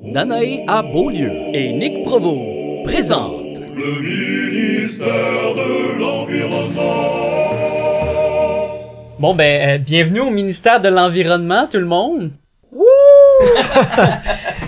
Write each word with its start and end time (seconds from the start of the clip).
Danae 0.00 0.64
à 0.68 0.80
Beaulieu 0.82 1.30
et 1.52 1.70
Nick 1.74 2.04
Provo 2.04 2.82
présentent 2.84 3.60
Le 3.76 4.00
ministère 4.00 5.54
de 5.54 5.98
l'Environnement. 6.00 6.80
Bon 9.18 9.34
ben, 9.34 9.68
euh, 9.68 9.78
bienvenue 9.78 10.20
au 10.20 10.30
ministère 10.30 10.80
de 10.80 10.88
l'Environnement, 10.88 11.68
tout 11.70 11.78
le 11.78 11.84
monde. 11.84 12.30
Wouh! 12.72 12.86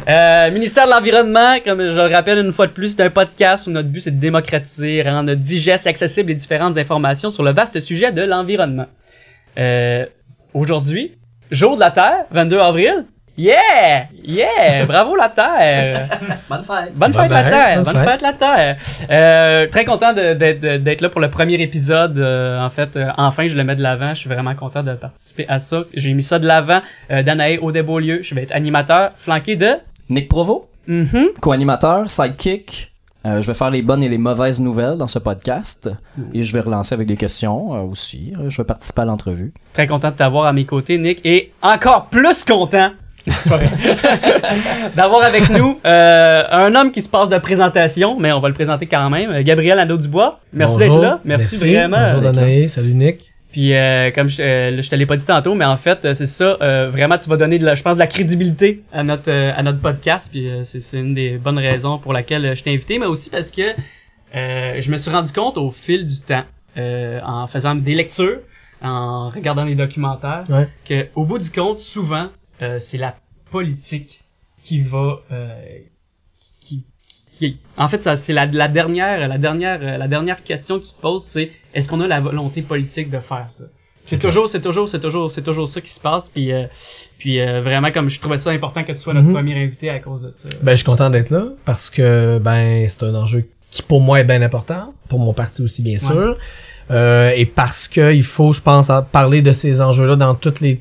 Euh, 0.07 0.51
ministère 0.51 0.85
de 0.85 0.91
l'Environnement, 0.91 1.57
comme 1.65 1.81
je 1.81 1.99
le 1.99 2.13
rappelle 2.15 2.37
une 2.37 2.53
fois 2.53 2.67
de 2.67 2.73
plus, 2.73 2.89
c'est 2.89 3.01
un 3.01 3.09
podcast 3.09 3.67
où 3.67 3.71
notre 3.71 3.89
but 3.89 4.01
c'est 4.01 4.11
de 4.11 4.21
démocratiser, 4.21 5.01
rendre 5.01 5.33
digeste, 5.33 5.87
accessible 5.87 6.29
les 6.29 6.35
différentes 6.35 6.77
informations 6.77 7.31
sur 7.31 7.43
le 7.43 7.55
vaste 7.55 7.81
sujet 7.81 8.13
de 8.13 8.21
l'environnement. 8.21 8.85
Euh, 9.57 10.05
aujourd'hui, 10.53 11.15
jour 11.51 11.77
de 11.77 11.81
la 11.81 11.91
Terre, 11.91 12.27
22 12.33 12.59
avril. 12.59 13.07
Yeah! 13.37 14.07
Yeah! 14.23 14.87
Bravo 14.87 15.17
la 15.17 15.29
Terre! 15.29 16.09
Bonne 16.49 16.63
fête. 16.63 16.95
Bonne 16.95 17.11
Bonne 17.11 17.13
fête 17.23 17.31
la 17.33 17.43
Terre! 17.45 17.83
bonne 17.83 17.93
Bonne 17.95 18.05
fête 18.05 18.23
la 18.23 18.33
Terre! 18.33 18.77
Euh, 19.11 19.67
très 19.69 19.85
content 19.85 20.13
de- 20.13 20.77
d'être 20.79 21.01
là 21.01 21.09
pour 21.09 21.21
le 21.21 21.31
premier 21.31 21.55
épisode. 21.61 22.17
Euh, 22.19 22.65
en 22.65 22.71
fait, 22.71 22.97
euh, 22.97 23.09
enfin, 23.17 23.49
je 23.49 23.57
le 23.57 23.65
mets 23.65 23.75
de 23.77 23.83
l'avant. 23.83 24.11
Je 24.11 24.21
suis 24.21 24.29
vraiment 24.29 24.55
content 24.55 24.83
de 24.85 24.95
participer 24.95 25.47
à 25.49 25.59
ça. 25.59 25.83
J'ai 25.95 26.13
mis 26.13 26.23
ça 26.23 26.39
de 26.39 26.47
l'avant. 26.47 26.81
Euh, 27.11 27.23
Danae 27.25 27.59
Audet-Beaulieu. 27.61 28.23
Je 28.23 28.35
vais 28.37 28.43
être 28.45 28.55
animateur, 28.55 29.11
flanqué 29.17 29.57
de... 29.57 29.71
Nick 30.11 30.29
Provo, 30.29 30.69
Mhm. 30.87 31.31
co-animateur, 31.41 32.09
sidekick. 32.11 32.93
Euh, 33.27 33.41
je 33.41 33.47
vais 33.47 33.55
faire 33.55 33.71
les 33.71 33.81
bonnes 33.81 34.03
et 34.03 34.09
les 34.11 34.19
mauvaises 34.19 34.61
nouvelles 34.61 34.99
dans 34.99 35.07
ce 35.07 35.19
podcast. 35.19 35.91
Et 36.35 36.43
je 36.43 36.53
vais 36.53 36.61
relancer 36.61 36.95
avec 36.95 37.09
des 37.09 37.17
questions 37.17 37.75
euh, 37.75 37.79
aussi. 37.81 38.35
Euh, 38.39 38.51
Je 38.51 38.59
vais 38.61 38.67
participer 38.67 39.01
à 39.03 39.05
l'entrevue. 39.07 39.53
Très 39.73 39.87
content 39.87 40.11
de 40.11 40.15
t'avoir 40.17 40.45
à 40.47 40.53
mes 40.53 40.67
côtés, 40.67 40.99
Nick. 40.99 41.21
Et 41.25 41.51
encore 41.63 42.07
plus 42.07 42.45
content. 42.45 42.91
d'avoir 44.97 45.23
avec 45.25 45.49
nous 45.51 45.79
euh, 45.85 46.43
un 46.51 46.75
homme 46.75 46.93
qui 46.93 47.03
se 47.03 47.09
passe 47.09 47.29
de 47.29 47.39
présentation, 47.39 48.19
mais 48.19 48.33
on 48.33 48.41
va 48.41 48.49
le 48.49 48.55
présenter 48.55 48.87
quand 48.87 49.09
même. 49.11 49.31
Euh, 49.31 49.43
Gabriel 49.43 49.77
Nadeau-Dubois. 49.79 50.41
Merci 50.53 50.77
d'être 50.79 50.99
là. 51.01 51.21
Merci, 51.25 51.57
vraiment. 51.57 52.03
Danae, 52.21 52.69
salut 52.69 52.95
Nick. 52.95 53.33
Puis 53.53 53.73
euh, 53.75 54.11
comme 54.11 54.29
je, 54.29 54.43
euh, 54.43 54.83
je 54.83 54.91
te 54.91 54.97
l'ai 54.97 55.07
pas 55.07 55.17
dit 55.17 55.25
tantôt, 55.25 55.55
mais 55.55 55.65
en 55.65 55.77
fait, 55.77 56.05
euh, 56.05 56.13
c'est 56.15 56.27
ça. 56.27 56.57
euh, 56.61 56.89
vraiment, 56.91 57.17
tu 57.19 57.31
vas 57.31 57.37
donner, 57.37 57.59
de 57.59 57.65
la, 57.65 57.77
je 57.77 57.83
pense, 57.83 57.95
de 57.95 58.01
la 58.01 58.09
crédibilité 58.09 58.83
à 58.93 59.05
notre 59.05 59.31
euh, 59.31 59.53
à 59.57 59.63
notre 59.63 59.79
podcast. 59.81 60.29
Puis 60.33 60.49
euh, 60.49 60.63
c'est 60.65 60.99
une 60.99 61.15
des 61.15 61.39
bonnes 61.39 61.59
raisons 61.59 61.99
pour 61.99 62.13
laquelle 62.13 62.45
euh, 62.45 62.55
je 62.57 62.65
t'ai 62.65 62.73
invité, 62.75 62.99
mais 62.99 63.07
aussi 63.07 63.31
parce 63.31 63.51
que 63.53 63.63
euh, 64.35 64.81
je 64.81 64.91
me 64.91 64.97
suis 64.97 65.11
rendu 65.11 65.33
compte 65.33 65.57
au 65.57 65.71
fil 65.71 66.05
du 66.05 66.19
temps, 66.21 66.43
euh, 66.77 67.21
en 67.25 67.47
faisant 67.47 67.77
des 67.77 67.95
lectures, 67.95 68.39
en 68.83 69.31
regardant 69.31 69.65
des 69.65 69.77
documentaires, 69.77 70.43
Ouais. 70.49 70.67
que 70.85 71.07
au 71.15 71.25
bout 71.25 71.39
du 71.39 71.49
compte, 71.51 71.79
souvent, 71.79 72.27
euh, 72.65 72.79
c'est 72.81 72.99
la 72.99 73.15
politique 73.51 74.21
qui 74.63 74.81
va 74.81 75.21
euh, 75.33 75.55
qui, 76.61 76.83
qui, 77.09 77.27
qui- 77.31 77.59
en 77.77 77.89
fait 77.89 78.01
ça 78.03 78.17
c'est 78.17 78.33
la, 78.33 78.47
la 78.47 78.69
dernière 78.69 79.29
la 79.29 79.39
dernière 79.39 79.79
euh, 79.83 79.97
la 79.97 80.09
dernière 80.09 80.43
question 80.43 80.79
que 80.79 80.85
tu 80.85 80.93
te 80.93 81.01
poses 81.01 81.23
c'est 81.25 81.51
est-ce 81.75 81.89
qu'on 81.89 82.01
a 82.01 82.07
la 82.09 82.21
volonté 82.21 82.63
politique 82.63 83.11
de 83.11 83.19
faire 83.21 83.47
ça? 83.49 83.65
C'est 84.07 84.19
toujours 84.19 84.49
c'est 84.49 84.61
toujours 84.61 84.89
c'est 84.89 85.01
toujours 85.01 85.31
c'est 85.31 85.43
toujours 85.43 85.69
ça 85.69 85.81
qui 85.81 85.91
se 85.91 86.01
passe 86.01 86.29
puis 86.29 86.53
euh, 86.53 86.65
puis 87.19 87.41
euh, 87.41 87.61
vraiment 87.63 87.91
comme 87.91 88.09
je 88.11 88.21
trouvais 88.21 88.37
ça 88.37 88.51
important 88.51 88.85
que 88.85 88.93
tu 88.93 88.99
sois 88.99 89.15
notre 89.15 89.29
Mhm. 89.29 89.35
premier 89.35 89.63
invité 89.65 89.89
à 89.91 89.99
cause 89.99 90.23
de 90.23 90.33
ça. 90.37 90.49
Ben, 90.63 90.73
je 90.73 90.77
suis 90.77 90.85
content 90.85 91.09
d'être 91.11 91.31
là 91.31 91.45
parce 91.65 91.89
que 91.91 92.39
ben 92.39 92.87
c'est 92.89 93.03
un 93.05 93.15
enjeu 93.15 93.49
qui 93.71 93.83
pour 93.83 94.01
moi 94.03 94.21
est 94.21 94.25
bien 94.25 94.43
important, 94.43 94.93
pour 95.09 95.19
mon 95.21 95.33
parti 95.33 95.63
aussi 95.63 95.83
bien 95.83 95.99
sûr, 95.99 96.37
Euh, 96.91 97.31
et 97.35 97.47
parce 97.47 97.89
que 97.89 98.13
il 98.13 98.23
faut, 98.23 98.53
je 98.53 98.61
pense, 98.61 98.91
en 98.91 99.03
parler 99.03 99.41
de 99.41 99.53
ces 99.53 99.81
enjeux-là 99.81 100.17
dans 100.17 100.35
toutes 100.35 100.61
les, 100.61 100.81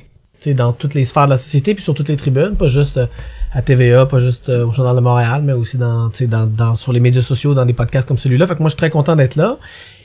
dans 0.52 0.72
toutes 0.74 0.92
les 0.92 1.06
sphères 1.06 1.24
de 1.24 1.30
la 1.30 1.38
société 1.38 1.74
puis 1.74 1.82
sur 1.82 1.94
toutes 1.94 2.08
les 2.08 2.16
tribunes, 2.16 2.56
pas 2.58 2.68
juste 2.68 2.98
euh, 2.98 3.06
à 3.54 3.62
TVA, 3.62 4.04
pas 4.04 4.18
juste 4.20 4.50
euh, 4.50 4.66
au 4.66 4.72
Journal 4.72 4.94
de 4.96 5.00
Montréal, 5.00 5.42
mais 5.42 5.54
aussi 5.54 5.78
dans, 5.78 6.10
dans, 6.28 6.46
dans 6.46 6.74
sur 6.74 6.92
les 6.92 7.00
médias 7.00 7.22
sociaux, 7.22 7.54
dans 7.54 7.64
des 7.64 7.72
podcasts 7.72 8.06
comme 8.06 8.18
celui-là. 8.18 8.46
Fait 8.46 8.54
que 8.56 8.60
moi, 8.60 8.68
je 8.68 8.72
suis 8.74 8.78
très 8.78 8.90
content 8.90 9.16
d'être 9.16 9.36
là. 9.36 9.56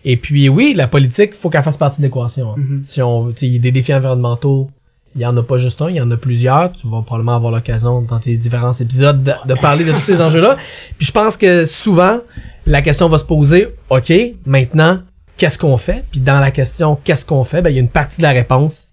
Et 0.05 0.15
puis 0.15 0.47
oui, 0.47 0.73
la 0.77 0.87
politique, 0.87 1.33
faut 1.33 1.49
qu'elle 1.49 1.63
fasse 1.63 1.75
partie 1.77 1.97
de 1.97 2.03
l'équation. 2.05 2.52
hein. 2.52 2.55
Mhm. 2.58 2.83
Si 2.86 3.02
on, 3.02 3.33
il 3.41 3.53
y 3.53 3.55
a 3.58 3.59
des 3.59 3.71
défis 3.73 3.93
environnementaux 3.93 4.69
il 5.15 5.21
y 5.21 5.25
en 5.25 5.36
a 5.37 5.41
pas 5.41 5.58
juste 5.58 5.81
un, 5.81 5.89
il 5.89 5.95
y 5.95 6.02
en 6.02 6.11
a 6.11 6.17
plusieurs. 6.17 6.71
Tu 6.71 6.87
vas 6.87 7.02
probablement 7.02 7.35
avoir 7.35 7.52
l'occasion 7.52 8.02
dans 8.03 8.19
tes 8.19 8.37
différents 8.37 8.73
épisodes 8.73 9.23
de, 9.23 9.33
de 9.47 9.53
parler 9.55 9.83
de 9.83 9.91
tous 9.91 10.02
ces 10.02 10.21
enjeux-là. 10.21 10.55
Puis 10.99 11.08
je 11.08 11.11
pense 11.11 11.35
que 11.35 11.65
souvent, 11.65 12.19
la 12.67 12.83
question 12.83 13.09
va 13.09 13.17
se 13.17 13.23
poser, 13.23 13.69
OK, 13.89 14.14
maintenant, 14.45 14.99
qu'est-ce 15.35 15.58
qu'on 15.58 15.77
fait? 15.77 16.03
Puis 16.11 16.19
dans 16.19 16.39
la 16.39 16.52
question, 16.52 16.95
qu'est-ce 17.03 17.25
qu'on 17.25 17.43
fait? 17.43 17.64
Ben, 17.64 17.71
il 17.71 17.75
y 17.75 17.80
a 17.80 17.81
une 17.81 17.89
partie 17.89 18.17
de 18.17 18.21
la 18.21 18.31
réponse, 18.31 18.83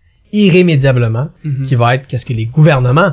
irrémédiablement, 0.45 1.29
Mhm. 1.45 1.65
qui 1.67 1.75
va 1.75 1.95
être 1.95 2.07
qu'est-ce 2.07 2.27
que 2.27 2.33
les 2.33 2.47
gouvernements 2.47 3.13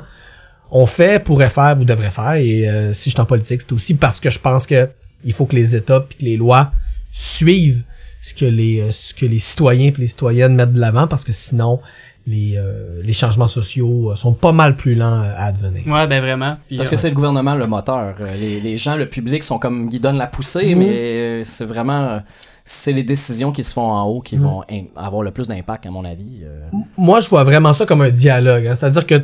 ont 0.71 0.85
fait, 0.87 1.23
pourraient 1.23 1.49
faire 1.49 1.77
ou 1.79 1.85
devraient 1.85 2.11
faire. 2.11 2.33
Et 2.33 2.67
euh, 2.67 2.93
si 2.93 3.09
je 3.09 3.15
suis 3.15 3.21
en 3.21 3.25
politique, 3.25 3.61
c'est 3.61 3.71
aussi 3.73 3.93
parce 3.95 4.19
que 4.19 4.29
je 4.29 4.39
pense 4.39 4.65
que 4.65 4.89
il 5.23 5.33
faut 5.33 5.45
que 5.45 5.55
les 5.55 5.75
États 5.75 6.01
puis 6.01 6.17
que 6.19 6.25
les 6.25 6.37
lois 6.37 6.71
suivent 7.11 7.83
ce 8.21 8.33
que 8.33 8.45
les 8.45 8.79
euh, 8.81 8.91
ce 8.91 9.13
que 9.13 9.25
les 9.25 9.39
citoyens 9.39 9.91
puis 9.91 10.01
les 10.01 10.07
citoyennes 10.07 10.55
mettent 10.55 10.73
de 10.73 10.79
l'avant 10.79 11.07
parce 11.07 11.23
que 11.23 11.31
sinon 11.31 11.79
les 12.25 12.55
euh, 12.57 13.01
les 13.03 13.13
changements 13.13 13.47
sociaux 13.47 14.11
euh, 14.11 14.15
sont 14.15 14.33
pas 14.33 14.51
mal 14.53 14.75
plus 14.75 14.95
lents 14.95 15.21
euh, 15.21 15.33
à 15.35 15.45
advenir. 15.47 15.85
ouais 15.87 16.07
ben 16.07 16.21
vraiment 16.21 16.57
Puis, 16.67 16.77
Parce 16.77 16.89
que 16.89 16.95
c'est 16.95 17.09
le 17.09 17.15
gouvernement 17.15 17.53
le 17.55 17.67
moteur. 17.67 18.15
Les, 18.39 18.59
les 18.61 18.77
gens, 18.77 18.95
le 18.95 19.07
public 19.07 19.43
sont 19.43 19.59
comme 19.59 19.89
ils 19.91 19.99
donnent 19.99 20.17
la 20.17 20.27
poussée, 20.27 20.73
Mhm. 20.73 20.79
mais 20.79 21.43
c'est 21.43 21.65
vraiment 21.65 22.03
euh, 22.13 22.19
c'est 22.65 22.93
les 22.93 23.03
décisions 23.03 23.51
qui 23.51 23.61
se 23.61 23.73
font 23.73 23.91
en 23.91 24.03
haut 24.05 24.21
qui 24.21 24.37
Mhm. 24.37 24.43
vont 24.43 24.61
avoir 24.95 25.21
le 25.21 25.31
plus 25.31 25.49
d'impact 25.49 25.85
à 25.85 25.91
mon 25.91 26.05
avis. 26.05 26.39
euh. 26.45 26.61
Moi, 26.97 27.19
je 27.19 27.27
vois 27.27 27.43
vraiment 27.43 27.73
ça 27.73 27.85
comme 27.85 28.01
un 28.01 28.09
dialogue. 28.09 28.67
hein. 28.67 28.73
C'est-à-dire 28.75 29.05
que 29.05 29.15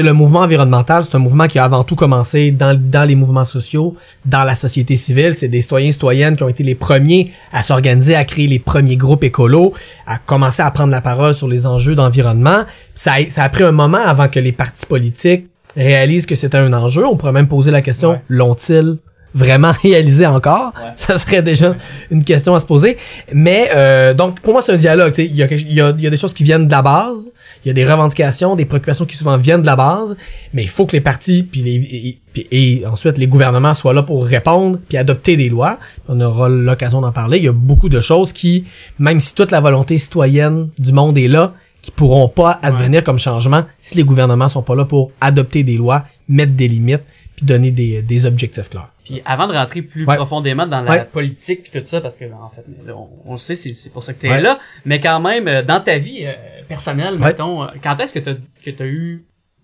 le 0.00 0.12
mouvement 0.12 0.40
environnemental, 0.40 1.04
c'est 1.04 1.16
un 1.16 1.18
mouvement 1.18 1.48
qui 1.48 1.58
a 1.58 1.64
avant 1.64 1.82
tout 1.82 1.96
commencé 1.96 2.52
dans, 2.52 2.80
dans 2.80 3.02
les 3.02 3.16
mouvements 3.16 3.44
sociaux, 3.44 3.96
dans 4.24 4.44
la 4.44 4.54
société 4.54 4.94
civile. 4.94 5.34
C'est 5.34 5.48
des 5.48 5.62
citoyens 5.62 5.90
citoyennes 5.90 6.36
qui 6.36 6.44
ont 6.44 6.48
été 6.48 6.62
les 6.62 6.76
premiers 6.76 7.32
à 7.52 7.64
s'organiser, 7.64 8.14
à 8.14 8.24
créer 8.24 8.46
les 8.46 8.60
premiers 8.60 8.96
groupes 8.96 9.24
écolos, 9.24 9.72
à 10.06 10.18
commencer 10.18 10.62
à 10.62 10.70
prendre 10.70 10.92
la 10.92 11.00
parole 11.00 11.34
sur 11.34 11.48
les 11.48 11.66
enjeux 11.66 11.96
d'environnement. 11.96 12.62
Ça 12.94 13.14
a, 13.14 13.28
ça 13.30 13.42
a 13.42 13.48
pris 13.48 13.64
un 13.64 13.72
moment 13.72 13.98
avant 13.98 14.28
que 14.28 14.38
les 14.38 14.52
partis 14.52 14.86
politiques 14.86 15.46
réalisent 15.76 16.26
que 16.26 16.36
c'était 16.36 16.58
un 16.58 16.72
enjeu. 16.72 17.04
On 17.04 17.16
pourrait 17.16 17.32
même 17.32 17.48
poser 17.48 17.72
la 17.72 17.82
question, 17.82 18.10
Ouais. 18.12 18.22
l'ont-ils? 18.28 18.96
Vraiment 19.36 19.72
réalisé 19.82 20.26
encore? 20.26 20.72
Ça 20.96 21.18
serait 21.18 21.42
déjà 21.42 21.74
une 22.10 22.24
question 22.24 22.54
à 22.54 22.60
se 22.60 22.66
poser. 22.66 22.96
Mais 23.32 23.68
euh, 23.74 24.14
donc, 24.14 24.40
pour 24.40 24.54
moi, 24.54 24.62
c'est 24.62 24.72
un 24.72 24.76
dialogue. 24.76 25.12
Il 25.18 25.36
y, 25.36 25.42
a, 25.42 25.46
y 25.46 25.80
a, 25.80 25.90
il 25.90 26.00
y 26.00 26.06
a 26.06 26.10
des 26.10 26.16
choses 26.16 26.34
qui 26.34 26.42
viennent 26.42 26.66
de 26.66 26.72
la 26.72 26.82
base, 26.82 27.30
il 27.64 27.68
y 27.68 27.70
a 27.70 27.74
des 27.74 27.84
revendications, 27.84 28.56
des 28.56 28.64
préoccupations 28.64 29.04
qui 29.04 29.16
souvent 29.16 29.36
viennent 29.36 29.60
de 29.60 29.66
la 29.66 29.76
base, 29.76 30.16
mais 30.54 30.62
il 30.62 30.68
faut 30.68 30.86
que 30.86 30.92
les 30.92 31.00
partis 31.00 31.42
puis 31.42 31.60
les, 31.62 32.18
et, 32.36 32.78
et 32.78 32.86
ensuite 32.86 33.18
les 33.18 33.26
gouvernements 33.26 33.74
soient 33.74 33.94
là 33.94 34.02
pour 34.02 34.24
répondre 34.24 34.78
puis 34.88 34.96
adopter 34.96 35.36
des 35.36 35.48
lois. 35.48 35.78
On 36.08 36.20
aura 36.20 36.48
l'occasion 36.48 37.00
d'en 37.00 37.12
parler. 37.12 37.38
Il 37.38 37.44
y 37.44 37.48
a 37.48 37.52
beaucoup 37.52 37.88
de 37.88 38.00
choses 38.00 38.32
qui, 38.32 38.64
même 38.98 39.20
si 39.20 39.34
toute 39.34 39.50
la 39.50 39.60
volonté 39.60 39.98
citoyenne 39.98 40.68
du 40.78 40.92
monde 40.92 41.18
est 41.18 41.28
là, 41.28 41.52
qui 41.82 41.92
pourront 41.92 42.28
pas 42.28 42.58
advenir 42.62 43.04
comme 43.04 43.18
changement 43.18 43.64
si 43.80 43.96
les 43.96 44.02
gouvernements 44.02 44.48
sont 44.48 44.62
pas 44.62 44.74
là 44.74 44.84
pour 44.84 45.12
adopter 45.20 45.62
des 45.62 45.76
lois, 45.76 46.04
mettre 46.28 46.52
des 46.52 46.66
limites 46.66 47.04
puis 47.36 47.44
donner 47.46 47.70
des, 47.70 48.02
des 48.02 48.26
objectifs 48.26 48.68
clairs. 48.70 48.90
Puis 49.04 49.22
avant 49.24 49.46
de 49.46 49.52
rentrer 49.52 49.82
plus 49.82 50.04
Ouais. 50.06 50.16
profondément 50.16 50.66
dans 50.66 50.80
la 50.80 50.90
Ouais. 50.90 51.04
politique 51.04 51.62
puis 51.70 51.80
tout 51.80 51.86
ça, 51.86 52.00
parce 52.00 52.18
que 52.18 52.24
en 52.24 52.50
fait, 52.50 52.64
on, 52.92 53.08
on 53.24 53.32
le 53.32 53.38
sait, 53.38 53.54
c'est, 53.54 53.74
c'est 53.74 53.90
pour 53.92 54.02
ça 54.02 54.12
que 54.14 54.20
t'es 54.20 54.28
Ouais. 54.30 54.40
là, 54.40 54.58
mais 54.84 55.00
quand 55.00 55.20
même, 55.20 55.46
euh, 55.46 55.62
dans 55.62 55.80
ta 55.80 55.98
vie 55.98 56.20
euh, 56.24 56.32
personnelle, 56.68 57.18
mettons, 57.18 57.62
euh, 57.62 57.66
quand 57.82 57.96
est-ce 58.00 58.12
que 58.12 58.18
t'as, 58.18 58.34
que 58.64 58.70
t'as 58.70 58.86
eu, 58.86 59.22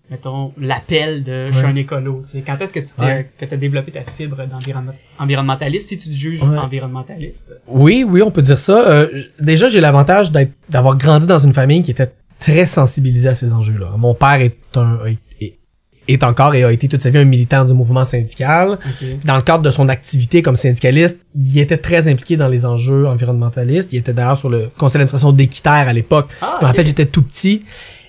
mettons, 0.09 0.53
l'appel 0.57 1.23
de 1.23 1.47
je 1.51 1.57
suis 1.57 1.65
un 1.65 1.75
écolo, 1.75 2.21
tu 2.25 2.31
sais, 2.37 2.43
quand 2.45 2.61
est-ce 2.61 2.71
que 2.71 2.79
tu 2.79 2.93
t'es, 2.97 3.29
que 3.37 3.45
t'as 3.45 3.57
développé 3.57 3.91
ta 3.91 4.03
fibre 4.03 4.45
d'environnement- 4.45 4.93
environnementaliste, 5.19 5.89
si 5.89 5.97
tu 5.97 6.09
te 6.09 6.13
juges 6.15 6.43
environnementaliste? 6.43 7.53
Oui, 7.67 8.05
oui, 8.07 8.21
on 8.21 8.31
peut 8.31 8.41
dire 8.43 8.59
ça. 8.59 8.87
Euh, 8.87 9.07
déjà, 9.39 9.67
j'ai 9.69 9.81
l'avantage 9.81 10.31
d'être, 10.31 10.51
d'avoir 10.69 10.95
grandi 10.97 11.25
dans 11.25 11.39
une 11.39 11.53
famille 11.53 11.81
qui 11.81 11.91
était 11.91 12.11
très 12.39 12.65
sensibilisée 12.65 13.29
à 13.29 13.35
ces 13.35 13.53
enjeux-là. 13.53 13.91
Mon 13.97 14.13
père 14.15 14.35
est 14.41 14.55
un, 14.75 14.99
est, 15.05 15.17
est 15.41 15.57
encore 16.23 16.53
et 16.55 16.63
a 16.63 16.71
été 16.71 16.87
toute 16.87 17.01
sa 17.01 17.09
vie 17.09 17.19
un 17.19 17.25
militant 17.25 17.65
du 17.65 17.73
mouvement 17.73 18.05
syndical. 18.05 18.77
Dans 19.23 19.35
le 19.35 19.41
cadre 19.41 19.63
de 19.63 19.69
son 19.69 19.89
activité 19.89 20.41
comme 20.41 20.55
syndicaliste, 20.55 21.17
il 21.35 21.59
était 21.59 21.77
très 21.77 22.07
impliqué 22.07 22.37
dans 22.37 22.47
les 22.47 22.65
enjeux 22.65 23.07
environnementalistes. 23.07 23.93
Il 23.93 23.99
était 23.99 24.13
d'ailleurs 24.13 24.37
sur 24.37 24.49
le 24.49 24.69
conseil 24.77 24.99
d'administration 24.99 25.31
d'Équiterre 25.31 25.87
à 25.87 25.93
l'époque. 25.93 26.27
Ah, 26.41 26.55
Je 26.59 26.65
me 26.65 26.67
rappelle, 26.67 26.85
j'étais 26.87 27.05
tout 27.05 27.21
petit. 27.23 27.63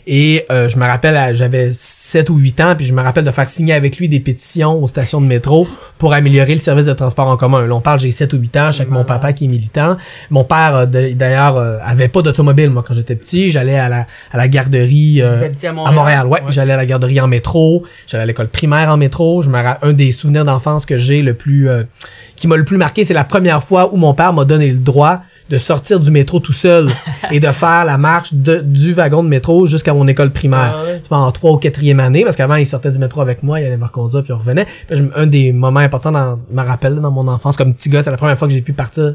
Et 0.07 0.45
euh, 0.51 0.69
je 0.69 0.79
me 0.79 0.85
rappelle, 0.85 1.17
à- 1.17 1.33
j'avais 1.33 1.71
7 1.73 2.29
ou 2.31 2.37
8 2.37 2.61
ans, 2.61 2.75
puis 2.77 2.85
je 2.85 2.93
me 2.93 3.01
rappelle 3.03 3.25
de 3.25 3.31
faire 3.31 3.49
signer 3.49 3.73
avec 3.73 3.97
lui 3.97 4.09
des 4.09 4.21
pétitions 4.21 4.83
aux 4.83 4.89
stations 4.89 5.21
de 5.21 5.27
métro 5.27 5.67
pour 5.99 6.13
améliorer 6.13 6.53
le 6.53 6.61
service 6.61 6.87
de 6.87 6.93
transport 6.93 7.27
en 7.29 7.37
commun. 7.39 7.67
Là, 7.67 7.75
on 7.75 7.81
parle, 7.81 8.01
j'ai 8.01 8.11
7 8.11 8.33
ou 8.35 8.37
8 8.39 8.57
ans, 8.59 8.67
avec 8.67 8.91
mon 8.91 9.05
papa 9.05 9.33
qui 9.33 9.47
est 9.47 9.49
militant. 9.49 9.97
Mon 10.31 10.45
père, 10.45 10.75
euh, 10.77 10.87
d'ailleurs, 10.87 11.57
euh, 11.57 11.79
avait 11.83 12.09
pas 12.09 12.21
d'automobile, 12.23 12.71
moi, 12.71 12.85
quand 12.87 12.95
j'étais 12.95 13.17
petit. 13.17 13.51
J'allais 13.51 13.79
à 13.79 13.89
la, 13.89 14.07
à 14.33 14.37
la 14.37 14.49
garderie... 14.49 15.23
euh, 15.23 15.41
à 15.87 15.93
Montréal? 15.93 16.27
Ouais. 16.27 16.41
J'allais 16.49 16.75
à 16.75 16.77
la 16.77 16.87
garderie 16.87 17.21
en 17.21 17.27
métro. 17.29 17.85
J'allais 18.07 18.25
à 18.25 18.27
l'école 18.27 18.49
primaire 18.49 18.91
en 18.91 18.97
métro. 18.99 19.41
Je 19.43 19.49
me 19.51 19.65
un 19.83 19.93
des 19.95 20.13
souvenirs 20.13 20.45
d'enfance 20.45 20.85
que 20.85 20.99
j'ai 20.99 21.23
le 21.23 21.33
plus, 21.35 21.69
euh, 21.71 21.85
qui 22.37 22.47
m'a 22.47 22.57
le 22.57 22.65
plus 22.65 22.77
marqué, 22.77 23.05
c'est 23.05 23.15
la 23.15 23.25
première 23.25 23.63
fois 23.65 23.93
où 23.95 23.97
mon 23.97 24.13
père 24.13 24.33
m'a 24.35 24.45
donné 24.45 24.69
le 24.69 24.79
droit 24.79 25.23
de 25.51 25.59
sortir 25.59 26.01
du 26.01 26.11
métro 26.11 26.41
tout 26.41 26.53
seul 26.55 26.89
et 27.31 27.39
de 27.39 27.51
faire 27.53 27.85
la 27.85 27.99
marche 27.99 28.33
de, 28.33 28.61
du 28.61 28.93
wagon 28.95 29.23
de 29.23 29.29
métro 29.29 29.67
jusqu'à 29.67 29.93
mon 29.93 30.09
école 30.09 30.33
primaire. 30.33 30.75
Ah 30.79 30.85
ouais. 30.85 31.03
en 31.11 31.31
trois 31.33 31.53
ou 31.53 31.57
quatrième 31.59 32.01
année, 32.01 32.25
parce 32.25 32.37
qu'avant, 32.37 32.57
il 32.57 32.67
sortait 32.67 32.91
du 32.91 32.99
métro 32.99 33.21
avec 33.21 33.43
moi, 33.43 33.61
il 33.61 33.67
allait 33.67 33.77
me 33.77 33.85
reconduire, 33.85 34.23
puis 34.23 34.33
on 34.33 34.39
revenait. 34.39 34.67
Puis 34.89 35.03
un 35.15 35.27
des 35.27 35.53
moments 35.53 35.81
importants 35.81 36.13
dans, 36.13 36.39
me 36.51 36.63
rappelle, 36.63 36.95
dans 36.97 37.11
mon 37.11 37.29
enfance, 37.29 37.57
comme 37.57 37.75
petit 37.75 37.91
gars, 37.91 38.03
c'est 38.03 38.11
la 38.11 38.17
première 38.17 38.39
fois 38.39 38.49
que 38.49 38.55
j'ai 38.55 38.63
pu 38.63 38.73
partir 38.73 39.15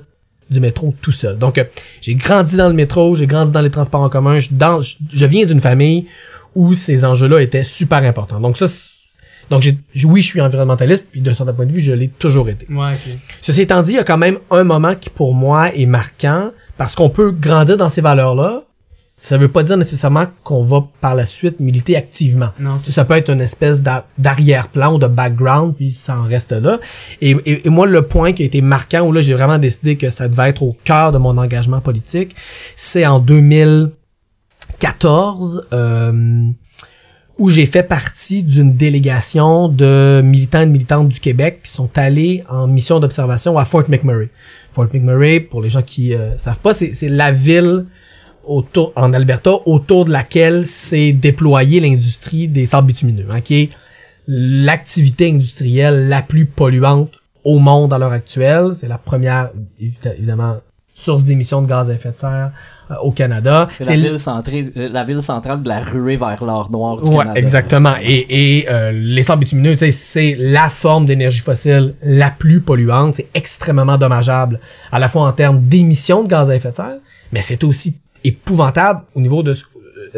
du 0.51 0.59
métro 0.59 0.93
tout 1.01 1.11
seul. 1.11 1.37
Donc, 1.37 1.57
euh, 1.57 1.63
j'ai 2.01 2.15
grandi 2.15 2.57
dans 2.57 2.67
le 2.67 2.73
métro, 2.73 3.15
j'ai 3.15 3.27
grandi 3.27 3.51
dans 3.51 3.61
les 3.61 3.69
transports 3.71 4.01
en 4.01 4.09
commun, 4.09 4.39
je, 4.39 4.49
dans, 4.51 4.79
je, 4.81 4.95
je 5.11 5.25
viens 5.25 5.45
d'une 5.45 5.59
famille 5.61 6.07
où 6.55 6.73
ces 6.73 7.05
enjeux-là 7.05 7.41
étaient 7.41 7.63
super 7.63 7.99
importants. 8.03 8.39
Donc 8.39 8.57
ça, 8.57 8.67
c'est- 8.67 8.89
donc 9.49 9.61
j'ai, 9.61 9.77
oui, 10.05 10.21
je 10.21 10.27
suis 10.27 10.41
environnementaliste, 10.41 11.05
puis 11.11 11.21
d'un 11.21 11.33
certain 11.33 11.53
point 11.53 11.65
de 11.65 11.71
vue, 11.71 11.81
je 11.81 11.91
l'ai 11.93 12.09
toujours 12.09 12.49
été. 12.49 12.67
Ouais, 12.71 12.91
ok. 12.91 13.17
Ceci 13.41 13.61
étant 13.61 13.81
dit, 13.81 13.91
il 13.91 13.95
y 13.95 13.99
a 13.99 14.03
quand 14.03 14.17
même 14.17 14.37
un 14.51 14.63
moment 14.63 14.95
qui 14.95 15.09
pour 15.09 15.33
moi 15.33 15.73
est 15.75 15.85
marquant 15.85 16.51
parce 16.77 16.95
qu'on 16.95 17.09
peut 17.09 17.31
grandir 17.31 17.77
dans 17.77 17.89
ces 17.89 18.01
valeurs-là. 18.01 18.63
Ça 19.21 19.35
veut 19.35 19.49
pas 19.49 19.63
dire 19.63 19.75
nécessairement 19.75 20.27
qu'on 20.45 20.63
va 20.63 20.85
par 21.01 21.13
la 21.13 21.25
suite 21.25 21.59
militer 21.59 21.97
activement. 21.97 22.51
Non, 22.57 22.77
c'est 22.77 22.91
Ça 22.91 23.03
peut 23.03 23.15
être 23.15 23.29
une 23.29 23.41
espèce 23.41 23.81
d'a- 23.81 24.05
d'arrière-plan 24.17 24.95
ou 24.95 24.97
de 24.97 25.07
background, 25.07 25.75
puis 25.75 25.91
ça 25.91 26.17
en 26.17 26.23
reste 26.23 26.53
là. 26.53 26.79
Et, 27.19 27.31
et- 27.45 27.67
et 27.67 27.69
moi, 27.69 27.85
le 27.85 28.03
point 28.03 28.31
qui 28.31 28.43
a 28.43 28.45
été 28.45 28.61
marquant, 28.61 29.01
où 29.01 29.11
là, 29.11 29.19
j'ai 29.19 29.33
vraiment 29.33 29.57
décidé 29.57 29.97
que 29.97 30.09
ça 30.09 30.29
devait 30.29 30.47
être 30.47 30.63
au 30.63 30.73
cœur 30.85 31.11
de 31.11 31.17
mon 31.17 31.37
engagement 31.37 31.81
politique, 31.81 32.33
c'est 32.77 33.05
en 33.05 33.19
2014, 33.19 35.67
euh, 35.73 36.43
où 37.39 37.49
j'ai 37.49 37.65
fait 37.65 37.83
partie 37.83 38.43
d'une 38.43 38.73
délégation 38.75 39.69
de 39.69 40.21
militants 40.23 40.61
et 40.61 40.65
de 40.65 40.71
militantes 40.71 41.07
du 41.09 41.19
Québec 41.19 41.61
qui 41.63 41.71
sont 41.71 41.89
allés 41.95 42.43
en 42.49 42.67
mission 42.67 42.99
d'observation 42.99 43.57
à 43.57 43.65
Fort 43.65 43.85
McMurray. 43.89 44.29
Fort 44.73 44.87
McMurray, 44.93 45.39
pour 45.39 45.61
les 45.61 45.69
gens 45.69 45.81
qui 45.81 46.13
euh, 46.13 46.37
savent 46.37 46.59
pas, 46.59 46.73
c'est 46.73 47.07
la 47.09 47.31
ville 47.31 47.85
autour, 48.45 48.91
en 48.95 49.13
Alberta 49.13 49.51
autour 49.65 50.05
de 50.05 50.11
laquelle 50.11 50.65
s'est 50.67 51.13
déployée 51.13 51.79
l'industrie 51.79 52.47
des 52.47 52.65
sables 52.65 52.87
bitumineux, 52.87 53.25
hein, 53.31 53.41
qui 53.41 53.55
est 53.61 53.69
l'activité 54.27 55.29
industrielle 55.29 56.09
la 56.09 56.21
plus 56.21 56.45
polluante 56.45 57.11
au 57.43 57.59
monde 57.59 57.93
à 57.93 57.97
l'heure 57.97 58.11
actuelle. 58.11 58.73
C'est 58.79 58.87
la 58.87 58.97
première, 58.97 59.49
évi- 59.81 59.93
évidemment, 60.17 60.57
source 60.99 61.23
d'émissions 61.23 61.61
de 61.61 61.67
gaz 61.67 61.89
à 61.89 61.93
effet 61.93 62.11
de 62.11 62.17
serre 62.17 62.51
euh, 62.91 62.95
au 63.03 63.11
Canada. 63.11 63.67
C'est 63.69 63.85
la 63.85 63.95
ville, 63.95 64.19
centrée, 64.19 64.71
euh, 64.77 64.89
la 64.91 65.03
ville 65.03 65.21
centrale 65.21 65.61
de 65.63 65.69
la 65.69 65.79
ruée 65.79 66.15
vers 66.17 66.43
l'or 66.43 66.69
noir 66.71 67.01
du 67.01 67.09
Ouais, 67.09 67.17
Canada. 67.17 67.39
exactement. 67.39 67.93
Et, 68.01 68.25
et 68.59 68.69
euh, 68.69 68.91
les 68.91 69.21
sables 69.21 69.41
bitumineux, 69.41 69.71
tu 69.73 69.77
sais, 69.77 69.91
c'est 69.91 70.35
la 70.39 70.69
forme 70.69 71.05
d'énergie 71.05 71.39
fossile 71.39 71.95
la 72.03 72.29
plus 72.31 72.59
polluante. 72.61 73.15
C'est 73.15 73.29
extrêmement 73.33 73.97
dommageable, 73.97 74.59
à 74.91 74.99
la 74.99 75.07
fois 75.07 75.23
en 75.23 75.31
termes 75.31 75.61
d'émissions 75.61 76.23
de 76.23 76.27
gaz 76.29 76.49
à 76.49 76.55
effet 76.55 76.71
de 76.71 76.75
serre, 76.75 76.97
mais 77.31 77.41
c'est 77.41 77.63
aussi 77.63 77.95
épouvantable 78.23 79.01
au 79.15 79.21
niveau 79.21 79.43
de, 79.43 79.53
ce- 79.53 79.65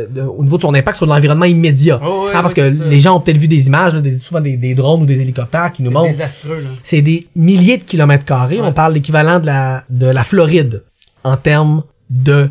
de- 0.10 0.22
au 0.22 0.44
niveau 0.44 0.58
de 0.58 0.62
son 0.62 0.74
impact 0.74 0.98
sur 0.98 1.06
l'environnement 1.06 1.46
immédiat. 1.46 2.00
Oh, 2.04 2.26
ouais, 2.26 2.32
Hein, 2.36 2.42
parce 2.42 2.54
que 2.54 2.70
c'est 2.70 2.78
ça. 2.78 2.86
les 2.86 3.00
gens 3.00 3.16
ont 3.18 3.20
peut-être 3.20 3.38
vu 3.38 3.48
des 3.48 3.68
images, 3.68 3.94
là, 3.94 4.02
des, 4.02 4.18
souvent 4.20 4.42
des, 4.42 4.58
des 4.58 4.74
drones 4.76 5.04
ou 5.04 5.06
des 5.06 5.20
hélicoptères 5.22 5.72
qui 5.72 5.84
nous 5.84 5.90
C'est 5.90 5.94
montrent. 5.94 6.08
désastreux, 6.10 6.60
là. 6.62 6.70
C'est 6.84 7.02
des 7.02 7.28
milliers 7.36 7.78
de 7.78 7.84
kilomètres 7.84 8.26
carrés. 8.26 8.62
Ouais. 8.62 8.68
On 8.68 8.74
parle 8.74 8.94
l'équivalent 8.94 9.40
de 9.40 9.46
la, 9.48 9.84
de 9.90 10.06
la 10.08 10.24
Floride 10.24 10.84
en 11.24 11.38
termes 11.38 11.84
de, 12.10 12.50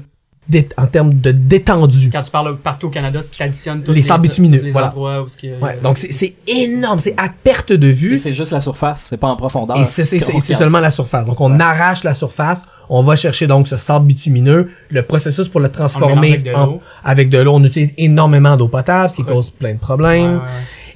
en 0.76 0.86
termes 0.86 1.14
de 1.14 1.30
détendue. 1.30 2.10
Quand 2.12 2.22
tu 2.22 2.30
parles 2.30 2.56
partout 2.58 2.88
au 2.88 2.90
Canada, 2.90 3.20
si 3.20 3.30
tu 3.30 3.42
additionnes 3.42 3.82
tous 3.82 3.92
Les 3.92 4.02
sables 4.02 4.22
bitumineux, 4.22 4.58
les 4.60 4.70
voilà. 4.72 4.88
endroits 4.88 5.22
où 5.22 5.28
ce 5.28 5.36
qu'il 5.36 5.50
y 5.50 5.52
a- 5.52 5.58
Ouais, 5.58 5.78
donc 5.82 5.96
c'est 5.96 6.10
c'est 6.12 6.34
énorme, 6.48 6.98
c'est 6.98 7.14
à 7.16 7.28
perte 7.28 7.72
de 7.72 7.86
vue. 7.86 8.14
Et 8.14 8.16
c'est 8.16 8.32
juste 8.32 8.50
la 8.52 8.58
surface, 8.60 9.02
c'est 9.08 9.16
pas 9.16 9.28
en 9.28 9.36
profondeur. 9.36 9.78
Et 9.80 9.84
c'est 9.84 10.04
c'est- 10.04 10.18
c'est- 10.18 10.40
c'est 10.40 10.54
seulement 10.54 10.80
la 10.80 10.90
surface. 10.90 11.24
Donc 11.26 11.40
on 11.40 11.60
arrache 11.60 12.02
la 12.02 12.14
surface, 12.14 12.66
on 12.92 13.02
va 13.02 13.16
chercher 13.16 13.46
donc 13.46 13.68
ce 13.68 13.76
sable 13.78 14.04
bitumineux. 14.06 14.68
Le 14.90 15.02
processus 15.02 15.48
pour 15.48 15.60
le 15.60 15.70
transformer 15.70 16.32
mélange 16.32 16.32
avec 16.32 16.42
de 16.44 16.54
en- 16.54 16.80
avec 17.04 17.30
de 17.30 17.38
l'eau, 17.38 17.52
on 17.54 17.64
utilise 17.64 17.94
énormément 17.96 18.56
d'eau 18.58 18.68
potable, 18.68 19.10
ce 19.10 19.16
qui 19.16 19.22
Ouais. 19.22 19.32
cause 19.32 19.50
plein 19.50 19.74
de 19.74 19.78
problèmes. 19.78 20.34
ouais. 20.34 20.40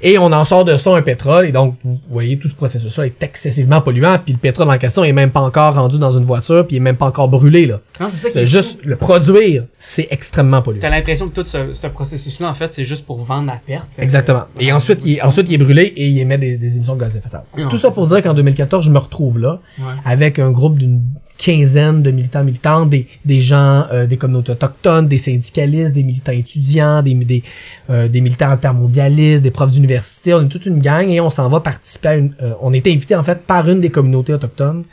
Et 0.07 0.19
on 0.19 0.27
en 0.33 0.45
sort 0.45 0.67
de 0.67 0.77
ça 0.77 0.91
un 0.95 1.01
pétrole. 1.01 1.47
Et 1.47 1.53
donc, 1.53 1.77
vous 1.83 1.99
voyez, 2.11 2.39
tout 2.39 2.47
ce 2.49 2.53
processus-là 2.55 3.07
est 3.07 3.23
excessivement 3.23 3.81
polluant. 3.81 4.19
Puis 4.23 4.35
le 4.35 4.39
pétrole 4.39 4.69
en 4.69 4.77
question 4.77 5.03
est 5.03 5.13
même 5.13 5.31
pas 5.31 5.41
encore 5.41 5.77
rendu 5.77 5.99
dans 5.99 6.11
une 6.13 6.27
voiture, 6.27 6.67
puis 6.67 6.77
il 6.77 6.79
est 6.79 6.81
même 6.83 6.97
pas 6.97 7.07
encore 7.07 7.29
brûlé. 7.29 7.65
là. 7.65 7.81
Non, 7.99 8.09
c'est 8.09 8.17
ça 8.27 8.31
qui 8.31 8.39
est 8.41 8.45
juste 8.47 8.83
fou. 8.83 8.89
le 8.89 8.97
produire, 8.97 9.65
c'est 9.79 10.07
extrêmement 10.11 10.61
polluant. 10.61 10.83
T'as 10.83 10.91
l'impression 10.91 11.29
que 11.31 11.35
tout 11.41 11.45
ce, 11.47 11.73
ce 11.73 11.87
processus-là, 11.87 12.51
en 12.51 12.55
fait, 12.55 12.75
c'est 12.75 12.85
juste 12.85 13.07
pour 13.07 13.19
vendre 13.25 13.47
la 13.47 13.59
perte. 13.65 13.89
Exactement. 13.99 14.43
Et 14.61 14.73
ensuite, 14.73 15.01
il 15.07 15.15
est, 15.17 15.23
ensuite, 15.23 15.47
il 15.49 15.55
est 15.55 15.65
brûlé 15.65 15.85
et 15.97 16.07
il 16.09 16.19
émet 16.19 16.37
des, 16.37 16.59
des 16.59 16.77
émissions 16.77 16.97
de 16.97 17.01
gaz 17.01 17.15
à 17.15 17.19
effet 17.19 17.29
de 17.29 17.31
serre. 17.31 17.69
Tout 17.71 17.79
ça 17.79 17.91
pour 17.91 18.07
dire 18.07 18.23
qu'en 18.23 18.35
2014, 18.35 18.85
je 18.85 18.91
me 18.91 18.99
retrouve 18.99 19.39
là, 19.39 19.61
Ouais. 19.79 19.85
avec 20.05 20.39
un 20.39 20.51
groupe 20.51 20.77
d'une 20.77 21.01
quinzaine 21.37 22.03
de 22.03 22.11
militants 22.11 22.45
militantes, 22.45 22.91
des, 22.91 23.07
des 23.25 23.41
gens 23.41 23.87
euh, 23.93 24.07
des 24.07 24.17
communautés 24.17 24.53
autochtones, 24.53 25.09
des 25.09 25.19
syndicalistes, 25.19 25.93
des 25.93 26.05
militants 26.05 26.33
étudiants, 26.33 27.03
des, 27.03 27.15
des, 27.15 27.43
euh, 27.91 28.09
des 28.09 28.21
militants 28.21 28.51
altermondialistes, 28.51 29.43
des 29.43 29.51
profs 29.51 29.73
d'université. 29.73 30.33
On 30.33 30.43
est 30.45 30.49
toute 30.49 30.67
une 30.67 30.79
gang 30.79 31.09
et 31.09 31.21
on 31.21 31.31
s'en 31.31 31.49
va 31.49 31.61
participer 31.61 32.09
à 32.09 32.17
une... 32.17 32.35
euh, 32.41 32.55
on 32.61 32.73
était 32.73 32.93
invité 32.93 33.17
en 33.17 33.25
fait 33.25 33.43
par 33.43 33.69
une 33.69 33.81
des 33.81 33.91
communautés 33.91 34.33
autochtones 34.33 34.85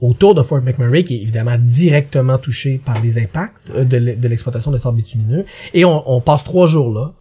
autour 0.00 0.34
de 0.34 0.42
Fort 0.42 0.62
McMurray, 0.62 1.04
qui 1.04 1.16
est 1.16 1.22
évidemment 1.22 1.56
directement 1.58 2.38
touché 2.38 2.80
par 2.84 3.00
les 3.02 3.18
impacts 3.18 3.70
euh, 3.70 3.84
de 3.84 3.96
l'e- 3.96 4.16
de 4.16 4.28
l'exploitation 4.28 4.70
des 4.70 4.78
sables 4.78 4.98
bitumineux. 4.98 5.44
Et 5.74 5.84
on, 5.84 6.10
on 6.10 6.20
passe 6.20 6.44
trois 6.44 6.66
jours 6.66 6.92
là 6.92 7.12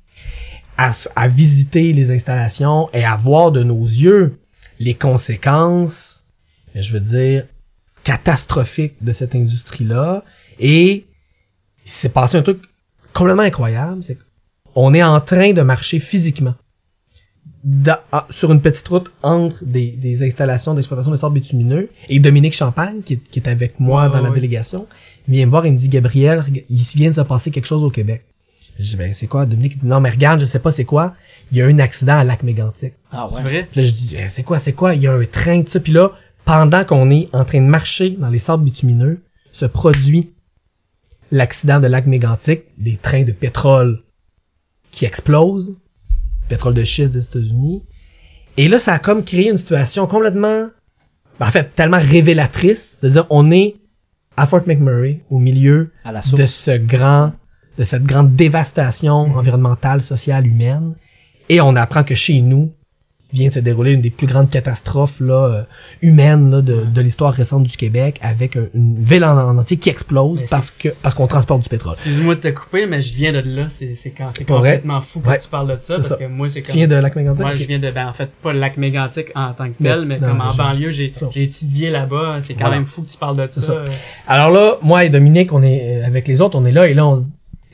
à, 0.77 0.91
à 1.15 1.27
visiter 1.27 1.93
les 1.93 2.11
installations 2.11 2.89
et 2.93 3.03
à 3.03 3.15
voir 3.15 3.51
de 3.51 3.63
nos 3.63 3.83
yeux 3.83 4.37
les 4.79 4.93
conséquences, 4.93 6.23
je 6.73 6.93
veux 6.93 6.99
dire, 6.99 7.45
catastrophiques 8.03 8.95
de 9.01 9.11
cette 9.11 9.35
industrie-là. 9.35 10.23
Et 10.59 11.05
il 11.85 11.89
s'est 11.89 12.09
passé 12.09 12.37
un 12.37 12.41
truc 12.41 12.59
complètement 13.13 13.43
incroyable, 13.43 14.03
c'est 14.03 14.17
qu'on 14.73 14.93
est 14.93 15.03
en 15.03 15.19
train 15.19 15.53
de 15.53 15.61
marcher 15.61 15.99
physiquement 15.99 16.55
dans- 17.63 17.97
ah, 18.11 18.25
sur 18.29 18.51
une 18.51 18.61
petite 18.61 18.87
route 18.87 19.11
entre 19.21 19.63
des, 19.63 19.91
des 19.91 20.23
installations 20.25 20.73
d'exploitation 20.73 21.11
de 21.11 21.15
sables 21.15 21.35
bitumineux 21.35 21.89
et 22.09 22.19
Dominique 22.19 22.53
Champagne, 22.55 23.01
qui 23.05 23.13
est, 23.13 23.17
qui 23.29 23.39
est 23.39 23.47
avec 23.47 23.79
moi 23.79 24.09
dans 24.09 24.21
la 24.21 24.31
délégation, 24.31 24.87
vient 25.27 25.45
me 25.45 25.51
voir 25.51 25.65
et 25.65 25.71
me 25.71 25.77
dit, 25.77 25.89
Gabriel, 25.89 26.43
il 26.69 26.81
vient 26.95 27.09
de 27.09 27.15
se 27.15 27.21
passer 27.21 27.51
quelque 27.51 27.67
chose 27.67 27.83
au 27.83 27.91
Québec. 27.91 28.23
Je 28.79 28.83
dis, 28.91 28.95
ben, 28.95 29.13
c'est 29.13 29.27
quoi? 29.27 29.45
Dominique 29.45 29.77
dit, 29.77 29.85
non, 29.85 29.99
mais 29.99 30.09
regarde, 30.09 30.39
je 30.41 30.45
sais 30.45 30.57
pas 30.59 30.71
c'est 30.71 30.85
quoi. 30.85 31.13
Il 31.51 31.57
y 31.57 31.61
a 31.61 31.65
eu 31.65 31.73
un 31.73 31.79
accident 31.79 32.17
à 32.17 32.23
Lac-Mégantic. 32.23 32.93
Ah 33.11 33.27
C'est 33.29 33.35
ouais? 33.35 33.41
vrai? 33.43 33.67
Puis 33.71 33.81
là, 33.81 33.87
je 33.87 33.91
dis, 33.93 34.15
Eh, 34.17 34.29
c'est 34.29 34.43
quoi, 34.43 34.57
c'est 34.57 34.73
quoi? 34.73 34.95
Il 34.95 35.01
y 35.03 35.07
a 35.07 35.13
un 35.13 35.25
train 35.25 35.59
de 35.59 35.67
ça. 35.67 35.79
Puis 35.79 35.91
là, 35.93 36.11
pendant 36.45 36.83
qu'on 36.83 37.09
est 37.09 37.29
en 37.33 37.45
train 37.45 37.61
de 37.61 37.67
marcher 37.67 38.11
dans 38.11 38.29
les 38.29 38.39
sables 38.39 38.63
bitumineux, 38.63 39.21
se 39.51 39.65
produit 39.65 40.31
l'accident 41.31 41.79
de 41.79 41.87
lac 41.87 42.05
mégantic, 42.05 42.63
des 42.77 42.97
trains 42.97 43.23
de 43.23 43.31
pétrole 43.31 44.01
qui 44.91 45.05
explosent, 45.05 45.75
pétrole 46.49 46.73
de 46.73 46.83
schiste 46.83 47.13
des 47.13 47.25
États-Unis. 47.25 47.83
Et 48.57 48.67
là, 48.67 48.79
ça 48.79 48.93
a 48.93 48.99
comme 48.99 49.23
créé 49.23 49.49
une 49.49 49.57
situation 49.57 50.07
complètement, 50.07 50.67
ben, 51.39 51.47
en 51.47 51.51
fait, 51.51 51.73
tellement 51.75 51.99
révélatrice, 51.99 52.97
de 53.01 53.09
dire, 53.09 53.25
on 53.29 53.49
est 53.51 53.75
à 54.35 54.47
Fort 54.47 54.63
McMurray, 54.67 55.21
au 55.29 55.39
milieu 55.39 55.91
À 56.03 56.11
la 56.11 56.21
de 56.21 56.45
ce 56.45 56.77
grand, 56.77 57.33
de 57.77 57.83
cette 57.83 58.03
grande 58.03 58.35
dévastation 58.35 59.13
environnementale, 59.13 60.01
sociale, 60.01 60.47
humaine. 60.47 60.95
Et 61.47 61.61
on 61.61 61.75
apprend 61.75 62.03
que 62.03 62.15
chez 62.15 62.41
nous 62.41 62.73
vient 63.33 63.47
de 63.49 63.53
se 63.53 63.59
dérouler 63.59 63.93
une 63.93 64.01
des 64.01 64.09
plus 64.09 64.27
grandes 64.27 64.49
catastrophes 64.49 65.19
là, 65.19 65.33
euh, 65.47 65.63
humaines 66.01 66.51
là, 66.51 66.61
de, 66.61 66.83
de 66.85 67.01
l'histoire 67.01 67.33
récente 67.33 67.63
du 67.63 67.77
Québec, 67.77 68.19
avec 68.21 68.55
un- 68.57 68.65
une 68.73 69.03
ville 69.03 69.23
en, 69.25 69.37
en 69.37 69.57
entier 69.57 69.77
qui 69.77 69.89
explose 69.89 70.41
Mais 70.41 70.47
parce 70.49 70.71
que 70.71 70.89
parce 71.03 71.15
qu'on 71.15 71.27
transporte 71.27 71.61
du 71.63 71.69
pétrole. 71.69 71.93
Excuse-moi 71.93 72.35
de 72.35 72.39
te 72.41 72.47
couper, 72.49 72.85
mais 72.85 73.01
je 73.01 73.13
viens 73.13 73.31
de 73.33 73.39
là. 73.39 73.67
C'est 73.69 73.95
c'est 73.95 74.13
vrai? 74.17 74.31
complètement 74.45 75.01
fou 75.01 75.21
quand 75.23 75.31
Ouais. 75.31 75.39
tu 75.39 75.47
parles 75.47 75.67
de 75.75 75.81
ça. 75.81 75.95
Parce 75.95 76.07
ça. 76.07 76.15
que 76.17 76.25
moi, 76.25 76.49
c'est 76.49 76.61
Tu 76.61 76.67
comme. 76.67 76.75
viens 76.77 76.87
de 76.87 76.95
lac 76.95 77.15
mégantic? 77.15 77.41
Moi, 77.41 77.55
je 77.55 77.63
viens 77.65 77.79
de, 77.79 77.91
ben, 77.91 78.07
en 78.07 78.13
fait, 78.13 78.29
pas 78.43 78.53
le 78.53 78.59
lac 78.59 78.77
mégantic 78.77 79.27
en 79.35 79.53
tant 79.53 79.67
que 79.69 79.81
tel, 79.81 80.05
mais 80.05 80.17
comme 80.19 80.41
en 80.41 80.53
banlieue, 80.53 80.91
j'ai 80.91 81.11
j'ai 81.31 81.43
étudié 81.43 81.89
là-bas. 81.89 82.37
C'est 82.41 82.53
quand 82.53 82.61
Voilà. 82.61 82.75
même 82.77 82.85
fou 82.85 83.03
que 83.03 83.09
tu 83.09 83.17
parles 83.17 83.37
de 83.37 83.47
ça. 83.49 83.61
ça. 83.61 83.75
Alors 84.27 84.49
là, 84.49 84.75
moi 84.81 85.05
et 85.05 85.09
Dominique, 85.09 85.51
on 85.53 85.61
est 85.63 86.01
euh, 86.01 86.05
avec 86.05 86.27
les 86.27 86.41
autres, 86.41 86.57
on 86.57 86.65
est 86.65 86.71
là 86.71 86.87
et 86.87 86.93
là, 86.93 87.05
on 87.07 87.15
se- 87.15 87.21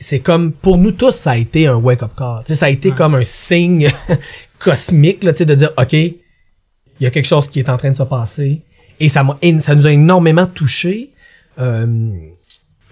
c'est 0.00 0.20
comme 0.20 0.52
pour 0.52 0.78
nous 0.78 0.92
tous, 0.92 1.10
ça 1.12 1.32
a 1.32 1.36
été 1.36 1.66
un 1.66 1.74
wake-up 1.74 2.12
call. 2.16 2.42
Tu 2.46 2.52
sais, 2.52 2.54
ça 2.60 2.66
a 2.66 2.70
été 2.70 2.90
Ouais. 2.90 2.94
comme 2.96 3.14
un 3.16 3.24
signe 3.24 3.88
cosmique 4.58 5.22
là, 5.24 5.32
tu 5.32 5.38
sais, 5.38 5.44
de 5.46 5.54
dire, 5.54 5.72
ok, 5.76 5.92
il 5.92 6.14
y 7.00 7.06
a 7.06 7.10
quelque 7.10 7.26
chose 7.26 7.48
qui 7.48 7.58
est 7.60 7.68
en 7.68 7.76
train 7.76 7.90
de 7.90 7.96
se 7.96 8.02
passer 8.02 8.62
et 9.00 9.08
ça 9.08 9.22
m'a, 9.24 9.38
ça 9.60 9.74
nous 9.74 9.86
a 9.86 9.92
énormément 9.92 10.46
touché. 10.46 11.10
Euh, 11.58 11.86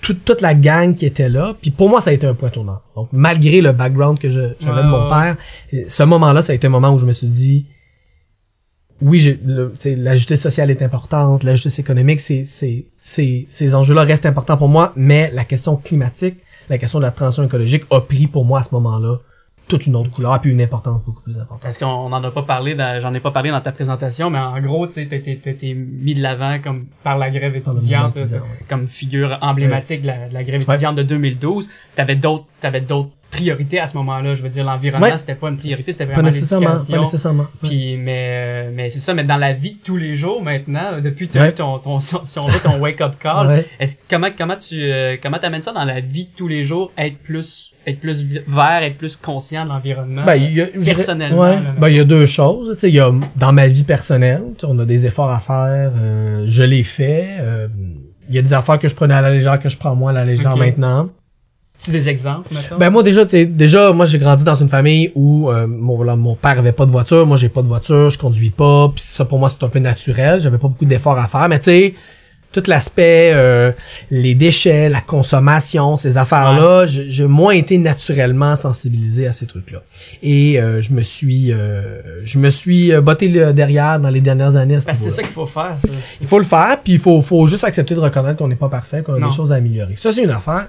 toute, 0.03 0.25
toute 0.25 0.41
la 0.41 0.55
gang 0.55 0.95
qui 0.95 1.05
était 1.07 1.29
là. 1.29 1.57
Puis 1.61 1.71
pour 1.73 1.89
moi, 1.89 2.01
ça 2.01 2.11
a 2.11 2.13
été 2.13 2.27
un 2.27 2.35
point 2.35 2.51
tournant. 2.51 2.81
Donc, 2.95 3.09
malgré 3.13 3.61
le 3.61 3.73
background 3.73 4.19
que 4.21 4.31
j'avais 4.31 4.55
de 4.61 4.87
mon 4.87 5.09
père, 5.09 5.37
ce 5.89 6.03
moment-là, 6.05 6.43
ça 6.43 6.53
a 6.53 6.55
été 6.55 6.67
un 6.69 6.71
moment 6.71 6.93
où 6.95 6.99
je 6.99 7.07
me 7.07 7.13
suis 7.13 7.27
dit, 7.27 7.67
oui, 9.03 9.39
le- 9.45 9.75
la 9.85 10.17
justice 10.17 10.41
sociale 10.41 10.71
est 10.71 10.81
importante, 10.83 11.43
la 11.45 11.55
justice 11.55 11.79
économique, 11.79 12.21
c'est, 12.21 12.45
c'est, 12.45 12.87
c'est, 13.01 13.47
ces 13.51 13.75
enjeux-là 13.75 14.03
restent 14.03 14.27
importants 14.27 14.57
pour 14.57 14.69
moi, 14.69 14.93
mais 14.97 15.31
la 15.35 15.45
question 15.45 15.77
climatique, 15.77 16.37
la 16.69 16.79
question 16.79 16.99
de 17.01 17.05
la 17.05 17.11
transition 17.11 17.45
écologique 17.45 17.83
a 17.91 18.01
pris 18.01 18.27
pour 18.27 18.45
moi 18.45 18.61
à 18.61 18.63
ce 18.63 18.71
moment-là 18.75 19.17
toute 19.69 19.87
une 19.87 19.97
autre 19.97 20.11
couleur 20.11 20.41
puis 20.41 20.51
une 20.53 20.61
importance 20.61 21.05
beaucoup 21.05 21.23
plus 21.23 21.39
importante. 21.39 21.61
Parce 21.63 21.77
qu'on 21.79 22.09
n'en 22.09 22.23
a 22.23 22.31
pas 22.31 22.43
parlé, 22.43 22.77
j'en 23.01 23.13
ai 23.15 23.21
pas 23.21 23.31
parlé 23.33 23.51
dans 23.51 23.61
ta 23.61 23.73
présentation, 23.73 24.31
mais 24.31 24.39
en 24.39 24.61
gros, 24.61 24.87
tu 24.87 24.93
sais, 24.95 25.07
t'as 25.07 25.17
été, 25.17 25.75
mis 25.75 26.15
de 26.15 26.23
l'avant 26.23 26.59
comme 26.63 26.87
par 27.03 27.19
la 27.19 27.31
grève 27.31 27.57
étudiante, 27.57 28.15
mouvement 28.15 28.23
étudiant, 28.27 28.43
ouais. 28.43 28.65
comme 28.69 28.87
figure 28.87 29.39
emblématique 29.41 30.03
de, 30.03 30.07
la, 30.07 30.29
de 30.29 30.35
la 30.35 30.45
grève 30.45 30.63
Ouais. 30.69 30.75
étudiante 30.75 30.97
de 30.97 31.03
2012. 31.03 31.69
T'avais 31.97 32.17
d'autres, 32.17 32.45
t'avais 32.61 32.81
d'autres 32.81 33.11
priorités 33.31 33.79
à 33.81 33.87
ce 33.87 33.97
moment-là. 33.97 34.35
Je 34.35 34.43
veux 34.43 34.49
dire, 34.49 34.65
l'environnement, 34.65 35.07
Ouais. 35.07 35.19
c'était 35.19 35.35
pas 35.35 35.49
une 35.49 35.57
priorité, 35.59 35.93
c'était 35.93 36.07
Pas 36.07 36.13
vraiment 36.15 36.29
l'éducation. 36.29 37.47
Puis, 37.63 37.97
mais, 37.97 38.71
mais 38.73 38.91
c'est 38.91 38.99
ça, 38.99 39.15
mais 39.15 39.25
dans 39.25 39.37
la 39.37 39.53
vie 39.53 39.73
de 39.73 39.79
tous 39.85 39.97
les 39.97 40.15
jours 40.17 40.43
maintenant, 40.43 41.01
depuis 41.03 41.29
Ouais. 41.35 41.53
ton, 41.53 41.79
ton, 41.79 42.01
si 42.01 42.15
on 42.39 42.47
veut, 42.47 42.61
ton 42.61 42.79
wake-up 42.79 43.15
call, 43.21 43.47
Ouais. 43.49 43.67
est-ce, 43.81 43.97
comment, 44.09 44.29
comment 44.37 44.57
tu, 44.57 44.77
euh, 44.83 45.17
comment 45.23 45.39
t'amènes 45.39 45.63
ça 45.63 45.73
dans 45.73 45.85
la 45.85 46.01
vie 46.01 46.25
de 46.25 46.31
tous 46.37 46.49
les 46.49 46.65
jours, 46.65 46.93
être 46.97 47.19
plus, 47.19 47.73
être 47.87 48.01
plus 48.01 48.25
vert, 48.47 48.83
être 48.83 48.97
plus 48.99 49.17
conscient 49.17 49.65
de 49.65 49.71
l'environnement? 49.71 50.25
Ben, 50.25 50.37
il 50.37 50.53
y 50.55 50.61
a, 50.61 50.67
je 50.75 50.79
dirais- 50.81 50.95
personnellement, 50.97 51.57
Ben, 51.79 51.89
il 51.89 51.97
y 51.97 52.01
a 52.01 52.05
deux 52.05 52.27
choses. 52.27 52.75
Tu 52.75 52.81
sais, 52.81 52.89
il 52.89 52.95
y 52.95 53.01
a 53.01 53.13
dans 53.37 53.53
ma 53.53 53.67
vie 53.69 53.85
personnelle, 53.85 54.43
tu 54.59 54.61
sais, 54.61 54.67
on 54.71 54.79
a 54.79 54.85
des 54.85 55.07
efforts 55.07 55.31
à 55.31 55.41
faire. 55.41 55.93
euh, 55.97 56.45
je 56.47 56.63
l'ai 56.63 56.83
fait. 56.83 57.29
euh, 57.41 57.69
il 58.29 58.35
y 58.35 58.39
a 58.39 58.43
des 58.43 58.55
affaires 58.55 58.79
que 58.81 58.89
je 58.89 58.95
prenais 58.95 59.15
à 59.15 59.21
la 59.21 59.31
légère 59.31 59.61
que 59.61 59.69
je 59.69 59.77
prends 59.77 59.95
moins 59.95 60.11
à 60.11 60.15
la 60.15 60.25
légère 60.25 60.57
maintenant. 60.57 61.09
Des 61.89 62.09
exemples, 62.09 62.53
maintenant? 62.53 62.79
Ben 62.79 62.91
moi 62.91 63.03
déjà, 63.03 63.25
t'es- 63.27 63.47
déjà, 63.47 63.93
moi 63.93 64.07
j'ai 64.07 64.19
grandi 64.19 64.43
dans 64.43 64.55
une 64.55 64.69
famille 64.69 65.13
où 65.15 65.51
euh, 65.51 65.67
mon, 65.69 66.17
mon 66.17 66.35
père 66.35 66.59
avait 66.59 66.73
pas 66.73 66.85
de 66.87 66.91
voiture, 66.91 67.27
moi 67.27 67.37
j'ai 67.37 67.49
pas 67.49 67.63
de 67.63 67.69
voiture, 67.69 68.11
je 68.11 68.19
conduis 68.19 68.51
pas, 68.51 68.89
puis 68.95 69.05
ça 69.05 69.25
pour 69.25 69.39
moi 69.39 69.49
c'est 69.49 69.63
un 69.63 69.69
peu 69.69 69.79
naturel, 69.79 70.41
j'avais 70.41 70.59
pas 70.59 70.69
beaucoup 70.69 70.85
d'efforts 70.85 71.19
à 71.19 71.29
faire, 71.29 71.49
mais 71.49 71.59
tu 71.59 71.65
sais, 71.67 71.95
tout 72.53 72.63
l'aspect, 72.69 73.33
euh, 73.35 73.71
les 74.11 74.35
déchets, 74.35 74.89
la 74.89 75.03
consommation, 75.03 75.97
ces 75.99 76.17
affaires-là, 76.17 76.87
j'ai 76.87 77.11
j'ai 77.11 77.27
moins 77.27 77.53
été 77.53 77.77
naturellement 77.77 78.57
sensibilisé 78.57 79.27
à 79.27 79.33
ces 79.33 79.45
trucs-là. 79.47 79.83
Et 80.23 80.59
euh, 80.59 80.81
je 80.81 80.93
me 80.93 81.03
suis, 81.03 81.53
euh, 81.53 82.01
je 82.25 82.39
me 82.39 82.49
suis 82.49 82.93
euh, 82.93 83.03
botté 83.03 83.29
le 83.29 83.53
derrière 83.53 84.01
dans 84.01 84.09
les 84.09 84.23
dernières 84.23 84.57
années. 84.57 84.77
que 84.77 84.95
c'est 84.95 85.11
ça 85.11 85.23
qu'il 85.23 85.33
faut 85.33 85.45
faire. 85.45 85.77
ça. 85.79 85.89
Il 86.21 86.27
faut 86.27 86.39
le 86.39 86.47
faire, 86.47 86.79
puis 86.83 86.95
il 86.95 86.99
faut, 86.99 87.21
faut 87.21 87.47
juste 87.47 87.65
accepter 87.65 87.95
de 87.95 88.01
reconnaître 88.01 88.39
qu'on 88.39 88.49
n'est 88.49 88.55
pas 88.57 88.71
parfait, 88.71 89.03
qu'on 89.03 89.15
a 89.15 89.19
Non. 89.19 89.29
des 89.29 89.37
choses 89.37 89.53
à 89.53 89.57
améliorer. 89.57 89.95
Ça, 89.97 90.11
c'est 90.11 90.23
une 90.23 90.31
affaire. 90.31 90.69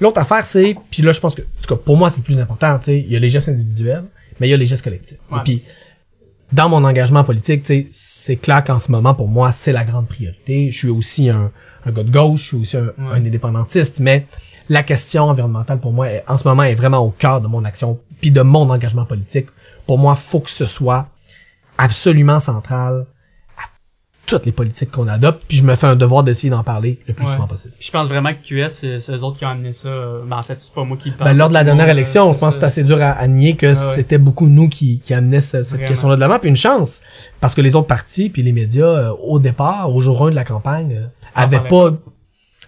L'autre 0.00 0.20
affaire, 0.20 0.46
c'est, 0.46 0.76
puis 0.90 1.02
là, 1.02 1.12
je 1.12 1.20
pense 1.20 1.34
que, 1.34 1.42
en 1.42 1.62
tout 1.62 1.74
cas, 1.74 1.80
pour 1.82 1.96
moi, 1.96 2.10
c'est 2.10 2.18
le 2.18 2.22
plus 2.24 2.38
important, 2.40 2.78
tu 2.78 2.84
sais, 2.86 3.00
il 3.00 3.10
y 3.12 3.16
a 3.16 3.18
les 3.18 3.30
gestes 3.30 3.48
individuels, 3.48 4.04
mais 4.38 4.48
il 4.48 4.50
y 4.50 4.54
a 4.54 4.56
les 4.56 4.66
gestes 4.66 4.84
collectifs. 4.84 5.18
Puis, 5.44 5.62
dans 6.52 6.68
mon 6.68 6.84
engagement 6.84 7.24
politique, 7.24 7.62
tu 7.62 7.66
sais, 7.68 7.86
c'est 7.90 8.36
clair 8.36 8.62
qu'en 8.62 8.78
ce 8.78 8.90
moment, 8.92 9.14
pour 9.14 9.28
moi, 9.28 9.52
c'est 9.52 9.72
la 9.72 9.84
grande 9.84 10.06
priorité. 10.06 10.70
Je 10.70 10.78
suis 10.78 10.88
aussi 10.90 11.28
un, 11.30 11.50
un 11.84 11.90
gars 11.90 12.02
de 12.04 12.10
gauche, 12.10 12.42
je 12.42 12.46
suis 12.48 12.56
aussi 12.58 12.76
un, 12.76 12.92
un 12.98 13.16
indépendantiste, 13.24 13.98
mais 14.00 14.26
la 14.68 14.82
question 14.82 15.24
environnementale, 15.24 15.80
pour 15.80 15.92
moi, 15.92 16.08
est- 16.10 16.24
en 16.28 16.36
ce 16.36 16.46
moment, 16.46 16.62
est 16.64 16.74
vraiment 16.74 16.98
au 16.98 17.10
cœur 17.10 17.40
de 17.40 17.46
mon 17.48 17.64
action, 17.64 17.98
puis 18.20 18.30
de 18.30 18.42
mon 18.42 18.68
engagement 18.70 19.06
politique. 19.06 19.46
Pour 19.86 19.98
moi, 19.98 20.14
faut 20.14 20.40
que 20.40 20.50
ce 20.50 20.66
soit 20.66 21.08
absolument 21.78 22.40
central 22.40 23.06
toutes 24.26 24.44
les 24.44 24.52
politiques 24.52 24.90
qu'on 24.90 25.06
adopte, 25.08 25.42
puis 25.46 25.56
je 25.56 25.62
me 25.62 25.74
fais 25.76 25.86
un 25.86 25.96
devoir 25.96 26.24
d'essayer 26.24 26.50
d'en 26.50 26.62
parler 26.64 26.98
le 27.06 27.14
plus 27.14 27.24
Ouais. 27.24 27.32
souvent 27.32 27.46
possible. 27.46 27.72
Puis 27.78 27.86
je 27.86 27.92
pense 27.92 28.08
vraiment 28.08 28.30
que 28.34 28.42
QS, 28.46 28.68
c'est 29.00 29.12
eux 29.12 29.22
autres 29.24 29.38
qui 29.38 29.44
ont 29.44 29.48
amené 29.50 29.72
ça. 29.72 29.88
Ben, 30.26 30.36
en 30.36 30.42
fait, 30.42 30.56
c'est 30.60 30.72
pas 30.72 30.84
moi 30.84 30.96
qui 30.96 31.10
le 31.10 31.16
pense. 31.16 31.24
Ben, 31.26 31.36
lors 31.36 31.48
de 31.48 31.54
la 31.54 31.64
dernière 31.64 31.86
monde, 31.86 31.96
élection, 31.96 32.30
euh, 32.30 32.34
je 32.34 32.38
pense 32.38 32.54
que 32.54 32.60
c'est 32.60 32.66
assez 32.66 32.84
dur 32.84 33.00
à, 33.00 33.12
à 33.12 33.26
nier 33.28 33.54
que 33.56 33.66
Ah 33.66 33.70
ouais. 33.88 33.94
c'était 33.94 34.18
beaucoup 34.18 34.46
nous 34.48 34.68
qui, 34.68 34.98
qui 34.98 35.14
amenaient 35.14 35.40
ce- 35.40 35.62
cette 35.62 35.84
question-là 35.86 36.16
de 36.16 36.20
l'avant. 36.20 36.38
Puis 36.38 36.48
une 36.48 36.56
chance, 36.56 37.00
parce 37.40 37.54
que 37.54 37.60
les 37.60 37.74
autres 37.76 37.86
partis 37.86 38.28
puis 38.28 38.42
les 38.42 38.52
médias, 38.52 38.84
euh, 38.84 39.10
au 39.22 39.38
départ, 39.38 39.94
au 39.94 40.00
jour 40.00 40.26
1 40.26 40.30
de 40.30 40.34
la 40.34 40.44
campagne, 40.44 40.92
euh, 41.00 41.06
Ça 41.34 41.42
avaient 41.42 41.60
pas, 41.68 41.90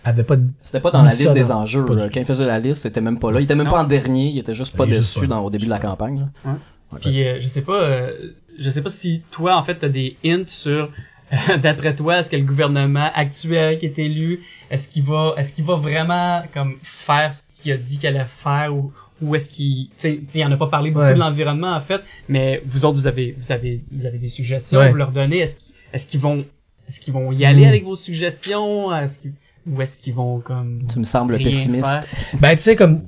avaient 0.05 0.23
pas, 0.23 0.37
C'était 0.62 0.81
pas 0.81 0.91
dans 0.91 1.03
la 1.03 1.12
liste 1.12 1.33
des 1.33 1.50
enjeux. 1.50 1.85
Quand 1.85 1.97
il 2.17 2.25
faisait 2.25 2.47
la 2.47 2.59
liste, 2.61 2.85
il 2.85 2.88
était 2.88 3.00
même 3.00 3.19
pas 3.19 3.33
là. 3.33 3.41
Il 3.41 3.45
était 3.45 3.55
même 3.55 3.67
Non. 3.67 3.73
pas 3.73 3.81
en 3.81 3.85
dernier. 3.85 4.29
Il 4.29 4.38
était 4.38 4.55
juste 4.55 4.77
pas 4.77 4.87
Ben, 4.87 4.97
dessus 4.97 5.27
dans, 5.27 5.41
au 5.45 5.50
début 5.50 5.65
de 5.67 5.71
la 5.71 5.79
campagne. 5.81 6.27
là. 6.45 6.53
Puis 7.00 7.23
euh, 7.27 7.38
je 7.41 7.47
sais 7.49 7.61
pas, 7.62 7.81
euh, 7.83 8.11
je 8.59 8.71
sais 8.71 8.81
pas 8.83 8.88
si 8.88 9.23
toi 9.31 9.57
en 9.57 9.62
fait 9.62 9.75
t'as 9.75 9.88
des 9.91 10.17
hints 10.25 10.45
sur, 10.47 10.88
d'après 11.62 11.94
toi, 11.94 12.18
est-ce 12.18 12.30
que 12.30 12.37
le 12.37 12.44
gouvernement 12.44 13.11
actuel 13.14 13.78
qui 13.78 13.87
est 13.87 13.99
élu, 13.99 14.40
est-ce 14.70 14.88
qu'il 14.88 15.02
va, 15.02 15.35
est-ce 15.37 15.52
qu'il 15.52 15.64
va 15.64 15.76
vraiment 15.76 16.42
comme 16.54 16.76
faire 16.82 17.32
ce 17.32 17.42
qu'il 17.61 17.73
a 17.73 17.76
dit 17.76 17.99
qu'il 17.99 18.08
allait 18.08 18.25
faire 18.26 18.75
ou 18.75 18.92
ou 19.20 19.35
est-ce 19.35 19.49
qu'il, 19.49 19.87
tu 19.88 19.94
sais, 19.99 20.16
tu 20.16 20.25
sais, 20.30 20.38
il 20.38 20.44
en 20.44 20.52
a 20.52 20.56
pas 20.56 20.68
parlé 20.68 20.92
beaucoup 20.92 21.04
Ouais. 21.04 21.12
de 21.14 21.18
l'environnement 21.18 21.75
en 21.75 21.80
fait, 21.80 22.00
mais 22.28 22.62
vous 22.64 22.85
autres 22.85 22.97
vous 22.99 23.08
avez, 23.08 23.35
vous 23.37 23.50
avez, 23.50 23.82
vous 23.90 24.06
avez 24.06 24.16
des 24.18 24.28
suggestions, 24.28 24.78
Ouais. 24.78 24.90
vous 24.90 24.97
leur 24.97 25.11
donnez, 25.11 25.38
est-ce 25.38 25.56
qu'ils, 25.56 25.75
est-ce 25.92 26.06
qu'ils 26.06 26.20
vont, 26.20 26.44
est-ce 26.88 27.00
qu'ils 27.00 27.12
vont 27.12 27.32
y 27.32 27.44
aller 27.44 27.64
Mm. 27.64 27.68
avec 27.68 27.85
vos 27.85 27.97
suggestions, 27.97 28.94
est-ce 28.97 29.18
qu'ils, 29.18 29.32
ou 29.66 29.82
est-ce 29.82 29.99
qu'ils 29.99 30.14
vont 30.14 30.38
comme 30.38 30.78
Tu 30.88 31.00
me 31.00 31.04
sembles 31.04 31.35
rien 31.35 31.47
pessimiste. 31.47 31.85
faire? 32.06 32.40
ben, 32.40 32.56
tu 32.56 32.62
sais, 32.62 32.76
comme, 32.76 33.02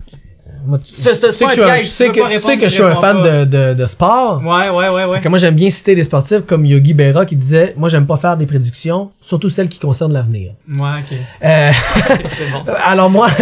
C'est- 0.85 1.21
tu 1.21 1.33
sais 1.33 1.45
pas 1.45 1.51
que 1.51 1.55
je 1.57 1.61
un 1.61 1.63
suis 1.63 1.63
un- 1.63 1.67
piège, 1.75 1.81
tu 1.87 1.87
sais 1.93 2.05
tu 2.07 2.11
peux 2.13 2.17
que, 2.17 2.21
pas 2.23 2.29
tu 2.29 2.33
sais 2.41 2.47
répondre, 2.47 2.55
que 2.55 2.65
je 2.65 2.71
tu 2.71 2.75
suis 2.75 2.83
un 2.83 2.89
réponds 2.89 3.01
fan 3.01 3.23
de, 3.23 3.45
de, 3.45 3.75
de 3.75 3.87
sport. 3.87 4.43
Ouais, 4.45 4.69
ouais, 4.71 4.89
ouais, 4.89 5.05
ouais. 5.05 5.29
Moi, 5.29 5.39
j'aime 5.39 5.55
bien 5.55 5.71
citer 5.71 5.95
des 5.95 6.05
sportifs 6.05 6.43
comme 6.47 6.65
Yogi 6.67 6.95
Berra 6.95 7.25
qui 7.27 7.37
disait, 7.37 7.75
moi, 7.77 7.89
j'aime 7.89 8.07
pas 8.07 8.17
faire 8.17 8.37
des 8.37 8.47
prédictions, 8.47 9.11
surtout 9.21 9.49
celles 9.49 9.69
qui 9.69 9.79
concernent 9.79 10.13
l'avenir. 10.13 10.53
Ouais, 10.69 11.01
ok. 11.01 11.17
Euh, 11.45 11.71
c'est 12.29 12.51
bon. 12.53 12.65
ça. 12.65 12.81
Alors 12.85 13.11
moi, 13.11 13.29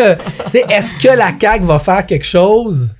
tu 0.46 0.50
sais, 0.52 0.64
est-ce 0.68 0.94
que 0.94 1.08
la 1.16 1.32
CAQ 1.40 1.64
va 1.64 1.78
faire 1.78 2.04
quelque 2.06 2.26
chose? 2.26 2.94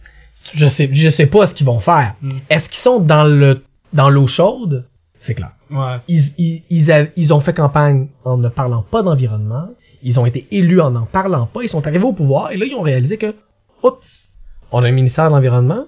Je 0.55 0.67
sais, 0.67 0.89
je 0.91 1.11
sais 1.11 1.27
pas 1.27 1.47
ce 1.47 1.55
qu'ils 1.55 1.67
vont 1.67 1.79
faire. 1.81 2.15
Mm. 2.23 2.31
Est-ce 2.49 2.69
qu'ils 2.71 2.79
sont 2.79 3.01
dans 3.01 3.25
le 3.25 3.63
dans 3.93 4.09
l'eau 4.11 4.27
chaude? 4.27 4.85
C'est 5.19 5.35
clair. 5.35 5.51
Ouais. 5.71 5.97
Ils, 6.09 6.23
ils, 6.39 6.63
ils, 6.71 6.93
a- 6.93 7.05
ils 7.17 7.35
ont 7.35 7.41
fait 7.41 7.53
campagne 7.53 8.07
en 8.25 8.39
ne 8.39 8.49
parlant 8.49 8.83
pas 8.83 9.03
d'environnement. 9.03 9.69
Ils 10.03 10.19
ont 10.21 10.25
été 10.27 10.47
élus 10.51 10.81
en 10.81 10.91
n'en 10.93 11.05
parlant 11.07 11.47
pas. 11.47 11.61
Ils 11.63 11.69
sont 11.69 11.87
arrivés 11.87 12.05
au 12.05 12.13
pouvoir 12.13 12.53
et 12.53 12.57
là, 12.57 12.65
ils 12.65 12.75
ont 12.75 12.83
réalisé 12.83 13.17
que, 13.19 13.35
oups, 13.83 14.31
on 14.73 14.83
a 14.83 14.89
un 14.89 14.93
ministère 14.93 15.29
de 15.29 15.35
l'Environnement. 15.35 15.85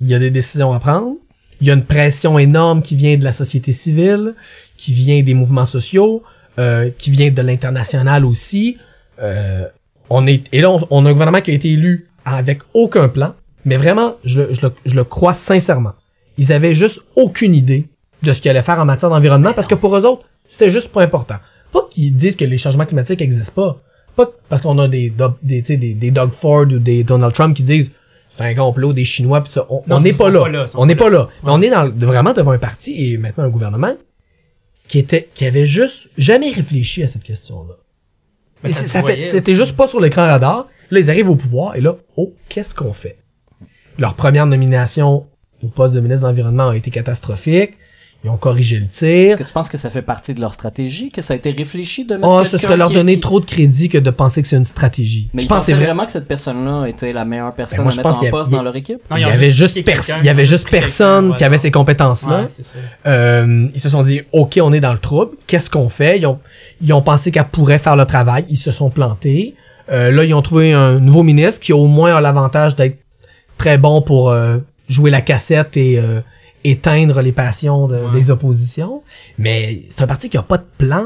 Il 0.00 0.08
y 0.08 0.14
a 0.14 0.18
des 0.18 0.30
décisions 0.30 0.72
à 0.72 0.80
prendre. 0.80 1.16
Il 1.60 1.66
y 1.66 1.70
a 1.70 1.74
une 1.74 1.84
pression 1.84 2.38
énorme 2.38 2.82
qui 2.82 2.96
vient 2.96 3.16
de 3.16 3.24
la 3.24 3.32
société 3.32 3.72
civile, 3.72 4.34
qui 4.76 4.92
vient 4.92 5.22
des 5.22 5.34
mouvements 5.34 5.66
sociaux, 5.66 6.22
euh, 6.58 6.90
qui 6.98 7.10
vient 7.10 7.30
de 7.30 7.42
l'international 7.42 8.24
aussi. 8.24 8.78
Euh, 9.20 9.66
on 10.10 10.26
est 10.26 10.44
et 10.52 10.60
là 10.60 10.70
on, 10.90 11.06
a 11.06 11.08
un 11.08 11.12
gouvernement 11.12 11.40
qui 11.40 11.50
a 11.50 11.54
été 11.54 11.70
élu 11.70 12.08
avec 12.24 12.60
aucun 12.74 13.08
plan, 13.08 13.34
mais 13.64 13.76
vraiment 13.76 14.16
je 14.24 14.42
le, 14.42 14.52
je 14.52 14.66
le, 14.66 14.72
je 14.84 14.94
le 14.94 15.04
crois 15.04 15.34
sincèrement. 15.34 15.92
Ils 16.38 16.52
avaient 16.52 16.74
juste 16.74 17.02
aucune 17.16 17.54
idée 17.54 17.88
de 18.22 18.32
ce 18.32 18.40
qu'ils 18.40 18.50
allaient 18.50 18.62
faire 18.62 18.80
en 18.80 18.84
matière 18.84 19.10
d'environnement 19.10 19.52
parce 19.52 19.66
que 19.66 19.74
pour 19.74 19.96
eux 19.96 20.04
autres 20.04 20.24
c'était 20.48 20.70
juste 20.70 20.88
pas 20.88 21.02
important. 21.02 21.36
Pas 21.72 21.86
qu'ils 21.90 22.14
disent 22.14 22.36
que 22.36 22.44
les 22.44 22.58
changements 22.58 22.84
climatiques 22.84 23.22
existent 23.22 23.52
pas, 23.54 23.80
pas 24.16 24.30
parce 24.48 24.62
qu'on 24.62 24.78
a 24.78 24.88
des 24.88 25.12
des, 25.42 25.60
tu 25.62 25.66
sais, 25.66 25.76
des 25.76 25.94
des 25.94 26.10
Doug 26.10 26.30
Ford 26.32 26.62
ou 26.66 26.78
des 26.78 27.04
Donald 27.04 27.32
Trump 27.34 27.56
qui 27.56 27.62
disent 27.62 27.90
c'est 28.30 28.42
un 28.42 28.54
complot 28.54 28.92
des 28.92 29.04
Chinois 29.04 29.42
pis 29.42 29.50
ça. 29.52 29.66
On 29.68 29.82
n'est 30.00 30.12
pas, 30.12 30.30
là. 30.30 30.40
pas 30.40 30.48
On 30.76 30.86
n'est 30.86 30.96
pas 30.96 31.10
là. 31.10 31.28
Mais 31.44 31.50
on 31.52 31.60
est 31.60 31.68
dans, 31.70 31.90
vraiment 31.90 32.32
devant 32.32 32.52
un 32.52 32.58
parti 32.58 33.12
et 33.12 33.18
maintenant 33.18 33.44
un 33.44 33.50
gouvernement 33.50 33.94
qui 34.88 34.98
était 34.98 35.28
qui 35.34 35.44
avait 35.44 35.66
juste 35.66 36.10
jamais 36.16 36.50
réfléchi 36.50 37.02
à 37.02 37.08
cette 37.08 37.22
question-là. 37.24 37.74
Mais 38.62 38.70
ça 38.70 39.02
fait- 39.02 39.18
C'était 39.30 39.54
juste 39.54 39.76
pas 39.76 39.86
sur 39.86 40.00
l'écran 40.00 40.22
radar. 40.22 40.68
Là, 40.90 41.00
ils 41.00 41.10
arrivent 41.10 41.30
au 41.30 41.36
pouvoir 41.36 41.74
et 41.76 41.80
là, 41.80 41.96
oh, 42.16 42.32
qu'est-ce 42.48 42.74
qu'on 42.74 42.92
fait? 42.92 43.16
Leur 43.98 44.14
première 44.14 44.46
nomination 44.46 45.26
au 45.62 45.68
poste 45.68 45.94
de 45.94 46.00
ministre 46.00 46.22
de 46.22 46.28
l'Environnement 46.28 46.68
a 46.70 46.76
été 46.76 46.90
catastrophique. 46.90 47.72
Ils 48.24 48.30
ont 48.30 48.36
corrigé 48.36 48.78
le 48.78 48.86
tir. 48.86 49.08
Est-ce 49.32 49.36
que 49.36 49.42
tu 49.42 49.52
penses 49.52 49.68
que 49.68 49.76
ça 49.76 49.90
fait 49.90 50.00
partie 50.02 50.32
de 50.32 50.40
leur 50.40 50.54
stratégie, 50.54 51.10
que 51.10 51.20
ça 51.20 51.34
a 51.34 51.36
été 51.36 51.50
réfléchi 51.50 52.04
de 52.04 52.14
mettre 52.14 52.28
Oh, 52.28 52.44
ce 52.44 52.56
serait 52.56 52.76
leur 52.76 52.86
qui- 52.88 52.94
donner 52.94 53.14
qui- 53.14 53.20
trop 53.20 53.40
de 53.40 53.44
crédit 53.44 53.88
que 53.88 53.98
de 53.98 54.10
penser 54.10 54.42
que 54.42 54.46
c'est 54.46 54.56
une 54.56 54.64
stratégie. 54.64 55.28
Mais 55.34 55.42
je 55.42 55.46
ils 55.46 55.48
pensaient 55.48 55.72
vrai. 55.74 55.86
vraiment 55.86 56.04
que 56.06 56.12
cette 56.12 56.28
personne-là 56.28 56.86
était 56.86 57.12
la 57.12 57.24
meilleure 57.24 57.52
personne 57.52 57.82
moi, 57.82 57.92
à 57.92 57.96
mettre 57.96 58.08
en 58.22 58.30
poste 58.30 58.52
dans 58.52 58.62
leur 58.62 58.76
équipe? 58.76 59.00
Non, 59.10 59.16
il 59.16 59.22
y 59.22 59.24
avait 59.24 59.50
juste 59.50 59.82
pers- 59.84 60.18
il 60.20 60.24
y 60.24 60.28
avait 60.28 60.46
juste 60.46 60.70
personne 60.70 61.34
qui 61.34 61.42
avait 61.42 61.58
ces 61.58 61.72
compétences-là. 61.72 62.42
Ouais, 62.42 62.46
c'est 62.48 62.64
ça. 62.64 62.78
Euh, 63.06 63.66
ils 63.74 63.80
se 63.80 63.88
sont 63.88 64.04
dit, 64.04 64.20
OK, 64.30 64.58
on 64.62 64.72
est 64.72 64.78
dans 64.80 64.92
le 64.92 65.00
trouble. 65.00 65.32
Qu'est-ce 65.48 65.68
qu'on 65.68 65.88
fait? 65.88 66.20
Ils 66.20 66.26
ont, 66.26 66.38
ils 66.80 66.92
ont 66.92 67.02
pensé 67.02 67.32
qu'elle 67.32 67.46
pourrait 67.46 67.80
faire 67.80 67.96
le 67.96 68.06
travail. 68.06 68.44
Ils 68.48 68.56
se 68.56 68.70
sont 68.70 68.90
plantés. 68.90 69.56
Euh, 69.90 70.12
là, 70.12 70.24
ils 70.24 70.32
ont 70.32 70.42
trouvé 70.42 70.72
un 70.72 71.00
nouveau 71.00 71.24
ministre 71.24 71.60
qui 71.60 71.72
au 71.72 71.86
moins 71.86 72.14
a 72.14 72.20
l'avantage 72.20 72.76
d'être 72.76 72.98
très 73.58 73.78
bon 73.78 74.00
pour 74.00 74.30
euh, 74.30 74.58
jouer 74.88 75.10
la 75.10 75.20
cassette 75.22 75.76
et 75.76 75.98
euh, 75.98 76.20
éteindre 76.64 77.20
les 77.20 77.32
passions 77.32 77.86
de- 77.88 77.96
Ouais. 77.96 78.12
des 78.12 78.30
oppositions. 78.30 79.02
Mais 79.38 79.82
c'est 79.90 80.02
un 80.02 80.06
parti 80.06 80.28
qui 80.28 80.36
a 80.36 80.42
pas 80.42 80.58
de 80.58 80.64
plan, 80.78 81.04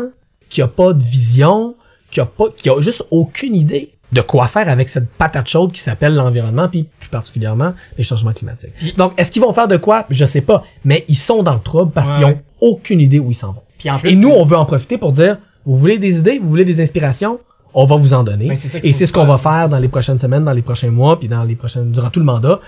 qui 0.48 0.62
a 0.62 0.68
pas 0.68 0.92
de 0.92 1.02
vision, 1.02 1.74
qui 2.10 2.20
a 2.20 2.26
pas, 2.26 2.44
qui 2.56 2.68
a 2.70 2.80
juste 2.80 3.04
aucune 3.10 3.54
idée 3.54 3.90
de 4.12 4.20
quoi 4.20 4.46
faire 4.46 4.68
avec 4.68 4.88
cette 4.88 5.08
patate 5.10 5.48
chaude 5.48 5.72
qui 5.72 5.80
s'appelle 5.80 6.14
l'environnement, 6.14 6.68
puis 6.68 6.86
plus 7.00 7.08
particulièrement 7.08 7.72
les 7.98 8.04
changements 8.04 8.32
climatiques. 8.32 8.70
Donc, 8.96 9.12
est-ce 9.16 9.32
qu'ils 9.32 9.42
vont 9.42 9.52
faire 9.52 9.66
de 9.68 9.76
quoi? 9.76 10.06
Je 10.10 10.24
sais 10.24 10.40
pas. 10.42 10.62
Mais 10.84 11.04
ils 11.08 11.16
sont 11.16 11.42
dans 11.42 11.54
le 11.54 11.60
trouble 11.60 11.90
parce 11.92 12.10
Ouais. 12.10 12.16
qu'ils 12.16 12.24
ont 12.26 12.38
aucune 12.60 13.00
idée 13.00 13.18
où 13.18 13.30
ils 13.30 13.34
s'en 13.34 13.52
vont. 13.52 13.62
Puis 13.78 13.90
en 13.90 13.98
plus, 13.98 14.10
Et 14.10 14.14
nous, 14.16 14.30
on 14.30 14.44
veut 14.44 14.56
en 14.56 14.64
profiter 14.64 14.96
pour 14.96 15.12
dire, 15.12 15.38
vous 15.64 15.76
voulez 15.76 15.98
des 15.98 16.18
idées, 16.18 16.38
vous 16.38 16.48
voulez 16.48 16.64
des 16.64 16.80
inspirations, 16.80 17.40
on 17.78 17.84
va 17.84 17.96
vous 17.96 18.14
en 18.14 18.24
donner. 18.24 18.48
Ben, 18.48 18.56
Et 18.82 18.92
c'est 18.92 19.06
ce 19.06 19.12
qu'on 19.12 19.26
va 19.26 19.36
faire, 19.38 19.68
dans 19.68 19.78
les 19.78 19.88
prochaines 19.88 20.18
semaines, 20.18 20.44
dans 20.44 20.52
les 20.52 20.62
prochains 20.62 20.90
mois, 20.90 21.18
puis 21.18 21.28
dans 21.28 21.44
les 21.44 21.54
prochaines, 21.56 21.92
durant 21.92 22.08
tout 22.10 22.20
le 22.20 22.24
mandat, 22.24 22.58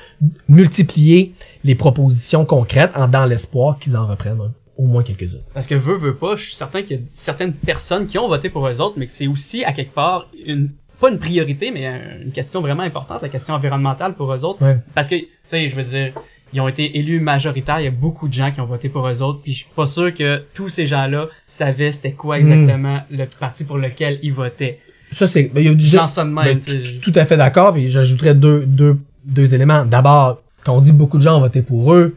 multiplier 0.49 1.33
les 1.65 1.75
propositions 1.75 2.45
concrètes 2.45 2.91
en 2.95 3.09
dans 3.09 3.25
l'espoir 3.25 3.79
qu'ils 3.79 3.97
en 3.97 4.07
reprennent 4.07 4.39
au 4.77 4.87
moins 4.87 5.03
quelques-unes. 5.03 5.41
Parce 5.55 5.67
que 5.67 5.75
veut, 5.75 5.97
veut 5.97 6.15
pas, 6.15 6.37
je 6.37 6.45
suis 6.45 6.55
certain 6.55 6.83
qu'il 6.83 6.97
y 6.97 7.01
a 7.01 7.03
certaines 7.13 7.53
personnes 7.53 8.07
qui 8.07 8.19
ont 8.19 8.29
voté 8.29 8.49
pour 8.49 8.67
eux 8.69 8.81
autres, 8.81 8.95
mais 8.97 9.07
que 9.07 9.13
c'est 9.13 9.27
aussi, 9.27 9.65
à 9.65 9.73
quelque 9.73 9.95
part, 9.95 10.29
une 10.47 10.71
pas 11.01 11.11
une 11.11 11.19
priorité, 11.21 11.71
mais 11.71 11.87
un- 11.87 12.23
une 12.25 12.33
question 12.33 12.61
vraiment 12.61 12.83
importante, 12.83 13.23
la 13.23 13.29
question 13.29 13.55
environnementale 13.55 14.15
pour 14.15 14.33
eux 14.35 14.45
autres. 14.45 14.61
Ouais. 14.65 14.79
Parce 14.97 15.09
que, 15.09 15.15
tu 15.15 15.29
sais, 15.45 15.69
je 15.69 15.77
veux 15.77 15.85
dire, 15.85 16.13
ils 16.53 16.61
ont 16.61 16.67
été 16.67 16.99
élus 16.99 17.21
majoritaires, 17.21 17.79
il 17.81 17.85
y 17.85 17.89
a 17.89 17.93
beaucoup 17.93 18.27
de 18.27 18.33
gens 18.33 18.51
qui 18.51 18.61
ont 18.61 18.67
voté 18.67 18.89
pour 18.89 19.07
eux 19.07 19.23
autres, 19.23 19.41
puis 19.41 19.53
je 19.53 19.59
suis 19.59 19.69
pas 19.77 19.87
sûr 19.87 20.13
que 20.13 20.43
tous 20.55 20.69
ces 20.69 20.87
gens-là 20.87 21.29
savaient 21.47 21.93
c'était 21.93 22.13
quoi 22.13 22.39
exactement 22.41 22.99
le 23.13 23.27
parti 23.27 23.63
pour 23.65 23.79
lequel 23.79 24.19
ils 24.25 24.33
votaient. 24.33 24.81
Ça, 25.13 25.27
c'est, 25.27 25.45
ben, 25.45 25.61
il 25.61 25.73
y 25.73 25.75
a 25.75 25.79
Je 25.79 25.97
lance 25.97 26.13
ça 26.13 26.25
de 26.25 26.31
même, 26.31 26.61
Ben, 26.67 27.01
tout, 27.01 27.13
à 27.15 27.25
fait 27.25 27.37
d'accord, 27.37 27.73
puis 27.73 27.89
j'ajouterais 27.89 28.35
deux, 28.35 28.65
deux, 28.67 28.97
deux 29.25 29.55
éléments. 29.55 29.85
D'abord, 29.85 30.41
quand 30.65 30.77
on 30.77 30.81
dit 30.81 30.93
beaucoup 30.93 31.19
de 31.19 31.23
gens 31.23 31.39
ont 31.39 31.41
voté 31.41 31.63
pour 31.63 31.95
eux, 31.95 32.17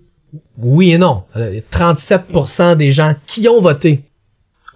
oui 0.58 0.92
et 0.92 0.98
non. 0.98 1.24
Euh, 1.38 1.60
37% 1.72 2.76
des 2.76 2.92
gens 2.92 3.16
qui 3.26 3.48
ont 3.48 3.62
voté 3.62 4.04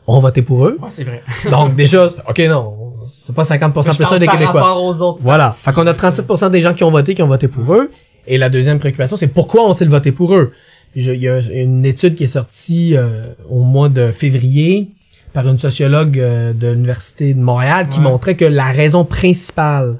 ont 0.07 0.19
voté 0.19 0.41
pour 0.41 0.67
eux. 0.67 0.77
Ouais, 0.81 0.89
c'est 0.89 1.03
vrai. 1.03 1.23
Donc 1.51 1.75
déjà, 1.75 2.05
ok 2.29 2.39
non, 2.47 2.93
c'est 3.07 3.35
pas 3.35 3.43
50% 3.43 3.91
Je 3.91 3.97
plus 3.97 4.05
ça 4.05 4.19
des 4.19 4.25
par 4.25 4.35
Québécois. 4.35 4.61
rapport 4.61 4.83
aux 4.83 5.01
autres 5.01 5.19
Voilà. 5.21 5.49
Fait 5.51 5.73
qu'on 5.73 5.87
a 5.87 5.93
37% 5.93 6.51
des 6.51 6.61
gens 6.61 6.73
qui 6.73 6.83
ont 6.83 6.91
voté 6.91 7.15
qui 7.15 7.23
ont 7.23 7.27
voté 7.27 7.47
pour 7.47 7.73
eux. 7.73 7.91
Et 8.27 8.37
la 8.37 8.49
deuxième 8.49 8.79
préoccupation, 8.79 9.17
c'est 9.17 9.27
pourquoi 9.27 9.69
ont-ils 9.69 9.89
voté 9.89 10.11
pour 10.11 10.35
eux? 10.35 10.51
Il 10.95 11.13
y 11.15 11.27
a 11.27 11.39
une 11.39 11.85
étude 11.85 12.15
qui 12.15 12.23
est 12.23 12.27
sortie 12.27 12.95
euh, 12.95 13.33
au 13.49 13.61
mois 13.61 13.89
de 13.89 14.11
février 14.11 14.89
par 15.35 15.47
une 15.47 15.59
sociologue 15.59 16.17
euh, 16.17 16.53
de 16.53 16.69
l'Université 16.69 17.33
de 17.35 17.39
Montréal 17.39 17.87
qui 17.89 17.99
Ouais. 17.99 18.03
montrait 18.05 18.35
que 18.35 18.45
la 18.45 18.71
raison 18.71 19.03
principale 19.05 19.97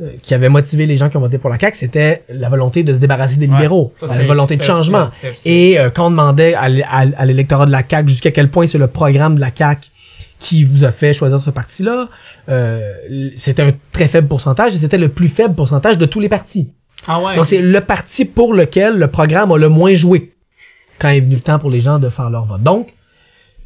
euh, 0.00 0.10
qui 0.22 0.34
avait 0.34 0.50
motivé 0.50 0.84
les 0.84 0.96
gens 0.98 1.08
qui 1.08 1.16
ont 1.16 1.20
voté 1.20 1.38
pour 1.38 1.48
la 1.48 1.58
CAQ, 1.58 1.74
c'était 1.78 2.24
la 2.28 2.50
volonté 2.50 2.82
de 2.82 2.92
se 2.92 2.98
débarrasser 2.98 3.36
des 3.36 3.46
Ouais. 3.46 3.54
libéraux, 3.54 3.92
Ça, 3.96 4.08
la 4.08 4.24
volonté 4.26 4.56
de 4.58 4.62
changement. 4.62 5.08
Et 5.46 5.78
euh, 5.78 5.88
quand 5.88 6.08
on 6.08 6.10
demandait 6.10 6.52
à, 6.54 7.24
l'électorat 7.24 7.64
de 7.64 7.70
la 7.70 7.82
CAQ 7.88 8.08
jusqu'à 8.10 8.30
quel 8.32 8.50
point 8.50 8.66
c'est 8.66 8.76
le 8.76 8.88
programme 8.88 9.36
de 9.36 9.40
la 9.40 9.50
CAQ 9.54 9.88
qui 10.38 10.64
vous 10.64 10.84
a 10.84 10.90
fait 10.90 11.14
choisir 11.14 11.40
ce 11.40 11.48
parti-là, 11.50 12.10
euh, 12.50 12.92
c'était 13.38 13.62
un 13.62 13.72
très 13.92 14.06
faible 14.06 14.28
pourcentage 14.28 14.74
et 14.74 14.78
c'était 14.78 14.98
le 14.98 15.08
plus 15.08 15.28
faible 15.28 15.54
pourcentage 15.54 15.96
de 15.96 16.04
tous 16.04 16.20
les 16.20 16.28
partis. 16.28 16.68
Ah 17.08 17.22
ouais. 17.22 17.36
Donc 17.36 17.46
c'est 17.46 17.62
le 17.62 17.80
parti 17.80 18.24
pour 18.26 18.52
lequel 18.52 18.98
le 18.98 19.06
programme 19.06 19.50
a 19.52 19.56
le 19.56 19.68
moins 19.70 19.94
joué 19.94 20.32
quand 20.98 21.08
est 21.08 21.20
venu 21.20 21.36
le 21.36 21.40
temps 21.40 21.58
pour 21.58 21.70
les 21.70 21.80
gens 21.80 21.98
de 21.98 22.08
faire 22.10 22.28
leur 22.30 22.44
vote. 22.46 22.62
Donc, 22.62 22.88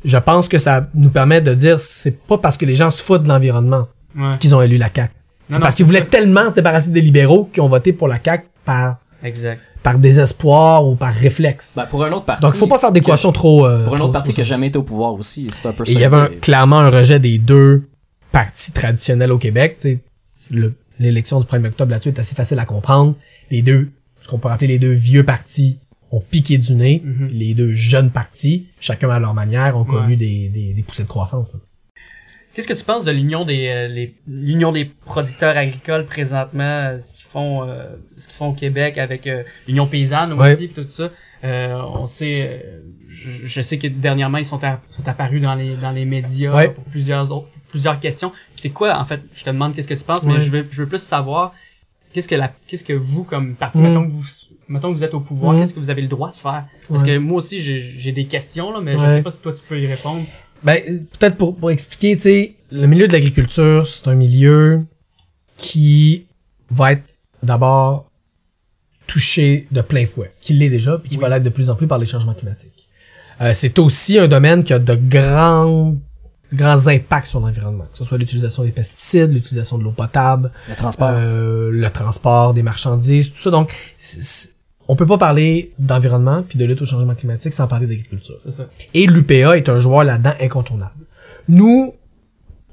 je 0.04 0.16
pense 0.18 0.48
que 0.48 0.58
ça 0.58 0.86
nous 0.94 1.10
permet 1.10 1.40
de 1.40 1.54
dire 1.54 1.78
c'est 1.80 2.18
pas 2.26 2.38
parce 2.38 2.56
que 2.56 2.64
les 2.66 2.74
gens 2.74 2.90
se 2.90 3.02
foutent 3.02 3.22
de 3.24 3.28
l'environnement 3.28 3.86
Ouais. 4.16 4.32
qu'ils 4.40 4.54
ont 4.54 4.62
élu 4.62 4.76
la 4.76 4.88
CAQ. 4.94 5.12
C'est 5.48 5.54
Non, 5.56 5.60
parce 5.60 5.74
qu'ils 5.76 5.84
voulaient 5.86 6.00
ça. 6.00 6.06
tellement 6.06 6.48
se 6.50 6.54
débarrasser 6.54 6.90
des 6.90 7.00
libéraux 7.00 7.44
qu'ils 7.52 7.62
ont 7.62 7.68
voté 7.68 7.92
pour 7.92 8.08
la 8.08 8.18
CAQ 8.24 8.44
par 8.64 8.96
Exact. 9.22 9.60
par 9.82 9.98
désespoir 9.98 10.86
ou 10.86 10.96
par 10.96 11.14
réflexe. 11.14 11.74
Ben, 11.76 11.86
pour 11.86 12.04
un 12.04 12.10
autre 12.12 12.24
parti. 12.24 12.42
Donc, 12.42 12.54
faut 12.54 12.66
pas 12.66 12.78
faire 12.78 12.92
des 12.92 12.98
équations 13.00 13.30
trop. 13.32 13.66
euh, 13.66 13.84
Pour 13.84 13.94
un 13.96 14.00
autre 14.00 14.12
parti 14.12 14.32
qui 14.32 14.40
a 14.40 14.44
jamais 14.44 14.66
été 14.68 14.78
au 14.78 14.82
pouvoir 14.82 15.12
aussi, 15.14 15.48
c'est 15.52 15.66
un 15.66 15.72
peu 15.72 15.84
Et 15.84 15.86
ça. 15.86 15.92
il 15.92 16.00
y 16.00 16.04
avait 16.04 16.16
un- 16.16 16.28
clairement 16.40 16.80
un 16.80 16.90
rejet 16.90 17.18
des 17.20 17.38
deux 17.38 17.84
partis 18.32 18.72
traditionnels 18.72 19.32
au 19.32 19.38
Québec. 19.38 19.76
tu 19.80 20.00
sais. 20.34 20.50
Le- 20.54 20.74
L'élection 20.98 21.40
du 21.40 21.46
1er 21.46 21.68
octobre 21.68 21.90
là-dessus 21.92 22.10
est 22.10 22.18
assez 22.18 22.34
facile 22.34 22.58
à 22.58 22.66
comprendre. 22.66 23.14
Les 23.50 23.62
deux, 23.62 23.88
ce 24.20 24.28
qu'on 24.28 24.36
peut 24.38 24.50
appeler 24.50 24.66
les 24.68 24.78
deux 24.78 24.92
vieux 24.92 25.24
partis, 25.24 25.78
ont 26.12 26.20
piqué 26.20 26.58
du 26.58 26.74
nez. 26.74 27.02
Mhm. 27.04 27.28
Les 27.32 27.54
deux 27.54 27.72
jeunes 27.72 28.10
partis, 28.10 28.66
chacun 28.80 29.10
à 29.10 29.18
leur 29.18 29.34
manière, 29.34 29.76
ont 29.76 29.84
connu 29.84 30.10
Ouais. 30.10 30.16
des, 30.16 30.48
des, 30.48 30.74
des 30.74 30.82
poussées 30.82 31.04
de 31.04 31.08
croissance. 31.08 31.54
Qu'est-ce 32.54 32.66
que 32.66 32.72
tu 32.74 32.84
penses 32.84 33.04
de 33.04 33.12
l'union 33.12 33.44
des 33.44 33.68
euh, 33.68 34.06
l'union 34.26 34.72
des 34.72 34.84
producteurs 34.84 35.56
agricoles 35.56 36.04
présentement, 36.06 36.62
euh, 36.64 36.98
ce 36.98 37.14
qu'ils 37.14 37.24
font 37.28 37.62
euh, 37.62 37.76
ce 38.18 38.26
qu'ils 38.26 38.34
font 38.36 38.48
au 38.48 38.54
Québec 38.54 38.98
avec 38.98 39.28
euh, 39.28 39.44
l'union 39.68 39.86
paysanne 39.86 40.32
Ouais. 40.32 40.52
aussi 40.54 40.66
pis 40.66 40.74
tout 40.74 40.86
ça? 40.86 41.10
Euh, 41.44 41.80
on 41.94 42.06
sait 42.08 42.60
je, 43.08 43.46
je 43.46 43.62
sais 43.62 43.78
que 43.78 43.86
dernièrement 43.86 44.38
ils 44.38 44.44
sont, 44.44 44.62
à- 44.64 44.80
sont 44.90 45.06
apparus 45.08 45.40
dans 45.40 45.54
les 45.54 45.76
dans 45.76 45.92
les 45.92 46.04
médias 46.04 46.52
Ouais. 46.54 46.68
pour 46.70 46.82
plusieurs 46.84 47.30
autres 47.30 47.48
plusieurs 47.68 48.00
questions. 48.00 48.32
C'est 48.54 48.70
quoi 48.70 48.98
en 48.98 49.04
fait, 49.04 49.20
je 49.32 49.44
te 49.44 49.50
demande 49.50 49.74
qu'est-ce 49.76 49.86
que 49.88 49.94
tu 49.94 50.04
penses 50.04 50.24
mais 50.24 50.40
je 50.40 50.50
veux 50.50 50.66
je 50.72 50.82
veux 50.82 50.88
plus 50.88 51.00
savoir 51.00 51.54
qu'est-ce 52.12 52.26
que 52.28 52.34
la 52.34 52.52
qu'est-ce 52.66 52.84
que 52.84 52.92
vous 52.92 53.22
comme 53.22 53.54
parti 53.54 53.78
Mm. 53.78 53.82
mettons 53.84 54.06
que 54.06 54.10
vous 54.12 54.26
mettons 54.70 54.90
que 54.92 54.96
vous 54.96 55.04
êtes 55.04 55.12
au 55.14 55.20
pouvoir, 55.20 55.52
Mm. 55.52 55.60
qu'est-ce 55.60 55.74
que 55.74 55.80
vous 55.80 55.90
avez 55.90 56.00
le 56.02 56.08
droit 56.08 56.30
de 56.30 56.36
faire? 56.36 56.64
Parce 56.88 57.02
Ouais. 57.02 57.08
que 57.08 57.18
moi 57.18 57.36
aussi 57.38 57.60
j'ai 57.60 57.80
j'ai 57.80 58.12
des 58.12 58.24
questions 58.26 58.72
là 58.72 58.80
mais 58.80 58.96
je 58.98 59.06
sais 59.06 59.22
pas 59.22 59.30
si 59.30 59.42
toi 59.42 59.52
tu 59.52 59.62
peux 59.68 59.78
y 59.78 59.86
répondre. 59.86 60.24
Ben, 60.62 61.04
peut-être 61.18 61.36
pour, 61.36 61.56
pour 61.56 61.70
expliquer, 61.70 62.16
tu 62.16 62.22
sais, 62.22 62.54
le 62.70 62.86
milieu 62.86 63.08
de 63.08 63.12
l'agriculture, 63.12 63.86
c'est 63.86 64.06
un 64.08 64.14
milieu 64.14 64.82
qui 65.56 66.26
va 66.70 66.92
être 66.92 67.04
d'abord 67.42 68.10
touché 69.06 69.66
de 69.72 69.80
plein 69.80 70.06
fouet, 70.06 70.32
qui 70.40 70.52
l'est 70.52 70.68
déjà, 70.68 70.98
puis 70.98 71.08
qui 71.08 71.16
Oui. 71.16 71.22
va 71.22 71.28
l'être 71.30 71.42
de 71.42 71.48
plus 71.50 71.68
en 71.70 71.74
plus 71.74 71.86
par 71.86 71.98
les 71.98 72.06
changements 72.06 72.34
climatiques. 72.34 72.86
Euh, 73.40 73.52
c'est 73.54 73.78
aussi 73.78 74.18
un 74.18 74.28
domaine 74.28 74.62
qui 74.62 74.72
a 74.74 74.78
de 74.78 74.94
grands, 74.94 75.94
grands 76.52 76.86
impacts 76.86 77.26
sur 77.28 77.40
l'environnement, 77.40 77.86
que 77.90 77.98
ce 77.98 78.04
soit 78.04 78.18
l'utilisation 78.18 78.62
des 78.62 78.70
pesticides, 78.70 79.32
l'utilisation 79.32 79.78
de 79.78 79.84
l'eau 79.84 79.92
potable, 79.92 80.52
Le 80.68 80.74
transport. 80.76 81.10
euh, 81.12 81.70
le 81.72 81.90
transport 81.90 82.52
des 82.54 82.62
marchandises, 82.62 83.32
tout 83.32 83.38
ça. 83.38 83.50
Donc, 83.50 83.72
c'est- 83.98 84.22
c'est- 84.22 84.50
on 84.90 84.96
peut 84.96 85.06
pas 85.06 85.18
parler 85.18 85.70
d'environnement 85.78 86.42
puis 86.42 86.58
de 86.58 86.64
lutte 86.64 86.82
au 86.82 86.84
changement 86.84 87.14
climatique 87.14 87.54
sans 87.54 87.68
parler 87.68 87.86
d'agriculture. 87.86 88.34
C'est 88.40 88.50
ça. 88.50 88.64
Et 88.92 89.06
l'UPA 89.06 89.56
est 89.56 89.68
un 89.68 89.78
joueur 89.78 90.02
là-dedans 90.02 90.32
incontournable. 90.40 91.06
Nous, 91.48 91.94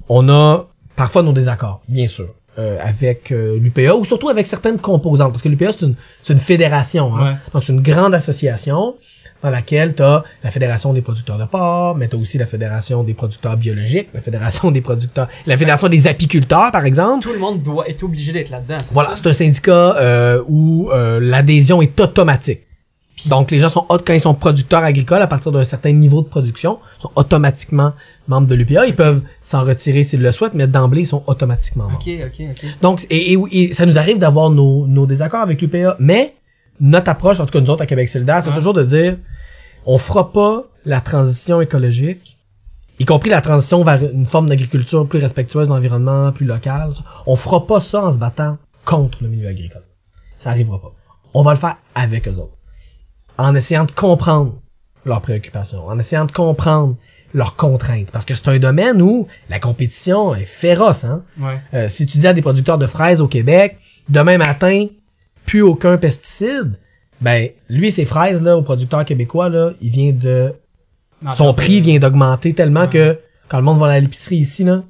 on 0.08 0.28
a 0.28 0.66
parfois 0.96 1.22
nos 1.22 1.32
désaccords, 1.32 1.80
bien 1.86 2.08
sûr, 2.08 2.34
euh, 2.58 2.76
avec 2.82 3.30
euh, 3.30 3.56
l'UPA 3.60 3.94
ou 3.94 4.04
surtout 4.04 4.28
avec 4.28 4.48
certaines 4.48 4.78
composantes, 4.78 5.30
parce 5.30 5.42
que 5.42 5.48
l'UPA 5.48 5.70
c'est 5.70 5.86
une, 5.86 5.94
c'est 6.24 6.32
une 6.32 6.40
fédération, 6.40 7.14
hein. 7.14 7.24
Ouais. 7.24 7.36
donc 7.52 7.62
c'est 7.62 7.72
une 7.72 7.82
grande 7.82 8.14
association 8.14 8.96
dans 9.42 9.50
laquelle 9.50 9.94
tu 9.94 10.02
as 10.02 10.24
la 10.42 10.50
Fédération 10.50 10.92
des 10.92 11.00
producteurs 11.02 11.38
de 11.38 11.44
porc, 11.44 11.96
mais 11.96 12.08
tu 12.08 12.16
as 12.16 12.18
aussi 12.18 12.38
la 12.38 12.46
Fédération 12.46 13.02
des 13.04 13.14
producteurs 13.14 13.56
biologiques, 13.56 14.08
la 14.14 14.20
Fédération 14.20 14.70
des 14.70 14.80
producteurs, 14.80 15.28
la 15.46 15.56
Fédération 15.56 15.88
des 15.88 16.06
apiculteurs, 16.06 16.70
par 16.72 16.84
exemple. 16.84 17.22
Tout 17.24 17.32
le 17.32 17.38
monde 17.38 17.62
doit 17.62 17.88
être 17.88 18.02
obligé 18.02 18.32
d'être 18.32 18.50
là-dedans. 18.50 18.78
Voilà, 18.92 19.10
c'est 19.14 19.26
un 19.28 19.32
syndicat 19.32 19.96
euh, 19.98 20.42
où 20.48 20.90
euh, 20.90 21.20
l'adhésion 21.20 21.80
est 21.82 21.98
automatique. 22.00 22.60
Donc 23.26 23.50
les 23.50 23.58
gens 23.58 23.68
sont 23.68 23.84
quand 23.88 24.12
ils 24.12 24.20
sont 24.20 24.34
producteurs 24.34 24.84
agricoles 24.84 25.20
à 25.22 25.26
partir 25.26 25.50
d'un 25.50 25.64
certain 25.64 25.90
niveau 25.90 26.22
de 26.22 26.28
production, 26.28 26.78
sont 26.98 27.10
automatiquement 27.16 27.92
membres 28.28 28.46
de 28.46 28.54
l'UPA. 28.54 28.86
Ils 28.86 28.94
peuvent 28.94 29.22
s'en 29.42 29.64
retirer 29.64 30.04
s'ils 30.04 30.22
le 30.22 30.30
souhaitent, 30.30 30.54
mais 30.54 30.68
d'emblée 30.68 31.00
ils 31.00 31.06
sont 31.06 31.24
automatiquement 31.26 31.88
membres. 31.88 31.98
Ok, 32.00 32.12
ok, 32.26 32.46
ok. 32.52 32.70
Donc 32.80 33.06
et, 33.10 33.32
et- 33.32 33.38
et 33.50 33.72
ça 33.72 33.86
nous 33.86 33.98
arrive 33.98 34.18
d'avoir 34.18 34.50
nos, 34.50 34.86
nos 34.86 35.04
désaccords 35.04 35.40
avec 35.40 35.60
l'UPA, 35.60 35.96
mais 35.98 36.34
notre 36.80 37.10
approche, 37.10 37.40
en 37.40 37.46
tout 37.46 37.52
cas 37.52 37.60
nous 37.60 37.70
autres 37.70 37.82
à 37.82 37.86
Québec 37.86 38.08
solidaire, 38.08 38.40
c'est 38.42 38.50
Ouais. 38.50 38.56
toujours 38.56 38.74
de 38.74 38.84
dire 38.84 39.16
on 39.86 39.98
fera 39.98 40.32
pas 40.32 40.64
la 40.84 41.00
transition 41.00 41.60
écologique, 41.60 42.36
y 42.98 43.04
compris 43.04 43.30
la 43.30 43.40
transition 43.40 43.82
vers 43.84 44.02
une 44.02 44.26
forme 44.26 44.48
d'agriculture 44.48 45.06
plus 45.08 45.18
respectueuse 45.18 45.68
de 45.68 45.72
l'environnement, 45.72 46.32
plus 46.32 46.46
locale. 46.46 46.90
On 47.26 47.36
fera 47.36 47.66
pas 47.66 47.80
ça 47.80 48.04
en 48.04 48.12
se 48.12 48.18
battant 48.18 48.58
contre 48.84 49.18
le 49.22 49.28
milieu 49.28 49.48
agricole. 49.48 49.82
Ça 50.38 50.50
arrivera 50.50 50.80
pas. 50.80 50.92
On 51.34 51.42
va 51.42 51.52
le 51.52 51.58
faire 51.58 51.76
avec 51.94 52.26
eux 52.28 52.32
autres. 52.36 52.56
En 53.38 53.54
essayant 53.54 53.84
de 53.84 53.92
comprendre 53.92 54.54
leurs 55.04 55.20
préoccupations, 55.20 55.86
en 55.86 55.98
essayant 55.98 56.24
de 56.24 56.32
comprendre 56.32 56.96
leurs 57.34 57.54
contraintes. 57.56 58.10
Parce 58.10 58.24
que 58.24 58.34
c'est 58.34 58.48
un 58.48 58.58
domaine 58.58 59.00
où 59.02 59.28
la 59.48 59.60
compétition 59.60 60.34
est 60.34 60.44
féroce, 60.44 61.04
hein. 61.04 61.22
Ouais. 61.38 61.60
Euh, 61.74 61.88
si 61.88 62.06
tu 62.06 62.18
dis 62.18 62.26
à 62.26 62.32
des 62.32 62.42
producteurs 62.42 62.78
de 62.78 62.86
fraises 62.86 63.20
au 63.20 63.28
Québec, 63.28 63.78
demain 64.08 64.38
matin, 64.38 64.86
plus 65.48 65.62
aucun 65.62 65.96
pesticide, 65.96 66.72
ben, 67.22 67.48
lui, 67.70 67.90
ses 67.90 68.04
fraises, 68.04 68.42
là, 68.42 68.56
au 68.56 68.62
producteur 68.62 69.04
québécois, 69.06 69.48
là, 69.48 69.72
il 69.80 69.90
vient 69.90 70.12
de, 70.12 70.52
Non, 71.22 71.32
son 71.32 71.54
prix 71.54 71.80
vient 71.80 71.98
d'augmenter 71.98 72.52
tellement 72.52 72.82
Ouais. 72.82 72.88
que 72.90 73.18
quand 73.48 73.56
le 73.56 73.64
monde 73.64 73.78
va 73.78 73.86
à 73.86 73.98
l'épicerie 73.98 74.36
ici, 74.36 74.62
là, 74.62 74.82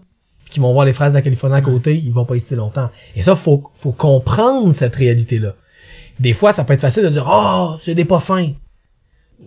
qu'ils 0.51 0.61
vont 0.61 0.73
voir 0.73 0.85
les 0.85 0.93
fraises 0.93 1.13
de 1.13 1.19
la 1.19 1.23
Californie 1.23 1.55
à 1.57 1.61
côté, 1.61 1.97
ils 1.97 2.13
vont 2.13 2.25
pas 2.25 2.35
hésiter 2.35 2.57
longtemps. 2.57 2.91
Et 3.15 3.23
ça, 3.23 3.37
faut, 3.37 3.63
faut 3.75 3.93
comprendre 3.93 4.75
cette 4.75 4.97
réalité-là. 4.97 5.55
Des 6.19 6.33
fois, 6.33 6.53
ça 6.53 6.65
peut 6.65 6.73
être 6.75 6.81
facile 6.81 7.05
de 7.05 7.11
dire, 7.11 7.27
oh, 7.31 7.77
c'est 7.81 7.95
des 7.95 8.05
pas 8.05 8.19
fins. 8.19 8.51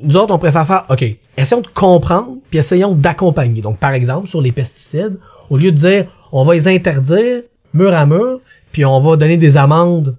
Nous 0.02 0.15
autres, 0.15 0.34
on 0.34 0.39
préfère 0.39 0.65
faire, 0.65 0.86
OK, 0.89 1.04
essayons 1.36 1.62
de 1.62 1.67
comprendre, 1.67 2.38
puis 2.50 2.60
essayons 2.60 2.93
d'accompagner. 2.95 3.62
Donc, 3.62 3.80
par 3.80 3.91
exemple, 3.91 4.30
sur 4.30 4.41
les 4.41 4.54
pesticides, 4.54 5.17
au 5.50 5.58
lieu 5.58 5.74
de 5.74 5.78
dire, 5.78 6.06
on 6.32 6.43
va 6.45 6.54
les 6.54 6.69
interdire 6.69 7.41
mur 7.74 7.93
à 7.93 8.06
mur, 8.06 8.39
puis 8.71 8.86
on 8.86 9.02
va 9.02 9.17
donner 9.17 9.36
des 9.36 9.58
amendes 9.58 10.15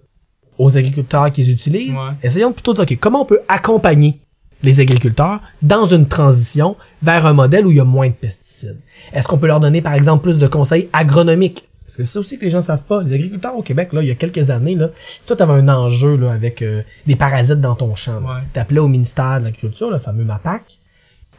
aux 0.58 0.76
agriculteurs 0.76 1.30
qui 1.32 1.42
les 1.42 1.50
utilisent, 1.50 1.92
Ouais. 1.92 2.14
essayons 2.22 2.52
plutôt 2.52 2.72
de 2.74 2.84
dire, 2.84 2.92
OK, 2.96 2.98
comment 3.00 3.22
on 3.22 3.26
peut 3.26 3.40
accompagner 3.48 4.18
les 4.62 4.78
agriculteurs 4.80 5.40
dans 5.60 5.86
une 5.86 6.06
transition 6.06 6.76
vers 7.02 7.26
un 7.26 7.32
modèle 7.32 7.66
où 7.66 7.70
il 7.70 7.76
y 7.78 7.80
a 7.80 7.84
moins 7.84 8.08
de 8.08 8.12
pesticides? 8.14 8.78
Est-ce 9.12 9.26
qu'on 9.28 9.38
peut 9.38 9.46
leur 9.48 9.60
donner, 9.60 9.80
par 9.82 9.94
exemple, 9.94 10.22
plus 10.22 10.38
de 10.38 10.46
conseils 10.46 10.88
agronomiques? 10.92 11.64
Parce 11.84 11.96
que 11.96 12.02
c'est 12.04 12.12
ça 12.12 12.20
aussi 12.20 12.38
que 12.38 12.44
les 12.44 12.50
gens 12.50 12.62
savent 12.62 12.82
pas. 12.82 13.02
Les 13.02 13.12
agriculteurs 13.14 13.54
au 13.56 13.62
Québec, 13.62 13.92
là, 13.92 14.00
il 14.02 14.08
y 14.08 14.10
a 14.10 14.14
quelques 14.14 14.48
années, 14.50 14.76
là, 14.76 14.88
si 15.20 15.26
toi, 15.26 15.36
t'avais 15.36 15.52
un 15.54 15.68
enjeu, 15.68 16.16
là, 16.16 16.32
avec 16.32 16.62
euh, 16.62 16.82
des 17.06 17.16
parasites 17.16 17.60
dans 17.60 17.74
ton 17.74 17.94
champ, 17.96 18.18
Ouais. 18.22 18.40
t'appelais 18.54 18.78
au 18.80 18.88
ministère 18.88 19.40
de 19.40 19.44
l'Agriculture, 19.44 19.90
le 19.90 19.98
fameux 19.98 20.24
MAPAC, 20.24 20.62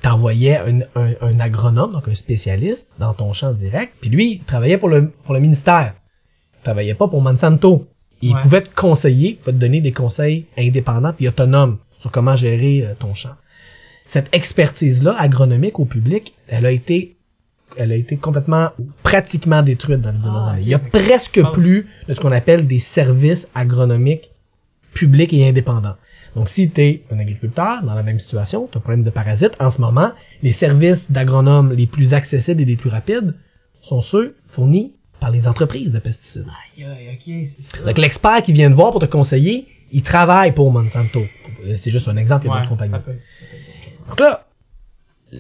t'envoyais 0.02 0.58
un, 0.58 0.82
un, 1.02 1.12
un 1.22 1.40
agronome, 1.40 1.94
donc 1.94 2.08
un 2.08 2.16
spécialiste, 2.16 2.90
dans 3.00 3.14
ton 3.14 3.32
champ 3.34 3.52
direct, 3.54 3.94
puis 4.02 4.10
lui, 4.10 4.32
il 4.34 4.40
travaillait 4.42 4.78
pour 4.78 4.90
le, 4.90 5.10
pour 5.24 5.34
le 5.34 5.40
ministère. 5.40 5.94
Il 6.60 6.64
travaillait 6.64 6.94
pas 6.94 7.08
pour 7.08 7.22
Monsanto. 7.22 7.88
Il 8.26 8.36
Ouais. 8.36 8.42
pouvait 8.42 8.62
te 8.62 8.74
conseiller, 8.76 9.30
il 9.32 9.36
pouvait 9.38 9.54
te 9.54 9.58
donner 9.58 9.82
des 9.82 9.92
conseils 9.92 10.46
indépendants 10.58 11.14
puis 11.14 11.28
autonomes 11.28 11.78
sur 12.00 12.12
comment 12.12 12.36
gérer 12.36 12.86
euh, 12.86 12.94
ton 12.98 13.14
champ. 13.14 13.36
Cette 14.06 14.34
expertise-là, 14.36 15.16
agronomique 15.18 15.80
au 15.80 15.86
public, 15.86 16.34
elle 16.48 16.66
a 16.66 16.72
été 16.72 17.16
elle 17.76 17.92
a 17.92 17.96
été 17.96 18.18
complètement, 18.18 18.70
pratiquement 19.02 19.64
détruite 19.64 20.00
dans 20.00 20.12
les 20.12 20.18
dernières 20.20 20.44
Ah, 20.46 20.52
années. 20.52 20.62
Il 20.62 20.68
y 20.68 20.76
a 20.76 20.80
presque 20.80 21.42
plus 21.54 21.88
de 22.08 22.14
ce 22.14 22.20
qu'on 22.22 22.32
appelle 22.32 22.68
des 22.68 22.78
services 22.78 23.48
agronomiques 23.56 24.30
publics 24.94 25.34
et 25.34 25.48
indépendants. 25.50 25.96
Donc, 26.36 26.50
si 26.50 26.70
tu 26.70 26.82
es 26.82 27.02
un 27.12 27.18
agriculteur 27.18 27.82
dans 27.84 27.96
la 27.96 28.04
même 28.04 28.20
situation, 28.20 28.68
tu 28.72 28.78
as 28.78 28.80
un 28.80 28.82
problème 28.82 29.02
de 29.04 29.10
parasites, 29.10 29.54
en 29.60 29.72
ce 29.72 29.82
moment, 29.82 30.12
les 30.44 30.52
services 30.52 31.12
d'agronomes 31.12 31.74
les 31.74 31.88
plus 31.88 32.14
accessibles 32.14 32.62
et 32.62 32.66
les 32.66 32.76
plus 32.76 32.92
rapides 32.92 33.34
sont 33.82 34.02
ceux 34.02 34.36
fournis 34.46 34.94
par 35.24 35.32
les 35.32 35.48
entreprises 35.48 35.94
de 35.94 36.00
pesticides. 36.00 36.46
Aïe, 36.78 36.84
aïe, 36.84 37.08
ok, 37.14 37.48
c'est 37.56 37.78
ça. 37.78 37.84
Donc, 37.86 37.98
l'expert 37.98 38.44
qui 38.44 38.52
vient 38.52 38.70
te 38.70 38.76
voir 38.76 38.92
pour 38.92 39.00
te 39.00 39.06
conseiller, 39.06 39.66
il 39.94 40.02
travaille 40.04 40.52
pour 40.52 40.70
Monsanto. 40.70 41.24
C'est 41.78 41.92
juste 41.92 42.10
un 42.10 42.18
exemple, 42.18 42.46
il 42.46 42.50
y 42.50 42.52
a 42.52 42.56
Ouais, 42.56 42.60
d'autres 42.60 42.70
compagnies. 42.72 42.92
ça 42.92 43.00
peut- 43.00 43.16
Donc 44.10 44.20
là, 44.20 44.46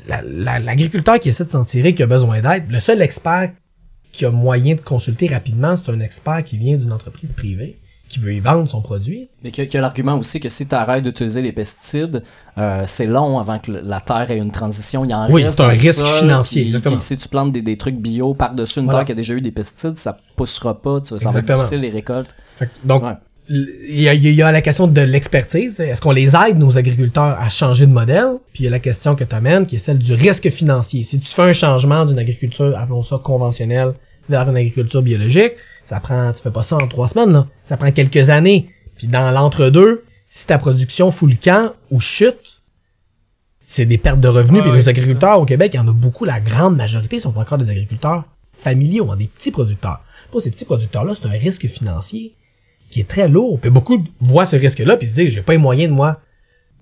la- 0.08 0.22
la- 0.22 0.60
l'agriculteur 0.60 1.20
qui 1.20 1.28
essaie 1.28 1.44
de 1.44 1.52
s'en 1.52 1.66
tirer, 1.66 1.94
qui 1.94 2.02
a 2.02 2.06
besoin 2.08 2.40
d'aide, 2.42 2.72
le 2.72 2.80
seul 2.80 3.02
expert 3.02 3.52
qui 4.14 4.24
a 4.24 4.32
moyen 4.32 4.76
de 4.76 4.80
consulter 4.80 5.28
rapidement, 5.28 5.76
c'est 5.76 5.90
un 5.92 6.00
expert 6.00 6.46
qui 6.46 6.56
vient 6.58 6.78
d'une 6.78 6.94
entreprise 6.94 7.34
privée, 7.34 7.78
qui 8.14 8.20
veut 8.20 8.34
y 8.34 8.40
vendre 8.40 8.70
son 8.70 8.82
produit. 8.82 9.28
Mais 9.44 9.52
qu'il 9.52 9.66
y 9.72 9.78
a- 9.78 9.82
l'argument 9.82 10.18
aussi 10.18 10.40
que 10.40 10.50
si 10.50 10.68
tu 10.68 10.76
arrêtes 10.76 11.04
d'utiliser 11.04 11.42
les 11.42 11.52
pesticides, 11.52 12.24
euh, 12.58 12.84
c'est 12.86 13.06
long 13.08 13.40
avant 13.40 13.60
que 13.60 13.72
la 13.72 14.00
terre 14.00 14.30
ait 14.32 14.38
une 14.38 14.52
transition. 14.52 15.04
Il 15.06 15.12
y 15.12 15.14
en 15.14 15.30
Oui, 15.32 15.44
c'est 15.48 15.62
un 15.62 15.68
risque 15.68 15.94
sol, 16.06 16.20
financier, 16.20 16.62
puis- 16.62 16.68
exactement. 16.70 16.96
puis 16.98 17.04
si 17.06 17.18
tu 17.18 17.28
plantes 17.28 17.52
des, 17.52 17.62
des 17.62 17.78
trucs 17.78 17.96
bio 17.98 18.34
par-dessus 18.34 18.80
une 18.80 18.86
Voilà. 18.86 19.00
terre 19.00 19.06
qui 19.06 19.12
a 19.14 19.16
déjà 19.16 19.34
eu 19.34 19.42
des 19.42 19.52
pesticides, 19.52 19.98
ça 19.98 20.18
poussera 20.36 20.82
pas. 20.82 21.02
Tu, 21.02 21.18
ça 21.20 21.32
va 21.32 21.40
être 21.40 21.46
difficile 21.54 21.82
les 21.82 21.90
récoltes. 21.90 22.36
Donc, 22.86 23.04
Ouais. 23.04 23.14
il 23.50 24.02
y, 24.02 24.08
a, 24.08 24.14
il 24.14 24.34
y 24.34 24.42
a 24.42 24.52
la 24.52 24.62
question 24.62 24.88
de 24.88 25.02
l'expertise. 25.02 25.80
Est-ce 25.80 26.02
qu'on 26.02 26.12
les 26.12 26.34
aide, 26.36 26.58
nos 26.58 26.78
agriculteurs, 26.78 27.38
à 27.40 27.50
changer 27.50 27.86
de 27.88 27.92
modèle? 27.92 28.38
Puis 28.54 28.64
il 28.64 28.66
y 28.66 28.68
a 28.68 28.72
la 28.72 28.80
question 28.80 29.16
que 29.16 29.24
tu 29.24 29.36
amènes, 29.36 29.66
qui 29.66 29.76
est 29.76 29.80
celle 29.80 29.98
du 30.00 30.14
risque 30.14 30.50
financier. 30.50 31.04
Si 31.04 31.20
tu 31.20 31.28
fais 31.28 31.42
un 31.42 31.54
changement 31.54 32.06
d'une 32.06 32.20
agriculture, 32.20 32.74
appelons 32.78 33.04
ça 33.04 33.20
conventionnelle, 33.24 33.94
vers 34.30 34.50
une 34.50 34.56
agriculture 34.56 35.02
biologique, 35.02 35.54
ça 35.94 36.00
prend, 36.00 36.34
tu 36.34 36.42
fais 36.42 36.50
pas 36.50 36.64
ça 36.64 36.78
en 36.78 36.88
trois 36.88 37.08
semaines, 37.08 37.32
là. 37.32 37.48
Ça 37.66 37.78
prend 37.78 37.92
quelques 37.92 38.32
années. 38.32 38.68
Puis 38.98 39.06
dans 39.06 39.30
l'entre-deux, 39.30 40.04
si 40.28 40.48
ta 40.48 40.58
production 40.58 41.12
fout 41.12 41.30
le 41.30 41.36
camp 41.36 41.74
ou 41.92 42.00
chute, 42.00 42.62
c'est 43.68 43.86
des 43.86 44.00
pertes 44.00 44.20
de 44.20 44.28
revenus. 44.28 44.64
Puis 44.64 44.72
nos 44.72 44.90
agriculteurs 44.90 45.40
au 45.40 45.46
Québec, 45.46 45.70
il 45.76 45.78
y 45.78 45.80
en 45.80 45.88
a 45.88 45.92
beaucoup, 45.92 46.26
la 46.26 46.40
grande 46.40 46.76
majorité 46.76 47.20
sont 47.20 47.38
encore 47.38 47.60
des 47.60 47.70
agriculteurs 47.70 48.24
familiaux, 48.58 49.12
hein, 49.12 49.18
des 49.18 49.28
petits 49.28 49.52
producteurs. 49.52 50.00
Pour 50.32 50.42
ces 50.42 50.50
petits 50.50 50.66
producteurs-là, 50.66 51.14
c'est 51.14 51.28
un 51.28 51.32
risque 51.38 51.68
financier 51.68 52.34
qui 52.90 53.00
est 53.00 53.08
très 53.08 53.28
lourd. 53.28 53.60
Puis 53.60 53.70
beaucoup 53.70 54.04
voient 54.20 54.48
ce 54.48 54.56
risque-là 54.56 54.98
puis 54.98 55.08
se 55.08 55.14
disent, 55.14 55.30
j'ai 55.30 55.44
pas 55.44 55.54
les 55.54 55.60
moyens 55.60 55.92
de 55.92 55.96
moi 55.96 56.20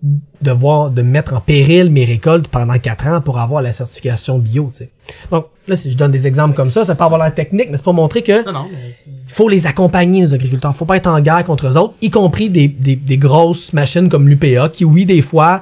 de 0.04 0.52
voir, 0.52 0.90
de 0.90 1.04
mettre 1.04 1.34
en 1.34 1.42
péril 1.42 1.92
mes 1.92 2.06
récoltes 2.06 2.48
pendant 2.48 2.78
quatre 2.80 3.08
ans 3.08 3.22
pour 3.22 3.38
avoir 3.38 3.62
la 3.62 3.72
certification 3.72 4.40
bio, 4.40 4.70
tu 4.72 4.80
sais. 4.80 4.90
Donc, 5.30 5.46
là, 5.68 5.76
si 5.76 5.92
je 5.92 5.98
donne 5.98 6.12
des 6.12 6.26
exemples 6.26 6.56
comme 6.56 6.70
ça, 6.70 6.84
ça 6.84 6.96
peut 6.96 7.04
avoir 7.04 7.22
l'air 7.22 7.34
technique, 7.36 7.68
mais 7.70 7.78
c'est 7.78 7.84
pour 7.84 7.94
montrer 7.94 8.24
que 8.24 8.44
Non, 8.46 8.52
non, 8.52 8.66
mais 8.72 8.94
faut 9.28 9.48
les 9.48 9.68
accompagner, 9.68 10.22
nos 10.22 10.34
agriculteurs. 10.34 10.76
faut 10.76 10.86
pas 10.86 10.98
être 10.98 11.08
en 11.08 11.20
guerre 11.20 11.44
contre 11.44 11.68
eux 11.68 11.78
autres, 11.78 11.94
y 12.02 12.10
compris 12.10 12.50
des, 12.50 12.68
des, 12.68 12.96
des 12.96 13.18
grosses 13.18 13.74
machines 13.74 14.10
comme 14.10 14.28
l'UPA, 14.28 14.70
qui, 14.70 14.86
oui, 14.86 15.06
des 15.06 15.22
fois, 15.22 15.62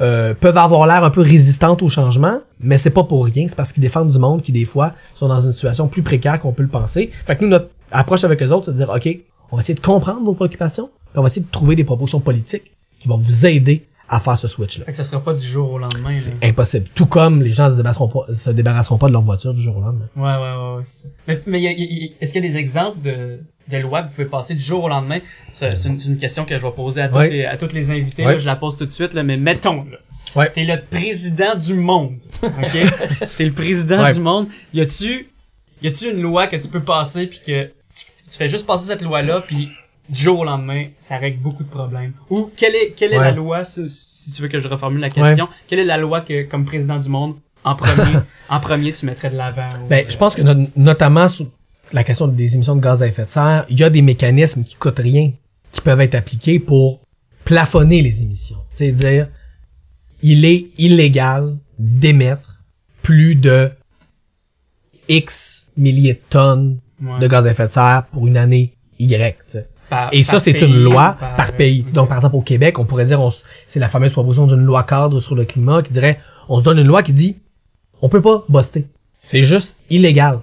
euh, 0.00 0.34
peuvent 0.34 0.58
avoir 0.58 0.86
l'air 0.86 1.02
un 1.02 1.10
peu 1.10 1.22
résistantes 1.22 1.82
au 1.82 1.88
changement, 1.88 2.40
mais 2.60 2.76
c'est 2.76 2.90
pas 2.90 3.04
pour 3.04 3.24
rien. 3.24 3.46
C'est 3.48 3.56
parce 3.56 3.72
qu'ils 3.72 3.82
défendent 3.82 4.10
du 4.10 4.18
monde 4.18 4.42
qui, 4.42 4.52
des 4.52 4.66
fois, 4.66 4.92
sont 5.14 5.28
dans 5.28 5.40
une 5.40 5.52
situation 5.52 5.88
plus 5.88 6.02
précaire 6.02 6.38
qu'on 6.40 6.52
peut 6.52 6.62
le 6.62 6.68
penser. 6.68 7.10
Fait 7.26 7.36
que 7.36 7.44
nous, 7.44 7.50
notre 7.50 7.68
approche 7.90 8.24
avec 8.24 8.42
eux 8.42 8.50
autres, 8.50 8.66
c'est 8.66 8.72
de 8.72 8.76
dire, 8.76 8.90
OK, 8.90 9.08
on 9.50 9.56
va 9.56 9.60
essayer 9.60 9.74
de 9.74 9.80
comprendre 9.80 10.22
vos 10.24 10.34
préoccupations, 10.34 10.90
puis 11.10 11.18
on 11.18 11.22
va 11.22 11.28
essayer 11.28 11.42
de 11.42 11.50
trouver 11.50 11.74
des 11.74 11.84
propositions 11.84 12.20
politiques 12.20 12.70
qui 12.98 13.08
vont 13.08 13.16
vous 13.16 13.46
aider 13.46 13.84
à 14.10 14.20
faire 14.20 14.38
ce 14.38 14.48
switch-là. 14.48 14.86
Fait 14.86 14.92
que 14.92 14.96
ça 14.96 15.04
sera 15.04 15.22
pas 15.22 15.34
du 15.34 15.46
jour 15.46 15.70
au 15.72 15.78
lendemain. 15.78 16.12
là. 16.12 16.18
C'est 16.18 16.32
impossible. 16.42 16.86
Tout 16.94 17.04
comme 17.06 17.42
les 17.42 17.52
gens 17.52 17.70
se 17.70 17.76
débarrasseront 17.76 18.08
pas, 18.08 18.26
se 18.34 18.50
débarrasseront 18.50 18.96
pas 18.96 19.08
de 19.08 19.12
leur 19.12 19.20
voiture 19.22 19.52
du 19.52 19.60
jour 19.62 19.76
au 19.76 19.80
lendemain. 19.80 20.06
Ouais, 20.16 20.22
ouais, 20.22 20.38
ouais, 20.72 20.76
ouais, 20.76 20.82
c'est 20.84 21.02
ça. 21.02 21.08
Mais, 21.26 21.42
mais 21.46 21.62
est-ce 22.20 22.32
qu'il 22.32 22.42
y 22.42 22.46
a 22.46 22.48
des 22.50 22.56
exemples 22.56 23.02
de, 23.02 23.38
de 23.70 23.76
lois 23.76 24.02
que 24.02 24.08
vous 24.08 24.14
pouvez 24.14 24.26
passer 24.28 24.54
du 24.54 24.62
jour 24.62 24.84
au 24.84 24.88
lendemain? 24.88 25.18
C'est 25.52 25.76
c'est 25.76 25.90
une, 25.90 26.00
une 26.00 26.16
question 26.16 26.46
que 26.46 26.56
je 26.56 26.62
vais 26.62 26.70
poser 26.72 27.02
à 27.02 27.08
tous 27.08 27.18
Ouais. 27.18 27.28
les, 27.28 27.44
à 27.44 27.58
tous 27.58 27.72
les 27.74 27.90
invités, 27.90 28.24
Ouais. 28.24 28.32
là, 28.32 28.38
je 28.38 28.46
la 28.46 28.56
pose 28.56 28.78
tout 28.78 28.86
de 28.86 28.90
suite, 28.90 29.12
là, 29.12 29.22
mais 29.22 29.36
mettons, 29.36 29.84
là. 29.84 29.98
Ouais. 30.36 30.50
T'es 30.52 30.64
le 30.64 30.80
président 30.90 31.54
du 31.54 31.74
monde. 31.74 32.16
OK? 32.42 33.28
T'es 33.36 33.44
le 33.44 33.52
président 33.52 34.10
du 34.10 34.20
monde. 34.20 34.46
Y 34.72 34.80
a-tu, 34.82 35.28
y 35.82 35.86
a-tu 35.88 36.10
une 36.10 36.20
loi 36.22 36.46
que 36.46 36.56
tu 36.56 36.68
peux 36.68 36.82
passer 36.82 37.26
puis 37.26 37.40
que 37.46 37.64
tu, 37.66 38.04
tu 38.30 38.36
fais 38.36 38.48
juste 38.48 38.66
passer 38.66 38.86
cette 38.86 39.02
loi-là 39.02 39.42
puis 39.46 39.68
du 40.08 40.22
jour 40.22 40.38
au 40.40 40.44
lendemain, 40.44 40.86
ça 41.00 41.18
règle 41.18 41.38
beaucoup 41.38 41.62
de 41.64 41.68
problèmes. 41.68 42.12
Ou 42.30 42.50
quelle 42.56 42.74
est, 42.74 42.92
quelle 42.96 43.12
est 43.12 43.18
Ouais. 43.18 43.24
la 43.26 43.30
loi, 43.32 43.64
si 43.64 44.30
tu 44.34 44.42
veux 44.42 44.48
que 44.48 44.58
je 44.58 44.68
reformule 44.68 45.00
la 45.00 45.10
question, 45.10 45.48
quelle 45.66 45.80
est 45.80 45.84
la 45.84 45.96
loi 45.98 46.20
que, 46.22 46.42
comme 46.44 46.64
président 46.64 46.98
du 46.98 47.08
monde, 47.08 47.36
en 47.64 47.74
premier, 47.74 48.18
en 48.48 48.60
premier, 48.60 48.92
tu 48.92 49.04
mettrais 49.06 49.30
de 49.30 49.36
l'avant? 49.36 49.68
Ben, 49.90 50.06
je 50.08 50.16
pense 50.16 50.34
que 50.34 50.42
no- 50.42 50.66
notamment 50.76 51.28
sur 51.28 51.46
la 51.92 52.04
question 52.04 52.26
des 52.28 52.54
émissions 52.54 52.76
de 52.76 52.80
gaz 52.80 53.02
à 53.02 53.06
effet 53.06 53.24
de 53.24 53.30
serre, 53.30 53.66
il 53.68 53.78
y 53.78 53.84
a 53.84 53.90
des 53.90 54.02
mécanismes 54.02 54.62
qui 54.64 54.76
coûtent 54.76 54.98
rien, 55.00 55.32
qui 55.72 55.80
peuvent 55.80 56.00
être 56.00 56.14
appliqués 56.14 56.58
pour 56.58 57.00
plafonner 57.44 58.00
les 58.02 58.22
émissions. 58.22 58.58
C'est 58.74 58.92
dire, 58.92 59.28
il 60.22 60.44
est 60.44 60.66
illégal 60.78 61.56
d'émettre 61.78 62.56
plus 63.02 63.34
de 63.34 63.70
X 65.08 65.66
milliers 65.76 66.14
de 66.14 66.20
tonnes 66.30 66.78
Ouais. 67.00 67.20
de 67.20 67.28
gaz 67.28 67.46
à 67.46 67.52
effet 67.52 67.68
de 67.68 67.72
serre 67.72 68.04
pour 68.10 68.26
une 68.26 68.36
année 68.36 68.72
Y. 68.98 69.36
tu 69.46 69.52
sais. 69.52 69.68
Par- 69.90 70.08
Et 70.12 70.22
ça, 70.22 70.38
c'est 70.38 70.60
une 70.60 70.76
loi 70.82 71.16
par, 71.18 71.36
par, 71.36 71.48
euh, 71.48 71.52
pays. 71.52 71.84
ok. 71.86 71.92
Donc, 71.92 72.08
par 72.08 72.18
exemple, 72.18 72.36
au 72.36 72.42
Québec, 72.42 72.78
on 72.78 72.84
pourrait 72.84 73.06
dire, 73.06 73.20
c'est 73.66 73.80
la 73.80 73.88
fameuse 73.88 74.12
proposition 74.12 74.46
d'une 74.46 74.64
loi 74.64 74.82
cadre 74.84 75.20
sur 75.20 75.34
le 75.34 75.44
climat 75.44 75.82
qui 75.82 75.92
dirait, 75.92 76.20
on 76.48 76.58
se 76.58 76.64
donne 76.64 76.78
une 76.78 76.86
loi 76.86 77.02
qui 77.02 77.12
dit, 77.12 77.36
on 78.02 78.08
peut 78.08 78.20
pas 78.22 78.44
buster. 78.48 78.86
C'est 79.20 79.42
juste 79.42 79.76
illégal. 79.90 80.40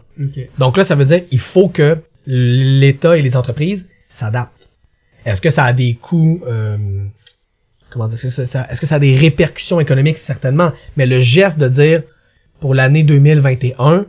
Donc 0.58 0.78
là, 0.78 0.84
ça 0.84 0.96
veut 0.96 1.06
dire, 1.06 1.22
il 1.32 1.40
faut 1.40 1.70
que 1.70 1.98
l'État 2.26 3.18
et 3.18 3.22
les 3.22 3.38
entreprises 3.38 3.88
s'adaptent. 4.10 4.68
Est-ce 5.26 5.42
que 5.42 5.50
ça 5.50 5.64
a 5.66 5.74
des 5.74 5.94
coûts, 5.96 6.42
euh, 6.48 6.78
comment 7.90 8.08
dire, 8.08 8.16
est-ce 8.24 8.42
que 8.42 8.46
ça, 8.46 8.68
est-ce 8.70 8.82
que 8.82 8.88
ça 8.88 8.96
a 8.96 9.00
des 9.00 9.16
répercussions 9.16 9.80
économiques? 9.80 10.18
Certainement. 10.18 10.72
Mais 10.98 11.06
le 11.06 11.20
geste 11.20 11.58
de 11.58 11.68
dire, 11.68 12.04
pour 12.60 12.74
l'année 12.76 13.04
2021, 13.04 14.06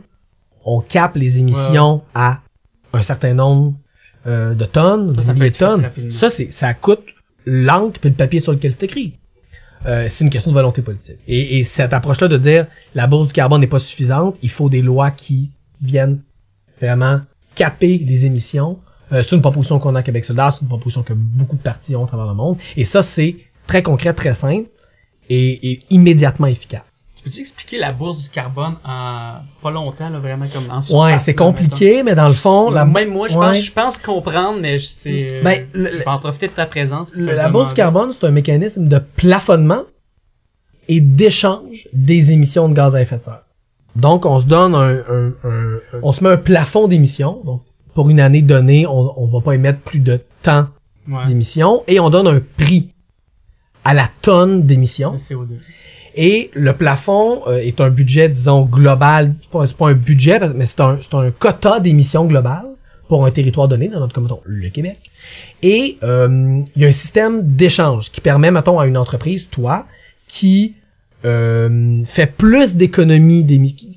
on 0.65 0.81
capte 0.81 1.15
les 1.15 1.39
émissions 1.39 2.01
à 2.13 2.39
un 2.93 3.01
certain 3.01 3.33
nombre 3.33 3.73
euh, 4.27 4.53
de 4.53 4.65
tonnes, 4.65 5.19
Ça, 5.19 5.33
de 5.33 5.49
tonnes. 5.49 5.89
Ça, 6.09 6.29
c'est, 6.29 6.51
ça 6.51 6.73
coûte 6.73 7.03
l'encre 7.45 7.99
puis 7.99 8.09
le 8.09 8.15
papier 8.15 8.39
sur 8.39 8.51
lequel 8.51 8.71
c'est 8.71 8.83
écrit. 8.83 9.13
Euh, 9.85 10.07
c'est 10.09 10.23
une 10.23 10.29
question 10.29 10.51
de 10.51 10.55
volonté 10.55 10.81
politique. 10.81 11.17
Et, 11.27 11.59
et 11.59 11.63
cette 11.63 11.93
approche-là 11.93 12.27
de 12.27 12.37
dire 12.37 12.67
la 12.95 13.07
bourse 13.07 13.27
du 13.27 13.33
carbone 13.33 13.61
n'est 13.61 13.67
pas 13.67 13.79
suffisante, 13.79 14.35
il 14.41 14.49
faut 14.49 14.69
des 14.69 14.81
lois 14.81 15.11
qui 15.11 15.51
viennent 15.81 16.19
vraiment 16.81 17.21
caper 17.55 17.97
les 17.99 18.25
émissions. 18.25 18.79
Euh, 19.13 19.21
c'est 19.21 19.35
une 19.35 19.41
proposition 19.41 19.79
qu'on 19.79 19.95
a 19.95 19.99
à 19.99 20.03
Québec 20.03 20.25
solidaire, 20.25 20.53
c'est 20.53 20.61
une 20.61 20.67
proposition 20.67 21.03
que 21.03 21.13
beaucoup 21.13 21.55
de 21.55 21.61
partis 21.61 21.95
ont 21.95 22.03
à 22.03 22.07
travers 22.07 22.27
le 22.27 22.33
monde. 22.33 22.57
Et 22.75 22.83
ça, 22.83 23.03
c'est 23.03 23.37
très 23.65 23.81
concret, 23.83 24.13
très 24.13 24.33
simple 24.33 24.67
et, 25.29 25.71
et 25.71 25.79
immédiatement 25.89 26.47
efficace. 26.47 26.96
Tu 27.27 27.31
peux-tu 27.31 27.39
expliquer 27.41 27.77
la 27.77 27.91
bourse 27.91 28.23
du 28.23 28.29
carbone 28.29 28.75
en 28.85 29.33
pas 29.61 29.71
longtemps, 29.71 30.09
là, 30.09 30.19
vraiment 30.19 30.45
comme 30.47 30.69
en 30.71 30.77
Ouais, 30.77 30.81
surface, 30.81 31.23
c'est 31.25 31.31
là, 31.37 31.45
compliqué, 31.45 32.03
mais 32.03 32.15
dans 32.15 32.27
le 32.29 32.33
fond, 32.33 32.69
la, 32.71 32.85
Même 32.85 33.11
moi, 33.11 33.27
je 33.27 33.37
ouais. 33.37 33.45
pense, 33.47 33.61
je 33.61 33.71
pense 33.71 33.97
comprendre, 33.97 34.59
mais 34.61 34.79
je 34.79 34.85
sais. 34.85 35.27
euh, 35.31 35.43
Ben, 35.43 35.67
le- 35.73 35.91
je 35.91 35.97
vais 35.97 36.07
en 36.07 36.19
profiter 36.19 36.47
de 36.47 36.53
ta 36.53 36.65
présence. 36.65 37.11
Le- 37.13 37.33
la 37.33 37.49
bourse 37.49 37.69
du 37.69 37.73
carbone, 37.75 38.11
c'est 38.13 38.25
un 38.25 38.31
mécanisme 38.31 38.87
de 38.87 38.99
plafonnement 38.99 39.81
et 40.87 41.01
d'échange 41.01 41.87
des 41.91 42.31
émissions 42.31 42.69
de 42.69 42.73
gaz 42.73 42.95
à 42.95 43.01
effet 43.01 43.17
de 43.17 43.23
serre. 43.23 43.41
Donc, 43.95 44.25
on 44.25 44.39
se 44.39 44.45
donne 44.45 44.73
un, 44.75 44.89
un- 44.89 45.33
un- 45.43 45.75
un- 45.93 45.99
on 46.03 46.11
se 46.13 46.23
met 46.23 46.29
un 46.29 46.37
plafond 46.37 46.87
d'émissions. 46.87 47.41
Donc, 47.45 47.61
pour 47.93 48.09
une 48.09 48.19
année 48.19 48.41
donnée, 48.41 48.85
on, 48.87 49.21
on 49.21 49.25
va 49.25 49.41
pas 49.41 49.53
émettre 49.53 49.79
plus 49.79 49.99
de 49.99 50.21
temps 50.43 50.67
Ouais. 51.09 51.25
d'émissions 51.27 51.83
et 51.87 51.99
on 51.99 52.09
donne 52.09 52.27
un 52.27 52.39
prix 52.57 52.89
à 53.83 53.93
la 53.93 54.09
tonne 54.21 54.63
d'émissions. 54.63 55.13
Le 55.13 55.17
CO2. 55.17 55.57
Et 56.17 56.49
le 56.53 56.73
plafond 56.73 57.43
euh, 57.47 57.57
est 57.59 57.79
un 57.79 57.89
budget, 57.89 58.27
disons, 58.27 58.63
global. 58.65 59.35
C'est 59.65 59.77
pas, 59.77 59.89
un 59.89 59.93
budget, 59.93 60.39
mais 60.55 60.65
c'est 60.65 60.81
un, 60.81 60.97
c'est 60.99 61.13
un 61.13 61.29
quota 61.31 61.79
d'émissions 61.79 62.25
global 62.25 62.63
pour 63.07 63.25
un 63.25 63.31
territoire 63.31 63.67
donné, 63.67 63.87
dans 63.87 63.99
notre 63.99 64.13
cas, 64.13 64.19
mettons, 64.21 64.41
le 64.43 64.69
Québec. 64.69 64.97
Et 65.61 65.97
euh, 66.03 66.61
il 66.75 66.81
y 66.81 66.85
a 66.85 66.87
un 66.87 66.91
système 66.91 67.41
d'échange 67.43 68.11
qui 68.11 68.19
permet, 68.19 68.51
mettons, 68.51 68.79
à 68.79 68.87
une 68.87 68.97
entreprise, 68.97 69.47
toi, 69.49 69.85
qui 70.27 70.73
euh, 71.23 72.03
fait 72.03 72.25
plus 72.25 72.75
d'économies, 72.75 73.45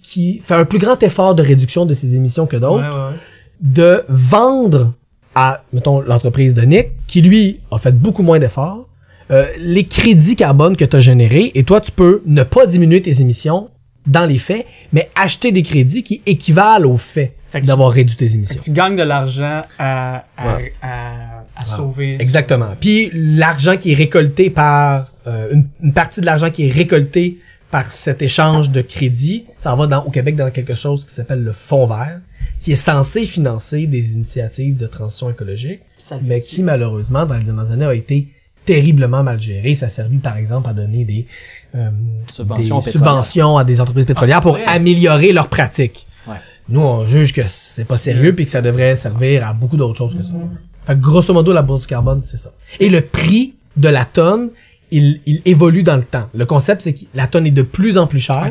qui- 0.03 0.41
fait 0.45 0.55
un 0.55 0.65
plus 0.65 0.79
grand 0.79 1.03
effort 1.03 1.35
de 1.35 1.43
réduction 1.43 1.87
de 1.87 1.95
ses 1.95 2.15
émissions 2.15 2.47
que 2.47 2.57
d'autres, 2.57 2.83
ouais, 2.83 3.11
ouais. 3.13 3.17
de 3.61 4.05
vendre 4.09 4.93
à, 5.35 5.63
mettons, 5.73 6.01
l'entreprise 6.01 6.55
de 6.55 6.63
Nick, 6.63 6.89
qui 7.07 7.23
lui 7.23 7.61
a 7.71 7.79
fait 7.79 7.93
beaucoup 7.93 8.23
moins 8.23 8.39
d'efforts, 8.39 8.89
euh, 9.31 9.47
les 9.59 9.85
crédits 9.85 10.37
carbone 10.37 10.77
que 10.77 10.85
tu 10.85 10.97
as 10.97 11.01
générés, 11.01 11.53
et 11.55 11.65
toi, 11.65 11.81
tu 11.81 11.91
peux 11.93 12.23
ne 12.27 12.43
pas 12.43 12.67
diminuer 12.67 13.01
tes 13.01 13.21
émissions 13.21 13.69
dans 14.07 14.25
les 14.27 14.39
faits, 14.39 14.67
mais 14.93 15.11
acheter 15.15 15.53
des 15.53 15.63
crédits 15.63 16.03
qui 16.03 16.23
équivalent 16.27 16.89
au 16.91 16.97
fait, 16.97 17.35
d'avoir 17.65 17.93
réduit 17.93 18.17
tes 18.17 18.33
émissions. 18.35 18.61
tu 18.63 18.71
gagnes 18.73 18.97
de 18.97 19.03
l'argent 19.03 19.63
à, 19.79 20.25
à, 20.37 20.57
Ouais. 20.57 20.73
à, 20.83 21.45
à 21.57 21.65
sauver. 21.65 22.17
Exactement. 22.19 22.71
Puis 22.81 23.11
l'argent 23.13 23.77
qui 23.77 23.93
est 23.93 23.95
récolté 23.95 24.49
par 24.51 25.13
euh, 25.27 25.49
une, 25.53 25.69
une 25.83 25.93
partie 25.93 26.21
de 26.21 26.27
l'argent 26.27 26.51
qui 26.51 26.67
est 26.67 26.71
récolté 26.73 27.39
par 27.71 27.91
cet 27.91 28.23
échange 28.23 28.71
de 28.71 28.81
crédit, 28.81 29.45
ça 29.59 29.75
va 29.77 29.87
dans, 29.87 30.05
au 30.05 30.11
Québec 30.11 30.35
dans 30.35 30.51
quelque 30.51 30.75
chose 30.75 31.05
qui 31.05 31.15
s'appelle 31.15 31.43
le 31.45 31.53
Fonds 31.53 31.87
vert, 31.87 32.21
qui 32.61 32.73
est 32.73 32.77
censé 32.77 33.25
financer 33.27 33.87
des 33.87 34.15
initiatives 34.15 34.77
de 34.77 34.87
transition 34.87 35.31
écologique, 35.31 35.81
mais 36.23 36.41
qui 36.41 36.63
malheureusement 36.63 37.27
dans 37.27 37.37
les 37.37 37.45
dernières 37.45 37.71
années 37.71 37.85
a 37.85 37.95
été 37.95 38.29
terriblement 38.65 39.23
mal 39.23 39.41
géré. 39.41 39.75
Ça 39.75 39.87
a 39.87 39.89
servi 39.89 40.19
par 40.19 40.37
exemple 40.37 40.69
à 40.69 40.73
donner 40.73 41.05
des, 41.05 41.27
euh, 41.75 41.91
Subventions 42.33 42.79
des 42.79 42.85
pétrolières. 42.85 43.15
subventions 43.15 43.59
à 43.59 43.65
des 43.65 43.81
entreprises 43.81 44.07
pétrolières 44.07 44.41
pour 44.41 44.55
ouais. 44.55 44.65
améliorer 44.67 45.33
leurs 45.33 45.49
pratiques. 45.49 46.07
Ouais. 46.27 46.35
Nous, 46.69 46.81
on 46.81 47.07
juge 47.07 47.33
que 47.33 47.43
c'est 47.47 47.85
pas 47.87 47.99
sérieux 47.99 48.33
puis 48.33 48.45
que 48.45 48.51
ça 48.51 48.63
devrait 48.63 48.97
servir 48.97 49.47
à 49.47 49.53
beaucoup 49.53 49.77
d'autres 49.77 49.97
choses 49.99 50.17
que 50.17 50.23
ça. 50.23 50.35
Fait 50.87 50.95
que 50.95 51.01
grosso 51.01 51.33
modo, 51.35 51.53
la 51.53 51.63
bourse 51.63 51.83
du 51.83 51.87
carbone, 51.89 52.21
c'est 52.25 52.37
ça. 52.37 52.53
Et 52.79 52.89
le 52.89 53.01
prix 53.01 53.55
de 53.77 53.89
la 53.89 54.05
tonne, 54.05 54.51
il, 54.91 55.21
il 55.27 55.43
évolue 55.45 55.83
dans 55.83 55.97
le 55.97 56.03
temps. 56.03 56.29
Le 56.35 56.47
concept, 56.47 56.83
c'est 56.83 56.93
que 56.93 57.01
la 57.15 57.27
tonne 57.27 57.47
est 57.47 57.53
de 57.53 57.63
plus 57.63 57.99
en 57.99 58.07
plus 58.07 58.21
chère 58.21 58.51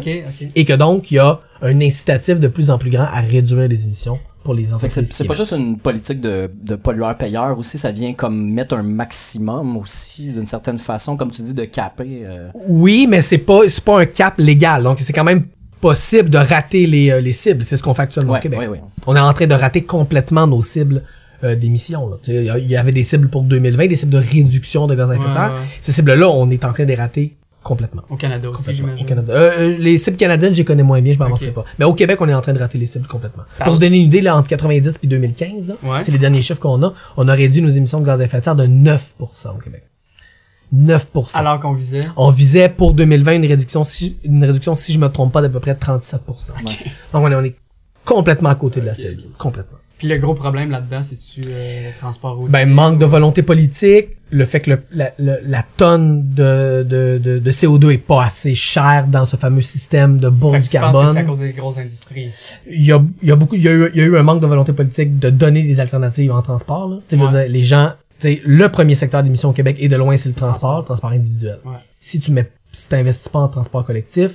et 0.56 0.66
que 0.66 0.74
donc, 0.74 1.12
il 1.12 1.16
y 1.16 1.20
a 1.20 1.40
un 1.62 1.82
incitatif 1.82 2.40
de 2.40 2.48
plus 2.48 2.70
en 2.70 2.78
plus 2.78 2.90
grand 2.90 3.04
à 3.04 3.20
réduire 3.20 3.68
les 3.68 3.84
émissions 3.84 4.20
pour 4.50 4.56
les 4.56 4.74
entreprises. 4.74 5.12
c'est 5.12 5.26
pas 5.28 5.36
juste 5.36 5.54
une 5.54 5.78
politique 5.78 6.20
de, 6.22 6.50
de 6.64 6.76
pollueur-payeur 6.76 7.58
aussi, 7.60 7.78
ça 7.78 7.92
vient 7.92 8.14
comme 8.14 8.50
mettre 8.52 8.74
un 8.76 8.82
maximum 8.82 9.78
aussi, 9.78 10.32
d'une 10.32 10.48
certaine 10.48 10.80
façon, 10.80 11.16
comme 11.18 11.30
tu 11.30 11.44
dis, 11.44 11.54
de 11.54 11.66
caper. 11.66 12.22
euh, 12.24 12.48
Oui, 12.68 13.06
mais 13.08 13.22
c'est 13.22 13.38
pas, 13.38 13.60
c'est 13.70 13.84
pas 13.84 14.00
un 14.02 14.06
cap 14.08 14.34
légal. 14.40 14.82
Donc, 14.82 15.00
c'est 15.02 15.14
quand 15.14 15.24
même 15.24 15.44
possible 15.80 16.30
de 16.32 16.40
rater 16.40 16.88
les, 16.88 17.12
euh, 17.12 17.22
les 17.22 17.32
cibles. 17.32 17.64
C'est 17.64 17.78
ce 17.78 17.84
qu'on 17.84 17.94
fait 17.94 18.02
actuellement 18.02 18.34
Ouais, 18.34 18.40
au 18.40 18.42
Québec. 18.42 18.60
ouais, 18.60 18.68
ouais. 18.68 18.82
On 19.06 19.16
est 19.16 19.20
en 19.20 19.32
train 19.34 19.46
de 19.48 19.54
rater 19.54 19.84
complètement 19.84 20.48
nos 20.48 20.62
cibles 20.64 21.04
euh, 21.44 21.56
d'émissions. 21.56 22.10
là. 22.10 22.16
Tu 22.24 22.32
sais, 22.32 22.38
Il 22.40 22.46
y 22.46 22.50
a- 22.50 22.58
il 22.58 22.68
y 22.70 22.76
avait 22.76 22.92
des 22.92 23.04
cibles 23.04 23.30
pour 23.30 23.44
2020, 23.44 23.88
des 23.88 23.96
cibles 23.96 24.12
de 24.12 24.18
réduction 24.18 24.88
de 24.88 24.96
gaz 24.96 25.10
à 25.12 25.16
effet 25.16 25.28
de 25.28 25.32
serre. 25.32 25.54
Ouais, 25.54 25.60
ouais. 25.60 25.66
Ces 25.80 25.92
cibles-là, 25.92 26.28
on 26.30 26.50
est 26.50 26.66
en 26.66 26.74
train 26.74 26.84
de 26.84 26.90
les 26.90 26.96
rater 26.96 27.38
complètement. 27.64 28.04
Au 28.10 28.16
Canada 28.16 28.50
aussi, 28.50 28.58
Complètement. 28.66 28.88
j'imagine. 28.96 29.06
Au 29.06 29.10
Canada. 29.10 29.34
Euh, 29.34 29.52
euh, 29.74 29.78
les 29.78 29.98
cibles 29.98 30.18
canadiennes, 30.18 30.54
je 30.54 30.60
les 30.60 30.66
connais 30.66 30.84
moins 30.84 31.02
bien, 31.02 31.14
je 31.14 31.20
m'en 31.20 31.26
Ok. 31.26 31.30
avancerai 31.32 31.52
pas. 31.52 31.66
Mais 31.78 31.86
au 31.86 31.94
Québec, 31.94 32.18
on 32.22 32.30
est 32.30 32.34
en 32.34 32.42
train 32.42 32.54
de 32.54 32.60
rater 32.60 32.78
les 32.78 32.86
cibles 32.86 33.08
complètement. 33.08 33.44
Pour 33.64 33.74
vous 33.74 33.80
donner 33.80 33.98
une 33.98 34.06
idée, 34.08 34.22
là, 34.22 34.36
entre 34.38 34.48
90 34.50 35.00
et 35.04 35.08
2015, 35.08 35.68
là, 35.68 35.76
Ouais. 35.84 36.04
c'est 36.04 36.12
les 36.12 36.18
derniers 36.18 36.42
chiffres 36.42 36.60
qu'on 36.62 36.82
a, 36.84 36.94
on 37.18 37.28
a 37.28 37.34
réduit 37.34 37.62
nos 37.62 37.70
émissions 37.70 38.00
de 38.00 38.06
gaz 38.06 38.22
à 38.22 38.24
effet 38.26 38.40
de 38.40 38.44
serre 38.44 38.56
de 38.56 38.66
9% 38.68 39.56
au 39.56 39.60
Québec. 39.60 39.84
9%. 40.74 41.36
Alors 41.38 41.60
qu'on 41.60 41.74
visait? 41.74 42.04
on 42.16 42.30
visait 42.30 42.70
pour 42.70 42.94
2020 42.94 43.34
une 43.38 43.46
réduction, 43.46 43.84
si, 43.84 44.18
une 44.24 44.44
réduction, 44.46 44.76
si 44.76 44.94
je 44.94 45.00
me 45.00 45.08
trompe 45.10 45.34
pas, 45.34 45.42
d'à 45.42 45.50
peu 45.50 45.60
près 45.60 45.74
37%. 45.74 46.52
Donc 46.64 47.24
on 47.24 47.32
est, 47.32 47.36
on 47.36 47.44
est 47.44 47.56
complètement 48.06 48.50
à 48.50 48.56
côté 48.56 48.80
de 48.80 48.86
la 48.86 48.94
cible. 48.94 49.24
Complètement. 49.38 49.78
Puis 50.00 50.08
le 50.08 50.18
gros 50.18 50.34
problème 50.34 50.72
là-dedans, 50.72 51.02
c'est-tu 51.04 51.42
euh, 51.48 51.90
le 51.90 51.98
transport 52.00 52.36
routier? 52.38 52.52
Ben, 52.52 52.68
manque 52.70 52.98
de 53.00 53.06
volonté 53.06 53.44
politique, 53.44 54.08
le 54.32 54.46
fait 54.46 54.62
que 54.62 54.72
le- 54.72 54.82
la, 54.92 55.12
le- 55.20 55.40
la 55.46 55.64
tonne 55.78 56.34
de, 56.34 56.84
de, 56.88 57.20
de, 57.24 57.38
de 57.40 57.52
CO2 57.52 57.92
est 57.94 57.98
pas 57.98 58.24
assez 58.24 58.56
chère 58.56 59.06
dans 59.08 59.26
ce 59.26 59.36
fameux 59.36 59.62
système 59.62 60.18
de 60.20 60.30
bourse 60.30 60.62
du 60.62 60.68
tu 60.70 60.78
penses 60.78 60.88
que 60.88 60.92
carbone. 60.94 61.14
c'est 61.14 61.20
à 61.20 61.24
cause 61.24 61.40
des 61.40 61.52
grosses 61.52 61.78
industries? 61.78 62.32
il 62.70 62.86
y 62.86 62.92
a, 62.92 63.02
il 63.22 63.28
y 63.28 63.32
a 63.32 63.36
beaucoup, 63.36 63.56
il 63.56 63.62
y 63.64 63.68
a, 63.68 63.74
eu, 63.74 63.90
il 63.94 64.00
y 64.00 64.02
a 64.02 64.06
eu 64.06 64.18
un 64.18 64.24
manque 64.24 64.42
de 64.42 64.48
volonté 64.48 64.74
politique 64.74 65.20
de 65.20 65.30
donner 65.30 65.64
des 65.64 65.80
alternatives 65.80 66.32
en 66.32 66.42
transport. 66.42 66.88
Là. 66.90 66.98
Tu 67.08 67.16
sais, 67.16 67.22
je 67.22 67.28
veux 67.30 67.36
Ouais. 67.38 67.44
dire, 67.46 67.52
les 67.54 67.64
gens, 67.64 67.92
le 68.24 68.68
premier 68.68 68.96
secteur 68.96 69.22
d'émissions 69.22 69.50
au 69.50 69.54
Québec 69.54 69.76
et 69.80 69.88
de 69.90 69.96
loin 69.96 70.16
c'est 70.18 70.30
le 70.30 70.36
transport, 70.36 70.80
le 70.80 70.86
transport 70.86 71.12
individuel. 71.12 71.58
Ouais. 71.66 71.74
Si 72.00 72.20
tu 72.20 72.32
mets, 72.32 72.50
si 72.72 72.88
t'investis 72.88 73.28
pas 73.30 73.40
en 73.40 73.48
transport 73.50 73.86
collectif, 73.86 74.32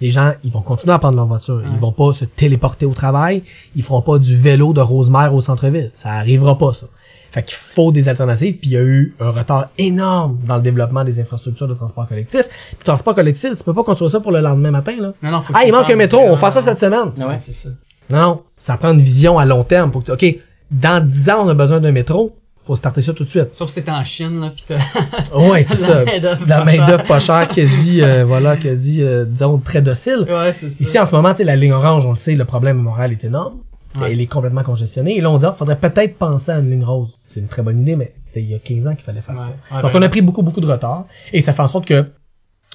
les 0.00 0.10
gens, 0.10 0.32
ils 0.44 0.50
vont 0.50 0.62
continuer 0.62 0.94
à 0.94 0.98
prendre 0.98 1.16
leur 1.16 1.26
voiture. 1.26 1.56
Ouais. 1.56 1.64
Ils 1.72 1.78
vont 1.78 1.92
pas 1.92 2.12
se 2.12 2.24
téléporter 2.24 2.86
au 2.86 2.92
travail. 2.94 3.42
Ils 3.76 3.82
feront 3.82 4.02
pas 4.02 4.18
du 4.18 4.36
vélo 4.36 4.72
de 4.72 4.80
Rosemère 4.80 5.34
au 5.34 5.40
centre-ville. 5.40 5.90
Ça 5.94 6.10
arrivera 6.10 6.56
pas, 6.56 6.72
ça. 6.72 6.86
Fait 7.32 7.44
qu'il 7.44 7.54
faut 7.54 7.92
des 7.92 8.08
alternatives, 8.08 8.56
puis 8.56 8.70
il 8.70 8.72
y 8.72 8.76
a 8.76 8.80
eu 8.82 9.14
un 9.20 9.30
retard 9.30 9.68
énorme 9.78 10.38
dans 10.44 10.56
le 10.56 10.62
développement 10.62 11.04
des 11.04 11.20
infrastructures 11.20 11.68
de 11.68 11.74
transport 11.74 12.08
collectif. 12.08 12.42
Puis 12.48 12.76
le 12.80 12.84
transport 12.84 13.14
collectif, 13.14 13.56
tu 13.56 13.62
peux 13.62 13.74
pas 13.74 13.84
construire 13.84 14.10
ça 14.10 14.18
pour 14.18 14.32
le 14.32 14.40
lendemain 14.40 14.72
matin, 14.72 14.96
là. 14.98 15.12
Non, 15.22 15.30
non, 15.30 15.40
faut 15.40 15.52
que 15.52 15.58
Ah, 15.60 15.64
il 15.64 15.70
manque 15.72 15.88
un 15.88 15.96
métro, 15.96 16.18
on 16.18 16.34
fait 16.34 16.50
ça 16.50 16.60
cette 16.60 16.80
semaine. 16.80 17.12
Ouais. 17.16 17.24
Ouais, 17.26 17.38
c'est 17.38 17.52
ça. 17.52 17.68
Non, 18.08 18.18
non, 18.18 18.42
ça 18.58 18.76
prend 18.76 18.92
une 18.92 19.00
vision 19.00 19.38
à 19.38 19.44
long 19.44 19.62
terme 19.62 19.92
pour 19.92 20.02
que, 20.02 20.10
OK, 20.10 20.24
dans 20.72 21.04
10 21.06 21.30
ans, 21.30 21.44
on 21.46 21.48
a 21.50 21.54
besoin 21.54 21.78
d'un 21.78 21.92
métro. 21.92 22.34
Faut 22.62 22.76
starter 22.76 23.00
ça 23.02 23.12
tout 23.14 23.24
de 23.24 23.30
suite. 23.30 23.48
Sauf 23.54 23.70
si 23.70 23.82
t'es 23.82 23.90
en 23.90 24.04
Chine, 24.04 24.38
là, 24.40 24.50
pis 24.54 24.64
t'as... 24.68 24.76
Ouais, 25.38 25.62
c'est 25.62 25.74
ça. 25.76 26.04
main-d'œuvre 26.04 26.44
La 26.46 26.58
pas 26.58 26.64
main 26.64 26.72
chère. 26.72 26.86
d'œuvre 26.86 27.04
pas 27.04 27.18
chère, 27.20 27.48
quasi, 27.48 28.02
euh, 28.02 28.24
voilà, 28.26 28.56
quasi, 28.56 29.02
euh, 29.02 29.24
disons, 29.24 29.58
très 29.58 29.80
docile. 29.82 30.26
ouais, 30.28 30.52
c'est 30.52 30.68
ça. 30.70 30.76
Ici, 30.82 30.98
en 30.98 31.06
ce 31.06 31.14
moment, 31.14 31.30
tu 31.32 31.38
sais, 31.38 31.44
la 31.44 31.56
ligne 31.56 31.72
orange, 31.72 32.04
on 32.06 32.10
le 32.10 32.16
sait, 32.16 32.34
le 32.34 32.44
problème 32.44 32.78
à 32.80 32.82
Montréal 32.82 33.12
est 33.12 33.24
énorme. 33.24 33.58
Ouais. 33.98 34.12
Elle 34.12 34.20
est 34.20 34.26
complètement 34.26 34.62
congestionnée. 34.62 35.16
Et 35.16 35.20
là, 35.20 35.30
on 35.30 35.38
dit, 35.38 35.46
ah, 35.46 35.54
faudrait 35.58 35.78
peut-être 35.78 36.16
penser 36.16 36.52
à 36.52 36.58
une 36.58 36.70
ligne 36.70 36.84
rose. 36.84 37.08
C'est 37.24 37.40
une 37.40 37.48
très 37.48 37.62
bonne 37.62 37.80
idée, 37.80 37.96
mais 37.96 38.14
c'était 38.24 38.40
il 38.40 38.50
y 38.50 38.54
a 38.54 38.58
15 38.58 38.86
ans 38.86 38.94
qu'il 38.94 39.04
fallait 39.04 39.20
faire 39.20 39.34
Ouais. 39.34 39.40
ça. 39.70 39.76
Ouais, 39.76 39.82
Donc, 39.82 39.92
ben, 39.92 39.98
on 39.98 40.02
a 40.02 40.08
pris 40.08 40.20
beaucoup, 40.20 40.42
beaucoup 40.42 40.60
de 40.60 40.70
retard. 40.70 41.06
Et 41.32 41.40
ça 41.40 41.52
fait 41.52 41.62
en 41.62 41.66
sorte 41.68 41.86
que, 41.86 42.06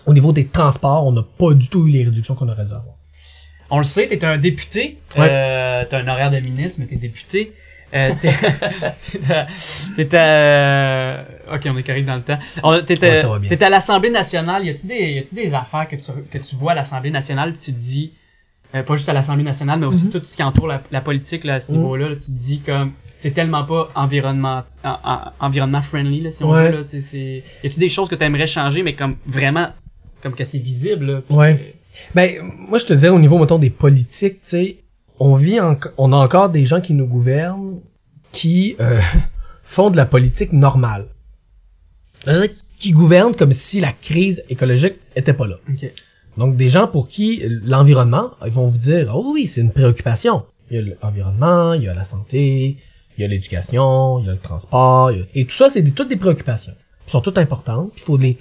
au 0.07 0.13
niveau 0.13 0.33
des 0.33 0.45
transports, 0.47 1.05
on 1.07 1.11
n'a 1.13 1.23
pas 1.37 1.53
du 1.53 1.69
tout 1.69 1.87
eu 1.87 1.91
les 1.91 2.03
réductions 2.03 2.35
qu'on 2.35 2.49
aurait 2.49 2.65
dû 2.65 2.71
avoir. 2.71 2.95
On 3.69 3.77
le 3.77 3.83
sait, 3.85 4.07
t'es 4.07 4.25
un 4.25 4.37
député. 4.37 4.97
Ouais. 5.17 5.27
Euh, 5.31 5.83
t'as 5.89 5.99
un 5.99 6.07
horaire 6.09 6.31
de 6.31 6.39
ministre, 6.39 6.79
mais 6.81 6.87
t'es 6.87 6.97
député. 6.97 7.53
Euh, 7.93 8.11
t'es, 8.21 8.31
t'es 9.11 9.33
à- 9.33 9.47
t'es 9.95 10.17
à, 10.17 10.25
euh, 10.27 11.23
ok, 11.53 11.61
on 11.67 11.77
est 11.77 11.83
correct 11.83 12.05
dans 12.05 12.15
le 12.15 12.21
temps. 12.21 12.37
T'es, 12.85 12.99
Ouais, 12.99 13.63
à- 13.63 13.69
l'Assemblée 13.69 14.09
nationale. 14.09 14.65
Y 14.65 14.69
a-tu 14.69 14.87
des, 14.87 15.11
y 15.11 15.19
a-tu 15.19 15.35
des 15.35 15.53
affaires 15.53 15.87
que 15.87 15.95
tu, 15.95 16.11
que 16.31 16.37
tu 16.37 16.55
vois 16.55 16.73
à 16.73 16.75
l'Assemblée 16.75 17.11
nationale 17.11 17.53
pis 17.53 17.59
tu 17.59 17.73
te 17.73 17.77
dis, 17.79 18.11
euh, 18.73 18.83
pas 18.83 18.95
juste 18.95 19.07
à 19.09 19.13
l'Assemblée 19.13 19.43
nationale, 19.43 19.79
mais 19.79 19.85
Mhm. 19.85 19.91
aussi 19.91 20.09
tout 20.09 20.19
ce 20.23 20.35
qui 20.35 20.43
entoure 20.43 20.67
la, 20.67 20.81
la 20.91 21.01
politique, 21.01 21.43
là, 21.43 21.55
à 21.55 21.59
ce 21.59 21.71
niveau-là, 21.71 22.09
là, 22.09 22.15
tu 22.15 22.25
te 22.25 22.31
dis 22.31 22.59
comme, 22.59 22.91
c'est 23.15 23.31
tellement 23.31 23.63
pas 23.63 23.89
environnement, 23.95 24.63
en- 24.83 24.97
en- 25.03 25.19
environnement 25.39 25.81
friendly, 25.81 26.21
là, 26.21 26.31
si 26.31 26.43
on 26.43 26.51
Ouais. 26.51 26.71
veut, 26.71 26.77
là, 26.79 26.83
tu 26.83 26.99
c'est, 26.99 27.43
y 27.63 27.67
a-tu 27.67 27.79
des 27.79 27.89
choses 27.89 28.09
que 28.09 28.15
t'aimerais 28.15 28.47
changer, 28.47 28.83
mais 28.83 28.93
comme 28.95 29.15
vraiment, 29.25 29.67
comme 30.21 30.33
que 30.33 30.43
c'est 30.43 30.57
visible, 30.57 31.05
là, 31.05 31.21
Ouais. 31.29 31.55
que- 31.55 31.61
Ben, 32.13 32.41
moi, 32.67 32.77
je 32.77 32.85
te 32.85 32.93
dirais, 32.93 33.09
au 33.13 33.19
niveau, 33.19 33.37
mettons, 33.37 33.59
des 33.59 33.69
politiques, 33.69 34.39
tu 34.43 34.49
sais, 34.49 34.77
on 35.19 35.35
vit 35.35 35.59
en, 35.59 35.77
on 35.97 36.11
a 36.13 36.17
encore 36.17 36.49
des 36.49 36.65
gens 36.65 36.81
qui 36.81 36.93
nous 36.93 37.07
gouvernent 37.07 37.79
qui 38.31 38.75
euh, 38.79 38.99
font 39.63 39.89
de 39.89 39.97
la 39.97 40.05
politique 40.05 40.51
normale. 40.53 41.05
C'est-à-dire 42.23 42.49
qui 42.79 42.91
gouvernent 42.91 43.35
comme 43.35 43.51
si 43.51 43.79
la 43.79 43.91
crise 43.93 44.43
écologique 44.49 44.95
était 45.15 45.33
pas 45.33 45.47
là. 45.47 45.55
Donc, 46.37 46.57
des 46.57 46.67
gens 46.69 46.87
pour 46.87 47.07
qui 47.07 47.41
euh, 47.43 47.59
l'environnement, 47.63 48.31
ils 48.45 48.51
vont 48.51 48.67
vous 48.67 48.77
dire, 48.77 49.11
oh 49.15 49.31
oui, 49.33 49.47
c'est 49.47 49.61
une 49.61 49.71
préoccupation. 49.71 50.43
Il 50.69 50.77
y 50.77 50.79
a 50.91 50.95
l'environnement, 51.01 51.73
il 51.73 51.83
y 51.83 51.87
a 51.87 51.93
la 51.93 52.03
santé, 52.03 52.77
il 53.17 53.21
y 53.21 53.23
a 53.23 53.27
l'éducation, 53.27 54.19
il 54.19 54.25
y 54.25 54.29
a 54.29 54.33
le 54.33 54.37
transport, 54.39 55.11
il 55.11 55.19
y 55.19 55.21
a- 55.21 55.25
et 55.35 55.45
tout 55.45 55.55
ça, 55.55 55.69
c'est 55.69 55.81
des- 55.81 55.91
toutes 55.91 56.09
des 56.09 56.17
préoccupations. 56.17 56.73
Ils 57.07 57.11
sont 57.11 57.21
toutes 57.21 57.37
importantes, 57.37 57.91
il 57.95 58.01
faut 58.01 58.17
les, 58.17 58.37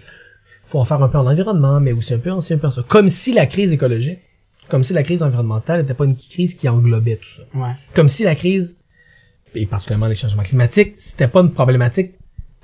faut 0.65 0.81
en 0.81 0.85
faire 0.85 1.01
un 1.03 1.09
peu 1.09 1.19
en 1.19 1.27
environnement, 1.31 1.79
mais 1.81 1.93
aussi 1.93 2.15
un 2.15 2.19
peu 2.19 2.33
en 2.33 2.39
un 2.41 2.57
peu 2.59 2.67
en 2.67 2.71
ça. 2.73 2.83
Comme 2.89 3.09
si 3.11 3.33
la 3.33 3.47
crise 3.47 3.73
écologique, 3.73 4.19
comme 4.69 4.85
si 4.85 4.93
la 4.93 5.03
crise 5.03 5.23
environnementale 5.23 5.83
n'était 5.83 5.95
pas 5.95 6.05
une 6.05 6.17
crise 6.17 6.55
qui 6.55 6.69
englobait 6.69 7.17
tout 7.17 7.29
ça. 7.37 7.43
Ouais. 7.59 7.73
Comme 7.95 8.09
si 8.09 8.25
la 8.25 8.35
crise, 8.35 8.77
et 9.55 9.67
particulièrement 9.67 10.07
les 10.07 10.17
changements 10.17 10.43
climatiques, 10.43 10.95
c'était 10.99 11.29
pas 11.29 11.41
une 11.41 11.53
problématique 11.53 12.13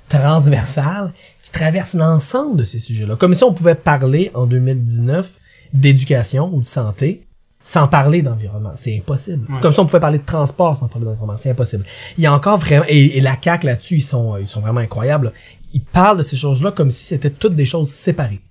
transversale 0.09 1.13
qui 1.41 1.51
traverse 1.51 1.93
l'ensemble 1.93 2.57
de 2.57 2.63
ces 2.63 2.79
sujets-là. 2.79 3.15
Comme 3.15 3.33
si 3.33 3.43
on 3.43 3.53
pouvait 3.53 3.75
parler 3.75 4.31
en 4.33 4.45
2019 4.45 5.29
d'éducation 5.73 6.53
ou 6.53 6.61
de 6.61 6.65
santé 6.65 7.25
sans 7.63 7.87
parler 7.87 8.21
d'environnement. 8.21 8.71
C'est 8.75 8.97
impossible. 8.97 9.45
Ouais. 9.51 9.61
Comme 9.61 9.71
si 9.71 9.79
on 9.79 9.85
pouvait 9.85 9.99
parler 9.99 10.17
de 10.17 10.25
transport 10.25 10.75
sans 10.75 10.87
parler 10.87 11.05
d'environnement. 11.05 11.37
C'est 11.37 11.51
impossible. 11.51 11.85
Il 12.17 12.23
y 12.23 12.27
a 12.27 12.33
encore 12.33 12.57
vraiment, 12.57 12.85
et, 12.87 13.17
et 13.17 13.21
la 13.21 13.37
CAQ 13.41 13.67
là-dessus, 13.67 13.97
ils 13.97 14.01
sont, 14.01 14.37
ils 14.37 14.47
sont 14.47 14.61
vraiment 14.61 14.79
incroyables. 14.79 15.31
Ils 15.73 15.83
parlent 15.83 16.17
de 16.17 16.23
ces 16.23 16.35
choses-là 16.35 16.71
comme 16.71 16.91
si 16.91 17.05
c'était 17.05 17.29
toutes 17.29 17.55
des 17.55 17.65
choses 17.65 17.89
séparées. 17.89 18.41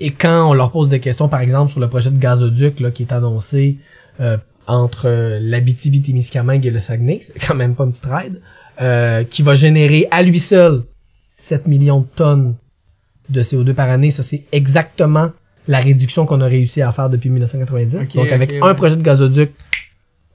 Et 0.00 0.10
quand 0.10 0.50
on 0.50 0.54
leur 0.54 0.70
pose 0.70 0.88
des 0.88 1.00
questions, 1.00 1.28
par 1.28 1.40
exemple, 1.40 1.70
sur 1.70 1.80
le 1.80 1.88
projet 1.88 2.10
de 2.10 2.18
gazoduc 2.18 2.80
là, 2.80 2.90
qui 2.90 3.02
est 3.02 3.12
annoncé 3.12 3.76
euh, 4.20 4.36
entre 4.66 5.06
euh, 5.06 5.38
l'Abitibi-Témiscamingue 5.40 6.66
et 6.66 6.70
le 6.70 6.80
Saguenay, 6.80 7.20
c'est 7.22 7.38
quand 7.46 7.54
même 7.54 7.74
pas 7.74 7.84
une 7.84 7.90
petite 7.90 8.06
ride, 8.06 8.40
euh, 8.80 9.24
qui 9.24 9.42
va 9.42 9.54
générer 9.54 10.08
à 10.10 10.22
lui 10.22 10.38
seul 10.38 10.82
7 11.36 11.66
millions 11.66 12.00
de 12.00 12.06
tonnes 12.16 12.54
de 13.28 13.42
CO2 13.42 13.74
par 13.74 13.90
année. 13.90 14.10
Ça, 14.10 14.22
c'est 14.22 14.44
exactement 14.52 15.30
la 15.66 15.80
réduction 15.80 16.26
qu'on 16.26 16.40
a 16.40 16.46
réussi 16.46 16.82
à 16.82 16.92
faire 16.92 17.08
depuis 17.10 17.30
1990. 17.30 17.96
Ok, 17.96 18.14
Donc, 18.14 18.32
avec 18.32 18.52
un 18.52 18.66
ouais. 18.66 18.74
projet 18.74 18.96
de 18.96 19.02
gazoduc, 19.02 19.50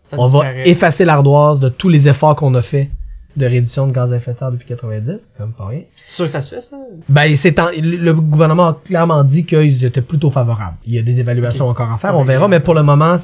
Ça 0.05 0.17
on 0.19 0.27
va 0.27 0.55
effacer 0.65 1.05
l'ardoise 1.05 1.59
de 1.59 1.69
tous 1.69 1.89
les 1.89 2.07
efforts 2.07 2.35
qu'on 2.35 2.53
a 2.55 2.61
fait 2.61 2.89
de 3.37 3.45
réduction 3.45 3.87
de 3.87 3.91
gaz 3.91 4.11
à 4.11 4.17
effet 4.17 4.33
de 4.33 4.39
serre 4.39 4.51
depuis 4.51 4.67
90. 4.67 5.05
C'est 5.21 5.37
quand 5.37 5.45
même 5.45 5.53
pas 5.53 5.67
rien. 5.67 5.81
C'est 5.95 6.15
sûr 6.15 6.25
que 6.25 6.31
ça 6.31 6.41
se 6.41 6.53
fait, 6.55 6.61
ça? 6.61 6.77
Ben, 7.07 7.35
c'est 7.35 7.59
en- 7.59 7.69
le 7.71 8.11
gouvernement 8.13 8.67
a 8.69 8.81
clairement 8.83 9.23
dit 9.23 9.45
qu'ils 9.45 9.85
étaient 9.85 10.01
plutôt 10.01 10.29
favorables. 10.29 10.77
Il 10.85 10.93
y 10.95 10.99
a 10.99 11.01
des 11.03 11.19
évaluations 11.19 11.67
encore 11.67 11.91
à 11.91 11.97
faire, 11.97 12.15
on 12.17 12.23
verra, 12.23 12.47
mais 12.47 12.59
pour 12.59 12.73
le 12.73 12.83
moment, 12.83 13.17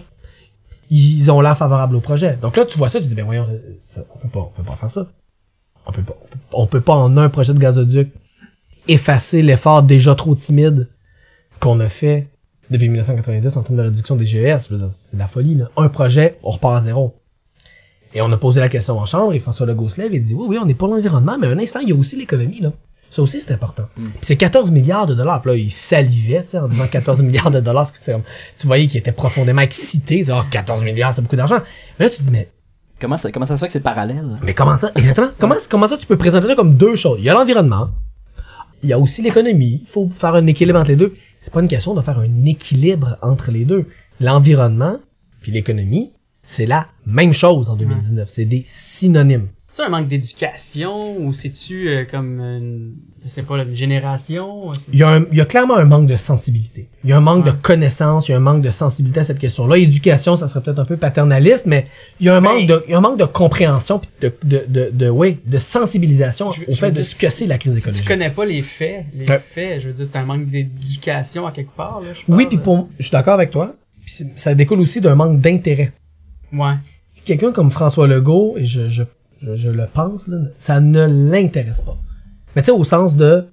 ils 0.91 1.31
ont 1.31 1.41
l'air 1.41 1.57
favorables 1.57 1.95
au 1.95 1.99
projet. 2.01 2.37
Donc 2.41 2.55
là, 2.55 2.65
tu 2.65 2.77
vois 2.77 2.89
ça, 2.89 3.01
tu 3.01 3.07
dis, 3.07 3.15
ben 3.15 3.25
voyons, 3.25 3.47
ça, 3.87 4.01
on 4.13 4.19
peut 4.19 4.27
pas, 4.29 4.39
on 4.39 4.51
peut 4.61 4.63
pas 4.63 4.75
faire 4.75 4.91
ça. 4.91 5.07
On 5.87 5.91
peut 5.91 6.01
pas, 6.03 6.15
on 6.53 6.67
peut, 6.67 6.81
pas 6.81 6.93
en 6.93 7.15
un 7.17 7.29
projet 7.29 7.53
de 7.53 7.59
gazoduc 7.59 8.09
effacer 8.87 9.41
l'effort 9.41 9.81
déjà 9.83 10.13
trop 10.15 10.35
timide 10.35 10.87
qu'on 11.59 11.79
a 11.79 11.89
fait 11.89 12.27
depuis 12.69 12.87
1990 12.89 13.57
en 13.57 13.63
termes 13.63 13.77
de 13.77 13.83
réduction 13.83 14.15
des 14.15 14.25
GES. 14.25 14.57
C'est 14.91 15.15
de 15.15 15.19
la 15.19 15.27
folie, 15.27 15.55
là. 15.55 15.69
Un 15.77 15.89
projet, 15.89 16.37
on 16.43 16.51
repart 16.51 16.75
à 16.81 16.81
zéro. 16.85 17.15
Et 18.15 18.21
on 18.21 18.32
a 18.32 18.38
posé 18.38 18.62
la 18.62 18.69
question 18.69 18.97
en 18.97 19.06
chambre 19.06 19.34
et 19.34 19.39
François 19.39 19.67
Legault 19.67 19.89
se 19.89 20.01
lève 20.01 20.13
et 20.13 20.19
dit, 20.19 20.34
oui, 20.34 20.47
oui, 20.49 20.58
on 20.62 20.67
est 20.67 20.73
pour 20.73 20.88
l'environnement, 20.88 21.38
mais 21.38 21.47
un 21.47 21.60
instant, 21.60 21.82
il 21.82 21.89
y 21.89 21.91
a 21.91 21.95
aussi 21.95 22.15
l'économie, 22.15 22.62
là. 22.62 22.71
Ça 23.12 23.21
aussi, 23.21 23.39
c'est 23.39 23.54
important. 23.54 23.84
Puis 23.95 24.06
c'est 24.21 24.36
14 24.36 24.71
milliards 24.71 25.06
de 25.06 25.13
dollars. 25.13 25.41
Puis 25.41 25.51
là, 25.51 25.58
il 25.58 25.71
salivait, 25.71 26.41
tu 26.43 26.49
sais, 26.49 26.58
en 26.58 26.67
disant 26.67 26.88
14 26.88 27.21
milliards 27.21 27.51
de 27.51 27.60
dollars. 27.60 27.91
C'est 28.01 28.13
comme, 28.13 28.23
tu 28.58 28.67
voyais 28.67 28.88
qu'il 28.88 28.97
était 28.97 29.12
profondément 29.12 29.62
excité. 29.62 30.25
Oh, 30.32 30.41
14 30.49 30.84
milliards, 30.84 31.13
c'est 31.13 31.21
beaucoup 31.21 31.36
d'argent. 31.36 31.60
Mais 31.99 32.06
là, 32.06 32.10
tu 32.10 32.17
te 32.17 32.23
dis, 32.23 32.32
mais, 32.32 32.49
Comment 32.99 33.17
ça, 33.17 33.30
comment 33.30 33.45
ça 33.45 33.58
se 33.58 33.60
fait 33.60 33.67
que 33.67 33.73
c'est 33.73 33.82
parallèle? 33.82 34.39
mais 34.41 34.54
comment 34.54 34.78
ça, 34.78 34.89
exactement, 34.95 35.30
comment, 35.38 35.56
comment 35.69 35.88
ça 35.88 35.97
tu 35.97 36.08
peux 36.08 36.17
présenter 36.17 36.47
ça 36.47 36.56
comme 36.56 36.75
deux 36.75 36.95
choses? 36.95 37.17
Il 37.19 37.25
y 37.25 37.30
a 37.30 37.34
l'environnement. 37.34 37.89
Il 38.84 38.89
y 38.89 38.93
a 38.93 38.99
aussi 38.99 39.21
l'économie. 39.21 39.82
Il 39.84 39.89
faut 39.89 40.10
faire 40.10 40.34
un 40.36 40.47
équilibre 40.47 40.80
entre 40.80 40.91
les 40.91 40.95
deux. 40.95 41.13
C'est 41.41 41.51
pas 41.54 41.60
une 41.60 41.67
question 41.67 41.93
de 41.93 42.01
faire 42.01 42.19
un 42.19 42.45
équilibre 42.45 43.17
entre 43.21 43.51
les 43.51 43.65
deux. 43.65 43.88
L'environnement 44.21 44.97
puis 45.41 45.51
l'économie, 45.51 46.12
c'est 46.45 46.65
la 46.65 46.88
même 47.05 47.34
chose 47.34 47.69
en 47.69 47.75
2019. 47.75 48.29
C'est 48.29 48.45
des 48.45 48.63
synonymes. 48.65 49.47
C'est 49.67 49.84
un 49.84 49.89
manque 49.89 50.08
d'éducation 50.08 51.17
ou 51.17 51.34
c'est-tu 51.34 51.89
euh, 51.89 52.05
comme 52.10 52.39
une, 52.39 52.93
je 53.25 53.27
sais 53.27 53.41
pas, 53.43 53.58
une 53.62 53.75
génération? 53.75 54.71
Il 54.93 54.99
y, 54.99 55.03
a 55.03 55.10
un- 55.10 55.25
il 55.34 55.38
y 55.38 55.41
a 55.41 55.45
clairement 55.45 55.75
un 55.75 55.84
manque 55.84 56.08
de 56.08 56.15
sensibilité. 56.15 56.88
Il 57.03 57.10
y 57.10 57.13
a 57.13 57.17
un 57.17 57.19
manque 57.19 57.43
Ouais. 57.43 57.51
de 57.51 57.58
connaissance, 57.58 58.29
il 58.29 58.31
y 58.31 58.34
a 58.36 58.38
un 58.38 58.41
manque 58.41 58.62
de 58.62 58.69
sensibilité 58.69 59.19
à 59.19 59.25
cette 59.25 59.39
question-là. 59.39 59.77
Éducation, 59.77 60.38
ça 60.38 60.47
serait 60.47 60.62
peut-être 60.63 60.79
un 60.79 60.86
peu 60.86 60.95
paternaliste, 60.95 61.65
mais 61.65 61.88
il 62.21 62.27
y 62.27 62.29
a 62.29 62.38
un 62.38 62.41
Ben- 62.41 62.53
manque 62.53 62.67
de, 62.67 62.84
il 62.88 62.91
y 62.91 62.93
a 62.93 62.99
un 62.99 63.01
manque 63.01 63.19
de 63.19 63.25
compréhension 63.25 63.99
puis 63.99 64.10
de, 64.21 64.31
de, 64.43 64.63
de, 64.69 64.89
de, 64.93 65.10
oui, 65.10 65.39
de 65.45 65.58
sensibilisation 65.58 66.53
Je 66.53 66.62
au 66.62 66.65
je 66.73 66.77
fait 66.79 66.91
de 66.91 66.95
dire, 66.95 67.05
ce 67.05 67.15
que 67.15 67.29
c'est 67.29 67.45
la 67.47 67.58
crise 67.58 67.73
Si 67.73 67.79
écologique. 67.79 68.03
tu 68.03 68.08
connais 68.08 68.29
pas 68.29 68.45
les 68.45 68.62
faits, 68.62 69.08
les 69.13 69.27
Ouais. 69.29 69.39
faits, 69.39 69.81
je 69.81 69.88
veux 69.88 69.93
dire, 69.93 70.05
c'est 70.10 70.17
un 70.17 70.23
manque 70.25 70.49
d'éducation 70.49 71.45
à 71.47 71.51
quelque 71.51 71.75
part, 71.75 71.99
là, 71.99 72.08
je 72.13 72.21
Oui, 72.34 72.45
puis 72.45 72.60
pour, 72.60 72.88
je 72.97 73.03
suis 73.08 73.12
d'accord 73.12 73.34
avec 73.34 73.51
toi. 73.51 73.75
C'est- 74.05 74.39
ça 74.39 74.53
découle 74.55 74.79
aussi 74.79 75.01
d'un 75.01 75.15
manque 75.15 75.41
d'intérêt. 75.41 75.91
Ouais. 76.53 76.73
Quelqu'un 77.25 77.51
comme 77.51 77.71
François 77.71 78.08
Legault, 78.08 78.55
et 78.58 78.65
je, 78.65 78.88
je, 78.89 79.03
je, 79.41 79.55
je 79.55 79.69
le 79.69 79.88
pense, 79.88 80.27
là, 80.27 80.38
ça 80.58 80.79
ne 80.79 81.05
l'intéresse 81.31 81.81
pas. 81.81 81.97
Mais 82.55 82.62
tu 82.62 82.67
sais, 82.67 82.71
au 82.71 82.84
sens 82.84 83.15
de 83.15 83.47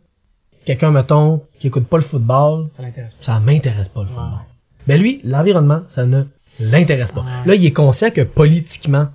quelqu'un, 0.65 0.91
mettons, 0.91 1.43
qui 1.59 1.69
écoute 1.69 1.87
pas 1.87 1.97
le 1.97 2.03
football, 2.03 2.69
Ça 2.73 2.83
l'intéresse 2.83 3.15
pas. 3.15 3.25
ça 3.25 3.41
m'intéresse 3.41 3.89
pas 3.89 4.03
le 4.03 4.07
football. 4.09 4.25
Ouais. 4.25 4.47
Mais 4.89 4.99
lui, 4.99 5.21
l'environnement, 5.25 5.83
ça 5.89 6.05
ne 6.07 6.25
l'intéresse 6.61 7.13
pas. 7.13 7.21
Ouais. 7.23 7.47
Là, 7.47 7.55
il 7.55 7.65
est 7.65 7.73
conscient 7.73 8.11
que 8.11 8.21
politiquement, 8.23 9.09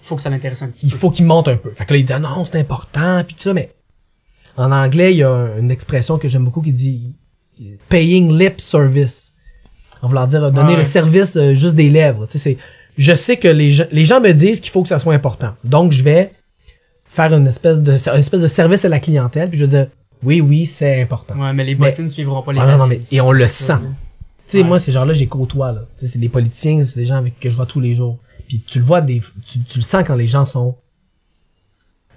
Faut 0.00 0.16
que 0.16 0.22
ça 0.22 0.30
l'intéresse 0.30 0.62
un 0.62 0.68
petit 0.68 0.86
il 0.86 0.92
peu. 0.92 0.96
faut 0.98 1.10
qu'il 1.10 1.26
monte 1.26 1.48
un 1.48 1.56
peu. 1.56 1.70
Fait 1.72 1.84
que 1.84 1.92
là, 1.92 1.98
il 1.98 2.04
dit, 2.06 2.12
ah 2.12 2.18
non, 2.18 2.44
c'est 2.46 2.58
important, 2.58 3.22
puis 3.24 3.34
tout 3.36 3.42
ça, 3.42 3.52
mais 3.52 3.74
en 4.56 4.72
anglais, 4.72 5.12
il 5.12 5.18
y 5.18 5.22
a 5.22 5.30
un- 5.30 5.58
une 5.58 5.70
expression 5.70 6.16
que 6.18 6.26
j'aime 6.28 6.44
beaucoup 6.44 6.62
qui 6.62 6.72
dit 6.72 7.14
paying 7.88 8.32
lip 8.36 8.60
service. 8.60 9.34
En 10.02 10.08
voulant 10.08 10.26
dire 10.26 10.40
donner 10.50 10.70
Ouais. 10.72 10.76
le 10.78 10.84
service 10.84 11.36
euh, 11.36 11.52
juste 11.52 11.74
des 11.76 11.90
lèvres. 11.90 12.24
Tu 12.26 12.32
sais, 12.32 12.38
c'est, 12.38 12.58
je 13.00 13.14
sais 13.14 13.36
que 13.38 13.48
les 13.48 13.70
gens, 13.70 13.86
les 13.90 14.04
gens 14.04 14.20
me 14.20 14.32
disent 14.32 14.60
qu'il 14.60 14.70
faut 14.70 14.82
que 14.82 14.88
ça 14.88 14.98
soit 14.98 15.14
important. 15.14 15.54
Donc, 15.64 15.90
je 15.92 16.02
vais 16.02 16.32
faire 17.08 17.32
une 17.34 17.46
espèce 17.46 17.80
de, 17.80 17.92
une 17.92 18.18
espèce 18.18 18.42
de 18.42 18.46
service 18.46 18.84
à 18.84 18.88
la 18.88 19.00
clientèle, 19.00 19.48
puis 19.48 19.58
je 19.58 19.64
vais 19.64 19.70
dire, 19.78 19.86
oui, 20.22 20.40
oui, 20.40 20.66
c'est 20.66 21.00
important. 21.02 21.34
Ouais, 21.40 21.52
mais 21.52 21.64
les 21.64 21.74
Mais- 21.74 21.88
bottines 21.90 22.08
suivront 22.10 22.42
pas 22.42 22.52
les 22.52 22.60
Ah 22.60 22.66
non, 22.66 22.76
non, 22.78 22.86
mais- 22.86 23.00
et 23.10 23.20
on 23.20 23.32
le 23.32 23.46
sent. 23.46 23.72
Tu 24.46 24.56
sais, 24.56 24.62
Ouais. 24.62 24.68
moi, 24.68 24.78
ces 24.78 24.92
gens-là, 24.92 25.12
j'ai 25.14 25.26
côtoie, 25.26 25.72
là. 25.72 25.80
Tu 25.98 26.06
sais, 26.06 26.12
c'est 26.12 26.18
des 26.18 26.28
politiciens, 26.28 26.84
c'est 26.84 26.98
des 26.98 27.06
gens 27.06 27.16
avec 27.16 27.38
que 27.40 27.48
je 27.48 27.56
vois 27.56 27.66
tous 27.66 27.80
les 27.80 27.94
jours. 27.94 28.18
Puis 28.48 28.60
tu 28.66 28.80
le 28.80 28.84
vois, 28.84 29.00
des, 29.00 29.22
tu, 29.48 29.60
tu 29.60 29.78
le 29.78 29.82
sens 29.84 30.04
quand 30.06 30.14
les 30.16 30.26
gens 30.26 30.44
sont 30.44 30.76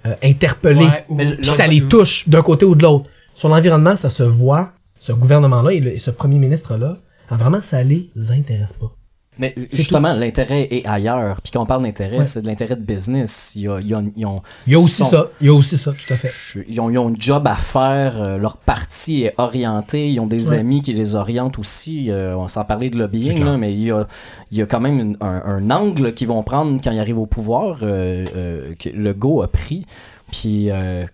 euh, 0.06 0.14
interpellés. 0.22 0.84
Ouais, 0.84 1.04
ou- 1.08 1.16
Puis 1.16 1.36
que 1.38 1.46
ça 1.46 1.66
les 1.66 1.80
touche 1.82 2.28
d'un 2.28 2.42
côté 2.42 2.66
ou 2.66 2.74
de 2.74 2.82
l'autre. 2.82 3.06
Sur 3.34 3.48
l'environnement, 3.48 3.96
ça 3.96 4.10
se 4.10 4.22
voit, 4.22 4.72
ce 5.00 5.12
gouvernement-là 5.12 5.70
et, 5.72 5.80
le- 5.80 5.92
et 5.94 5.98
ce 5.98 6.10
premier 6.10 6.38
ministre-là, 6.38 6.98
vraiment, 7.30 7.62
ça 7.62 7.82
les 7.82 8.10
intéresse 8.30 8.74
pas. 8.74 8.92
Mais 9.38 9.54
justement, 9.72 10.12
l'intérêt 10.14 10.68
est 10.70 10.86
ailleurs. 10.86 11.40
Puis 11.42 11.50
quand 11.52 11.62
on 11.62 11.66
parle 11.66 11.82
d'intérêt, 11.82 12.18
Ouais. 12.18 12.24
c'est 12.24 12.42
de 12.42 12.46
l'intérêt 12.46 12.76
de 12.76 12.82
business. 12.82 13.52
Il 13.56 13.62
y 13.62 13.68
a, 13.68 13.80
il 13.80 13.88
y 13.88 13.94
a- 13.94 14.02
ils 14.16 14.26
ont, 14.26 14.42
Il 14.66 14.72
y 14.74 14.76
a 14.76 14.78
aussi 14.78 15.02
sont- 15.02 15.10
ça. 15.10 15.26
Il 15.40 15.46
y 15.46 15.50
a 15.50 15.54
aussi 15.54 15.76
ça, 15.76 15.90
tout 15.92 16.12
à 16.12 16.16
fait. 16.16 16.30
Ils 16.68 16.80
ont, 16.80 16.88
ils 16.90 16.98
ont 16.98 17.08
un 17.08 17.14
job 17.18 17.46
à 17.48 17.56
faire, 17.56 18.22
euh, 18.22 18.38
leur 18.38 18.56
parti 18.58 19.22
est 19.24 19.34
orienté, 19.38 20.08
ils 20.10 20.20
ont 20.20 20.26
des 20.26 20.50
Ouais. 20.50 20.58
amis 20.58 20.82
qui 20.82 20.92
les 20.92 21.14
orientent 21.16 21.58
aussi. 21.58 22.10
euh, 22.10 22.36
on 22.36 22.48
s'en 22.48 22.64
parlait 22.64 22.90
de 22.90 22.98
lobbying, 22.98 23.42
là, 23.44 23.56
mais 23.56 23.72
il 23.72 23.80
y 23.82 23.90
a, 23.90 24.06
il 24.52 24.58
y 24.58 24.62
a 24.62 24.66
quand 24.66 24.80
même 24.80 24.98
une- 25.00 25.16
un, 25.20 25.42
un 25.44 25.70
angle 25.70 26.14
qu'ils 26.14 26.28
vont 26.28 26.42
prendre 26.42 26.80
quand 26.82 26.90
ils 26.92 26.98
arrivent 27.00 27.18
au 27.18 27.26
pouvoir 27.26 27.78
euh, 27.82 28.26
euh, 28.36 28.74
que 28.78 28.88
le 28.88 29.14
go 29.14 29.42
a 29.42 29.48
pris. 29.48 29.84
Puis 30.30 30.70
euh, 30.70 31.04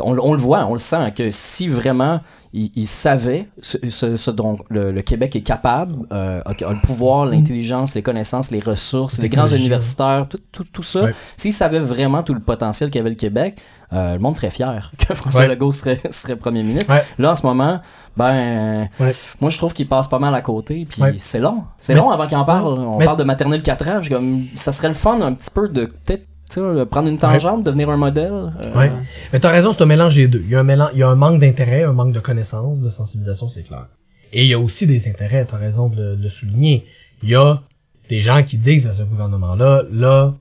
on, 0.00 0.16
on 0.18 0.32
le 0.32 0.38
voit, 0.40 0.66
on 0.66 0.72
le 0.72 0.78
sent 0.78 1.12
que 1.16 1.30
si 1.30 1.68
vraiment 1.68 2.20
ils 2.52 2.70
il 2.76 2.86
savaient 2.86 3.46
ce, 3.60 3.76
ce- 3.90 4.16
ce 4.16 4.30
dont 4.30 4.56
le, 4.70 4.90
le 4.90 5.02
Québec 5.02 5.36
est 5.36 5.42
capable, 5.42 5.94
euh, 6.12 6.40
a, 6.44 6.50
a 6.50 6.72
le 6.72 6.80
pouvoir, 6.80 7.26
l'intelligence, 7.26 7.94
les 7.94 8.02
connaissances, 8.02 8.50
les 8.50 8.60
ressources, 8.60 9.18
les 9.18 9.28
grands 9.28 9.46
universitaires, 9.48 10.26
tout, 10.28 10.38
tout, 10.52 10.64
tout 10.72 10.82
ça, 10.82 11.02
Ouais. 11.04 11.14
s'ils 11.36 11.52
savaient 11.52 11.78
vraiment 11.78 12.22
tout 12.22 12.34
le 12.34 12.40
potentiel 12.40 12.90
qu'avait 12.90 13.10
le 13.10 13.16
Québec, 13.16 13.58
euh, 13.92 14.14
le 14.14 14.18
monde 14.18 14.34
serait 14.36 14.50
fier 14.50 14.90
que 15.08 15.14
François 15.14 15.42
Ouais. 15.42 15.48
Legault 15.48 15.72
serait, 15.72 16.00
serait 16.10 16.36
premier 16.36 16.62
ministre. 16.62 16.92
Ouais. 16.92 17.04
Là, 17.18 17.32
en 17.32 17.34
ce 17.34 17.44
moment, 17.46 17.80
ben, 18.16 18.88
Ouais. 19.00 19.12
moi, 19.40 19.50
je 19.50 19.58
trouve 19.58 19.72
qu'il 19.74 19.88
passe 19.88 20.08
pas 20.08 20.18
mal 20.18 20.34
à 20.34 20.40
côté. 20.40 20.86
Puis 20.88 21.02
c'est 21.18 21.38
long. 21.40 21.64
C'est 21.78 21.94
long 21.94 22.10
avant 22.10 22.26
qu'il 22.26 22.36
en 22.36 22.44
parle. 22.44 22.66
On 22.66 22.98
Mais- 22.98 23.04
parle 23.04 23.18
de 23.18 23.24
maternelle 23.24 23.62
4 23.62 23.88
ans. 23.88 24.00
Comme, 24.08 24.44
ça 24.54 24.72
serait 24.72 24.88
le 24.88 24.94
fun 24.94 25.20
un 25.20 25.32
petit 25.34 25.50
peu 25.50 25.68
de 25.68 25.84
peut-être 25.86 26.24
sais, 26.54 26.86
prendre 26.86 27.08
une 27.08 27.18
tangente, 27.18 27.64
devenir 27.64 27.90
un 27.90 27.96
modèle. 27.96 28.32
euh, 28.32 28.74
Ouais. 28.78 28.92
Mais 29.32 29.40
t'as 29.40 29.50
raison, 29.50 29.72
c'est 29.72 29.82
un 29.82 29.86
mélange 29.86 30.14
des 30.16 30.28
deux. 30.28 30.40
Il 30.44 30.50
y 30.50 30.54
a 30.56 30.60
un 30.60 30.64
mélange, 30.64 30.90
il 30.94 30.98
y 30.98 31.02
a 31.02 31.08
un 31.08 31.14
manque 31.14 31.40
d'intérêt, 31.40 31.82
un 31.84 31.92
manque 31.92 32.12
de 32.12 32.20
connaissances, 32.20 32.80
de 32.80 32.90
sensibilisation, 32.90 33.48
c'est 33.48 33.62
clair. 33.62 33.86
Et 34.32 34.42
il 34.44 34.48
y 34.48 34.54
a 34.54 34.58
aussi 34.58 34.86
des 34.86 35.08
intérêts, 35.08 35.44
t'as 35.44 35.56
raison 35.56 35.88
de 35.88 35.96
le, 35.96 36.16
de 36.16 36.22
le 36.22 36.28
souligner. 36.28 36.86
Il 37.22 37.30
y 37.30 37.34
a 37.34 37.60
des 38.08 38.20
gens 38.22 38.42
qui 38.42 38.56
disent 38.58 38.86
à 38.86 38.92
ce 38.92 39.02
gouvernement-là, 39.02 39.82
là, 39.90 40.34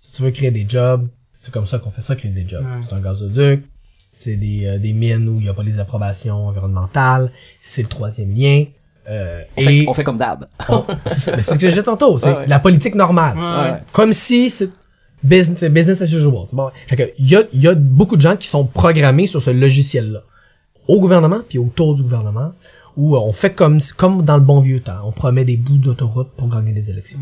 si 0.00 0.12
tu 0.12 0.22
veux 0.22 0.30
créer 0.30 0.50
des 0.50 0.66
jobs, 0.68 1.06
c'est 1.40 1.52
comme 1.52 1.66
ça 1.66 1.78
qu'on 1.78 1.90
fait 1.90 2.02
ça, 2.02 2.16
créer 2.16 2.30
des 2.32 2.46
jobs. 2.46 2.62
Ouais. 2.62 2.80
C'est 2.82 2.92
un 2.94 3.00
gazoduc, 3.00 3.64
c'est 4.12 4.36
des, 4.36 4.66
euh, 4.66 4.78
des 4.78 4.92
mines 4.92 5.28
où 5.28 5.36
il 5.38 5.42
n'y 5.44 5.48
a 5.48 5.54
pas 5.54 5.62
les 5.62 5.78
approbations 5.78 6.48
environnementales, 6.48 7.30
c'est 7.60 7.82
le 7.82 7.88
troisième 7.88 8.34
lien. 8.34 8.64
Euh, 9.08 9.42
On, 9.56 9.60
et 9.62 9.64
fait, 9.64 9.84
on 9.88 9.94
fait 9.94 10.04
comme 10.04 10.18
d'hab. 10.18 10.46
c'est 11.06 11.40
ce 11.42 11.54
que 11.54 11.68
j'ai 11.68 11.72
dit 11.76 11.82
tantôt, 11.82 12.18
c'est 12.18 12.28
Ouais, 12.28 12.36
ouais. 12.38 12.46
la 12.46 12.58
politique 12.60 12.94
normale. 12.94 13.36
Ouais. 13.36 13.70
Ouais. 13.72 13.78
Comme 13.92 14.12
si 14.12 14.50
c'est 14.50 14.68
business, 15.22 15.64
business 15.70 16.00
as 16.02 16.12
usual. 16.12 16.46
Bon. 16.52 16.70
Fait 16.86 16.96
que, 16.96 17.10
il 17.18 17.28
y 17.30 17.36
a, 17.36 17.42
y 17.52 17.66
a 17.68 17.74
beaucoup 17.74 18.16
de 18.16 18.22
gens 18.22 18.36
qui 18.36 18.46
sont 18.48 18.64
programmés 18.64 19.26
sur 19.26 19.40
ce 19.42 19.50
logiciel-là. 19.50 20.22
Au 20.88 21.00
gouvernement, 21.00 21.40
puis 21.48 21.58
autour 21.58 21.94
du 21.94 22.02
gouvernement, 22.02 22.52
où 22.96 23.16
on 23.16 23.32
fait 23.32 23.54
comme, 23.54 23.78
comme 23.96 24.24
dans 24.24 24.36
le 24.36 24.42
bon 24.42 24.60
vieux 24.60 24.80
temps. 24.80 24.98
On 25.04 25.12
promet 25.12 25.44
des 25.44 25.56
bouts 25.56 25.76
d'autoroute 25.76 26.30
pour 26.36 26.48
gagner 26.48 26.72
des 26.72 26.90
élections. 26.90 27.18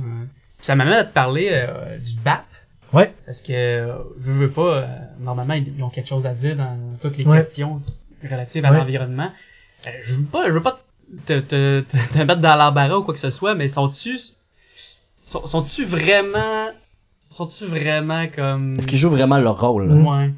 Ça 0.60 0.74
m'amène 0.74 0.94
à 0.94 1.04
te 1.04 1.12
parler 1.12 1.48
euh, 1.52 1.98
du 1.98 2.14
BAP. 2.24 2.44
Ouais. 2.92 3.12
Parce 3.26 3.42
que, 3.42 3.52
euh, 3.52 3.92
je 4.24 4.30
veux 4.32 4.50
pas, 4.50 4.62
euh, 4.78 4.86
normalement, 5.20 5.54
ils 5.54 5.82
ont 5.82 5.90
quelque 5.90 6.08
chose 6.08 6.24
à 6.26 6.32
dire 6.32 6.56
dans 6.56 6.74
toutes 7.02 7.18
les 7.18 7.24
Ouais. 7.26 7.36
questions 7.38 7.82
relatives 8.28 8.64
à 8.64 8.70
Ouais. 8.72 8.78
l'environnement. 8.78 9.30
Euh, 9.86 9.90
je 10.04 10.14
veux 10.14 10.24
pas, 10.24 10.46
je 10.48 10.52
veux 10.52 10.62
pas 10.62 10.80
te, 11.26 11.38
te, 11.40 11.80
te, 11.82 12.12
te 12.14 12.18
mettre 12.22 12.40
dans 12.40 12.56
l'embarras 12.56 12.96
ou 12.96 13.02
quoi 13.02 13.12
que 13.14 13.20
ce 13.20 13.30
soit, 13.30 13.54
mais 13.54 13.68
sont-tu, 13.68 14.18
sont, 15.22 15.46
sont-tu 15.46 15.84
vraiment, 15.84 16.68
sont-tu 17.30 17.66
vraiment 17.66 18.24
comme... 18.34 18.74
Est-ce 18.78 18.86
qu'ils 18.86 18.98
jouent 18.98 19.10
vraiment 19.10 19.38
leur 19.38 19.60
rôle? 19.60 19.88
là? 19.88 19.94
Ouais. 19.94 20.30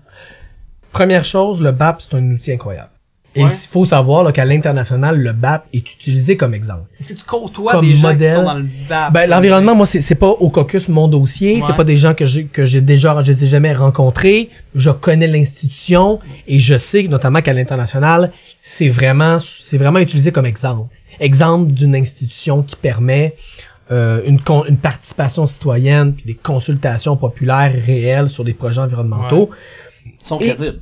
Première 0.92 1.24
chose, 1.24 1.62
le 1.62 1.70
BAP, 1.72 2.02
c'est 2.02 2.14
un 2.16 2.30
outil 2.32 2.52
incroyable. 2.52 2.90
Et 3.36 3.42
il 3.42 3.44
Ouais. 3.46 3.50
faut 3.70 3.84
savoir 3.84 4.24
là, 4.24 4.32
qu'à 4.32 4.44
l'international, 4.44 5.16
le 5.16 5.32
BAP 5.32 5.64
est 5.72 5.92
utilisé 5.92 6.36
comme 6.36 6.52
exemple. 6.52 6.82
Est-ce 6.98 7.10
que 7.10 7.18
tu 7.18 7.24
côtoies 7.24 7.70
Comme 7.74 7.86
des 7.86 7.94
gens 7.94 8.08
modèle. 8.08 8.28
qui 8.30 8.34
sont 8.34 8.42
dans 8.42 8.54
le 8.58 8.66
BAP? 8.88 9.12
Ben, 9.12 9.30
l'environnement, 9.30 9.76
moi, 9.76 9.86
c'est, 9.86 10.00
c'est 10.00 10.16
pas 10.16 10.30
au 10.30 10.50
caucus 10.50 10.88
mon 10.88 11.06
dossier. 11.06 11.56
Ouais. 11.60 11.62
C'est 11.64 11.76
pas 11.76 11.84
des 11.84 11.96
gens 11.96 12.12
que 12.14 12.26
j'ai, 12.26 12.46
que 12.46 12.66
j'ai 12.66 12.80
déjà, 12.80 13.22
je 13.22 13.30
les 13.30 13.44
ai 13.44 13.46
jamais 13.46 13.72
rencontrés. 13.72 14.50
Je 14.74 14.90
connais 14.90 15.28
l'institution 15.28 16.18
et 16.48 16.58
je 16.58 16.76
sais, 16.76 17.04
notamment 17.04 17.40
qu'à 17.40 17.52
l'international, 17.52 18.32
c'est 18.62 18.88
vraiment, 18.88 19.38
c'est 19.38 19.78
vraiment 19.78 20.00
utilisé 20.00 20.32
comme 20.32 20.46
exemple. 20.46 20.92
Exemple 21.20 21.70
d'une 21.72 21.94
institution 21.94 22.62
qui 22.64 22.74
permet 22.74 23.36
euh, 23.92 24.22
une, 24.24 24.40
con- 24.40 24.64
une 24.68 24.76
participation 24.76 25.46
citoyenne 25.46 26.14
puis 26.14 26.24
des 26.24 26.34
consultations 26.34 27.16
populaires 27.16 27.72
réelles 27.86 28.28
sur 28.28 28.44
des 28.44 28.54
projets 28.54 28.80
environnementaux 28.80 29.50
Ils 30.06 30.12
sont 30.24 30.38
Et- 30.38 30.48
crédibles. 30.54 30.80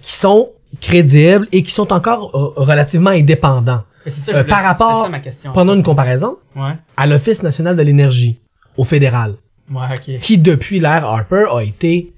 qui 0.00 0.12
sont 0.12 0.50
crédibles 0.80 1.46
et 1.52 1.62
qui 1.62 1.70
sont 1.70 1.92
encore 1.92 2.30
euh, 2.34 2.60
relativement 2.62 3.10
indépendants. 3.10 3.82
Mais 4.04 4.10
c'est 4.10 4.20
ça, 4.20 4.32
Euh, 4.32 4.34
je 4.34 4.40
voulais- 4.42 4.50
par 4.50 4.60
c'est 4.60 4.66
rapport- 4.66 5.02
ça 5.04 5.08
ma 5.08 5.20
question. 5.20 5.52
Prenons 5.52 5.74
une 5.74 5.82
comparaison 5.84 6.36
Ouais. 6.56 6.72
à 6.96 7.06
l'Office 7.06 7.42
national 7.42 7.76
de 7.76 7.82
l'énergie, 7.82 8.38
au 8.76 8.84
fédéral. 8.84 9.34
Ouais, 9.70 9.86
ok. 9.96 10.18
qui 10.20 10.36
depuis 10.36 10.78
l'ère 10.78 11.06
Harper 11.06 11.44
a 11.50 11.62
été 11.62 12.12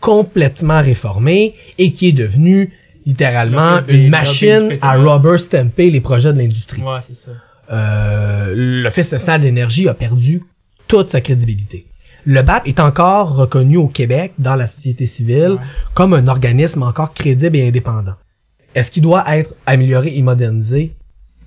complètement 0.00 0.82
réformé 0.82 1.54
et 1.78 1.92
qui 1.92 2.08
est 2.08 2.12
devenu 2.12 2.70
littéralement 3.06 3.78
une 3.88 4.08
machine 4.10 4.76
à 4.82 4.92
rubber 4.94 5.38
stamper 5.38 5.90
les 5.90 6.00
projets 6.00 6.32
de 6.32 6.38
l'industrie. 6.38 6.82
Ouais, 6.82 6.98
c'est 7.00 7.16
ça. 7.16 7.30
Euh, 7.70 8.52
L'Office 8.82 9.12
national 9.12 9.40
de 9.40 9.46
l'énergie 9.46 9.88
a 9.88 9.94
perdu 9.94 10.42
toute 10.88 11.10
sa 11.10 11.20
crédibilité. 11.20 11.86
Le 12.24 12.42
BAP 12.42 12.66
est 12.68 12.80
encore 12.80 13.34
reconnu 13.36 13.76
au 13.76 13.88
Québec 13.88 14.32
dans 14.38 14.54
la 14.54 14.66
société 14.66 15.06
civile 15.06 15.52
Ouais. 15.52 15.58
comme 15.94 16.14
un 16.14 16.28
organisme 16.28 16.82
encore 16.82 17.14
crédible 17.14 17.56
et 17.56 17.66
indépendant. 17.68 18.14
Est-ce 18.74 18.90
qu'il 18.90 19.02
doit 19.02 19.24
être 19.36 19.54
amélioré 19.66 20.16
et 20.16 20.22
modernisé? 20.22 20.94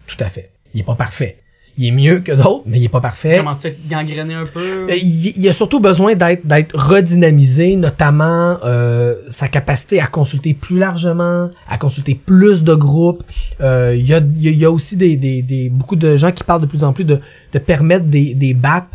Tout 0.07 0.17
à 0.19 0.29
fait. 0.29 0.51
Il 0.73 0.81
est 0.81 0.83
pas 0.83 0.95
parfait. 0.95 1.37
Il 1.77 1.87
est 1.87 1.91
mieux 1.91 2.19
que 2.19 2.31
d'autres, 2.31 2.63
mais 2.65 2.79
il 2.79 2.85
est 2.85 2.89
pas 2.89 3.01
parfait. 3.01 3.37
Commence 3.37 3.65
à 3.65 3.69
être 3.69 3.87
gangréné 3.89 4.33
un 4.33 4.45
peu? 4.45 4.59
Euh, 4.89 4.95
Il, 4.95 5.33
il 5.37 5.49
a 5.49 5.53
surtout 5.53 5.79
besoin 5.79 6.15
d'être 6.15 6.45
d'être 6.47 6.73
redynamisé, 6.75 7.75
notamment 7.75 8.57
euh, 8.63 9.15
sa 9.29 9.47
capacité 9.47 9.99
à 9.99 10.07
consulter 10.07 10.53
plus 10.53 10.79
largement, 10.79 11.49
à 11.69 11.77
consulter 11.77 12.15
plus 12.15 12.63
de 12.63 12.73
groupes. 12.75 13.23
Euh, 13.61 13.95
il, 13.97 14.05
y 14.07 14.13
a, 14.13 14.19
il 14.19 14.55
y 14.57 14.65
a- 14.65 14.71
aussi 14.71 14.95
des, 14.95 15.15
des, 15.15 15.41
des 15.41 15.69
beaucoup 15.69 15.95
de 15.95 16.15
gens 16.15 16.31
qui 16.31 16.43
parlent 16.43 16.61
de 16.61 16.65
plus 16.67 16.83
en 16.83 16.93
plus 16.93 17.03
de, 17.05 17.19
de 17.53 17.59
permettre 17.59 18.05
des, 18.05 18.33
des 18.35 18.53
BAP, 18.53 18.85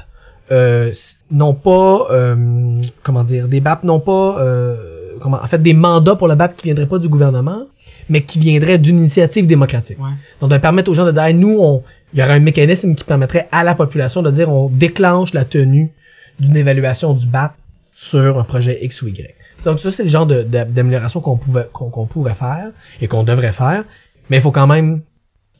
euh, 0.50 0.90
non 1.30 1.54
pas 1.54 2.06
euh, 2.10 2.80
comment 3.02 3.24
dire, 3.24 3.46
des 3.48 3.60
BAP 3.60 3.84
non 3.84 4.00
pas 4.00 4.36
euh, 4.40 4.76
comment 5.20 5.38
en 5.42 5.46
fait 5.46 5.62
des 5.62 5.74
mandats 5.74 6.16
pour 6.16 6.28
le 6.28 6.34
BAP 6.34 6.56
qui 6.56 6.64
viendraient 6.64 6.86
pas 6.86 6.98
du 6.98 7.08
gouvernement, 7.08 7.62
mais 8.08 8.22
qui 8.22 8.38
viendraient 8.38 8.78
d'une 8.78 8.98
initiative 8.98 9.46
démocratique. 9.46 9.98
Ouais. 10.00 10.10
Donc, 10.40 10.50
de 10.50 10.58
permettre 10.58 10.90
aux 10.90 10.94
gens 10.94 11.06
de 11.06 11.12
dire, 11.12 11.22
Hey, 11.22 11.34
nous, 11.34 11.56
on, 11.60 11.82
il 12.12 12.18
y 12.20 12.22
aurait 12.22 12.34
un 12.34 12.40
mécanisme 12.40 12.94
qui 12.94 13.04
permettrait 13.04 13.48
à 13.52 13.62
la 13.64 13.74
population 13.74 14.22
de 14.22 14.30
dire, 14.30 14.48
on 14.48 14.68
déclenche 14.68 15.32
la 15.34 15.44
tenue 15.44 15.90
d'une 16.38 16.56
évaluation 16.56 17.12
du 17.14 17.26
BAP 17.26 17.54
sur 17.94 18.38
un 18.38 18.44
projet 18.44 18.78
X 18.84 19.02
ou 19.02 19.08
Y. 19.08 19.34
Donc, 19.64 19.78
ça, 19.78 19.90
c'est 19.90 20.04
le 20.04 20.08
genre 20.08 20.26
de- 20.26 20.42
de- 20.42 20.64
d'amélioration 20.64 21.20
qu'on 21.20 21.36
pouvait, 21.36 21.68
qu'on 21.72 22.06
pourrait 22.06 22.34
faire 22.34 22.70
et 23.00 23.08
qu'on 23.08 23.22
devrait 23.24 23.52
faire. 23.52 23.84
Mais 24.30 24.38
il 24.38 24.40
faut 24.42 24.52
quand 24.52 24.66
même 24.66 25.02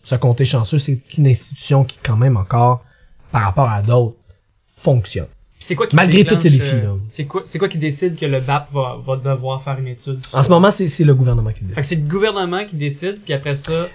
se 0.05 0.15
compter 0.15 0.45
chanceux. 0.47 0.79
C'est 0.79 1.01
une 1.19 1.27
institution 1.27 1.85
qui, 1.85 1.99
quand 2.03 2.17
même, 2.17 2.37
encore, 2.39 2.83
par 3.31 3.43
rapport 3.43 3.69
à 3.69 3.83
d'autres, 3.83 4.17
fonctionne. 4.65 5.27
C'est 5.63 5.75
quoi 5.75 5.87
qui 5.87 5.95
Malgré 5.95 6.25
tous 6.25 6.41
ces 6.41 6.49
déclenche, 6.49 6.71
défis, 6.73 6.85
euh, 6.87 6.89
là. 6.89 6.95
C'est 7.11 7.25
quoi, 7.27 7.43
c'est 7.45 7.59
quoi 7.59 7.69
qui 7.69 7.77
décide 7.77 8.17
que 8.17 8.25
le 8.25 8.41
BAP 8.41 8.73
va, 8.73 8.97
va 9.07 9.17
devoir 9.17 9.61
faire 9.63 9.79
une 9.79 9.89
étude? 9.89 10.25
sur- 10.25 10.39
En 10.39 10.43
ce 10.43 10.49
moment, 10.49 10.71
c'est 10.71 10.89
c'est 10.89 11.05
le 11.05 11.15
gouvernement 11.15 11.53
qui 11.53 11.65
décide. 11.65 11.85
c'est 11.85 11.97
le 11.97 12.01
gouvernement 12.09 12.65
qui 12.65 12.77
décide, 12.77 13.19
puis 13.23 13.35
après 13.35 13.57
ça, 13.57 13.87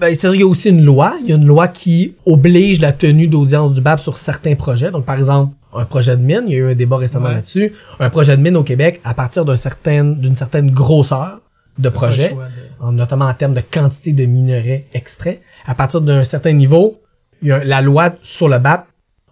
Ben, 0.00 0.14
c'est-à-dire, 0.14 0.34
il 0.34 0.40
y 0.40 0.44
a 0.44 0.46
aussi 0.46 0.70
une 0.70 0.84
loi. 0.84 1.16
Il 1.22 1.28
y 1.28 1.32
a 1.32 1.36
une 1.36 1.46
loi 1.46 1.68
qui 1.68 2.14
oblige 2.26 2.80
la 2.80 2.92
tenue 2.92 3.26
d'audience 3.28 3.72
du 3.72 3.80
BAP 3.80 4.00
sur 4.00 4.16
certains 4.16 4.54
projets. 4.54 4.90
Donc, 4.90 5.04
par 5.04 5.16
exemple, 5.16 5.54
un 5.74 5.84
projet 5.84 6.16
de 6.16 6.22
mine, 6.22 6.42
il 6.46 6.52
y 6.52 6.54
a 6.56 6.58
eu 6.58 6.70
un 6.72 6.74
débat 6.74 6.96
récemment 6.96 7.26
Ouais. 7.28 7.34
là-dessus. 7.34 7.72
Un 8.00 8.10
projet 8.10 8.36
de 8.36 8.42
mine 8.42 8.56
au 8.56 8.62
Québec, 8.64 9.00
à 9.04 9.14
partir 9.14 9.44
d'un 9.44 9.56
certain, 9.56 10.04
d'une 10.04 10.36
certaine 10.36 10.70
grosseur 10.70 11.38
de 11.78 11.88
projet, 11.88 12.30
de- 12.30 12.84
en- 12.84 12.92
notamment 12.92 13.24
en 13.26 13.34
termes 13.34 13.54
de 13.54 13.60
quantité 13.60 14.12
de 14.12 14.24
minerais 14.24 14.86
extraits, 14.94 15.40
à 15.66 15.74
partir 15.74 16.00
d'un 16.00 16.24
certain 16.24 16.52
niveau, 16.52 17.00
il 17.42 17.48
y 17.48 17.52
a, 17.52 17.62
la 17.64 17.80
loi 17.80 18.12
sur 18.22 18.48
le 18.48 18.58
BAP 18.58 18.86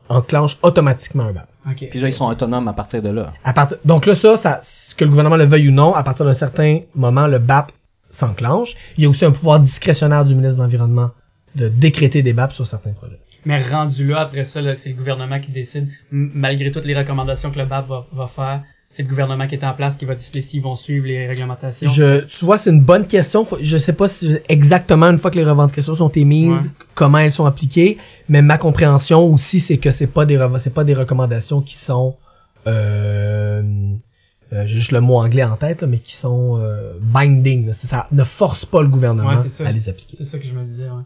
enclenche 0.09 0.59
automatiquement 0.63 1.25
un 1.25 1.33
BAP. 1.33 1.49
Ok. 1.71 1.89
Puis 1.91 2.01
là, 2.01 2.09
ils 2.09 2.13
sont 2.13 2.27
autonomes 2.27 2.67
à 2.67 2.73
partir 2.73 3.01
de 3.01 3.11
là. 3.11 3.33
À 3.45 3.53
partir, 3.53 3.77
donc 3.85 4.07
là, 4.07 4.15
ça, 4.17 4.37
ça, 4.37 4.59
que 4.97 5.05
le 5.05 5.11
gouvernement 5.11 5.37
le 5.37 5.45
veuille 5.47 5.69
ou 5.69 5.73
non, 5.73 5.95
à 5.95 6.03
partir 6.03 6.27
d'un 6.27 6.35
certain 6.35 6.81
moment, 6.97 7.29
le 7.29 7.39
BAP 7.39 7.71
s'enclenche. 8.13 8.77
Il 8.97 9.03
y 9.03 9.07
a 9.07 9.11
aussi 9.11 9.25
un 9.25 9.33
pouvoir 9.33 9.59
discrétionnaire 9.59 10.25
du 10.25 10.35
ministre 10.37 10.59
de 10.59 10.63
l'Environnement 10.63 11.11
de 11.57 11.69
décréter 11.69 12.23
des 12.23 12.33
BAP 12.33 12.53
sur 12.53 12.67
certains 12.67 12.93
projets. 12.93 13.19
Mais 13.45 13.61
rendu 13.61 14.07
là, 14.09 14.21
après 14.21 14.45
ça, 14.45 14.61
c'est 14.77 14.91
le 14.91 14.95
gouvernement 14.95 15.41
qui 15.41 15.51
décide. 15.51 15.89
Malgré 16.13 16.71
toutes 16.71 16.85
les 16.85 16.97
recommandations 16.97 17.51
que 17.51 17.59
le 17.59 17.65
BAP 17.65 17.89
va, 17.89 18.07
va 18.13 18.27
faire, 18.29 18.63
c'est 18.89 19.03
le 19.03 19.09
gouvernement 19.09 19.49
qui 19.49 19.55
est 19.57 19.65
en 19.65 19.73
place 19.73 19.97
qui 19.97 20.05
va 20.05 20.15
décider 20.15 20.43
s'ils 20.43 20.63
vont 20.63 20.77
suivre 20.77 21.07
les 21.07 21.27
réglementations. 21.27 21.91
Je, 21.91 22.25
tu 22.27 22.45
vois, 22.45 22.59
c'est 22.59 22.71
une 22.71 22.83
bonne 22.83 23.07
question. 23.07 23.47
Je 23.61 23.79
sais 23.79 23.95
pas 23.95 24.07
si 24.07 24.37
exactement 24.49 25.07
une 25.07 25.19
fois 25.19 25.31
que 25.31 25.39
les 25.39 25.45
revendications 25.45 25.95
sont 25.95 26.11
émises, 26.11 26.67
Ouais. 26.67 26.87
comment 26.95 27.19
elles 27.19 27.33
sont 27.33 27.47
appliquées, 27.47 27.97
mais 28.29 28.43
ma 28.43 28.59
compréhension 28.59 29.25
aussi, 29.33 29.61
c'est 29.61 29.79
que 29.79 29.91
c'est 29.91 30.07
pas 30.09 30.25
des 30.27 30.39
c'est 30.59 30.75
pas 30.75 30.85
des 30.85 30.95
recommandations 30.95 31.63
qui 31.63 31.75
sont 31.77 32.15
euh, 32.67 33.63
j'ai 34.67 34.77
juste 34.77 34.93
le 34.93 35.01
mot 35.01 35.17
anglais 35.19 35.45
en 35.45 35.57
tête, 35.57 35.81
là, 35.83 35.87
mais 35.87 35.99
qui 35.99 36.15
sont 36.15 36.59
euh, 36.61 36.93
binding. 37.01 37.67
là. 37.67 37.73
Ça 37.73 38.07
ne 38.13 38.25
force 38.25 38.65
pas 38.67 38.83
le 38.83 38.89
gouvernement 38.89 39.31
Ouais, 39.31 39.37
c'est 39.37 39.49
ça. 39.49 39.67
à 39.67 39.73
les 39.73 39.89
appliquer. 39.89 40.17
C'est 40.17 40.25
ça 40.25 40.39
que 40.39 40.47
je 40.47 40.53
me 40.53 40.65
disais, 40.65 40.85
ouais. 40.85 41.03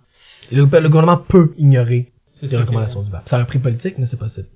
Le, 0.52 0.64
le 0.64 0.88
gouvernement 0.88 1.16
peut 1.18 1.54
ignorer 1.58 2.10
les 2.42 2.48
que- 2.48 2.56
recommandations 2.56 3.02
du 3.02 3.10
BAP. 3.10 3.28
Ça 3.28 3.36
a 3.36 3.40
un 3.40 3.44
prix 3.44 3.58
politique, 3.58 3.94
mais 3.98 4.06
c'est 4.06 4.16
possible. 4.18 4.46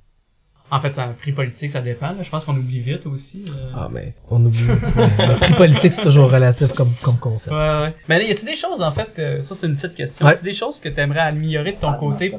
En 0.72 0.78
fait, 0.78 0.94
ça 0.94 1.02
a 1.02 1.06
un 1.08 1.12
prix 1.14 1.32
politique, 1.32 1.72
ça 1.72 1.80
dépend. 1.80 2.12
là. 2.12 2.22
Je 2.22 2.30
pense 2.30 2.44
qu'on 2.44 2.56
oublie 2.56 2.78
vite 2.78 3.04
aussi. 3.06 3.44
euh. 3.48 3.72
Ah, 3.74 3.88
mais 3.92 4.14
on 4.30 4.44
oublie. 4.44 4.62
le 4.68 5.38
prix 5.40 5.54
politique, 5.54 5.92
c'est 5.92 6.02
toujours 6.02 6.30
relatif 6.30 6.72
comme, 6.74 6.90
comme 7.02 7.16
concept. 7.18 7.52
Ouais, 7.56 7.80
ouais. 7.80 7.94
Mais 8.08 8.18
là, 8.18 8.24
y 8.24 8.30
a-tu 8.30 8.44
des 8.44 8.54
choses, 8.54 8.80
en 8.80 8.92
fait, 8.92 9.08
euh, 9.18 9.42
ça 9.42 9.56
c'est 9.56 9.66
une 9.66 9.74
petite 9.74 9.94
question. 9.96 10.24
Ouais. 10.26 10.32
Y 10.32 10.34
a-tu 10.36 10.44
des 10.44 10.52
choses 10.52 10.78
que 10.78 10.88
t'aimerais 10.88 11.18
améliorer 11.20 11.72
de 11.72 11.78
ton 11.80 11.94
côté 11.94 12.32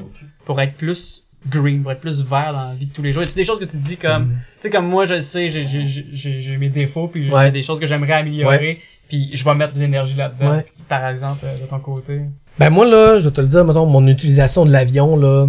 pour 0.45 0.61
être 0.61 0.75
plus 0.75 1.23
green, 1.49 1.81
pour 1.81 1.91
être 1.91 2.01
plus 2.01 2.23
vert 2.23 2.53
dans 2.53 2.69
la 2.69 2.75
vie 2.75 2.85
de 2.85 2.93
tous 2.93 3.01
les 3.01 3.11
jours? 3.13 3.23
Y 3.23 3.25
a-tu 3.25 3.35
des 3.35 3.43
choses 3.43 3.59
que 3.59 3.65
tu 3.65 3.77
dis 3.77 3.97
comme, 3.97 4.29
tu 4.55 4.61
sais, 4.61 4.69
comme 4.69 4.87
moi, 4.87 5.05
je 5.05 5.15
le 5.15 5.21
sais, 5.21 5.49
j'ai, 5.49 5.65
j'ai, 5.65 5.85
j'ai, 5.87 6.41
j'ai 6.41 6.57
mes 6.57 6.69
défauts, 6.69 7.07
puis 7.07 7.27
y 7.27 7.31
Ouais. 7.31 7.45
a 7.45 7.51
des 7.51 7.63
choses 7.63 7.79
que 7.79 7.85
j'aimerais 7.87 8.13
améliorer, 8.13 8.79
puis 9.09 9.29
je 9.33 9.43
vais 9.43 9.55
mettre 9.55 9.73
de 9.73 9.79
l'énergie 9.79 10.15
là-dedans. 10.15 10.57
Ouais. 10.57 10.65
Par 10.87 11.07
exemple, 11.07 11.43
euh, 11.45 11.57
de 11.57 11.65
ton 11.69 11.79
côté. 11.79 12.21
Ben 12.59 12.69
moi 12.69 12.85
là, 12.85 13.17
je 13.17 13.29
vais 13.29 13.33
te 13.35 13.41
le 13.41 13.47
dire, 13.47 13.63
mettons, 13.65 13.85
mon 13.85 14.05
utilisation 14.07 14.65
de 14.65 14.71
l'avion 14.71 15.15
là, 15.17 15.47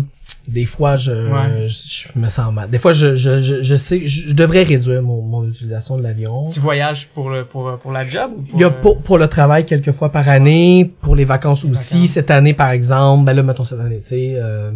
des 0.49 0.65
fois 0.67 0.97
je, 0.97 1.13
Ouais. 1.13 1.69
je, 1.69 2.09
je 2.15 2.19
me 2.19 2.29
sens 2.29 2.53
mal. 2.53 2.69
Des 2.69 2.79
fois 2.79 2.93
je, 2.93 3.15
je, 3.15 3.39
je, 3.39 3.63
je 3.63 3.77
sais, 3.77 4.07
je, 4.07 4.29
je 4.29 4.35
devrais 4.35 4.63
réduire 4.65 5.03
mon, 5.03 5.23
mon 5.23 5.49
utilisation 5.49 5.97
de 5.97 6.03
l'avion. 6.03 6.49
Tu 6.49 6.59
voyages 6.61 7.09
pour 7.09 7.31
le, 7.31 7.45
pour, 7.45 7.79
pour 7.79 7.93
la 7.93 8.05
job 8.05 8.33
ou 8.37 8.43
pour, 8.43 8.59
Il 8.59 8.61
y 8.61 8.65
a 8.65 8.71
pour, 8.71 8.99
pour 9.03 9.19
le 9.19 9.29
travail 9.29 9.65
quelques 9.67 9.93
fois 9.93 10.11
par 10.11 10.29
année, 10.29 10.93
pour 11.01 11.15
les 11.15 11.25
vacances 11.25 11.65
Les 11.65 11.71
aussi. 11.71 11.95
vacances. 11.95 12.11
Cette 12.11 12.31
année 12.31 12.55
par 12.55 12.71
exemple, 12.71 13.25
ben 13.25 13.35
là 13.35 13.43
mettons 13.43 13.65
cette 13.65 13.81
année, 13.81 14.01
tu 14.03 14.09
sais, 14.09 14.33
euh, 14.37 14.73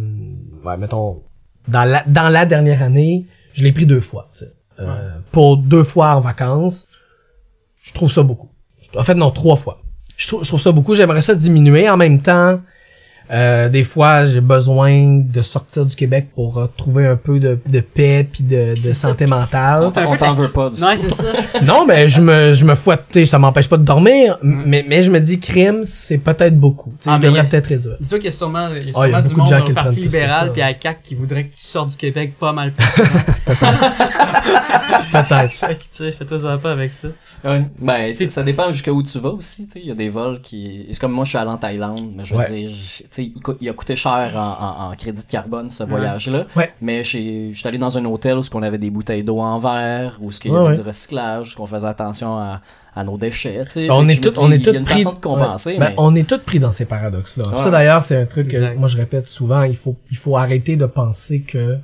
ouais 0.65 0.77
mettons 0.77 1.21
dans 1.67 1.83
la 1.83 2.03
dans 2.07 2.29
la 2.29 2.45
dernière 2.45 2.81
année, 2.81 3.25
je 3.53 3.63
l'ai 3.63 3.73
pris 3.73 3.85
deux 3.85 3.99
fois. 3.99 4.29
tu 4.33 4.45
sais. 4.45 4.51
Euh, 4.79 5.09
Pour 5.31 5.57
deux 5.57 5.83
fois 5.83 6.13
en 6.15 6.21
vacances, 6.21 6.87
je 7.83 7.93
trouve 7.93 8.11
ça 8.11 8.23
beaucoup. 8.23 8.49
En 8.95 9.03
fait 9.03 9.15
non 9.15 9.31
trois 9.31 9.55
fois. 9.57 9.81
Je 10.15 10.27
trouve, 10.27 10.43
je 10.43 10.47
trouve 10.47 10.61
ça 10.61 10.71
beaucoup. 10.71 10.95
J'aimerais 10.95 11.21
ça 11.21 11.35
diminuer. 11.35 11.89
En 11.89 11.97
même 11.97 12.21
temps, 12.21 12.59
euh, 13.31 13.69
des 13.69 13.83
fois 13.83 14.25
j'ai 14.25 14.41
besoin 14.41 15.21
de 15.23 15.41
sortir 15.41 15.85
du 15.85 15.95
Québec 15.95 16.27
pour 16.35 16.57
euh, 16.57 16.67
trouver 16.77 17.07
un 17.07 17.15
peu 17.15 17.39
de, 17.39 17.59
de 17.65 17.79
paix 17.79 18.27
puis 18.31 18.43
de, 18.43 18.71
de 18.71 18.75
C'est 18.75 18.93
ça. 18.93 19.09
santé 19.09 19.25
mentale. 19.25 19.83
C'est 19.83 19.99
un 19.99 20.05
On 20.07 20.11
peu 20.13 20.17
t'en 20.17 20.33
veut 20.33 20.49
pas 20.51 20.69
du 20.69 20.81
Non, 20.81 20.91
tout. 20.91 20.97
c'est 20.97 21.13
ça. 21.13 21.23
Non, 21.63 21.85
mais 21.85 22.07
je 22.07 22.21
me, 22.21 22.53
je 22.53 22.63
me 22.65 22.75
fouette, 22.75 23.03
tu 23.11 23.19
sais, 23.19 23.25
ça 23.25 23.39
m'empêche 23.39 23.67
pas 23.67 23.77
de 23.77 23.83
dormir, 23.83 24.37
mais, 24.41 24.85
mais 24.87 25.03
je 25.03 25.11
me 25.11 25.19
dis, 25.19 25.39
crime, 25.39 25.81
c'est 25.83 26.17
peut-être 26.19 26.57
beaucoup. 26.57 26.91
Tu 27.01 27.05
sais, 27.05 27.09
Ah, 27.11 27.15
je 27.17 27.21
devrais 27.21 27.39
y 27.39 27.41
a- 27.41 27.43
peut-être 27.45 27.67
réduire. 27.67 27.95
Dis-toi 27.99 28.17
qu'il 28.19 28.25
y 28.25 28.27
a 28.29 28.31
sûrement, 28.31 28.69
il 28.69 28.87
y 28.87 28.91
a 28.91 28.93
Ah, 28.95 29.07
y 29.09 29.13
a 29.13 29.21
du 29.21 29.35
monde 29.35 29.47
gens 29.49 29.65
le 29.65 29.73
Parti 29.73 30.01
libéral 30.01 30.51
puis 30.53 30.61
à 30.61 30.73
CAQ 30.79 30.99
qui 31.03 31.15
voudrait 31.15 31.43
que 31.45 31.53
tu 31.53 31.61
sortes 31.61 31.89
du 31.91 31.97
Québec 31.97 32.33
pas 32.39 32.53
mal 32.53 32.71
plus. 32.77 32.85
Peut-être. 35.11 35.51
Fait 35.51 35.75
que, 35.75 35.81
tu 35.81 35.87
sais, 35.91 36.11
fais-toi 36.11 36.39
ça 36.39 36.57
pas 36.57 36.71
avec 36.71 36.91
ça. 36.93 37.07
Ouais. 37.43 37.65
Ben, 37.79 38.13
C'est- 38.13 38.25
ça, 38.29 38.35
ça 38.35 38.43
dépend 38.43 38.71
jusqu'à 38.71 38.91
où 38.91 39.01
tu 39.03 39.19
vas 39.19 39.29
aussi, 39.29 39.65
tu 39.65 39.73
sais. 39.73 39.79
Il 39.81 39.87
y 39.87 39.91
a 39.91 39.95
des 39.95 40.09
vols 40.09 40.41
qui. 40.41 40.85
C'est 40.91 40.99
comme 40.99 41.11
moi, 41.13 41.23
je 41.25 41.29
suis 41.29 41.37
allé 41.37 41.49
en 41.49 41.57
Thaïlande, 41.57 42.11
mais 42.15 42.23
je 42.25 42.33
veux 42.33 42.39
Ouais. 42.39 42.49
dire, 42.51 42.69
il, 43.23 43.69
a 43.69 43.73
coûté 43.73 43.95
cher 43.95 44.31
en, 44.35 44.87
en- 44.87 44.91
en 44.91 44.95
crédit 44.95 45.23
de 45.25 45.29
carbone, 45.31 45.69
ce 45.69 45.83
Ouais. 45.83 45.89
voyage-là. 45.89 46.45
Ouais. 46.55 46.71
Mais 46.81 47.03
j'ai- 47.03 47.51
j'étais 47.53 47.69
allé 47.69 47.77
dans 47.77 47.97
un 47.97 48.05
hôtel 48.05 48.37
où 48.37 48.41
on 48.53 48.63
avait 48.63 48.77
des 48.77 48.89
bouteilles 48.89 49.23
d'eau 49.23 49.39
en 49.39 49.57
verre, 49.59 50.17
où 50.21 50.29
il 50.43 50.51
y 50.51 50.55
avait 50.55 50.67
ouais. 50.69 50.75
du 50.75 50.81
recyclage, 50.81 51.55
qu'on 51.55 51.65
faisait 51.65 51.87
attention 51.87 52.37
à, 52.37 52.61
à 52.95 53.03
nos 53.03 53.17
déchets. 53.17 53.63
Ben, 53.75 53.87
on 53.91 54.07
est 54.07 54.13
je 54.15 54.21
tous, 54.21 54.29
dis, 54.31 54.39
on 54.39 54.51
est 54.51 54.65
une 54.65 54.83
pris. 54.83 54.95
façon 55.03 55.13
de 55.13 55.19
compenser, 55.19 55.71
ouais. 55.73 55.79
Ben, 55.79 55.89
mais. 55.89 55.95
on 55.97 56.15
est 56.15 56.27
tous 56.27 56.39
pris 56.39 56.59
dans 56.59 56.71
ces 56.71 56.85
paradoxes-là. 56.85 57.45
Ça 57.59 57.69
d'ailleurs, 57.69 58.03
c'est 58.03 58.17
un 58.21 58.25
truc 58.25 58.47
Exact. 58.53 58.73
que 58.73 58.79
moi 58.79 58.87
je 58.87 58.97
répète 58.97 59.27
souvent. 59.27 59.63
Il 59.63 59.75
faut, 59.75 59.95
il 60.11 60.17
faut 60.17 60.37
arrêter 60.37 60.75
de 60.75 60.85
penser 60.85 61.41
que 61.41 61.77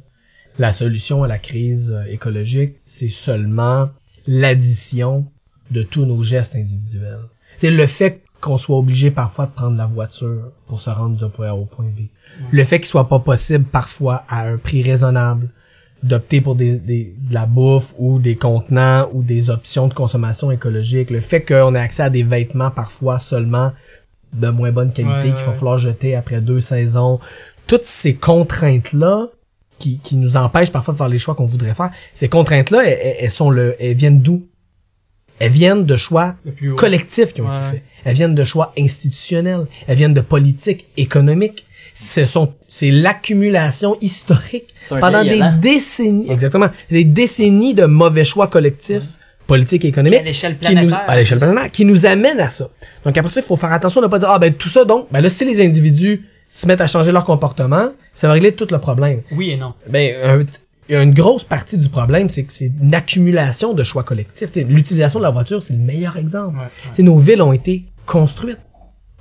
la 0.60 0.72
solution 0.72 1.24
à 1.24 1.28
la 1.28 1.40
crise 1.40 1.92
euh, 1.96 2.12
écologique, 2.12 2.76
c'est 2.86 3.10
seulement 3.10 3.90
l'addition 4.28 5.26
de 5.72 5.84
tous 5.84 6.06
nos 6.06 6.22
gestes 6.24 6.56
individuels. 6.56 7.20
C'est 7.60 7.72
le 7.72 7.86
fait 7.88 8.22
qu'on 8.44 8.58
soit 8.58 8.78
obligé 8.78 9.10
parfois 9.12 9.46
de 9.48 9.52
prendre 9.52 9.78
la 9.78 9.86
voiture 9.86 10.52
pour 10.68 10.82
se 10.82 10.90
rendre 10.90 11.18
d'un 11.18 11.30
point 11.30 11.48
A 11.50 11.54
au 11.56 11.66
point 11.66 11.86
B. 11.86 12.02
Le 12.52 12.64
fait 12.64 12.80
qu'il 12.80 12.88
soit 12.88 13.08
pas 13.08 13.20
possible 13.20 13.64
parfois 13.66 14.24
à 14.28 14.48
un 14.48 14.58
prix 14.58 14.84
raisonnable 14.84 15.48
d'opter 16.02 16.42
pour 16.42 16.56
des, 16.56 16.76
des, 16.76 17.14
de 17.18 17.34
la 17.34 17.46
bouffe 17.46 17.94
ou 17.98 18.20
des 18.20 18.36
contenants 18.36 19.08
ou 19.14 19.24
des 19.24 19.50
options 19.50 19.88
de 19.88 19.94
consommation 19.94 20.52
écologique. 20.52 21.10
Le 21.12 21.22
fait 21.22 21.42
qu'on 21.42 21.74
ait 21.76 21.80
accès 21.80 22.04
à 22.04 22.10
des 22.10 22.24
vêtements 22.24 22.72
parfois 22.72 23.20
seulement 23.20 23.72
de 24.34 24.50
moins 24.50 24.72
bonne 24.72 24.92
qualité 24.92 25.14
Ouais, 25.16 25.22
qu'il 25.22 25.36
ouais. 25.36 25.46
va 25.46 25.54
falloir 25.54 25.78
jeter 25.78 26.16
après 26.16 26.42
deux 26.42 26.60
saisons. 26.60 27.20
Toutes 27.68 27.84
ces 27.86 28.16
contraintes-là 28.16 29.28
qui, 29.80 30.00
qui 30.00 30.16
nous 30.18 30.36
empêchent 30.36 30.72
parfois 30.72 30.94
de 30.94 30.98
faire 30.98 31.08
les 31.10 31.18
choix 31.20 31.36
qu'on 31.36 31.46
voudrait 31.46 31.74
faire, 31.76 31.92
ces 32.14 32.28
contraintes-là, 32.30 32.84
elles- 32.86 33.16
elles 33.22 33.32
sont 33.32 33.50
le, 33.50 33.76
elles 33.80 33.96
viennent 33.96 34.22
d'où? 34.22 34.44
Elles 35.40 35.52
viennent 35.52 35.86
de 35.86 35.96
choix 35.98 36.36
collectifs 36.78 37.34
qui 37.34 37.42
ont 37.42 37.46
Ouais. 37.50 37.56
été 37.58 37.72
faits. 37.72 37.84
Elles 38.06 38.16
viennent 38.16 38.36
de 38.36 38.44
choix 38.44 38.74
institutionnels. 38.78 39.66
Elles 39.88 39.98
viennent 39.98 40.14
de 40.14 40.22
politiques 40.22 40.86
économiques. 40.98 41.66
Ce 41.96 42.26
sont, 42.26 42.54
c'est 42.70 42.90
l'accumulation 42.92 43.98
historique 44.02 44.74
pendant 44.90 45.24
des 45.24 45.42
décennies, 45.62 46.32
exactement, 46.32 46.70
des 46.90 47.04
décennies 47.04 47.74
de 47.76 47.86
mauvais 47.86 48.24
choix 48.26 48.48
collectifs, 48.48 49.04
politiques 49.46 49.86
et 49.86 49.92
Puis 49.92 50.00
à 50.00 50.04
économiques, 50.04 50.26
l'échelle 50.26 50.58
qui 50.58 50.70
nous, 50.70 50.74
planétaire. 50.88 51.04
à 51.08 51.16
l'échelle 51.16 51.38
planétaire, 51.38 51.72
qui 51.72 51.86
nous 51.86 52.06
amènent 52.06 52.40
à 52.40 52.50
ça. 52.50 52.70
Donc 53.06 53.16
après 53.18 53.30
ça, 53.30 53.42
il 53.42 53.44
faut 53.44 53.56
faire 53.58 53.72
attention 53.74 54.02
de 54.02 54.08
ne 54.08 54.12
pas 54.12 54.18
dire, 54.20 54.30
ah 54.30 54.40
ben 54.40 54.54
tout 54.54 54.70
ça 54.70 54.86
donc, 54.86 55.08
ben 55.12 55.22
là, 55.22 55.30
si 55.30 55.46
les 55.46 55.64
individus 55.64 56.24
se 56.50 56.66
mettent 56.68 56.82
à 56.82 56.88
changer 56.88 57.12
leur 57.12 57.26
comportement, 57.26 57.90
ça 58.14 58.28
va 58.28 58.34
régler 58.34 58.54
tout 58.54 58.68
le 58.72 58.80
problème. 58.80 59.22
Oui 59.32 59.52
et 59.52 59.58
non. 59.58 59.74
Ben, 59.88 60.16
un- 60.24 60.46
il 60.90 60.94
y 60.94 60.96
a 60.96 61.02
une 61.02 61.14
grosse 61.14 61.44
partie 61.44 61.78
du 61.78 61.90
problème, 61.90 62.30
c'est 62.30 62.44
que 62.44 62.54
c'est 62.54 62.72
une 62.82 62.94
accumulation 62.94 63.74
de 63.74 63.84
choix 63.84 64.04
collectifs. 64.04 64.50
L'utilisation 64.56 65.20
de 65.20 65.24
la 65.24 65.32
voiture, 65.32 65.62
c'est 65.64 65.74
le 65.74 65.80
meilleur 65.80 66.18
exemple. 66.18 66.58
Ouais, 66.58 66.64
ouais. 66.98 67.04
Nos 67.04 67.20
villes 67.20 67.42
ont 67.42 67.54
été 67.54 67.86
construites 68.06 68.60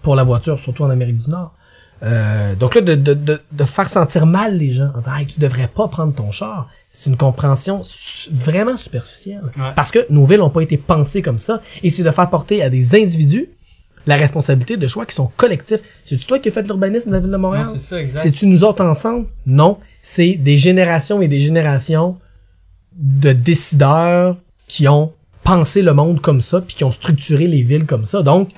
pour 0.03 0.17
la 0.17 0.25
voiture, 0.25 0.59
surtout 0.59 0.83
en 0.85 0.91
Amérique 0.91 1.19
du 1.19 1.31
Nord. 1.31 1.55
Euh, 2.03 2.57
donc 2.57 2.75
là, 2.75 2.81
de, 2.81 2.97
de, 2.97 3.15
de, 3.15 3.41
de 3.53 3.65
faire 3.65 3.89
sentir 3.89 4.27
mal 4.27 4.59
les 4.59 4.73
gens 4.73 4.91
en 4.95 4.99
disant 4.99 5.15
hey, 5.17 5.27
tu 5.27 5.39
devrais 5.39 5.69
pas 5.69 5.87
prendre 5.87 6.13
ton 6.13 6.33
char, 6.33 6.69
c'est 6.91 7.09
une 7.09 7.17
compréhension 7.17 7.83
su- 7.85 8.29
vraiment 8.33 8.77
superficielle. 8.77 9.45
Ouais. 9.57 9.71
Parce 9.77 9.93
que 9.93 10.01
nos 10.11 10.25
villes 10.27 10.41
n'ont 10.41 10.51
pas 10.51 10.63
été 10.63 10.77
pensées 10.77 11.23
comme 11.23 11.39
ça, 11.39 11.63
et 11.85 11.91
c'est 11.91 12.03
de 12.03 12.11
faire 12.11 12.29
porter 12.29 12.61
à 12.61 12.71
des 12.71 12.97
individus 13.01 13.49
la 14.09 14.17
responsabilité 14.17 14.77
de 14.77 14.89
choix 14.89 15.07
qui 15.07 15.15
sont 15.15 15.31
collectifs. 15.37 15.79
C'est-tu 16.05 16.27
toi 16.27 16.41
qui 16.41 16.49
as 16.49 16.51
fait 16.51 16.63
l'urbanisme 16.65 17.11
de 17.11 17.15
la 17.15 17.21
ville 17.21 17.31
de 17.31 17.37
Montréal? 17.37 17.67
C'est 17.71 17.79
ça, 17.79 18.01
exact. 18.03 18.19
C'est-tu 18.21 18.47
nous 18.49 18.65
autres 18.65 18.85
ensemble? 18.85 19.27
Non. 19.47 19.79
C'est 20.03 20.35
des 20.35 20.59
générations 20.59 21.23
et 21.23 21.29
des 21.29 21.39
générations 21.39 22.19
de 22.95 23.33
décideurs 23.33 24.37
qui 24.67 24.87
ont 24.89 25.13
pensé 25.45 25.81
le 25.81 25.95
monde 25.95 26.21
comme 26.21 26.41
ça, 26.41 26.61
puis 26.61 26.75
qui 26.75 26.85
ont 26.85 26.91
structuré 26.91 27.47
les 27.47 27.63
villes 27.63 27.87
comme 27.87 28.05
ça. 28.05 28.23
Donc, 28.23 28.51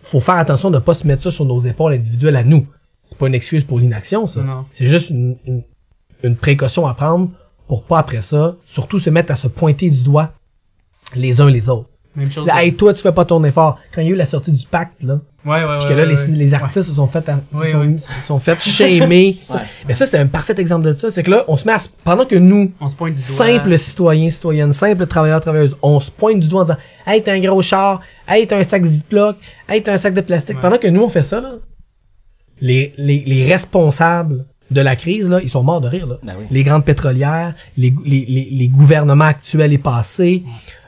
faut 0.00 0.20
faire 0.20 0.36
attention 0.36 0.70
de 0.70 0.78
pas 0.78 0.94
se 0.94 1.06
mettre 1.06 1.22
ça 1.22 1.30
sur 1.30 1.44
nos 1.44 1.58
épaules 1.58 1.94
individuelles 1.94 2.36
à 2.36 2.44
nous. 2.44 2.66
C'est 3.04 3.18
pas 3.18 3.26
une 3.26 3.34
excuse 3.34 3.64
pour 3.64 3.78
l'inaction, 3.80 4.26
ça. 4.26 4.42
Non. 4.42 4.64
C'est 4.72 4.86
juste 4.86 5.10
une, 5.10 5.36
une, 5.46 5.62
une 6.22 6.36
précaution 6.36 6.86
à 6.86 6.94
prendre 6.94 7.30
pour 7.66 7.84
pas 7.84 7.98
après 7.98 8.20
ça, 8.20 8.54
surtout 8.64 8.98
se 8.98 9.10
mettre 9.10 9.32
à 9.32 9.36
se 9.36 9.48
pointer 9.48 9.90
du 9.90 10.02
doigt 10.02 10.32
les 11.14 11.40
uns 11.40 11.50
les 11.50 11.68
autres. 11.68 11.88
Même 12.16 12.30
chose. 12.30 12.46
Là, 12.46 12.64
hey, 12.64 12.74
toi, 12.74 12.92
tu 12.94 13.02
fais 13.02 13.12
pas 13.12 13.24
ton 13.24 13.42
effort. 13.44 13.78
Quand 13.94 14.00
il 14.00 14.06
y 14.06 14.10
a 14.10 14.12
eu 14.12 14.16
la 14.16 14.24
sortie 14.26 14.50
du 14.50 14.64
pacte, 14.66 15.02
là, 15.02 15.20
ouais, 15.44 15.50
ouais, 15.62 15.64
ouais. 15.64 15.78
puis 15.80 15.88
que 15.88 15.92
là, 15.94 16.02
ouais, 16.04 16.06
les, 16.08 16.14
ouais. 16.16 16.26
les 16.36 16.54
artistes 16.54 16.88
se 16.88 16.94
sont 16.94 17.06
fait, 17.06 17.28
à- 17.28 17.36
se 17.36 17.70
sont, 17.72 17.98
se 17.98 18.26
sont 18.26 18.38
fait 18.38 18.60
shamer. 18.62 19.36
Ouais. 19.50 19.60
Mais 19.86 19.92
ça, 19.94 20.06
c'est 20.06 20.18
un 20.18 20.26
parfait 20.26 20.54
exemple 20.58 20.86
de 20.86 20.94
ça. 20.96 21.10
C'est 21.10 21.22
que 21.22 21.30
là, 21.30 21.44
on 21.48 21.56
se 21.56 21.66
met 21.66 21.72
à, 21.74 21.78
pendant 22.04 22.24
que 22.24 22.36
nous, 22.36 22.72
On 22.80 22.88
se 22.88 22.96
pointe 22.96 23.12
du 23.14 23.20
doigt. 23.20 23.46
simples 23.46 23.78
citoyens, 23.78 24.30
citoyennes, 24.30 24.72
simples 24.72 25.06
travailleurs, 25.06 25.40
travailleuses, 25.42 25.76
on 25.82 26.00
se 26.00 26.10
pointe 26.10 26.40
du 26.40 26.48
doigt 26.48 26.62
en 26.62 26.64
disant, 26.64 26.78
hey, 27.06 27.22
t'as 27.22 27.32
un 27.34 27.40
gros 27.40 27.60
char, 27.62 28.00
hey, 28.26 28.46
t'as 28.46 28.58
un 28.58 28.64
sac 28.64 28.82
Ziploc, 28.84 29.36
hey, 29.68 29.82
t'as 29.82 29.92
un 29.92 29.98
sac 29.98 30.14
de 30.14 30.20
plastique. 30.22 30.56
Ouais. 30.56 30.62
Pendant 30.62 30.78
que 30.78 30.88
nous, 30.88 31.02
on 31.02 31.08
fait 31.10 31.22
ça, 31.22 31.40
là, 31.40 31.52
les, 32.60 32.94
les, 32.96 33.22
les 33.26 33.44
responsables 33.44 34.44
de 34.70 34.80
la 34.80 34.96
crise, 34.96 35.28
là, 35.30 35.38
ils 35.42 35.48
sont 35.48 35.62
morts 35.62 35.80
de 35.80 35.88
rire, 35.88 36.06
là. 36.06 36.16
Ben 36.24 36.34
oui. 36.38 36.46
Les 36.50 36.62
grandes 36.64 36.84
pétrolières, 36.84 37.54
les, 37.76 37.94
les, 38.04 38.24
les, 38.26 38.48
les 38.50 38.68
gouvernements 38.68 39.26
actuels 39.26 39.72
et 39.72 39.78
passés, 39.78 40.42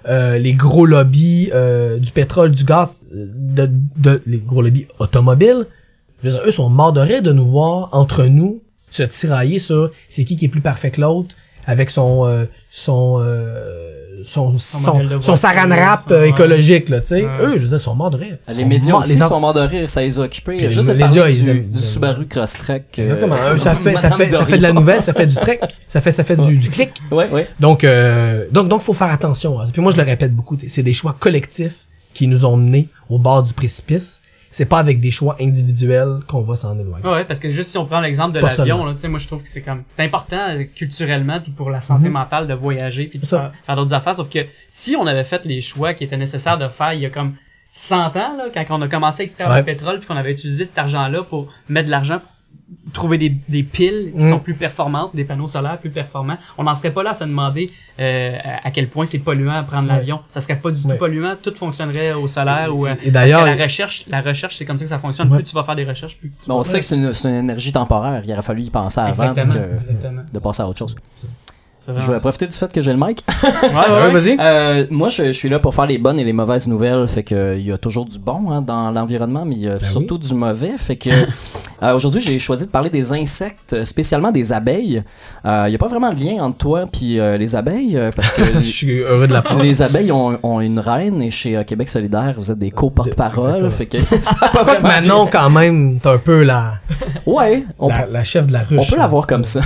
euh, 0.08 0.38
les 0.38 0.54
gros 0.54 0.86
lobbies 0.86 1.50
euh, 1.52 1.98
du 1.98 2.10
pétrole, 2.12 2.52
du 2.52 2.64
gaz, 2.64 3.02
euh, 3.14 3.26
de, 3.34 3.70
de, 3.96 4.22
les 4.26 4.38
gros 4.38 4.62
lobbies 4.62 4.86
automobiles, 4.98 5.66
eux 6.24 6.50
sont 6.50 6.70
morts 6.70 6.92
de 6.92 7.20
de 7.20 7.32
nous 7.32 7.44
voir 7.44 7.90
entre 7.92 8.24
nous 8.24 8.62
se 8.90 9.02
tirailler 9.02 9.58
sur 9.58 9.90
c'est 10.08 10.24
qui 10.24 10.36
qui 10.36 10.46
est 10.46 10.48
plus 10.48 10.62
parfait 10.62 10.90
que 10.90 11.00
l'autre 11.00 11.36
avec 11.68 11.90
son 11.90 12.26
euh, 12.26 12.46
son 12.72 13.20
euh, 13.20 14.22
son 14.24 14.58
son, 14.58 14.98
de 14.98 15.04
son 15.08 15.18
voiture, 15.18 15.38
saran 15.38 15.68
wrap 15.68 16.10
euh, 16.10 16.24
écologique 16.24 16.88
là 16.88 17.00
tu 17.00 17.06
sais 17.08 17.24
Ouais. 17.24 17.30
eux 17.42 17.52
je 17.58 17.62
veux 17.62 17.68
dire 17.68 17.76
ils 17.76 17.80
sont 17.80 17.94
morts 17.94 18.10
de 18.10 18.16
rire 18.16 18.36
Ils 18.48 18.56
Les 18.56 18.62
sont 18.62 18.68
médias 18.68 18.90
morts- 18.92 19.00
aussi 19.02 19.16
sont 19.18 19.40
morts 19.40 19.54
de 19.54 19.60
rire, 19.60 19.88
ça 19.88 20.00
les 20.02 20.18
a 20.18 20.22
occupés. 20.24 20.56
Puis 20.56 20.72
Juste 20.72 20.88
de 20.88 20.94
les 20.94 20.98
parler 20.98 21.20
médias, 21.22 21.28
ils 21.30 21.44
du, 21.44 21.50
aiment- 21.50 21.70
du 21.70 21.80
Subaru 21.80 22.26
Crosstrek. 22.26 22.98
Exactement. 22.98 23.36
Ça 23.58 23.74
fait 23.76 23.96
ça 23.96 24.10
fait 24.10 24.30
ça 24.30 24.44
fait 24.46 24.58
de 24.58 24.62
la 24.62 24.72
nouvelle 24.72 25.02
ça 25.02 25.12
fait 25.12 25.26
du 25.26 25.34
trek 25.46 25.60
ça 25.86 26.00
fait 26.00 26.10
ça 26.12 26.24
fait 26.24 26.36
du, 26.36 26.56
du 26.56 26.68
clic 26.70 26.90
Ouais, 27.12 27.28
ouais. 27.30 27.46
donc 27.60 27.84
euh, 27.84 28.46
donc 28.50 28.66
donc 28.68 28.82
faut 28.82 28.94
faire 28.94 29.10
attention 29.12 29.60
hein. 29.60 29.66
puis 29.72 29.80
moi 29.80 29.92
je 29.92 29.98
le 29.98 30.02
répète 30.02 30.34
beaucoup 30.34 30.56
tu 30.56 30.62
sais, 30.62 30.68
c'est 30.74 30.82
des 30.82 30.92
choix 30.94 31.14
collectifs 31.18 31.76
qui 32.14 32.26
nous 32.26 32.44
ont 32.44 32.56
menés 32.56 32.88
au 33.08 33.18
bord 33.18 33.42
du 33.44 33.52
précipice 33.52 34.20
c'est 34.50 34.64
pas 34.66 34.78
avec 34.78 35.00
des 35.00 35.10
choix 35.10 35.36
individuels 35.40 36.20
qu'on 36.26 36.42
va 36.42 36.56
s'en 36.56 36.78
éloigner 36.78 37.06
Ouais, 37.06 37.24
parce 37.24 37.38
que 37.40 37.50
juste 37.50 37.70
si 37.70 37.78
on 37.78 37.86
prend 37.86 38.00
l'exemple 38.00 38.32
de 38.34 38.40
l'avion, 38.40 38.84
là, 38.84 38.92
tu 38.94 39.00
sais, 39.00 39.08
moi 39.08 39.18
je 39.18 39.26
trouve 39.26 39.42
que 39.42 39.48
c'est 39.48 39.62
comme 39.62 39.82
c'est 39.88 40.02
important 40.02 40.38
euh, 40.50 40.64
culturellement 40.74 41.40
puis 41.40 41.52
pour 41.52 41.70
la 41.70 41.80
santé 41.80 42.06
Mhm. 42.06 42.12
mentale 42.12 42.46
de 42.46 42.54
voyager 42.54 43.06
puis 43.06 43.18
de 43.18 43.26
faire, 43.26 43.52
faire 43.66 43.76
d'autres 43.76 43.94
affaires. 43.94 44.14
Sauf 44.14 44.28
que 44.28 44.40
si 44.70 44.96
on 44.96 45.06
avait 45.06 45.24
fait 45.24 45.44
les 45.44 45.60
choix 45.60 45.94
qui 45.94 46.04
étaient 46.04 46.16
nécessaires 46.16 46.58
de 46.58 46.68
faire 46.68 46.92
il 46.94 47.00
y 47.00 47.06
a 47.06 47.10
comme 47.10 47.34
100 47.70 48.16
ans, 48.16 48.36
là, 48.36 48.44
quand 48.52 48.64
on 48.70 48.82
a 48.82 48.88
commencé 48.88 49.22
à 49.22 49.24
extraire 49.24 49.50
Ouais. 49.50 49.58
le 49.58 49.64
pétrole 49.64 49.98
puis 49.98 50.08
qu'on 50.08 50.16
avait 50.16 50.32
utilisé 50.32 50.64
cet 50.64 50.78
argent-là 50.78 51.22
pour 51.22 51.52
mettre 51.68 51.86
de 51.86 51.90
l'argent 51.90 52.18
pour 52.18 52.30
trouver 52.92 53.18
des, 53.18 53.36
des 53.48 53.62
piles 53.62 54.12
qui 54.18 54.28
sont 54.28 54.38
plus 54.38 54.54
performantes, 54.54 55.14
des 55.14 55.24
panneaux 55.24 55.46
solaires 55.46 55.78
plus 55.78 55.90
performants, 55.90 56.36
on 56.56 56.64
n'en 56.64 56.74
serait 56.74 56.90
pas 56.90 57.02
là 57.02 57.10
à 57.10 57.14
se 57.14 57.24
demander 57.24 57.70
euh, 58.00 58.36
à 58.64 58.70
quel 58.70 58.88
point 58.88 59.04
c'est 59.04 59.18
polluant 59.18 59.52
à 59.52 59.62
prendre 59.62 59.88
Ouais. 59.88 59.94
l'avion. 59.96 60.20
Ça 60.30 60.40
serait 60.40 60.56
pas 60.56 60.70
du 60.70 60.80
tout 60.82 60.88
Ouais. 60.88 60.96
polluant, 60.96 61.34
tout 61.42 61.54
fonctionnerait 61.54 62.12
au 62.12 62.26
solaire 62.28 62.74
ou 62.74 62.86
euh, 62.86 62.94
et 63.02 63.10
d'ailleurs 63.10 63.40
parce 63.40 63.52
que 63.52 63.58
la 63.58 63.64
recherche, 63.64 64.04
la 64.08 64.20
recherche 64.20 64.56
c'est 64.56 64.64
comme 64.64 64.78
ça 64.78 64.84
que 64.84 64.88
ça 64.90 64.98
fonctionne. 64.98 65.28
Ouais. 65.30 65.38
Plus 65.38 65.44
tu 65.44 65.54
vas 65.54 65.64
faire 65.64 65.76
des 65.76 65.84
recherches, 65.84 66.16
plus 66.18 66.30
tu 66.30 66.36
Mais 66.48 66.54
on 66.54 66.58
vas- 66.58 66.64
sait 66.64 66.80
que 66.80 66.84
c'est 66.84 66.96
une, 66.96 67.12
c'est 67.12 67.28
une 67.28 67.36
énergie 67.36 67.72
temporaire. 67.72 68.22
Il 68.24 68.32
aurait 68.32 68.42
fallu 68.42 68.62
y 68.62 68.70
penser 68.70 69.00
avant 69.00 69.32
puis 69.34 69.42
Exactement. 69.42 69.52
que- 69.54 69.90
Exactement. 69.92 70.22
de 70.32 70.38
passer 70.38 70.62
à 70.62 70.68
autre 70.68 70.78
chose. 70.78 70.96
Je 71.96 72.12
vais 72.12 72.20
profiter 72.20 72.46
du 72.46 72.52
fait 72.52 72.72
que 72.72 72.80
j'ai 72.80 72.92
le 72.92 72.98
mic. 72.98 73.24
Ouais, 73.42 73.48
ouais, 73.68 73.68
Ouais, 73.68 74.00
ouais. 74.02 74.10
vas-y 74.10 74.36
Euh, 74.38 74.84
moi, 74.90 75.08
je, 75.08 75.26
je 75.26 75.32
suis 75.32 75.48
là 75.48 75.58
pour 75.58 75.74
faire 75.74 75.86
les 75.86 75.98
bonnes 75.98 76.18
et 76.20 76.24
les 76.24 76.32
mauvaises 76.32 76.66
nouvelles. 76.66 77.06
Fait 77.08 77.22
que 77.22 77.34
euh, 77.34 77.56
il 77.56 77.64
y 77.66 77.72
a 77.72 77.78
toujours 77.78 78.04
du 78.04 78.18
bon 78.18 78.50
hein, 78.50 78.62
dans 78.62 78.90
l'environnement, 78.90 79.44
mais 79.44 79.54
il 79.54 79.62
y 79.62 79.68
a 79.68 79.78
Ben 79.78 79.84
surtout 79.84 80.18
du 80.18 80.34
mauvais. 80.34 80.76
Fait 80.76 80.96
que 80.96 81.08
euh, 81.82 81.94
aujourd'hui, 81.94 82.20
j'ai 82.20 82.38
choisi 82.38 82.66
de 82.66 82.70
parler 82.70 82.90
des 82.90 83.12
insectes, 83.12 83.84
spécialement 83.84 84.30
des 84.32 84.52
abeilles. 84.52 85.02
Euh, 85.46 85.64
Il 85.68 85.72
y 85.72 85.74
a 85.74 85.78
pas 85.78 85.86
vraiment 85.88 86.12
de 86.12 86.20
lien 86.20 86.42
entre 86.42 86.58
toi 86.58 86.84
puis 86.90 87.18
euh, 87.18 87.36
les 87.38 87.56
abeilles, 87.56 87.96
euh, 87.96 88.10
parce 88.14 88.32
que 88.32 88.42
je 88.54 88.60
suis 88.60 88.98
heureux 89.00 89.26
de 89.26 89.32
la 89.32 89.42
prendre 89.42 89.62
les 89.62 89.80
abeilles 89.82 90.12
ont, 90.12 90.38
ont 90.42 90.60
une 90.60 90.80
reine 90.80 91.22
et 91.22 91.30
chez 91.30 91.56
euh, 91.56 91.64
Québec 91.64 91.88
solidaire, 91.88 92.34
vous 92.36 92.52
êtes 92.52 92.58
des 92.58 92.70
co-porte-parole. 92.70 93.70
Fait 93.70 93.86
que 93.86 93.98
ça 94.20 94.34
pas 94.52 94.76
de 94.76 94.82
Manon 94.82 95.26
quand 95.30 95.50
même 95.50 96.00
t'es 96.00 96.08
un 96.08 96.18
peu 96.18 96.42
la. 96.42 96.74
Ouais, 97.26 97.64
on 97.78 97.88
la, 97.88 98.06
la 98.06 98.24
chef 98.24 98.46
de 98.46 98.52
la 98.52 98.60
ruche 98.62 98.78
On 98.78 98.90
peut 98.94 98.96
l'avoir 99.00 99.26
petit 99.26 99.34
comme 99.34 99.42
peu. 99.42 99.60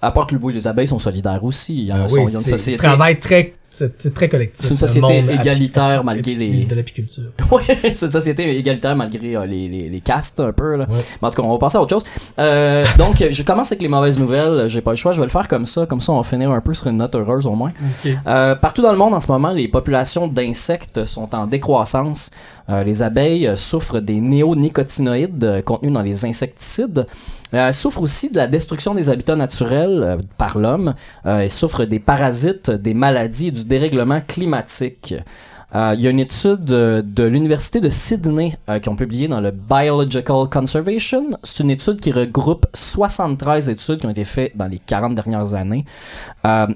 Ça. 0.00 0.06
euh, 0.06 0.08
apporte 0.08 0.32
le 0.32 0.38
bout, 0.38 0.50
les 0.50 0.66
abeilles 0.66 0.86
sont 0.86 0.98
solidaires 0.98 1.42
aussi. 1.44 1.84
Ils 1.84 1.92
Ah 1.92 2.08
sont- 2.08 2.14
oui, 2.16 2.22
ils 2.28 2.36
ont 2.36 2.40
une 2.40 2.44
c'est 2.44 2.50
société. 2.50 2.78
travail 2.78 3.18
très 3.18 3.54
c'est 3.70 4.12
très 4.14 4.30
collectif 4.30 4.64
C'est 4.64 4.72
une 4.72 4.78
société 4.78 5.18
égalitaire 5.30 6.02
malgré 6.02 6.34
les- 6.34 6.64
de 6.64 6.74
l'apiculture 6.74 7.24
Oui, 7.52 7.62
c'est 7.92 8.06
une 8.06 8.10
société 8.10 8.56
égalitaire 8.58 8.96
malgré 8.96 9.36
euh, 9.36 9.44
les, 9.44 9.68
les, 9.68 9.90
les 9.90 10.00
castes 10.00 10.40
un 10.40 10.52
peu. 10.52 10.76
Là. 10.76 10.86
Ouais. 10.88 10.96
Mais 11.20 11.28
en 11.28 11.30
tout 11.30 11.42
cas, 11.42 11.46
on 11.46 11.52
va 11.52 11.58
passer 11.58 11.76
à 11.76 11.82
autre 11.82 11.94
chose. 11.94 12.04
Euh, 12.38 12.86
donc, 12.96 13.22
je 13.30 13.42
commence 13.42 13.70
avec 13.70 13.82
les 13.82 13.88
mauvaises 13.88 14.18
nouvelles. 14.18 14.68
J'ai 14.68 14.80
pas 14.80 14.92
le 14.92 14.96
choix, 14.96 15.12
je 15.12 15.20
vais 15.20 15.26
le 15.26 15.30
faire 15.30 15.46
comme 15.46 15.66
ça. 15.66 15.84
Comme 15.84 16.00
ça, 16.00 16.12
on 16.12 16.16
va 16.16 16.22
finir 16.22 16.50
un 16.50 16.60
peu 16.62 16.72
sur 16.72 16.86
une 16.86 16.96
note 16.96 17.14
heureuse 17.14 17.46
au 17.46 17.54
moins. 17.54 17.72
Euh, 18.26 18.56
partout 18.56 18.80
dans 18.82 18.90
le 18.90 18.98
monde 18.98 19.12
en 19.14 19.20
ce 19.20 19.30
moment, 19.30 19.50
les 19.50 19.68
populations 19.68 20.26
d'insectes 20.28 21.04
sont 21.04 21.32
en 21.34 21.46
décroissance. 21.46 22.30
Euh, 22.70 22.82
les 22.84 23.02
abeilles 23.02 23.46
euh, 23.46 23.56
souffrent 23.56 24.00
des 24.00 24.20
néonicotinoïdes 24.20 25.44
euh, 25.44 25.62
contenus 25.62 25.92
dans 25.92 26.02
les 26.02 26.24
insecticides. 26.24 27.06
Souffrent 27.72 28.02
aussi 28.02 28.28
de 28.28 28.36
la 28.36 28.46
destruction 28.46 28.94
des 28.94 29.08
habitats 29.08 29.34
naturels 29.34 30.18
par 30.36 30.58
l'homme. 30.58 30.94
Elles 31.24 31.50
souffrent 31.50 31.86
des 31.86 31.98
parasites, 31.98 32.70
des 32.70 32.92
maladies 32.92 33.48
et 33.48 33.50
du 33.52 33.64
dérèglement 33.64 34.20
climatique. 34.20 35.14
Euh, 35.74 35.94
Il 35.96 36.00
y 36.02 36.06
a 36.06 36.10
une 36.10 36.18
étude 36.18 36.70
euh, 36.70 37.02
de 37.04 37.24
l'Université 37.24 37.80
de 37.80 37.90
Sydney 37.90 38.56
euh, 38.70 38.78
qui 38.78 38.88
ont 38.88 38.96
publié 38.96 39.28
dans 39.28 39.40
le 39.40 39.50
Biological 39.50 40.48
Conservation. 40.50 41.38
C'est 41.42 41.62
une 41.62 41.70
étude 41.70 42.00
qui 42.00 42.10
regroupe 42.10 42.66
73 42.72 43.68
études 43.68 44.00
qui 44.00 44.06
ont 44.06 44.10
été 44.10 44.24
faites 44.24 44.56
dans 44.56 44.66
les 44.66 44.78
40 44.78 45.14
dernières 45.14 45.54
années. 45.54 45.84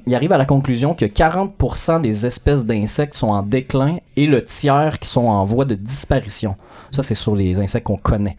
Il 0.07 0.14
arrive 0.14 0.32
à 0.32 0.38
la 0.38 0.45
conclusion 0.45 0.95
que 0.95 1.07
40% 1.07 2.03
des 2.03 2.26
espèces 2.26 2.66
d'insectes 2.66 3.14
sont 3.14 3.28
en 3.28 3.43
déclin 3.43 3.97
et 4.16 4.26
le 4.26 4.45
tiers 4.45 4.99
qui 4.99 5.09
sont 5.09 5.26
en 5.26 5.45
voie 5.45 5.64
de 5.64 5.74
disparition. 5.74 6.57
Ça, 6.90 7.03
c'est 7.03 7.14
sur 7.14 7.34
les 7.34 7.59
insectes 7.61 7.86
qu'on 7.86 7.97
connaît. 7.97 8.36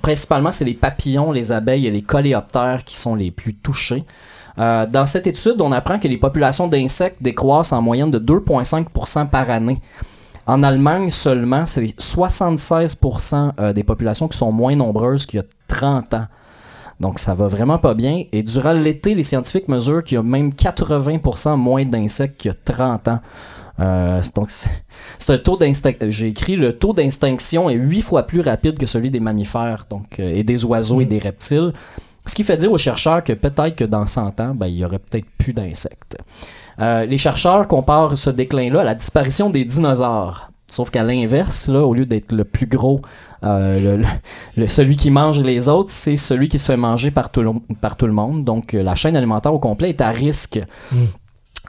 Principalement, 0.00 0.50
c'est 0.50 0.64
les 0.64 0.74
papillons, 0.74 1.32
les 1.32 1.52
abeilles 1.52 1.86
et 1.86 1.90
les 1.90 2.02
coléoptères 2.02 2.84
qui 2.84 2.96
sont 2.96 3.14
les 3.14 3.30
plus 3.30 3.54
touchés. 3.54 4.04
Euh, 4.58 4.86
dans 4.86 5.06
cette 5.06 5.26
étude, 5.26 5.60
on 5.60 5.72
apprend 5.72 5.98
que 5.98 6.08
les 6.08 6.16
populations 6.16 6.66
d'insectes 6.66 7.22
décroissent 7.22 7.72
en 7.72 7.80
moyenne 7.80 8.10
de 8.10 8.18
2,5% 8.18 9.28
par 9.28 9.50
année. 9.50 9.80
En 10.46 10.62
Allemagne 10.62 11.10
seulement, 11.10 11.66
c'est 11.66 11.84
76% 11.84 13.52
euh, 13.60 13.72
des 13.72 13.84
populations 13.84 14.28
qui 14.28 14.38
sont 14.38 14.50
moins 14.50 14.74
nombreuses 14.74 15.26
qu'il 15.26 15.40
y 15.40 15.42
a 15.42 15.46
30 15.68 16.14
ans. 16.14 16.26
Donc 17.00 17.18
ça 17.20 17.34
va 17.34 17.46
vraiment 17.46 17.78
pas 17.78 17.94
bien. 17.94 18.24
Et 18.32 18.42
durant 18.42 18.72
l'été, 18.72 19.14
les 19.14 19.22
scientifiques 19.22 19.68
mesurent 19.68 20.02
qu'il 20.02 20.16
y 20.16 20.18
a 20.18 20.22
même 20.22 20.50
80% 20.50 21.56
moins 21.56 21.84
d'insectes 21.84 22.40
qu'il 22.40 22.50
y 22.50 22.54
a 22.54 22.74
30 22.74 23.08
ans. 23.08 23.20
Euh, 23.80 24.20
donc 24.34 24.50
c'est 24.50 25.32
un 25.32 25.38
taux 25.38 25.56
d'instinction. 25.56 26.10
J'ai 26.10 26.28
écrit 26.28 26.56
le 26.56 26.72
taux 26.72 26.92
d'extinction 26.92 27.70
est 27.70 27.74
8 27.74 28.02
fois 28.02 28.24
plus 28.24 28.40
rapide 28.40 28.76
que 28.76 28.86
celui 28.86 29.12
des 29.12 29.20
mammifères 29.20 29.86
donc, 29.88 30.18
et 30.18 30.42
des 30.42 30.64
oiseaux 30.64 31.00
et 31.00 31.04
des 31.04 31.20
reptiles. 31.20 31.72
Ce 32.28 32.34
qui 32.34 32.44
fait 32.44 32.58
dire 32.58 32.70
aux 32.70 32.78
chercheurs 32.78 33.24
que 33.24 33.32
peut-être 33.32 33.74
que 33.74 33.84
dans 33.84 34.04
100 34.04 34.40
ans, 34.40 34.54
ben, 34.54 34.66
il 34.66 34.76
y 34.76 34.84
aurait 34.84 34.98
peut-être 34.98 35.24
plus 35.38 35.54
d'insectes. 35.54 36.18
Euh, 36.78 37.06
les 37.06 37.16
chercheurs 37.16 37.66
comparent 37.66 38.18
ce 38.18 38.28
déclin-là 38.28 38.82
à 38.82 38.84
la 38.84 38.94
disparition 38.94 39.48
des 39.48 39.64
dinosaures. 39.64 40.50
Sauf 40.70 40.90
qu'à 40.90 41.02
l'inverse, 41.02 41.70
au 41.70 41.94
lieu 41.94 42.04
d'être 42.04 42.32
le 42.32 42.44
plus 42.44 42.66
gros, 42.66 43.00
euh, 43.42 44.02
celui 44.66 44.96
qui 44.96 45.10
mange 45.10 45.40
les 45.40 45.70
autres, 45.70 45.90
c'est 45.90 46.16
celui 46.16 46.50
qui 46.50 46.58
se 46.58 46.66
fait 46.66 46.76
manger 46.76 47.10
par 47.10 47.30
tout 47.30 47.40
le, 47.40 47.52
par 47.80 47.96
tout 47.96 48.06
le 48.06 48.12
monde. 48.12 48.44
Donc 48.44 48.74
euh, 48.74 48.82
la 48.82 48.94
chaîne 48.94 49.16
alimentaire 49.16 49.54
au 49.54 49.58
complet 49.58 49.88
est 49.88 50.02
à 50.02 50.10
risque. 50.10 50.60
Mm. 50.92 50.96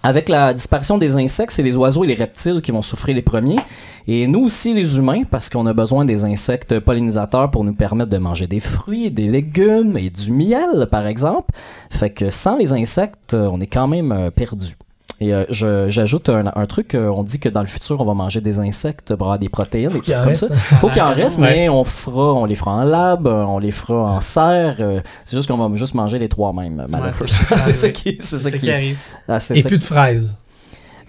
Avec 0.01 0.29
la 0.29 0.53
disparition 0.53 0.97
des 0.97 1.17
insectes, 1.17 1.51
c'est 1.51 1.63
les 1.63 1.75
oiseaux 1.75 2.03
et 2.03 2.07
les 2.07 2.15
reptiles 2.15 2.61
qui 2.61 2.71
vont 2.71 2.81
souffrir 2.81 3.15
les 3.15 3.21
premiers. 3.21 3.59
Et 4.07 4.27
nous 4.27 4.45
aussi, 4.45 4.73
les 4.73 4.97
humains, 4.97 5.23
parce 5.29 5.49
qu'on 5.49 5.65
a 5.65 5.73
besoin 5.73 6.05
des 6.05 6.25
insectes 6.25 6.79
pollinisateurs 6.79 7.51
pour 7.51 7.63
nous 7.63 7.73
permettre 7.73 8.09
de 8.09 8.17
manger 8.17 8.47
des 8.47 8.61
fruits, 8.61 9.11
des 9.11 9.27
légumes 9.27 9.97
et 9.97 10.09
du 10.09 10.31
miel, 10.31 10.87
par 10.89 11.05
exemple. 11.05 11.53
Fait 11.89 12.09
que 12.09 12.29
sans 12.29 12.57
les 12.57 12.73
insectes, 12.73 13.33
on 13.33 13.59
est 13.59 13.67
quand 13.67 13.87
même 13.87 14.11
euh, 14.11 14.31
perdu. 14.31 14.75
Et 15.21 15.33
euh, 15.33 15.43
je- 15.49 15.89
j'ajoute 15.89 16.29
un, 16.29 16.49
un 16.55 16.65
truc, 16.65 16.95
euh, 16.95 17.07
on 17.09 17.23
dit 17.23 17.39
que 17.39 17.49
dans 17.49 17.59
le 17.59 17.65
futur, 17.67 17.99
on 17.99 18.05
va 18.05 18.13
manger 18.13 18.39
des 18.39 18.59
insectes 18.61 19.13
pour 19.15 19.27
avoir 19.27 19.37
des 19.39 19.49
protéines, 19.49 19.89
trucs 19.89 20.07
en 20.09 20.19
comme 20.19 20.27
reste, 20.29 20.47
ça. 20.47 20.55
Faut 20.79 20.89
qu'il 20.89 21.01
en 21.01 21.13
reste, 21.13 21.39
mais 21.39 21.67
on 21.67 21.83
fera, 21.83 22.33
on 22.33 22.45
les 22.45 22.55
fera 22.55 22.71
en 22.71 22.83
lab, 22.83 23.27
euh, 23.27 23.43
on 23.43 23.59
les 23.59 23.71
fera 23.71 23.95
en 24.13 24.21
serre. 24.21 24.77
euh, 24.79 25.01
c'est 25.25 25.35
juste 25.35 25.49
qu'on 25.49 25.57
va 25.57 25.75
juste 25.75 25.93
manger 25.93 26.19
les 26.19 26.29
trois 26.29 26.53
mêmes, 26.53 26.85
malheureusement. 26.89 27.25
c'est 27.27 27.27
ça. 27.27 27.57
c'est 27.57 27.73
ça 27.73 27.89
qui, 27.89 28.17
c'est 28.21 28.37
ça 28.39 28.49
ça 28.49 28.57
qui, 28.57 28.71
arrive. 28.71 28.97
ah, 29.27 29.35
Et 29.35 29.39
ça 29.39 29.53
plus 29.53 29.63
qui- 29.63 29.69
de 29.69 29.83
fraises. 29.83 30.35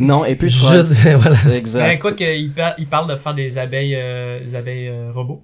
Non, 0.01 0.25
et 0.25 0.35
puis 0.35 0.49
de 0.49 0.53
Juste- 0.53 0.95
fraises. 0.95 1.07
voilà. 1.45 1.57
Exact. 1.57 2.01
quoi 2.01 2.13
qu'il 2.13 2.53
par- 2.53 2.75
il 2.79 2.87
parle 2.89 3.09
de 3.11 3.17
faire 3.17 3.35
des 3.35 3.59
abeilles, 3.59 3.95
euh, 3.97 4.43
des 4.45 4.55
abeilles 4.57 4.89
euh, 4.89 5.13
robots. 5.15 5.43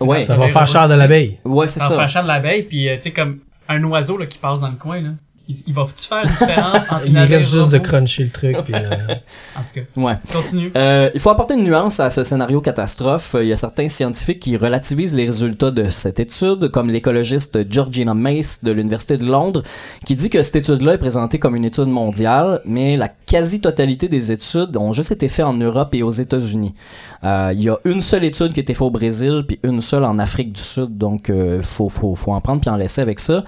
Ouais, 0.00 0.22
Ça 0.24 0.36
va 0.36 0.46
faire 0.48 0.66
cher 0.68 0.88
de 0.88 0.94
l'abeille. 0.94 1.38
ouais, 1.44 1.66
c'est 1.66 1.82
En 1.82 1.88
ça. 1.88 1.96
fâchant 1.96 2.22
de 2.22 2.28
l'abeille, 2.28 2.62
puis 2.62 2.88
euh, 2.88 2.94
tu 2.96 3.02
sais, 3.02 3.10
comme 3.10 3.40
un 3.68 3.82
oiseau 3.84 4.16
là, 4.16 4.24
qui 4.26 4.38
passe 4.38 4.60
dans 4.60 4.68
le 4.68 4.76
coin, 4.76 5.00
là, 5.02 5.10
il, 5.48 5.56
il 5.66 5.74
va-tu 5.74 6.06
faire 6.06 6.22
une 6.22 6.28
différence 6.30 6.92
entre 6.92 7.06
Il 7.06 7.18
reste 7.18 7.50
juste 7.50 7.70
de 7.70 7.78
cruncher 7.78 8.24
le 8.24 8.30
truc. 8.30 8.56
puis, 8.64 8.74
euh, 8.74 8.80
En 9.56 9.62
tout 9.62 9.74
cas, 9.74 9.80
Ouais. 9.96 10.14
continue. 10.32 10.70
Euh, 10.76 11.10
il 11.14 11.20
faut 11.20 11.30
apporter 11.30 11.54
une 11.54 11.64
nuance 11.64 11.98
à 12.00 12.10
ce 12.10 12.22
scénario 12.22 12.60
catastrophe. 12.60 13.34
Il 13.40 13.46
y 13.46 13.52
a 13.52 13.56
certains 13.56 13.88
scientifiques 13.88 14.40
qui 14.40 14.56
relativisent 14.56 15.14
les 15.14 15.24
résultats 15.24 15.70
de 15.70 15.88
cette 15.88 16.20
étude, 16.20 16.68
comme 16.68 16.90
l'écologiste 16.90 17.70
Georgina 17.70 18.14
Mace 18.14 18.62
de 18.62 18.72
l'Université 18.72 19.16
de 19.16 19.24
Londres, 19.24 19.62
qui 20.04 20.14
dit 20.14 20.30
que 20.30 20.42
cette 20.42 20.56
étude-là 20.56 20.94
est 20.94 20.98
présentée 20.98 21.38
comme 21.38 21.56
une 21.56 21.64
étude 21.64 21.88
mondiale, 21.88 22.60
mais 22.64 22.96
la 22.96 23.08
quasi-totalité 23.08 24.08
des 24.08 24.30
études 24.32 24.76
ont 24.76 24.92
juste 24.92 25.12
été 25.12 25.28
faites 25.28 25.46
en 25.46 25.54
Europe 25.54 25.94
et 25.94 26.02
aux 26.02 26.10
États-Unis. 26.10 26.74
Euh, 27.24 27.50
il 27.54 27.62
y 27.62 27.68
a 27.70 27.78
une 27.84 28.02
seule 28.02 28.24
étude 28.24 28.52
qui 28.52 28.60
a 28.60 28.62
été 28.62 28.74
faite 28.74 28.82
au 28.82 28.90
Brésil, 28.90 29.44
puis 29.48 29.58
une 29.62 29.80
seule 29.80 30.04
en 30.04 30.18
Afrique 30.18 30.52
du 30.52 30.60
Sud, 30.60 30.98
donc 30.98 31.30
euh, 31.30 31.62
faut, 31.62 31.88
faut, 31.88 32.14
faut 32.14 32.32
en 32.32 32.40
prendre 32.40 32.60
puis 32.60 32.70
en 32.70 32.76
laisser 32.76 33.00
avec 33.00 33.18
ça. 33.18 33.44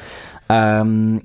Euh, 0.51 1.19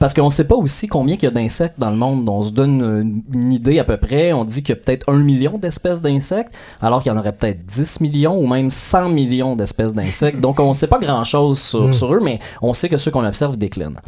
parce 0.00 0.14
qu'on 0.14 0.30
sait 0.30 0.48
pas 0.48 0.56
aussi 0.56 0.88
combien 0.88 1.14
il 1.14 1.22
y 1.22 1.26
a 1.26 1.30
d'insectes 1.30 1.78
dans 1.78 1.90
le 1.90 1.96
monde. 1.96 2.26
On 2.28 2.40
se 2.40 2.52
donne 2.52 3.22
une, 3.32 3.52
idée 3.52 3.78
à 3.78 3.84
peu 3.84 3.98
près. 3.98 4.32
On 4.32 4.44
dit 4.44 4.62
qu'il 4.62 4.74
y 4.74 4.78
a 4.78 4.80
peut-être 4.80 5.08
un 5.08 5.18
million 5.18 5.58
d'espèces 5.58 6.00
d'insectes, 6.00 6.56
alors 6.80 7.02
qu'il 7.02 7.12
y 7.12 7.14
en 7.14 7.18
aurait 7.18 7.32
peut-être 7.32 7.64
10 7.66 8.00
millions 8.00 8.38
ou 8.38 8.46
même 8.46 8.70
100 8.70 9.10
millions 9.10 9.54
d'espèces 9.54 9.92
d'insectes. 9.92 10.40
Donc 10.40 10.58
on 10.58 10.72
sait 10.72 10.86
pas 10.86 10.98
grand-chose 10.98 11.60
sur, 11.60 11.88
Mm. 11.88 11.92
sur 11.92 12.14
eux, 12.14 12.20
mais 12.22 12.38
on 12.62 12.72
sait 12.72 12.88
que 12.88 12.96
ceux 12.96 13.10
qu'on 13.10 13.24
observe 13.24 13.56
déclinent. 13.56 14.00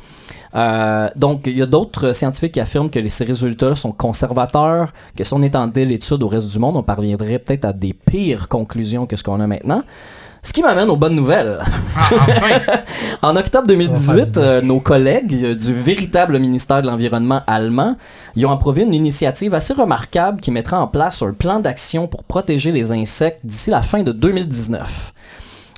Euh, 0.54 1.08
donc, 1.16 1.42
il 1.46 1.56
y 1.56 1.62
a 1.62 1.66
d'autres 1.66 2.12
scientifiques 2.12 2.52
qui 2.52 2.60
affirment 2.60 2.90
que 2.90 3.06
ces 3.08 3.24
résultats 3.24 3.74
sont 3.74 3.92
conservateurs, 3.92 4.92
que 5.16 5.24
si 5.24 5.32
on 5.32 5.42
étendait 5.42 5.84
l'étude 5.84 6.22
au 6.22 6.28
reste 6.28 6.50
du 6.50 6.58
monde, 6.58 6.76
on 6.76 6.82
parviendrait 6.82 7.38
peut-être 7.38 7.64
à 7.64 7.72
des 7.72 7.94
pires 7.94 8.48
conclusions 8.48 9.06
que 9.06 9.16
ce 9.16 9.22
qu'on 9.22 9.40
a 9.40 9.46
maintenant. 9.46 9.82
Ce 10.44 10.52
qui 10.52 10.60
m'amène 10.60 10.90
aux 10.90 10.96
bonnes 10.96 11.14
nouvelles. 11.14 11.60
Ah, 11.96 12.08
enfin! 12.12 12.60
En 13.22 13.36
octobre 13.36 13.68
Ça 13.68 13.76
va 13.76 13.86
faire 13.86 13.90
2018, 13.92 14.24
du 14.24 14.30
bien. 14.32 14.42
euh, 14.42 14.60
nos 14.60 14.80
collègues 14.80 15.44
euh, 15.44 15.54
du 15.54 15.72
véritable 15.72 16.38
ministère 16.40 16.82
de 16.82 16.88
l'Environnement 16.88 17.42
allemand, 17.46 17.96
ils 18.34 18.44
ont 18.44 18.50
approuvé 18.50 18.82
une 18.82 18.94
initiative 18.94 19.54
assez 19.54 19.72
remarquable 19.72 20.40
qui 20.40 20.50
mettra 20.50 20.80
en 20.80 20.88
place 20.88 21.22
un 21.22 21.32
plan 21.32 21.60
d'action 21.60 22.08
pour 22.08 22.24
protéger 22.24 22.72
les 22.72 22.92
insectes 22.92 23.40
d'ici 23.44 23.70
la 23.70 23.82
fin 23.82 24.02
de 24.02 24.10
2019. 24.10 25.12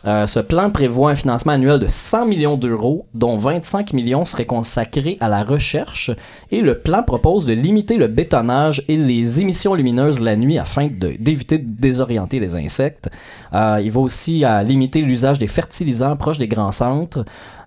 Euh, 0.06 0.26
ce 0.26 0.40
plan 0.40 0.70
prévoit 0.70 1.10
un 1.10 1.14
financement 1.14 1.52
annuel 1.52 1.78
de 1.78 1.86
100 1.88 2.26
millions 2.26 2.56
d'euros, 2.56 3.06
dont 3.14 3.36
25 3.36 3.92
millions 3.94 4.24
seraient 4.24 4.46
consacrés 4.46 5.16
à 5.20 5.28
la 5.28 5.42
recherche, 5.42 6.10
et 6.50 6.60
le 6.60 6.78
plan 6.78 7.02
propose 7.02 7.46
de 7.46 7.54
limiter 7.54 7.96
le 7.96 8.06
bétonnage 8.06 8.84
et 8.88 8.96
les 8.96 9.40
émissions 9.40 9.74
lumineuses 9.74 10.20
la 10.20 10.36
nuit 10.36 10.58
afin 10.58 10.88
d'éviter 10.88 11.58
de 11.58 11.66
désorienter 11.66 12.38
les 12.38 12.56
insectes. 12.56 13.10
Euh, 13.54 13.80
il 13.82 13.90
va 13.90 14.00
aussi 14.00 14.44
à 14.44 14.62
limiter 14.62 15.00
l'usage 15.00 15.38
des 15.38 15.46
fertilisants 15.46 16.16
proches 16.16 16.38
des 16.38 16.48
grands 16.48 16.72
centres. 16.72 17.24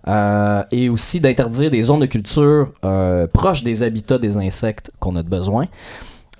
euh, 0.07 0.63
et 0.71 0.89
aussi 0.89 1.19
d'interdire 1.19 1.69
des 1.69 1.81
zones 1.81 1.99
de 1.99 2.05
culture 2.05 2.71
euh, 2.85 3.27
proches 3.27 3.63
des 3.63 3.83
habitats 3.83 4.17
des 4.17 4.38
insectes 4.38 4.91
qu'on 4.99 5.15
a 5.15 5.23
de 5.23 5.29
besoin. 5.29 5.65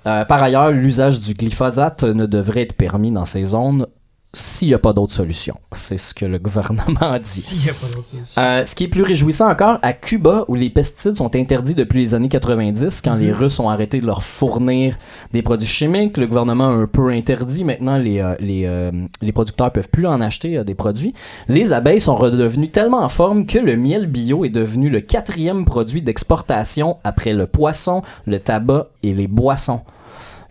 Euh, 0.06 0.24
par 0.24 0.42
ailleurs, 0.42 0.70
l'usage 0.70 1.20
du 1.20 1.34
glyphosate 1.34 2.04
ne 2.04 2.24
devrait 2.24 2.62
être 2.62 2.74
permis 2.74 3.10
dans 3.10 3.24
ces 3.24 3.44
zones 3.44 3.86
s'il 4.34 4.68
n'y 4.68 4.74
a 4.74 4.78
pas 4.78 4.92
d'autre 4.92 5.12
solution. 5.12 5.54
C'est 5.72 5.96
ce 5.96 6.14
que 6.14 6.26
le 6.26 6.38
gouvernement 6.38 7.00
a 7.00 7.18
dit. 7.18 7.28
S'il 7.28 7.58
n'y 7.58 7.70
a 7.70 7.72
pas 7.72 7.86
d'autre 7.86 8.06
solution. 8.06 8.42
Euh, 8.42 8.64
ce 8.64 8.74
qui 8.74 8.84
est 8.84 8.88
plus 8.88 9.02
réjouissant 9.02 9.48
encore, 9.48 9.78
à 9.82 9.92
Cuba, 9.94 10.44
où 10.48 10.54
les 10.54 10.68
pesticides 10.68 11.16
sont 11.16 11.34
interdits 11.34 11.74
depuis 11.74 12.00
les 12.00 12.14
années 12.14 12.28
90, 12.28 13.00
quand 13.02 13.14
les 13.14 13.32
Russes 13.32 13.58
ont 13.58 13.70
arrêté 13.70 14.00
de 14.00 14.06
leur 14.06 14.22
fournir 14.22 14.96
des 15.32 15.42
produits 15.42 15.68
chimiques, 15.68 16.18
le 16.18 16.26
gouvernement 16.26 16.68
a 16.68 16.72
un 16.72 16.86
peu 16.86 17.08
interdit. 17.08 17.64
Maintenant, 17.64 17.96
les, 17.96 18.20
euh, 18.20 18.34
les, 18.40 18.64
euh, 18.66 18.90
les 19.22 19.32
producteurs 19.32 19.72
peuvent 19.72 19.88
plus 19.88 20.06
en 20.06 20.20
acheter 20.20 20.62
des 20.62 20.74
produits. 20.74 21.14
Les 21.48 21.72
abeilles 21.72 22.00
sont 22.00 22.16
redevenues 22.16 22.68
tellement 22.68 23.02
en 23.02 23.08
forme 23.08 23.46
que 23.46 23.58
le 23.58 23.76
miel 23.76 24.06
bio 24.06 24.44
est 24.44 24.50
devenu 24.50 24.90
le 24.90 25.00
quatrième 25.00 25.64
produit 25.64 26.02
d'exportation 26.02 26.98
après 27.02 27.32
le 27.32 27.46
poisson, 27.46 28.02
le 28.26 28.38
tabac 28.38 28.88
et 29.02 29.14
les 29.14 29.26
boissons. 29.26 29.80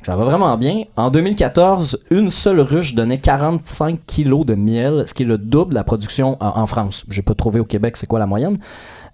Ça 0.07 0.15
va 0.15 0.23
vraiment 0.23 0.57
bien. 0.57 0.83
En 0.95 1.11
2014, 1.11 1.99
une 2.11 2.31
seule 2.31 2.61
ruche 2.61 2.95
donnait 2.95 3.17
45 3.17 3.99
kilos 4.05 4.45
de 4.45 4.55
miel, 4.55 5.03
ce 5.05 5.13
qui 5.13 5.23
est 5.23 5.25
le 5.25 5.37
double 5.37 5.71
de 5.71 5.75
la 5.75 5.83
production 5.83 6.37
en, 6.39 6.61
en 6.61 6.65
France. 6.65 7.03
J'ai 7.09 7.23
pas 7.23 7.33
trouvé 7.33 7.59
au 7.59 7.65
Québec 7.65 7.97
c'est 7.97 8.07
quoi 8.07 8.17
la 8.17 8.25
moyenne? 8.25 8.57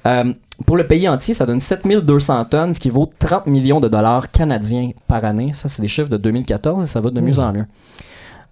Euh, 0.05 0.31
pour 0.67 0.77
le 0.77 0.85
pays 0.85 1.09
entier, 1.09 1.33
ça 1.33 1.47
donne 1.47 1.59
7200 1.59 2.45
tonnes, 2.45 2.75
ce 2.75 2.79
qui 2.79 2.91
vaut 2.91 3.11
30 3.17 3.47
millions 3.47 3.79
de 3.79 3.87
dollars 3.87 4.29
canadiens 4.29 4.91
par 5.07 5.25
année. 5.25 5.49
Ça, 5.55 5.67
c'est 5.67 5.81
des 5.81 5.87
chiffres 5.87 6.09
de 6.09 6.17
2014 6.17 6.83
et 6.83 6.85
ça 6.85 7.01
va 7.01 7.09
de 7.09 7.21
mieux 7.21 7.39
en 7.39 7.51
mieux. 7.53 7.65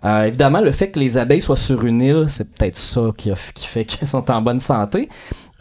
Euh, 0.03 0.23
évidemment, 0.23 0.61
le 0.61 0.71
fait 0.71 0.89
que 0.89 0.97
les 0.97 1.19
abeilles 1.19 1.43
soient 1.43 1.55
sur 1.55 1.85
une 1.85 2.01
île, 2.01 2.25
c'est 2.27 2.51
peut-être 2.51 2.79
ça 2.79 3.01
qui 3.15 3.31
fait 3.35 3.85
qu'elles 3.85 4.07
sont 4.07 4.31
en 4.31 4.41
bonne 4.41 4.59
santé. 4.59 5.09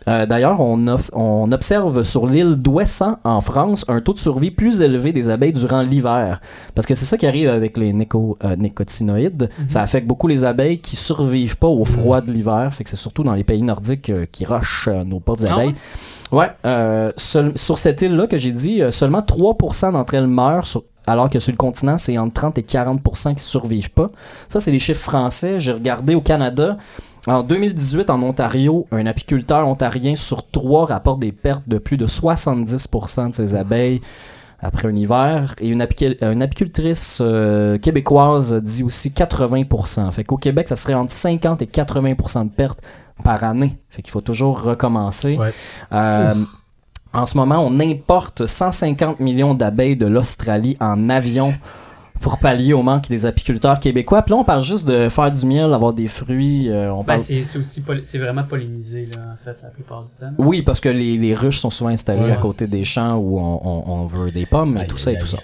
Euh, 0.08 0.24
D'ailleurs, 0.26 0.60
on, 0.60 1.52
observe 1.52 2.02
sur 2.02 2.26
l'île 2.26 2.54
d'Ouessant, 2.56 3.18
en 3.24 3.40
France, 3.40 3.84
un 3.88 4.00
taux 4.00 4.14
de 4.14 4.18
survie 4.18 4.50
plus 4.50 4.80
élevé 4.82 5.12
des 5.12 5.28
abeilles 5.30 5.52
durant 5.52 5.82
l'hiver. 5.82 6.40
Parce 6.74 6.86
que 6.86 6.94
c'est 6.94 7.04
ça 7.04 7.16
qui 7.18 7.26
arrive 7.26 7.48
avec 7.48 7.76
les 7.76 7.92
néco- 7.92 8.36
euh, 8.44 8.56
nicotinoïdes. 8.56 9.48
Ça 9.68 9.82
affecte 9.82 10.06
beaucoup 10.06 10.26
les 10.26 10.44
abeilles 10.44 10.80
qui 10.80 10.96
survivent 10.96 11.56
pas 11.58 11.68
au 11.68 11.84
froid 11.84 12.20
de 12.20 12.32
l'hiver. 12.32 12.72
Fait 12.72 12.84
que 12.84 12.90
c'est 12.90 12.96
surtout 12.96 13.22
dans 13.22 13.34
les 13.34 13.44
pays 13.44 13.62
nordiques 13.62 14.10
euh, 14.10 14.26
qui 14.30 14.44
rushent 14.44 14.88
nos 14.88 15.20
pauvres 15.20 15.44
Ah 15.48 15.54
abeilles. 15.54 15.74
Ouais, 16.32 16.50
seul- 17.16 17.52
sur 17.56 17.76
cette 17.78 18.00
île-là 18.02 18.26
que 18.26 18.38
j'ai 18.38 18.52
dit, 18.52 18.80
seulement 18.90 19.20
3% 19.22 19.92
d'entre 19.92 20.14
elles 20.14 20.26
meurent, 20.26 20.66
sur- 20.66 20.84
alors 21.06 21.28
que 21.28 21.40
sur 21.40 21.50
le 21.52 21.56
continent, 21.56 21.98
c'est 21.98 22.16
entre 22.18 22.34
30 22.34 22.58
et 22.58 22.62
40% 22.62 23.34
qui 23.34 23.42
survivent 23.42 23.90
pas. 23.90 24.10
Ça, 24.48 24.60
c'est 24.60 24.70
les 24.70 24.78
chiffres 24.78 25.00
français. 25.00 25.58
J'ai 25.58 25.72
regardé 25.72 26.14
au 26.14 26.20
Canada. 26.20 26.76
En 27.26 27.42
2018, 27.42 28.10
en 28.10 28.22
Ontario, 28.22 28.86
un 28.92 29.06
apiculteur 29.06 29.66
ontarien 29.66 30.16
sur 30.16 30.46
trois 30.48 30.86
rapporte 30.86 31.20
des 31.20 31.32
pertes 31.32 31.68
de 31.68 31.78
plus 31.78 31.96
de 31.96 32.06
70% 32.06 33.30
de 33.30 33.34
ses 33.34 33.54
abeilles 33.54 34.00
après 34.60 34.88
un 34.88 34.96
hiver. 34.96 35.54
Et 35.60 35.68
une, 35.68 35.86
une 36.22 36.42
apicultrice 36.42 37.18
euh, 37.20 37.78
québécoise 37.78 38.54
dit 38.54 38.82
aussi 38.82 39.10
80%. 39.10 40.10
Fait 40.12 40.24
qu'au 40.24 40.36
Québec, 40.36 40.68
ça 40.68 40.76
serait 40.76 40.94
entre 40.94 41.12
50 41.12 41.62
et 41.62 41.66
80% 41.66 42.44
de 42.44 42.50
pertes 42.50 42.80
par 43.22 43.44
année. 43.44 43.76
Fait 43.90 44.02
qu'il 44.02 44.12
faut 44.12 44.20
toujours 44.20 44.62
recommencer. 44.62 45.36
Ouais. 45.36 45.52
Euh, 45.92 46.34
en 47.12 47.26
ce 47.26 47.36
moment, 47.36 47.64
on 47.66 47.80
importe 47.80 48.46
150 48.46 49.20
millions 49.20 49.54
d'abeilles 49.54 49.96
de 49.96 50.06
l'Australie 50.06 50.76
en 50.80 51.10
avion 51.10 51.52
pour 52.20 52.38
pallier 52.38 52.72
au 52.74 52.82
manque 52.82 53.08
des 53.08 53.24
apiculteurs 53.26 53.80
québécois. 53.80 54.22
Puis 54.22 54.32
là, 54.34 54.40
on 54.40 54.44
parle 54.44 54.62
juste 54.62 54.86
de 54.86 55.08
faire 55.08 55.32
du 55.32 55.46
miel, 55.46 55.72
avoir 55.72 55.92
des 55.94 56.06
fruits. 56.06 56.68
euh, 56.70 56.92
on 56.92 56.98
Ben, 56.98 57.04
parle... 57.04 57.18
c'est 57.20 57.44
c'est 57.44 57.58
aussi 57.58 57.80
poly- 57.80 58.02
c'est 58.04 58.18
vraiment 58.18 58.44
pollinisé, 58.44 59.08
là, 59.14 59.22
en 59.32 59.44
fait, 59.44 59.56
la 59.62 59.70
plupart 59.70 60.02
du 60.02 60.10
temps. 60.20 60.32
Oui, 60.38 60.62
parce 60.62 60.80
que 60.80 60.88
les, 60.90 61.16
les 61.16 61.34
ruches 61.34 61.58
sont 61.58 61.70
souvent 61.70 61.90
installées 61.90 62.24
Ouais. 62.24 62.32
à 62.32 62.36
côté 62.36 62.66
des 62.66 62.84
champs 62.84 63.16
où 63.16 63.38
on, 63.38 63.60
on- 63.64 63.84
on 64.02 64.06
veut 64.06 64.30
des 64.30 64.44
pommes 64.46 64.78
et 64.78 64.86
tout 64.86 64.96
ça 64.98 65.12
et 65.12 65.18
tout 65.18 65.26
ça. 65.26 65.38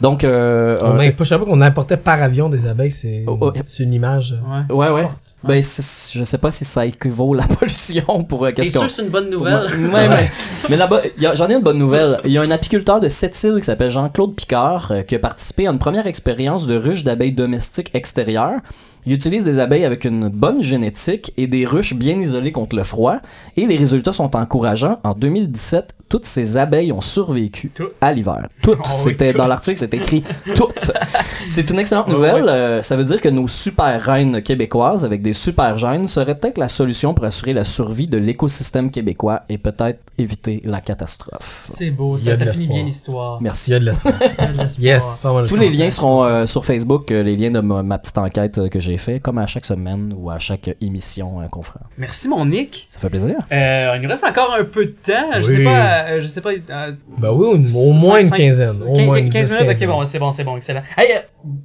Donc, 0.00 0.22
euh, 0.24 0.78
On 0.82 0.96
euh, 0.96 0.98
a- 1.00 1.10
je 1.18 1.24
savais 1.24 1.44
pas 1.44 1.50
qu'on 1.50 1.60
importait 1.60 1.96
par 1.96 2.22
avion 2.22 2.48
des 2.48 2.66
abeilles, 2.66 2.92
c'est 2.92 3.24
Oh, 3.26 3.36
oh. 3.40 3.52
c'est 3.66 3.82
une 3.82 3.92
image. 3.92 4.32
euh, 4.32 4.68
Ouais. 4.70 4.88
ouais, 4.88 5.02
ouais. 5.02 5.08
Ben, 5.42 5.62
je 5.62 6.22
sais 6.24 6.38
pas 6.38 6.50
si 6.50 6.64
ça 6.66 6.84
équivaut 6.84 7.32
la 7.34 7.44
pollution 7.58 8.24
pour 8.24 8.44
euh, 8.44 8.50
qu'est-ce 8.52 8.72
sûr 8.72 8.80
qu'on. 8.82 8.86
que 8.88 8.92
c'est 8.92 9.02
une 9.02 9.08
bonne 9.08 9.30
nouvelle? 9.30 9.66
moi- 9.78 10.00
Ouais, 10.00 10.08
ouais. 10.08 10.30
Mais 10.68 10.76
là-bas, 10.76 11.00
il 11.16 11.22
y 11.22 11.26
a- 11.26 11.34
j'en 11.34 11.48
ai 11.48 11.54
une 11.54 11.62
bonne 11.62 11.78
nouvelle. 11.78 12.20
Il 12.24 12.30
y 12.32 12.36
a 12.38 12.42
un 12.42 12.50
apiculteur 12.50 13.00
de 13.00 13.08
Sept-Îles 13.08 13.56
qui 13.60 13.64
s'appelle 13.64 13.90
Jean-Claude 13.90 14.34
Picard 14.34 14.92
euh, 14.92 15.02
qui 15.02 15.14
a 15.14 15.18
participé 15.18 15.66
à 15.66 15.70
une 15.70 15.78
première 15.78 16.06
expérience 16.06 16.66
de 16.66 16.76
ruche 16.76 17.04
d'abeilles 17.04 17.32
domestiques 17.32 17.90
extérieures. 17.94 18.60
Il 19.06 19.12
utilise 19.12 19.44
des 19.44 19.58
abeilles 19.58 19.84
avec 19.84 20.04
une 20.04 20.28
bonne 20.28 20.62
génétique 20.62 21.32
et 21.36 21.46
des 21.46 21.64
ruches 21.64 21.94
bien 21.94 22.18
isolées 22.18 22.52
contre 22.52 22.76
le 22.76 22.82
froid. 22.82 23.16
Et 23.56 23.66
les 23.66 23.76
résultats 23.76 24.12
sont 24.12 24.36
encourageants. 24.36 24.98
En 25.04 25.12
2017, 25.14 25.94
toutes 26.08 26.26
ces 26.26 26.56
abeilles 26.56 26.92
ont 26.92 27.00
survécu 27.00 27.70
à 28.00 28.12
l'hiver. 28.12 28.48
Toutes. 28.62 28.78
Oh 28.82 28.88
oui, 28.88 29.00
C'était 29.04 29.32
dans 29.32 29.46
l'article, 29.46 29.78
c'est 29.78 29.94
écrit 29.94 30.22
toutes. 30.54 30.90
C'est 31.48 31.68
une 31.70 31.78
excellente 31.78 32.08
Ouais, 32.08 32.14
nouvelle. 32.14 32.48
Euh, 32.48 32.82
ça 32.82 32.94
veut 32.96 33.04
dire 33.04 33.20
que 33.20 33.28
nos 33.28 33.48
super 33.48 34.00
reines 34.00 34.42
québécoises 34.42 35.04
avec 35.04 35.22
des 35.22 35.32
super 35.32 35.76
gènes 35.78 36.06
seraient 36.06 36.38
peut-être 36.38 36.58
la 36.58 36.68
solution 36.68 37.14
pour 37.14 37.24
assurer 37.24 37.52
la 37.52 37.64
survie 37.64 38.06
de 38.06 38.18
l'écosystème 38.18 38.90
québécois 38.90 39.42
et 39.48 39.58
peut-être 39.58 40.00
éviter 40.18 40.60
la 40.64 40.80
catastrophe. 40.80 41.70
C'est 41.74 41.90
beau, 41.90 42.18
ça, 42.18 42.36
ça 42.36 42.52
finit 42.52 42.66
l'espoir. 42.66 42.74
bien 42.74 42.84
l'histoire. 42.84 43.38
Il 43.40 43.42
y 43.42 43.44
Merci. 43.44 43.74
a 43.74 43.78
de 43.78 43.84
l'espoir. 43.86 44.14
Il 44.20 44.26
y 44.28 44.44
a 44.44 44.52
de 44.52 44.58
l'espoir. 44.58 45.42
yes, 45.42 45.48
Tous 45.48 45.56
les 45.56 45.70
liens 45.70 45.90
seront 45.90 46.24
euh, 46.24 46.46
sur 46.46 46.64
Facebook, 46.64 47.10
euh, 47.10 47.22
les 47.22 47.36
liens 47.36 47.50
de 47.50 47.60
ma, 47.60 47.82
ma 47.82 47.98
petite 47.98 48.18
enquête 48.18 48.58
euh, 48.58 48.68
que 48.68 48.78
j'ai 48.80 48.89
j'ai 48.90 48.96
fait, 48.98 49.20
comme 49.20 49.38
à 49.38 49.46
chaque 49.46 49.64
semaine 49.64 50.12
ou 50.16 50.30
à 50.30 50.38
chaque 50.38 50.70
émission 50.80 51.40
euh, 51.40 51.46
qu'on 51.46 51.62
fera. 51.62 51.80
Merci, 51.96 52.28
mon 52.28 52.44
Nick. 52.44 52.88
Ça 52.90 52.98
fait 53.00 53.08
plaisir. 53.10 53.36
Euh, 53.52 53.92
il 53.96 54.02
nous 54.02 54.08
reste 54.08 54.24
encore 54.24 54.52
un 54.58 54.64
peu 54.64 54.86
de 54.86 54.94
temps. 55.04 55.32
Je 55.36 55.42
sais 55.42 55.62
pas, 55.64 56.02
euh, 56.04 56.20
je 56.20 56.26
sais 56.26 56.40
pas. 56.40 56.50
euh, 56.50 56.92
Ben 57.18 57.30
oui, 57.32 57.46
au, 57.74 57.78
au 57.88 57.92
moins 57.92 58.18
une 58.20 58.30
quinzaine. 58.30 58.82
Au 58.84 58.98
moins 59.00 59.16
une 59.18 59.30
15 59.30 59.48
dix, 59.48 59.54
minutes, 59.62 59.76
ok, 59.82 59.86
bon, 59.88 60.04
c'est 60.04 60.18
bon, 60.18 60.32
c'est 60.32 60.44
bon, 60.44 60.56
excellent. 60.56 60.82
Hey, 60.96 61.12
euh, 61.12 61.20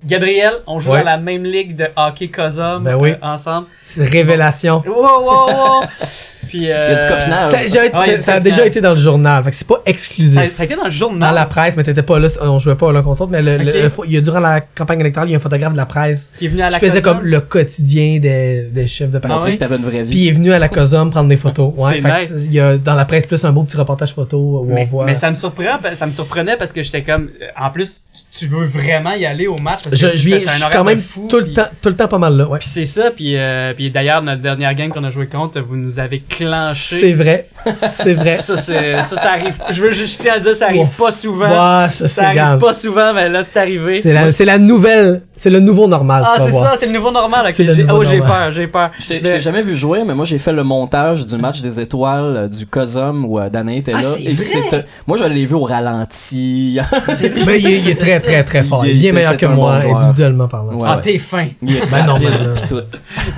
Gabriel, 0.05 0.53
on 0.67 0.79
joue 0.79 0.91
Ouais. 0.91 0.99
dans 0.99 1.05
la 1.05 1.17
même 1.17 1.43
ligue 1.43 1.75
de 1.75 1.87
hockey 1.95 2.27
Cosum 2.29 2.83
Ben 2.83 2.95
oui. 2.95 3.11
euh, 3.11 3.15
ensemble. 3.21 3.67
C'est 3.81 4.03
révélation. 4.03 4.83
Wow, 4.85 5.23
wow, 5.23 5.47
wow! 5.49 5.83
Puis, 6.47 6.71
euh, 6.71 6.87
Il 6.89 6.93
y 6.93 6.95
a 6.95 6.99
du 6.99 7.07
copinage. 7.07 7.45
Ça, 7.45 7.57
j'ai- 7.65 7.79
ouais, 7.79 7.89
ça- 7.91 7.91
ça 7.91 7.99
a 7.99 8.07
exactement. 8.13 8.39
déjà 8.43 8.65
été 8.65 8.81
dans 8.81 8.91
le 8.91 8.97
journal, 8.97 9.43
fait 9.43 9.49
que 9.51 9.55
c'est 9.55 9.67
pas 9.67 9.81
exclusif. 9.85 10.33
Ça, 10.35 10.47
ça 10.53 10.63
a 10.63 10.65
été 10.65 10.75
dans 10.75 10.85
le 10.85 10.91
journal. 10.91 11.29
dans 11.29 11.35
la 11.35 11.45
presse, 11.45 11.75
mais 11.77 11.83
t'étais 11.83 12.03
pas 12.03 12.19
là, 12.19 12.27
on 12.41 12.59
jouait 12.59 12.75
pas 12.75 12.91
l'un 12.91 13.01
contre 13.03 13.21
l'autre, 13.21 13.31
mais 13.31 13.41
le, 13.41 13.57
le- 13.57 13.69
Ok. 13.71 13.75
le 13.83 13.89
fo- 13.89 14.03
il 14.05 14.13
y 14.13 14.17
a 14.17 14.21
durant 14.21 14.39
la 14.39 14.61
campagne 14.61 14.99
électorale, 14.99 15.29
il 15.29 15.31
y 15.31 15.35
a 15.35 15.37
un 15.37 15.41
photographe 15.41 15.73
de 15.73 15.77
la 15.77 15.85
presse 15.85 16.31
qui 16.37 16.45
est 16.45 16.49
venu 16.49 16.61
à 16.61 16.69
la 16.69 16.79
qui 16.79 16.85
faisait 16.85 17.01
Cosum. 17.01 17.17
comme 17.19 17.25
le 17.27 17.39
quotidien 17.41 18.19
des, 18.19 18.67
des 18.71 18.87
chefs 18.87 19.09
de 19.11 19.17
On 19.17 19.21
parti. 19.21 19.37
Ah 19.39 19.45
oui? 19.47 19.53
que 19.55 19.59
t'avais 19.59 19.75
une 19.77 19.81
vraie 19.83 20.01
Puis 20.01 20.09
vie. 20.11 20.19
il 20.23 20.27
est 20.29 20.31
venu 20.31 20.53
à 20.53 20.59
la 20.59 20.67
COSOM 20.69 21.09
prendre 21.09 21.29
des 21.29 21.37
photos. 21.37 21.73
Ouais, 21.77 21.93
C'est 21.95 22.01
fait 22.01 22.09
que 22.09 22.19
nice. 22.21 22.33
c'est- 22.37 22.45
il 22.45 22.53
y 22.53 22.59
a 22.59 22.77
dans 22.77 22.95
la 22.95 23.05
presse 23.05 23.25
plus 23.25 23.43
un 23.45 23.51
beau 23.51 23.63
petit 23.63 23.77
reportage 23.77 24.13
photo 24.13 24.37
où 24.37 24.65
mais, 24.65 24.81
on 24.83 24.85
voit. 24.85 25.05
mais 25.05 25.13
ça 25.13 25.29
me 25.29 25.35
surprend, 25.35 25.79
ça 25.93 26.05
me 26.05 26.11
surprenait 26.11 26.57
parce 26.57 26.71
que 26.71 26.83
j'étais 26.83 27.01
comme, 27.03 27.29
euh, 27.41 27.45
en 27.59 27.69
plus, 27.69 28.03
tu, 28.31 28.45
tu 28.45 28.51
veux 28.51 28.65
vraiment 28.65 29.11
y 29.13 29.25
aller 29.25 29.47
au 29.47 29.57
match 29.57 29.83
parce 29.83 29.95
je, 29.95 30.07
que 30.07 30.15
je 30.15 30.25
viens, 30.27 30.37
t'as 30.39 30.43
je 30.45 30.49
un 30.49 30.53
suis 30.53 30.63
horaire 30.63 30.77
quand 30.77 30.83
de 30.83 30.89
même 30.89 30.99
fou, 30.99 31.27
tout 31.29 31.37
le 31.37 31.45
puis- 31.45 31.53
temps, 31.53 31.67
tout 31.81 31.89
le 31.89 31.95
temps 31.95 32.07
pas 32.07 32.17
mal 32.17 32.37
là. 32.37 32.47
Ouais. 32.47 32.59
Puis 32.59 32.67
c'est 32.69 32.85
ça, 32.85 33.11
puis, 33.15 33.35
euh, 33.37 33.73
puis 33.73 33.91
d'ailleurs, 33.91 34.21
notre 34.21 34.41
dernière 34.41 34.73
game 34.75 34.89
qu'on 34.91 35.03
a 35.03 35.09
joué 35.09 35.27
contre, 35.27 35.59
vous 35.61 35.75
nous 35.75 35.99
avez 35.99 36.19
clenché. 36.37 36.99
C'est 36.99 37.13
vrai, 37.13 37.47
c'est 37.77 38.13
vrai. 38.13 38.35
Ça, 38.37 38.57
ça, 38.57 39.17
ça 39.17 39.31
arrive. 39.31 39.55
Je 39.69 39.81
veux 39.81 39.91
juste 39.91 40.19
tiens 40.21 40.33
à 40.35 40.39
dire, 40.39 40.55
ça 40.55 40.65
arrive 40.67 40.87
pas 40.97 41.11
souvent. 41.11 41.87
Ça 41.89 42.23
arrive 42.25 42.35
grave. 42.37 42.59
pas 42.59 42.73
souvent, 42.73 43.13
mais 43.13 43.29
là, 43.29 43.43
c'est 43.43 43.57
arrivé. 43.57 44.01
C'est 44.01 44.45
la, 44.45 44.57
nouvelle, 44.57 45.21
c'est 45.35 45.49
le 45.49 45.59
nouveau 45.59 45.87
normal. 45.87 46.23
Ah, 46.25 46.35
c'est 46.39 46.51
ça, 46.51 46.75
c'est 46.77 46.85
le 46.87 46.91
nouveau 46.93 47.11
normal. 47.11 47.53
le 47.57 47.75
nouveau 47.83 48.01
oh, 48.01 48.03
j'ai 48.03 48.19
peur, 48.19 48.51
j'ai 48.53 48.67
peur. 48.67 48.91
Je 48.99 49.07
t'ai- 49.07 49.21
Mais- 49.23 49.39
jamais 49.39 49.61
vu 49.61 49.75
jouer, 49.75 50.03
mais 50.05 50.13
moi 50.13 50.25
j'ai 50.25 50.37
fait 50.39 50.53
le 50.53 50.63
montage 50.63 51.25
du 51.25 51.37
match 51.37 51.61
des 51.61 51.79
étoiles 51.79 52.37
euh, 52.37 52.47
du 52.47 52.65
Cosum 52.65 53.25
où 53.25 53.39
euh, 53.39 53.49
Danae 53.49 53.77
était 53.77 53.93
Ah, 53.95 54.01
là. 54.01 54.07
et 54.19 54.33
vrai? 54.33 54.85
Moi 55.07 55.17
je 55.17 55.23
l'ai 55.25 55.45
vu 55.45 55.55
au 55.55 55.63
ralenti. 55.63 56.79
Mais 57.45 57.59
il, 57.59 57.67
est- 57.67 57.79
il 57.79 57.89
est 57.89 57.99
très 57.99 58.19
très 58.19 58.43
très 58.43 58.63
fort. 58.63 58.85
Il 58.85 58.91
est 58.91 58.99
bien 58.99 59.13
meilleur 59.13 59.37
que 59.37 59.45
moi, 59.45 59.79
bon 59.79 59.95
individuellement 59.95 60.47
parlant. 60.47 60.73
Ouais. 60.73 60.87
Ah, 60.89 60.99
t'es 61.01 61.17
fin. 61.17 61.47
Il 61.61 61.75
est 61.77 61.85
Ben 61.91 62.05
non. 62.05 62.15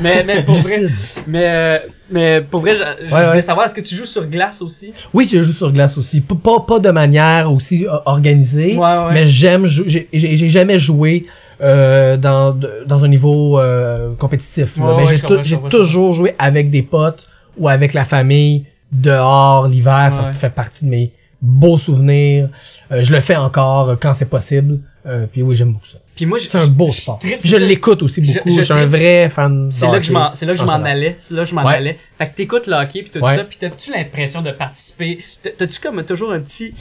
Mais, 0.02 0.24
mais 0.26 0.44
pour 0.44 0.56
vrai, 0.56 0.88
mais, 1.28 1.44
euh, 1.46 1.78
mais 2.10 2.42
pour 2.42 2.62
vrai, 2.62 2.76
je, 2.76 2.84
je 3.08 3.14
Ouais, 3.14 3.22
voulais 3.26 3.30
ouais. 3.36 3.42
savoir, 3.42 3.66
est-ce 3.66 3.76
que 3.76 3.82
tu 3.82 3.96
joues 3.96 4.06
sur 4.06 4.26
glace 4.26 4.62
aussi? 4.62 4.94
Oui, 5.14 5.28
je 5.32 5.42
joue 5.44 5.54
sur 5.54 5.72
glace 5.72 5.98
aussi. 5.98 6.22
P- 6.22 6.36
Pas, 6.42 6.60
pas 6.68 6.80
de 6.80 6.90
manière 6.92 7.52
aussi 7.52 7.86
euh, 7.86 7.98
organisée. 8.06 8.76
Ouais, 8.76 8.80
ouais. 8.80 9.14
Mais 9.14 9.26
j'aime 9.26 9.66
j'ai 9.68 10.08
jamais 10.50 10.78
joué 10.80 11.26
euh, 11.62 12.18
dans 12.18 12.56
dans 12.86 13.04
un 13.04 13.08
niveau 13.08 13.60
euh, 13.60 14.14
compétitif. 14.18 14.78
mais 14.78 15.06
j'ai 15.44 15.58
toujours 15.70 16.14
joué 16.14 16.36
avec 16.40 16.70
des 16.70 16.82
potes 16.84 17.28
ou 17.58 17.68
avec 17.68 17.94
la 17.94 18.06
famille 18.06 18.66
dehors 18.92 19.68
l'hiver. 19.68 20.10
Ça 20.12 20.32
fait 20.34 20.50
partie 20.50 20.86
de 20.86 20.90
mes 20.90 21.12
beaux 21.42 21.78
souvenirs. 21.78 22.50
Euh, 22.92 23.04
je 23.04 23.12
le 23.14 23.20
fais 23.20 23.36
encore 23.36 23.90
euh, 23.90 23.96
quand 24.00 24.14
c'est 24.14 24.30
possible. 24.30 24.80
Euh, 25.08 25.26
puis 25.32 25.42
oui, 25.42 25.56
j'aime 25.56 25.72
beaucoup 25.74 25.86
ça. 25.86 26.00
Puis 26.16 26.26
moi, 26.26 26.38
C'est 26.40 26.58
un 26.58 26.68
beau 26.68 26.92
sport. 26.92 27.20
Puis 27.20 27.38
sur 27.42 27.58
je 27.60 27.64
l'écoute 27.64 28.02
aussi 28.04 28.20
beaucoup. 28.22 28.50
je 28.50 28.56
Je, 28.58 28.62
suis 28.62 28.74
un 28.74 28.86
vrai 28.88 29.30
fan. 29.30 29.70
C'est 29.72 29.88
là 29.88 30.00
que 30.00 30.06
je 30.06 30.12
m'en, 30.12 30.36
c'est 30.36 30.46
là 30.46 30.52
que 30.54 30.60
je 30.60 30.64
en 30.64 30.68
m'en 30.80 30.84
allais. 30.86 31.16
C'est 31.18 31.34
là 31.34 31.44
que 31.44 31.50
je 31.50 31.56
m'en 31.56 31.64
Ouais. 31.66 31.76
allais. 31.76 32.00
Fait 32.18 32.28
que 32.28 32.36
t'écoutes 32.36 32.68
le 32.68 32.74
hockey 32.74 33.04
pis 33.04 33.12
tout 33.12 33.20
Ouais. 33.20 33.36
ça 33.38 33.44
pis 33.46 33.58
t'as-tu 33.58 33.92
l'impression 33.92 34.42
de 34.42 34.52
participer? 34.52 35.20
T'as- 35.42 35.52
T'as-tu 35.52 35.80
comme 35.80 36.04
toujours 36.04 36.32
un 36.34 36.40
petit, 36.42 36.74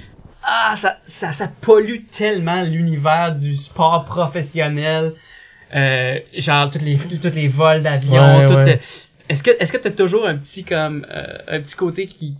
ah, 0.42 0.72
ça, 0.74 0.98
ça, 1.06 1.30
ça 1.32 1.48
pollue 1.60 2.00
tellement 2.10 2.62
l'univers 2.62 3.34
du 3.34 3.54
sport 3.54 4.04
professionnel. 4.06 5.12
Euh, 5.74 6.18
genre, 6.36 6.70
toutes 6.70 6.82
les, 6.82 6.96
toutes 6.96 7.34
les 7.34 7.48
vols 7.48 7.82
d'avion, 7.82 8.38
Ouais, 8.38 8.46
tout, 8.46 8.54
ouais. 8.54 8.80
Est-ce 9.28 9.42
que, 9.42 9.50
est-ce 9.58 9.72
que 9.72 9.78
t'as 9.78 9.90
toujours 9.90 10.26
un 10.26 10.36
petit, 10.36 10.62
comme, 10.64 11.04
euh, 11.10 11.24
un 11.48 11.60
petit 11.60 11.74
côté 11.74 12.06
qui, 12.06 12.34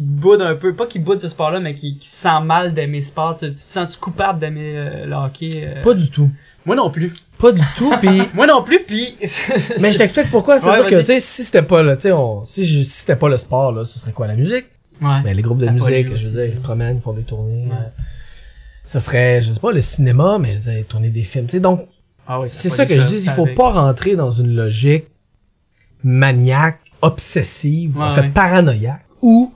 qui 0.00 0.06
boude 0.06 0.40
un 0.42 0.54
peu, 0.54 0.74
pas 0.74 0.86
qui 0.86 0.98
boude 0.98 1.20
ce 1.20 1.28
sport-là, 1.28 1.60
mais 1.60 1.74
qui, 1.74 1.96
qui 1.98 2.08
sent 2.08 2.40
mal 2.44 2.72
d'aimer 2.74 3.02
ce 3.02 3.08
sport? 3.08 3.36
Tu 3.38 3.48
tu 3.48 3.54
te 3.54 3.60
sens-tu 3.60 3.98
coupable 3.98 4.38
d'aimer 4.40 4.72
euh, 4.76 5.06
le 5.06 5.12
hockey? 5.14 5.50
euh? 5.64 5.82
Pas 5.82 5.94
du 5.94 6.10
tout. 6.10 6.30
Moi 6.64 6.76
non 6.76 6.90
plus. 6.90 7.12
Pas 7.38 7.52
du 7.52 7.62
tout. 7.76 7.92
Puis 8.00 8.22
Moi 8.34 8.46
non 8.46 8.62
plus, 8.62 8.80
puis 8.86 9.16
Mais 9.80 9.92
je 9.92 9.98
t'explique 9.98 10.30
pourquoi. 10.30 10.58
C'est-à-dire 10.60 10.84
Ouais, 10.84 10.90
que, 10.90 11.00
tu 11.00 11.06
sais, 11.06 11.20
si 11.20 11.44
c'était 11.44 11.62
pas 11.62 11.82
le, 11.82 11.96
tu 11.96 12.02
sais, 12.02 12.12
on, 12.12 12.44
si, 12.44 12.64
je- 12.66 12.82
si 12.82 12.90
c'était 13.00 13.16
pas 13.16 13.28
le 13.28 13.36
sport, 13.36 13.72
là, 13.72 13.84
ce 13.84 13.98
serait 13.98 14.12
quoi, 14.12 14.26
la 14.26 14.36
musique? 14.36 14.66
Ouais. 15.00 15.20
Ben, 15.24 15.34
les 15.36 15.42
groupes 15.42 15.58
de 15.58 15.64
Ça 15.66 15.72
musique, 15.72 16.14
je 16.16 16.26
veux 16.28 16.32
dire, 16.32 16.44
ils 16.46 16.56
se 16.56 16.60
promènent, 16.60 16.96
ils 16.96 17.02
font 17.02 17.12
des 17.14 17.22
tournées. 17.22 17.66
Ouais. 17.70 17.76
Ce 18.84 18.98
serait, 18.98 19.40
je 19.42 19.52
sais 19.52 19.60
pas, 19.60 19.72
le 19.72 19.80
cinéma, 19.80 20.36
mais 20.38 20.52
je 20.52 20.58
veux 20.58 20.72
dire, 20.72 20.84
tourner 20.86 21.08
des 21.10 21.22
films. 21.22 21.46
Tu 21.46 21.52
sais, 21.52 21.60
donc, 21.60 21.86
Ah 22.26 22.40
oui, 22.40 22.48
c'est 22.50 22.68
ça 22.68 22.84
que 22.86 22.98
je 22.98 23.06
dis, 23.06 23.22
il 23.24 23.30
faut 23.30 23.46
pas 23.56 23.70
rentrer 23.70 24.16
dans 24.16 24.30
une 24.30 24.54
logique 24.54 25.04
maniaque, 26.02 26.80
obsessive, 27.02 27.96
Ouais, 27.96 28.04
en 28.04 28.14
fait, 28.14 28.20
ouais. 28.22 28.28
paranoïaque, 28.28 29.04
où 29.22 29.52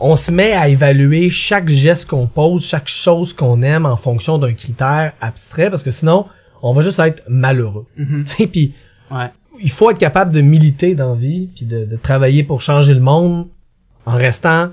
on 0.00 0.16
se 0.16 0.30
met 0.30 0.52
à 0.52 0.68
évaluer 0.68 1.28
chaque 1.30 1.68
geste 1.68 2.08
qu'on 2.08 2.26
pose, 2.26 2.64
chaque 2.64 2.88
chose 2.88 3.32
qu'on 3.32 3.62
aime 3.62 3.86
en 3.86 3.96
fonction 3.96 4.38
d'un 4.38 4.52
critère 4.54 5.12
abstrait, 5.20 5.68
parce 5.70 5.82
que 5.82 5.90
sinon, 5.90 6.26
on 6.62 6.72
va 6.72 6.82
juste 6.82 6.98
être 6.98 7.22
malheureux. 7.28 7.86
Mhm. 7.96 8.24
Et 8.38 8.46
puis, 8.46 8.74
Ouais. 9.10 9.28
il 9.60 9.70
faut 9.70 9.90
être 9.90 9.98
capable 9.98 10.32
de 10.32 10.40
militer 10.40 10.94
dans 10.94 11.10
la 11.14 11.20
vie, 11.20 11.48
puis 11.54 11.66
de, 11.66 11.84
de 11.84 11.96
travailler 11.96 12.42
pour 12.44 12.62
changer 12.62 12.94
le 12.94 13.00
monde 13.00 13.46
en 14.06 14.16
restant 14.16 14.70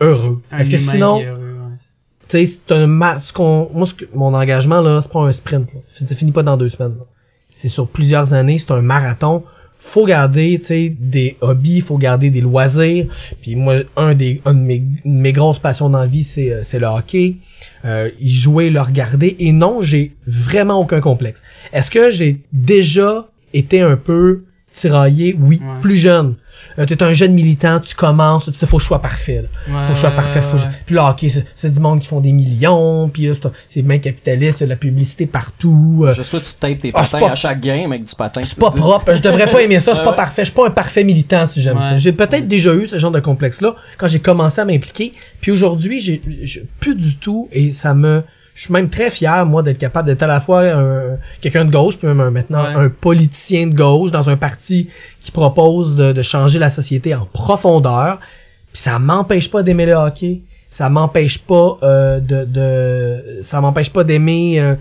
heureux. 0.00 0.42
Parce 0.50 0.68
que 0.68 0.76
sinon, 0.76 1.20
tu 1.20 1.26
sais, 2.28 2.46
c'est 2.46 2.72
un 2.74 2.86
ma- 2.86 3.18
ce 3.20 3.32
qu'on, 3.32 3.70
moi, 3.72 3.86
ce 3.86 3.94
que- 3.94 4.04
mon 4.14 4.34
engagement 4.34 4.80
là, 4.80 5.00
c'est 5.00 5.10
pas 5.12 5.20
un 5.20 5.32
sprint. 5.32 5.72
Là. 5.72 5.80
Ça 6.06 6.14
finit 6.14 6.32
pas 6.32 6.42
dans 6.42 6.56
deux 6.56 6.68
semaines. 6.68 6.94
C'est 7.50 7.68
sur 7.68 7.88
plusieurs 7.88 8.32
années, 8.34 8.58
c'est 8.58 8.70
un 8.70 8.82
marathon. 8.82 9.44
Faut 9.80 10.04
garder, 10.06 10.58
tu 10.58 10.66
sais, 10.66 10.94
des 10.98 11.36
hobbies, 11.40 11.80
faut 11.80 11.98
garder 11.98 12.30
des 12.30 12.40
loisirs. 12.40 13.06
Puis 13.40 13.54
moi, 13.54 13.76
un 13.96 14.14
des, 14.14 14.40
un 14.44 14.52
de 14.54 14.58
mes, 14.58 14.82
une 15.04 15.16
de 15.18 15.20
mes 15.22 15.32
grosses 15.32 15.60
passions 15.60 15.88
dans 15.88 16.00
la 16.00 16.06
vie, 16.06 16.24
c'est, 16.24 16.50
euh, 16.52 16.60
c'est 16.64 16.78
le 16.80 16.86
hockey. 16.86 17.36
Euh, 17.84 18.10
y 18.20 18.28
jouer, 18.28 18.70
le 18.70 18.80
regarder. 18.80 19.36
Et 19.38 19.52
non, 19.52 19.80
j'ai 19.82 20.12
vraiment 20.26 20.80
aucun 20.80 21.00
complexe. 21.00 21.42
Est-ce 21.72 21.90
que 21.92 22.10
j'ai 22.10 22.40
déjà 22.52 23.28
été 23.54 23.80
un 23.80 23.96
peu 23.96 24.42
tiraillé? 24.72 25.36
Oui, 25.38 25.60
Ouais. 25.62 25.80
plus 25.80 25.96
jeune. 25.96 26.34
Euh, 26.78 26.86
t'es 26.86 27.02
un 27.02 27.12
jeune 27.12 27.32
militant, 27.32 27.80
tu 27.80 27.94
commences, 27.94 28.44
tu 28.46 28.52
sais, 28.54 28.66
faut 28.66 28.76
que 28.76 28.82
je 28.82 28.86
sois 28.88 29.00
parfait. 29.02 29.42
là. 29.42 29.74
Ouais, 29.80 29.86
Faut 29.86 29.88
que 29.92 29.94
je 29.96 30.00
sois 30.00 30.10
parfait. 30.12 30.40
Faut 30.40 30.56
que 30.56 30.62
je- 30.62 30.66
ouais. 30.66 30.72
Puis 30.86 30.94
là, 30.94 31.10
ok, 31.10 31.26
c'est, 31.54 31.72
du 31.72 31.80
monde 31.80 31.98
qui 32.00 32.06
font 32.06 32.20
des 32.20 32.30
millions, 32.32 33.08
puis 33.08 33.26
là, 33.26 33.34
c'est, 33.68 33.82
bien 33.82 33.98
capitaliste, 33.98 34.62
la 34.62 34.76
publicité 34.76 35.26
partout. 35.26 36.04
euh, 36.06 36.12
Juste 36.12 36.30
toi, 36.30 36.40
tu 36.40 36.54
tapes 36.54 36.78
tes 36.78 36.90
Ah, 36.94 37.02
patins 37.02 37.18
pas- 37.20 37.30
à 37.32 37.34
chaque 37.34 37.60
game 37.60 37.90
avec 37.92 38.04
du 38.04 38.14
patin. 38.14 38.42
c'est 38.44 38.56
pas 38.58 38.70
propre, 38.70 39.14
je 39.14 39.22
devrais 39.22 39.46
pas 39.50 39.60
aimer 39.62 39.80
ça, 39.80 39.94
c'est 39.94 40.02
pas 40.04 40.12
parfait, 40.12 40.42
je 40.42 40.50
suis 40.50 40.54
pas 40.54 40.66
un 40.66 40.70
parfait 40.70 41.04
militant 41.04 41.46
si 41.46 41.62
j'aime 41.62 41.78
Ouais. 41.78 41.82
ça. 41.82 41.98
J'ai 41.98 42.12
peut-être 42.12 42.46
déjà 42.46 42.74
eu 42.74 42.86
ce 42.86 42.98
genre 42.98 43.10
de 43.10 43.20
complexe-là 43.20 43.74
quand 43.96 44.06
j'ai 44.08 44.20
commencé 44.20 44.60
à 44.60 44.64
m'impliquer, 44.64 45.12
puis 45.40 45.50
aujourd'hui, 45.50 46.00
j'ai, 46.00 46.20
j'ai 46.42 46.64
plus 46.80 46.94
du 46.94 47.16
tout, 47.16 47.48
et 47.52 47.72
ça 47.72 47.92
me, 47.94 48.22
je 48.58 48.64
suis 48.64 48.72
même 48.72 48.90
très 48.90 49.08
fier, 49.08 49.46
moi, 49.46 49.62
d'être 49.62 49.78
capable 49.78 50.08
d'être 50.08 50.24
à 50.24 50.26
la 50.26 50.40
fois 50.40 50.62
un- 50.64 51.16
quelqu'un 51.40 51.64
de 51.64 51.70
gauche, 51.70 51.96
puis 51.96 52.08
même 52.08 52.20
un- 52.20 52.32
maintenant 52.32 52.64
Ouais. 52.64 52.74
un 52.74 52.88
politicien 52.88 53.68
de 53.68 53.74
gauche 53.74 54.10
dans 54.10 54.28
un 54.30 54.36
parti 54.36 54.90
qui 55.20 55.30
propose 55.30 55.94
de, 55.94 56.12
de 56.12 56.22
changer 56.22 56.58
la 56.58 56.68
société 56.68 57.14
en 57.14 57.24
profondeur. 57.26 58.18
Puis 58.72 58.82
ça 58.82 58.98
m'empêche 58.98 59.48
pas 59.48 59.62
d'aimer 59.62 59.86
le 59.86 59.92
hockey. 59.94 60.40
Ça 60.68 60.90
m'empêche 60.90 61.38
pas 61.38 61.78
euh, 61.84 62.18
de, 62.18 62.44
de 62.44 63.38
ça 63.42 63.60
m'empêche 63.60 63.90
pas 63.92 64.02
d'aimer 64.02 64.58
euh, 64.60 64.74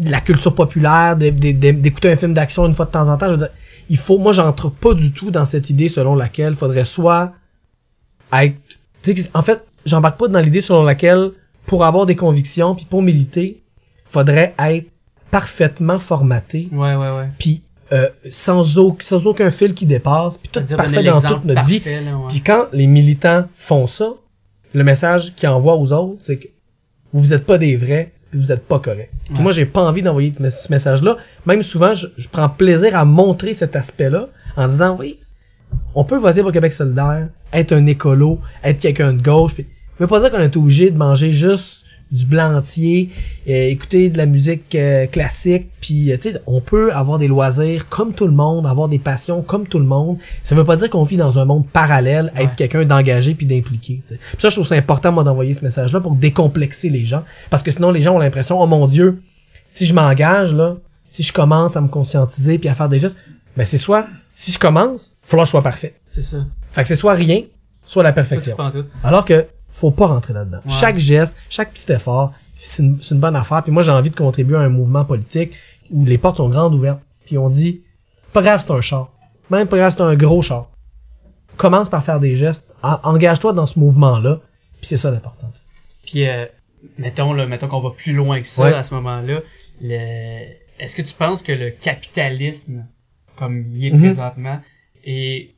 la 0.00 0.20
culture 0.20 0.54
populaire, 0.54 1.16
d'écouter 1.16 2.12
un 2.12 2.16
film 2.16 2.34
d'action 2.34 2.64
une 2.66 2.74
fois 2.74 2.86
de 2.86 2.92
temps 2.92 3.08
en 3.08 3.16
temps. 3.18 3.26
Je 3.26 3.32
veux 3.32 3.36
dire, 3.38 3.48
il 3.90 3.98
faut, 3.98 4.16
moi, 4.16 4.30
j'entre 4.32 4.70
pas 4.70 4.94
du 4.94 5.12
tout 5.12 5.32
dans 5.32 5.44
cette 5.44 5.70
idée 5.70 5.88
selon 5.88 6.14
laquelle 6.14 6.52
il 6.52 6.56
faudrait 6.56 6.84
soit 6.84 7.32
être, 8.32 8.54
tu 9.02 9.16
sais, 9.16 9.28
en 9.34 9.42
fait, 9.42 9.60
j'embarque 9.84 10.18
pas 10.20 10.28
dans 10.28 10.38
l'idée 10.38 10.62
selon 10.62 10.84
laquelle 10.84 11.32
pour 11.66 11.84
avoir 11.84 12.06
des 12.06 12.16
convictions 12.16 12.74
puis 12.74 12.84
pour 12.88 13.02
militer, 13.02 13.60
faudrait 14.10 14.54
être 14.58 14.86
parfaitement 15.30 15.98
formaté 15.98 16.68
Ouais, 16.72 16.94
ouais, 16.94 17.10
ouais. 17.16 17.28
puis 17.38 17.62
euh, 17.92 18.08
sans, 18.30 18.78
au- 18.78 18.96
sans 19.00 19.26
aucun 19.26 19.50
fil 19.50 19.74
qui 19.74 19.84
dépasse, 19.86 20.38
puis 20.38 20.48
tout 20.48 20.60
parfait 20.76 21.02
dans 21.02 21.20
toute 21.20 21.44
notre 21.44 21.64
vie. 21.66 21.80
parfait. 21.80 22.02
Puis 22.28 22.40
quand 22.40 22.66
les 22.72 22.86
militants 22.86 23.44
font 23.56 23.86
ça, 23.86 24.08
le 24.72 24.84
message 24.84 25.34
qu'ils 25.34 25.48
envoient 25.48 25.76
aux 25.76 25.92
autres, 25.92 26.18
c'est 26.22 26.36
que 26.38 26.48
vous 27.12 27.32
êtes 27.32 27.44
pas 27.44 27.58
des 27.58 27.76
vrais, 27.76 28.10
puis 28.30 28.40
vous 28.40 28.50
êtes 28.52 28.66
pas 28.66 28.78
corrects. 28.80 29.10
Puis 29.32 29.40
moi, 29.42 29.52
j'ai 29.52 29.66
pas 29.66 29.82
envie 29.82 30.02
d'envoyer 30.02 30.32
ce 30.40 30.50
ce 30.50 30.72
message-là. 30.72 31.16
Même 31.46 31.62
souvent, 31.62 31.94
je, 31.94 32.06
je 32.16 32.28
prends 32.28 32.48
plaisir 32.48 32.96
à 32.96 33.04
montrer 33.04 33.54
cet 33.54 33.76
aspect-là 33.76 34.28
en 34.56 34.66
disant, 34.66 34.96
oui, 34.98 35.16
on 35.94 36.04
peut 36.04 36.16
voter 36.18 36.42
pour 36.42 36.52
Québec 36.52 36.72
solidaire, 36.72 37.28
être 37.52 37.72
un 37.72 37.86
écolo, 37.86 38.40
être 38.64 38.80
quelqu'un 38.80 39.12
de 39.12 39.22
gauche. 39.22 39.54
Puis, 39.54 39.66
ça 39.98 40.04
veut 40.04 40.06
pas 40.08 40.20
dire 40.20 40.30
qu'on 40.30 40.38
est 40.40 40.56
obligé 40.56 40.90
de 40.90 40.96
manger 40.96 41.32
juste 41.32 41.84
du 42.12 42.26
blanc 42.26 42.54
entier, 42.54 43.10
euh, 43.48 43.68
écouter 43.68 44.08
de 44.10 44.18
la 44.18 44.26
musique 44.26 44.74
euh, 44.74 45.06
classique, 45.06 45.66
puis 45.80 46.12
euh, 46.12 46.16
tu 46.20 46.30
sais, 46.30 46.40
on 46.46 46.60
peut 46.60 46.92
avoir 46.92 47.18
des 47.18 47.26
loisirs 47.26 47.88
comme 47.88 48.12
tout 48.12 48.26
le 48.26 48.32
monde, 48.32 48.66
avoir 48.66 48.88
des 48.88 48.98
passions 49.00 49.42
comme 49.42 49.66
tout 49.66 49.78
le 49.80 49.84
monde. 49.86 50.18
Ça 50.44 50.54
veut 50.54 50.64
pas 50.64 50.76
dire 50.76 50.90
qu'on 50.90 51.02
vit 51.02 51.16
dans 51.16 51.38
un 51.40 51.44
monde 51.44 51.66
parallèle, 51.66 52.30
Ouais. 52.36 52.44
être 52.44 52.54
quelqu'un 52.56 52.84
d'engagé 52.84 53.34
puis 53.34 53.46
d'impliqué. 53.46 54.00
ça, 54.38 54.48
je 54.48 54.54
trouve 54.54 54.66
ça 54.66 54.76
important 54.76 55.10
moi 55.12 55.24
d'envoyer 55.24 55.54
ce 55.54 55.64
message-là 55.64 56.00
pour 56.00 56.14
décomplexer 56.14 56.88
les 56.88 57.04
gens, 57.04 57.24
parce 57.50 57.62
que 57.64 57.70
sinon 57.72 57.90
les 57.90 58.00
gens 58.02 58.14
ont 58.14 58.18
l'impression, 58.20 58.60
oh 58.60 58.66
mon 58.66 58.86
Dieu, 58.86 59.20
si 59.70 59.86
je 59.86 59.94
m'engage 59.94 60.54
là, 60.54 60.76
si 61.10 61.22
je 61.24 61.32
commence 61.32 61.76
à 61.76 61.80
me 61.80 61.88
conscientiser 61.88 62.58
puis 62.58 62.68
à 62.68 62.74
faire 62.74 62.88
des 62.88 62.98
gestes, 63.00 63.18
ben 63.56 63.64
c'est 63.64 63.78
soit, 63.78 64.06
si 64.32 64.52
je 64.52 64.58
commence, 64.58 65.10
il 65.24 65.30
faut 65.30 65.36
que 65.38 65.44
je 65.46 65.50
sois 65.50 65.62
parfait. 65.62 65.94
C'est 66.06 66.22
ça. 66.22 66.44
Fait 66.70 66.82
que 66.82 66.88
c'est 66.88 66.96
soit 66.96 67.14
rien, 67.14 67.40
soit 67.84 68.02
la 68.04 68.10
Ça, 68.10 68.14
perfection. 68.14 68.56
tout. 68.72 68.84
Alors 69.02 69.24
que 69.24 69.46
faut 69.74 69.90
pas 69.90 70.06
rentrer 70.06 70.32
là-dedans. 70.32 70.58
Ouais. 70.64 70.70
Chaque 70.72 70.98
geste, 70.98 71.36
chaque 71.50 71.72
petit 71.72 71.90
effort, 71.92 72.32
c'est 72.56 72.82
une, 72.82 72.98
bonne 73.12 73.34
affaire. 73.36 73.62
Puis 73.62 73.72
moi, 73.72 73.82
j'ai 73.82 73.90
envie 73.90 74.10
de 74.10 74.14
contribuer 74.16 74.56
à 74.56 74.60
un 74.60 74.68
mouvement 74.68 75.04
politique 75.04 75.52
où 75.90 76.04
les 76.04 76.16
portes 76.16 76.36
sont 76.38 76.48
grandes 76.48 76.74
ouvertes. 76.74 77.00
Puis 77.26 77.36
on 77.36 77.48
dit, 77.50 77.80
pas 78.32 78.40
grave, 78.40 78.62
c'est 78.64 78.72
un 78.72 78.80
char. 78.80 79.10
Même 79.50 79.66
pas 79.66 79.76
grave, 79.76 79.92
c'est 79.92 80.00
un 80.02 80.14
gros 80.14 80.40
char. 80.42 80.70
Commence 81.56 81.88
par 81.88 82.04
faire 82.04 82.20
des 82.20 82.36
gestes. 82.36 82.64
En- 82.82 82.98
Engage-toi 83.02 83.52
dans 83.52 83.66
ce 83.66 83.78
mouvement-là. 83.78 84.38
Puis 84.78 84.86
c'est 84.86 84.96
ça 84.96 85.10
l'important. 85.10 85.50
Puis, 86.06 86.26
euh, 86.26 86.46
mettons, 86.98 87.32
là, 87.32 87.46
mettons 87.46 87.68
qu'on 87.68 87.80
va 87.80 87.90
plus 87.90 88.12
loin 88.12 88.40
que 88.40 88.46
ça 88.46 88.62
Ouais. 88.62 88.72
à 88.72 88.82
ce 88.82 88.94
moment-là. 88.94 89.40
Le... 89.82 90.38
Est-ce 90.78 90.94
que 90.96 91.02
tu 91.02 91.14
penses 91.14 91.42
que 91.42 91.52
le 91.52 91.70
capitalisme, 91.70 92.86
comme 93.36 93.64
il 93.74 93.86
est 93.86 93.90
Mhm. 93.90 94.00
présentement, 94.00 94.60
et 95.04 95.52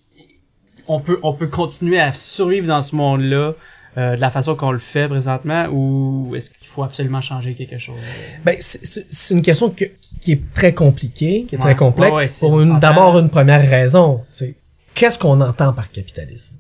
on 0.88 1.00
peut, 1.00 1.18
on 1.22 1.32
peut 1.34 1.48
continuer 1.48 1.98
à 2.00 2.12
survivre 2.12 2.66
dans 2.66 2.80
ce 2.80 2.94
monde-là 2.96 3.54
euh, 3.98 4.14
de 4.16 4.20
la 4.20 4.30
façon 4.30 4.54
qu'on 4.56 4.72
le 4.72 4.78
fait 4.78 5.08
présentement, 5.08 5.66
ou 5.72 6.34
est-ce 6.36 6.50
qu'il 6.50 6.66
faut 6.66 6.82
absolument 6.82 7.20
changer 7.22 7.54
quelque 7.54 7.78
chose? 7.78 7.96
Ben, 8.44 8.56
c'est- 8.60 8.84
c'est 8.84 9.06
c'est 9.10 9.34
une 9.34 9.42
question 9.42 9.70
que- 9.70 9.86
qui 10.20 10.32
est 10.32 10.40
très 10.54 10.74
compliquée, 10.74 11.46
qui 11.48 11.54
est 11.54 11.58
Ouais. 11.58 11.64
très 11.64 11.76
complexe. 11.76 12.14
Ouais, 12.14 12.26
pour 12.40 12.60
une, 12.60 12.78
d'abord 12.78 13.18
une 13.18 13.30
première 13.30 13.66
raison. 13.68 14.20
C'est 14.34 14.54
qu'est-ce 14.94 15.18
qu'on 15.18 15.40
entend 15.40 15.72
par 15.72 15.90
capitalisme? 15.90 16.52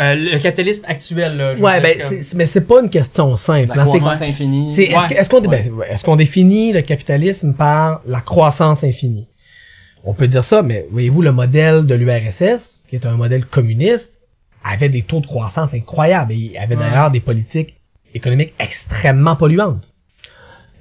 Euh, 0.00 0.14
le 0.14 0.38
capitalisme 0.38 0.82
actuel, 0.86 1.36
là. 1.36 1.52
je 1.54 1.58
veux 1.58 1.64
Ouais, 1.64 1.80
ben, 1.80 1.98
comme- 1.98 2.18
mais 2.36 2.46
c'est 2.46 2.62
pas 2.62 2.80
une 2.80 2.88
question 2.90 3.36
simple. 3.36 3.68
La 3.68 3.82
hein. 3.82 3.84
Croissance 3.84 4.22
infinie. 4.22 4.70
C'est, 4.70 4.84
est-ce, 4.84 5.28
qu'on, 5.28 5.40
ben, 5.40 5.62
est-ce 5.90 6.04
qu'on 6.04 6.16
définit 6.16 6.72
le 6.72 6.80
capitalisme 6.82 7.54
par 7.54 8.00
la 8.06 8.20
croissance 8.20 8.82
infinie? 8.84 9.26
On 10.04 10.14
peut 10.14 10.26
dire 10.28 10.44
ça, 10.44 10.62
mais 10.62 10.86
voyez-vous, 10.90 11.20
le 11.20 11.32
modèle 11.32 11.84
de 11.84 11.94
l'URSS, 11.94 12.76
qui 12.88 12.96
est 12.96 13.04
un 13.04 13.16
modèle 13.16 13.44
communiste, 13.44 14.14
avait 14.64 14.88
des 14.88 15.02
taux 15.02 15.20
de 15.20 15.26
croissance 15.26 15.74
incroyables 15.74 16.32
et 16.32 16.56
avait 16.58 16.76
d'ailleurs 16.76 17.10
des 17.10 17.20
politiques 17.20 17.76
économiques 18.14 18.54
extrêmement 18.58 19.36
polluantes. 19.36 19.86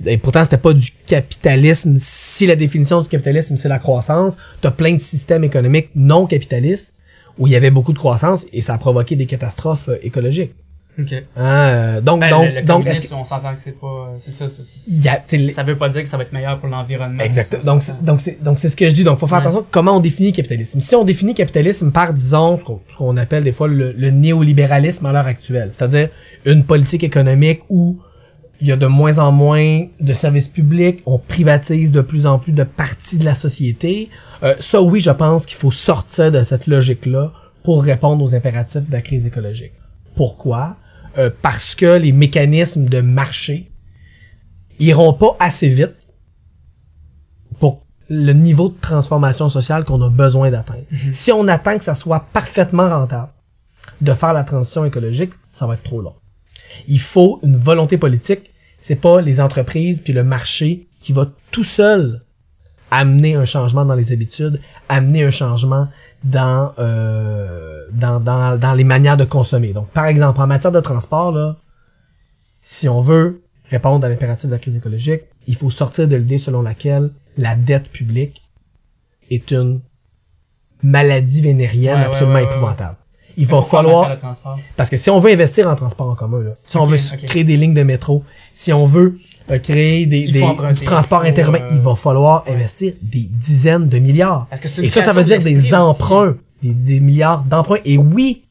Et 0.06 0.18
pourtant, 0.18 0.44
c'était 0.44 0.58
pas 0.58 0.74
du 0.74 0.92
capitalisme. 1.06 1.96
Si 1.98 2.46
la 2.46 2.56
définition 2.56 3.02
du 3.02 3.10
capitalisme, 3.10 3.58
c'est 3.58 3.68
la 3.68 3.80
croissance, 3.80 4.38
t'as 4.62 4.72
plein 4.72 4.94
de 4.94 5.02
systèmes 5.02 5.44
économiques 5.44 5.90
non 5.96 6.26
capitalistes 6.26 6.94
où 7.38 7.48
il 7.48 7.54
y 7.54 7.56
avait 7.56 7.72
beaucoup 7.72 7.94
de 7.94 7.98
croissance 7.98 8.46
et 8.54 8.62
ça 8.62 8.76
a 8.76 8.78
provoqué 8.78 9.16
des 9.16 9.26
catastrophes 9.26 9.90
euh, 9.90 9.98
écologiques. 10.02 10.54
Ok. 11.00 11.14
Hein, 11.14 11.24
euh, 11.38 12.02
donc, 12.02 12.20
Ben, 12.20 12.30
donc, 12.30 12.46
le, 12.48 12.56
le 12.56 12.62
donc, 12.64 12.86
on 13.14 13.24
s'entend 13.24 13.56
que 13.56 13.62
c'est 13.62 13.80
pas, 13.80 14.14
c'est 14.18 14.32
ça, 14.32 14.50
c'est- 14.50 14.64
c'est- 14.64 14.92
qu'il 14.92 15.02
y 15.02 15.08
a, 15.08 15.16
tu 15.16 15.22
sais, 15.28 15.38
les- 15.38 15.52
ça 15.54 15.64
veut 15.64 15.78
pas 15.78 15.88
dire 15.90 16.04
que 16.04 16.10
ça 16.10 16.18
va 16.18 16.24
être 16.24 16.34
meilleur 16.34 16.60
pour 16.60 16.68
l'environnement. 16.70 17.24
Exact. 17.24 17.52
Ça, 17.52 17.66
Donc, 17.66 17.84
ça, 17.84 17.96
c'est- 18.00 18.06
donc 18.06 18.22
c'est, 18.22 18.44
donc 18.44 18.60
c'est 18.60 18.70
ce 18.70 18.76
que 18.76 18.90
je 18.90 18.94
dis. 18.94 19.04
Donc, 19.04 19.18
faut 19.20 19.28
faire 19.28 19.38
Ouais. 19.40 19.46
attention 19.48 19.66
comment 19.72 19.98
on 19.98 20.00
définit 20.00 20.32
capitalisme. 20.34 20.80
Si 20.80 20.96
on 20.96 21.04
définit 21.06 21.34
capitalisme 21.34 21.92
par, 21.92 22.14
disons, 22.14 22.58
ce 22.58 22.64
qu'on, 22.66 22.82
ce 22.92 22.98
qu'on 22.98 23.16
appelle 23.18 23.44
des 23.44 23.52
fois 23.52 23.68
le, 23.68 23.92
le 23.94 24.12
néolibéralisme 24.12 25.06
à 25.06 25.12
l'heure 25.12 25.28
actuelle, 25.28 25.70
c'est-à-dire 25.72 26.10
une 26.46 26.64
politique 26.66 27.04
économique 27.04 27.62
où 27.70 28.00
il 28.62 28.68
y 28.68 28.72
a 28.74 28.76
de 28.76 28.88
moins 28.88 29.20
en 29.20 29.32
moins 29.32 29.86
de 30.02 30.14
services 30.14 30.50
publics, 30.50 31.02
on 31.06 31.18
privatise 31.18 31.94
de 31.94 32.02
plus 32.02 32.26
en 32.28 32.40
plus 32.40 32.52
de 32.52 32.64
parties 32.64 33.18
de 33.18 33.24
la 33.24 33.36
société. 33.36 34.10
Euh, 34.44 34.54
ça, 34.60 34.82
oui, 34.82 35.00
je 35.00 35.12
pense 35.12 35.46
qu'il 35.46 35.56
faut 35.58 35.72
sortir 35.72 36.30
de 36.32 36.44
cette 36.44 36.68
logique-là 36.68 37.32
pour 37.64 37.84
répondre 37.84 38.22
aux 38.24 38.36
impératifs 38.36 38.88
de 38.88 38.92
la 38.92 39.02
crise 39.02 39.26
écologique. 39.26 39.72
Pourquoi? 40.16 40.76
Euh, 41.20 41.30
parce 41.42 41.76
que 41.76 41.98
les 41.98 42.14
mécanismes 42.14 42.86
de 42.86 43.02
marché 43.02 43.70
iront 44.80 45.12
pas 45.12 45.36
assez 45.40 45.68
vite 45.68 45.96
pour 47.60 47.86
le 48.08 48.32
niveau 48.32 48.70
de 48.70 48.80
transformation 48.80 49.50
sociale 49.50 49.84
qu'on 49.84 50.02
a 50.02 50.10
besoin 50.10 50.50
d'atteindre. 50.50 50.86
Si 51.12 51.34
on 51.34 51.50
attend 51.50 51.78
que 51.78 51.84
ça 51.84 51.96
soit 51.96 52.26
parfaitement 52.32 52.88
rentable 52.88 53.34
de 54.00 54.14
faire 54.14 54.32
la 54.32 54.46
transition 54.46 54.86
écologique, 54.86 55.34
ça 55.52 55.68
va 55.68 55.74
être 55.74 55.84
trop 55.84 56.02
long. 56.02 56.16
Il 56.88 57.02
faut 57.02 57.42
une 57.44 57.58
volonté 57.58 57.98
politique. 57.98 58.52
C'est 58.80 58.96
pas 58.96 59.20
les 59.20 59.42
entreprises 59.42 60.02
puis 60.02 60.14
le 60.14 60.24
marché 60.24 60.88
qui 61.02 61.12
va 61.12 61.28
tout 61.52 61.66
seul 61.66 62.24
amener 62.92 63.36
un 63.36 63.46
changement 63.46 63.84
dans 63.84 63.94
les 63.94 64.14
habitudes, 64.14 64.62
amener 64.88 65.24
un 65.24 65.32
changement 65.32 65.90
dans, 66.24 66.74
euh, 66.80 67.86
dans, 67.92 68.20
dans, 68.20 68.58
dans 68.58 68.74
les 68.74 68.84
manières 68.84 69.18
de 69.18 69.26
consommer. 69.26 69.74
Donc, 69.74 69.90
par 69.90 70.06
exemple, 70.06 70.40
en 70.42 70.48
matière 70.48 70.72
de 70.72 70.80
transport, 70.80 71.32
là, 71.32 71.56
si 72.62 72.90
on 72.90 73.02
veut 73.02 73.42
répondre 73.70 74.06
à 74.06 74.10
l'impératif 74.10 74.48
de 74.48 74.54
la 74.54 74.60
crise 74.60 74.76
écologique, 74.76 75.22
il 75.48 75.56
faut 75.56 75.70
sortir 75.70 76.08
de 76.08 76.16
l'idée 76.16 76.38
selon 76.38 76.62
laquelle 76.62 77.12
la 77.38 77.56
dette 77.56 77.90
publique 77.90 78.42
est 79.30 79.52
une 79.52 79.80
maladie 80.84 81.42
vénérienne 81.42 82.00
Ouais, 82.00 82.06
absolument 82.06 82.36
ouais, 82.36 82.46
ouais, 82.46 82.52
épouvantable. 82.52 82.96
Il 83.38 83.46
va 83.48 83.62
falloir, 83.62 84.18
parce 84.76 84.90
que 84.90 84.98
si 84.98 85.10
on 85.10 85.20
veut 85.20 85.32
investir 85.32 85.68
en 85.70 85.76
transport 85.76 86.10
en 86.10 86.16
commun, 86.16 86.42
là, 86.42 86.52
si 86.66 86.76
on 86.78 86.86
veut 86.86 86.98
créer 87.26 87.46
des 87.46 87.56
lignes 87.56 87.74
de 87.74 87.84
métro, 87.84 88.24
si 88.54 88.74
on 88.74 88.86
veut 88.86 89.18
créer 89.58 90.06
des, 90.06 90.32
des- 90.32 90.42
du 90.74 90.86
transport 90.86 91.22
interurbain, 91.24 91.60
euh, 91.62 91.70
il 91.72 91.80
va 91.80 91.96
falloir 91.96 92.46
ouais. 92.48 92.54
investir 92.54 92.94
des 93.02 93.28
dizaines 93.30 93.88
de 93.90 93.98
milliards. 93.98 94.48
Parce 94.50 94.62
que 94.62 94.82
Et 94.82 94.90
ça, 94.90 95.02
ça 95.02 95.14
veut 95.14 95.24
dire 95.24 95.40
des 95.42 95.74
emprunts, 95.74 96.36
des, 96.62 96.74
des 96.74 97.00
milliards 97.00 97.44
d'emprunts. 97.44 97.80
Et 97.86 97.98
oui, 97.98 98.42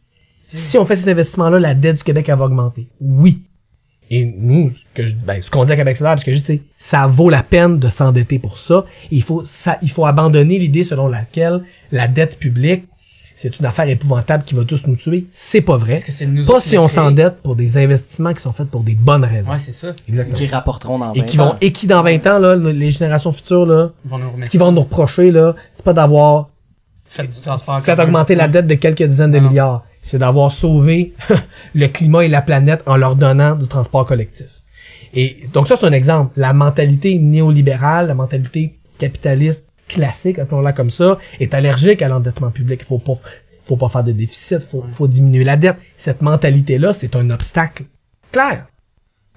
si 0.43 0.77
on 0.79 0.85
fait 0.87 0.97
ces 0.97 1.09
investissements-là, 1.11 1.59
la 1.59 1.75
dette 1.75 1.97
du 1.99 2.03
Québec 2.05 2.27
elle 2.29 2.37
va 2.39 2.47
augmenter. 2.47 2.87
Oui. 3.01 3.41
Et 4.11 4.25
nous, 4.25 4.73
ce 4.75 4.81
que 4.95 5.07
je- 5.07 5.15
ben, 5.15 5.41
ce 5.43 5.51
qu'on 5.51 5.67
dit 5.67 5.73
à 5.73 5.77
Québec 5.77 5.97
solidaire, 5.99 6.19
ce 6.19 6.25
que 6.25 6.33
je 6.33 6.39
c'est 6.39 6.63
ça 6.79 7.07
vaut 7.07 7.29
la 7.29 7.43
peine 7.43 7.79
de 7.79 7.91
s'endetter 7.91 8.39
pour 8.39 8.57
ça. 8.57 8.87
Et 9.13 9.17
il 9.17 9.23
faut 9.23 9.45
ça, 9.45 9.79
il 9.83 9.91
faut 9.91 10.07
abandonner 10.07 10.59
l'idée 10.59 10.83
selon 10.83 11.09
laquelle 11.09 11.63
la 11.93 12.09
dette 12.09 12.39
publique 12.39 12.85
c'est 13.41 13.59
une 13.61 13.67
affaire 13.67 13.89
épouvantable 13.89 14.43
qui 14.43 14.55
va 14.57 14.65
tous 14.65 14.87
nous 14.89 14.97
tuer. 14.97 15.27
C'est 15.33 15.61
pas 15.61 15.77
vrai. 15.77 15.93
Parce 15.93 16.05
que 16.05 16.11
c'est 16.13 16.27
nous 16.27 16.45
Pas 16.45 16.61
si 16.61 16.77
on 16.77 16.89
s'endette 16.89 17.37
pour 17.41 17.55
des 17.55 17.79
investissements 17.79 18.35
qui 18.35 18.43
sont 18.43 18.53
faits 18.53 18.69
pour 18.69 18.81
des 18.83 18.95
bonnes 18.95 19.25
raisons. 19.25 19.53
Ouais, 19.53 19.59
c'est 19.59 19.71
ça. 19.73 19.93
Exactement. 20.09 20.37
Qui 20.37 20.47
rapporteront 20.49 20.99
dans 20.99 21.13
20 21.13 21.15
Et 21.15 21.25
qui 21.25 21.37
vont 21.37 21.45
ans. 21.53 21.57
et 21.61 21.71
qui 21.73 21.87
dans 21.87 22.03
20 22.03 22.27
ans 22.27 22.39
là, 22.41 22.57
les 22.57 22.91
générations 22.91 23.31
futures 23.31 23.65
là, 23.65 23.91
Ils 24.05 24.11
vont 24.11 24.19
nous 24.19 24.43
ce 24.43 24.51
qu'ils 24.51 24.59
vont 24.61 24.73
nous 24.73 24.81
reprocher 24.81 25.31
là, 25.31 25.55
c'est 25.73 25.85
pas 25.85 25.93
d'avoir 25.93 26.49
Faites 27.07 27.31
du 27.31 27.41
transport. 27.41 27.81
fait 27.81 27.99
augmenter 28.01 28.35
la 28.35 28.49
dette 28.49 28.67
de 28.67 28.75
quelques 28.75 29.05
dizaines 29.05 29.31
de 29.31 29.39
Non. 29.39 29.49
milliards. 29.49 29.85
C'est 30.03 30.19
d'avoir 30.19 30.51
sauvé 30.51 31.15
le 31.75 31.87
climat 31.87 32.25
et 32.25 32.29
la 32.29 32.43
planète 32.43 32.83
en 32.87 32.97
leur 32.97 33.15
donnant 33.15 33.55
du 33.55 33.67
transport 33.69 34.05
collectif. 34.05 34.47
Et 35.15 35.47
donc 35.53 35.69
ça, 35.69 35.77
c'est 35.79 35.87
un 35.87 35.93
exemple. 35.93 36.33
La 36.37 36.53
mentalité 36.53 37.19
néolibérale, 37.19 38.09
la 38.09 38.15
mentalité 38.15 38.75
capitaliste 38.99 39.65
classique, 39.89 40.39
appelons-la 40.39 40.73
comme 40.73 40.91
ça, 40.91 41.19
est 41.41 41.55
allergique 41.55 42.03
à 42.03 42.09
l'endettement 42.09 42.51
public. 42.51 42.81
Il 42.83 42.87
faut 42.87 42.99
pas, 42.99 43.19
faut 43.65 43.77
pas 43.77 43.89
faire 43.89 44.05
de 44.05 44.13
déficit, 44.13 44.61
faut, 44.61 44.83
faut 44.83 45.09
diminuer 45.09 45.45
la 45.45 45.57
dette. 45.57 45.77
Cette 45.97 46.23
mentalité-là, 46.23 46.95
c'est 46.95 47.17
un 47.17 47.31
obstacle 47.31 47.85
clair, 48.31 48.67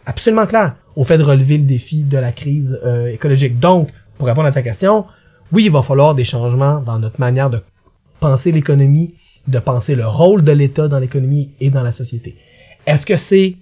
absolument 0.06 0.46
clair, 0.46 0.76
au 0.96 1.04
fait 1.04 1.18
de 1.18 1.24
relever 1.24 1.58
le 1.58 1.64
défi 1.64 2.04
de 2.04 2.18
la 2.18 2.32
crise 2.32 2.78
euh, 2.84 3.08
écologique. 3.14 3.60
Donc, 3.60 3.90
pour 4.18 4.28
répondre 4.28 4.48
à 4.48 4.52
ta 4.52 4.62
question, 4.62 5.06
oui, 5.52 5.66
il 5.66 5.72
va 5.72 5.82
falloir 5.82 6.14
des 6.16 6.24
changements 6.26 6.80
dans 6.82 7.00
notre 7.00 7.20
manière 7.20 7.50
de 7.50 7.62
penser 8.20 8.52
l'économie, 8.52 9.16
de 9.48 9.60
penser 9.60 9.96
le 9.96 10.06
rôle 10.08 10.44
de 10.44 10.52
l'État 10.52 10.88
dans 10.88 11.00
l'économie 11.00 11.52
et 11.60 11.70
dans 11.70 11.84
la 11.84 11.92
société. 11.92 12.36
Est-ce 12.86 13.06
que 13.06 13.16
c'est 13.16 13.56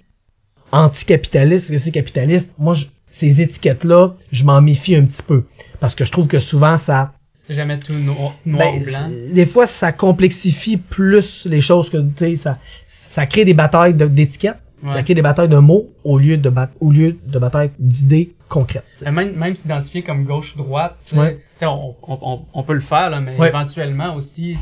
anticapitaliste, 0.71 1.65
est-ce 1.65 1.71
que 1.71 1.77
c'est 1.77 1.91
capitaliste? 1.91 2.51
Moi, 2.57 2.73
je- 2.73 2.85
ces 3.11 3.41
étiquettes-là, 3.41 4.13
je 4.31 4.43
m'en 4.43 4.61
méfie 4.61 4.95
un 4.95 5.03
petit 5.05 5.23
peu. 5.23 5.45
Parce 5.79 5.95
que 5.95 6.03
je 6.05 6.11
trouve 6.11 6.27
que 6.27 6.39
souvent, 6.39 6.77
ça, 6.77 7.13
C'est 7.43 7.53
jamais 7.55 7.79
tout 7.79 7.93
noir, 7.93 8.33
noir 8.45 8.71
ben, 8.73 8.83
blanc. 8.83 9.09
des 9.33 9.45
fois, 9.45 9.65
ça 9.67 9.91
complexifie 9.91 10.77
plus 10.77 11.45
les 11.45 11.61
choses 11.61 11.89
que, 11.89 11.97
tu 11.97 12.11
sais, 12.17 12.35
ça, 12.35 12.57
ça 12.87 13.25
crée 13.25 13.45
des 13.45 13.53
batailles 13.53 13.93
de- 13.93 14.05
d'étiquettes, 14.07 14.59
ça 14.93 15.01
crée 15.03 15.13
des 15.13 15.21
batailles 15.21 15.49
de 15.49 15.57
mots 15.57 15.89
au 16.03 16.17
lieu 16.19 16.37
de, 16.37 16.51
au 16.79 16.91
lieu 16.91 17.17
de 17.25 17.39
batailles 17.39 17.71
d'idées 17.79 18.33
concrètes. 18.47 18.83
Même, 19.03 19.35
même 19.35 19.55
s'identifier 19.55 20.01
comme 20.03 20.23
gauche-droite, 20.25 20.97
Ouais. 21.15 21.39
on, 21.61 21.95
on, 22.07 22.19
on, 22.21 22.41
on 22.53 22.63
peut 22.63 22.73
le 22.73 22.79
faire, 22.81 23.09
là, 23.09 23.19
mais 23.19 23.35
Ouais. 23.35 23.49
éventuellement 23.49 24.15
aussi, 24.15 24.55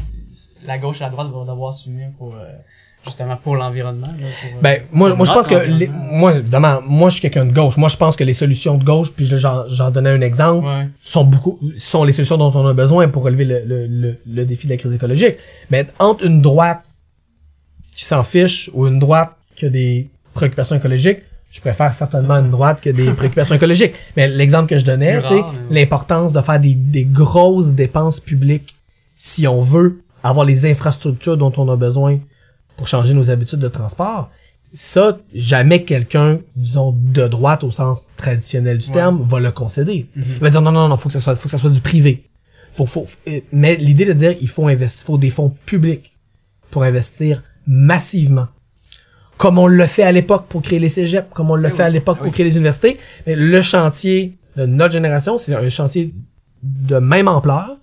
la 0.65 0.77
gauche 0.77 1.01
et 1.01 1.03
la 1.03 1.09
droite 1.09 1.27
vont 1.29 1.45
devoir 1.45 1.73
s'unir 1.73 2.09
pour, 2.17 2.35
euh, 2.35 2.45
justement, 3.07 3.37
pour 3.37 3.55
l'environnement. 3.55 4.07
euh, 4.07 4.27
Ben, 4.61 4.81
moi, 4.91 5.13
moi 5.15 5.25
je 5.25 5.31
pense 5.31 5.47
que, 5.47 5.55
les- 5.55 5.87
moi, 5.87 6.35
évidemment, 6.35 6.79
moi, 6.87 7.09
je 7.09 7.13
suis 7.15 7.21
quelqu'un 7.21 7.45
de 7.45 7.51
gauche. 7.53 7.77
Moi, 7.77 7.89
je 7.89 7.97
pense 7.97 8.15
que 8.15 8.23
les 8.23 8.33
solutions 8.33 8.75
de 8.77 8.83
gauche, 8.83 9.11
puis 9.13 9.25
j'en, 9.25 9.67
j'en 9.67 9.89
donnais 9.91 10.11
un 10.11 10.21
exemple, 10.21 10.67
Ouais. 10.67 10.87
sont 11.01 11.23
beaucoup, 11.23 11.59
sont 11.77 12.03
les 12.03 12.11
solutions 12.13 12.37
dont 12.37 12.51
on 12.53 12.65
a 12.67 12.73
besoin 12.73 13.07
pour 13.07 13.23
relever 13.23 13.45
le, 13.45 13.63
le, 13.65 13.87
le, 13.87 14.17
le 14.27 14.45
défi 14.45 14.67
de 14.67 14.73
la 14.73 14.77
crise 14.77 14.93
écologique. 14.93 15.35
Mais 15.71 15.87
entre 15.99 16.25
une 16.25 16.41
droite 16.41 16.87
qui 17.95 18.05
s'en 18.05 18.23
fiche 18.23 18.69
ou 18.73 18.87
une 18.87 18.99
droite 18.99 19.31
qui 19.55 19.65
a 19.65 19.69
des 19.69 20.07
préoccupations 20.33 20.75
écologiques, 20.75 21.19
je 21.49 21.61
préfère 21.61 21.93
certainement 21.93 22.35
une 22.35 22.51
droite 22.51 22.81
qui 22.81 22.89
a 22.89 22.93
des 22.93 23.09
préoccupations 23.11 23.55
écologiques. 23.61 23.93
Mais 24.15 24.27
l'exemple 24.27 24.67
que 24.69 24.77
je 24.77 24.85
donnais, 24.85 25.21
tu 25.23 25.29
sais, 25.29 25.41
l'importance 25.71 26.33
de 26.33 26.41
faire 26.41 26.59
des, 26.59 26.75
des 26.75 27.05
grosses 27.05 27.69
dépenses 27.73 28.19
publiques 28.19 28.75
si 29.15 29.47
on 29.47 29.61
veut 29.61 29.99
avoir 30.23 30.45
les 30.45 30.69
infrastructures 30.69 31.37
dont 31.37 31.53
on 31.57 31.67
a 31.69 31.75
besoin 31.75 32.19
pour 32.77 32.87
changer 32.87 33.13
nos 33.13 33.29
habitudes 33.31 33.59
de 33.59 33.67
transport, 33.67 34.29
ça, 34.73 35.17
jamais 35.33 35.83
quelqu'un, 35.83 36.39
disons, 36.55 36.93
de 36.97 37.27
droite 37.27 37.63
au 37.63 37.71
sens 37.71 38.05
traditionnel 38.17 38.77
du 38.77 38.87
Ouais. 38.87 38.93
terme, 38.93 39.25
va 39.27 39.39
le 39.39 39.51
concéder. 39.51 40.05
Mhm. 40.15 40.23
Il 40.35 40.39
va 40.39 40.49
dire 40.49 40.61
non, 40.61 40.71
non, 40.71 40.87
non, 40.87 40.97
faut 40.97 41.09
que 41.09 41.13
ça 41.13 41.19
soit, 41.19 41.35
faut 41.35 41.43
que 41.45 41.49
ça 41.49 41.57
soit 41.57 41.69
du 41.69 41.81
privé. 41.81 42.23
Faut, 42.73 42.85
faut, 42.85 43.07
euh, 43.27 43.39
mais 43.51 43.75
l'idée 43.75 44.05
de 44.05 44.13
dire 44.13 44.35
il 44.39 44.47
faut 44.47 44.67
investir, 44.67 45.05
faut 45.05 45.17
des 45.17 45.31
fonds 45.31 45.53
publics 45.65 46.11
pour 46.69 46.83
investir 46.83 47.41
massivement. 47.65 48.47
Comme 49.37 49.57
on 49.57 49.67
le 49.67 49.85
fait 49.87 50.03
à 50.03 50.11
l'époque 50.11 50.45
pour 50.47 50.61
créer 50.61 50.79
les 50.79 50.89
cégeps, 50.89 51.27
comme 51.33 51.49
on 51.51 51.55
le 51.55 51.67
Eh 51.69 51.71
fait 51.71 51.83
oui. 51.83 51.87
à 51.87 51.89
l'époque 51.89 52.17
Ah 52.19 52.23
pour 52.23 52.27
oui. 52.27 52.33
créer 52.33 52.45
les 52.45 52.55
universités. 52.55 52.97
Mais 53.25 53.35
le 53.35 53.61
chantier 53.61 54.33
de 54.55 54.65
notre 54.65 54.93
génération, 54.93 55.37
c'est 55.37 55.53
un 55.55 55.69
chantier 55.69 56.13
de 56.63 56.97
même 56.97 57.27
ampleur, 57.27 57.77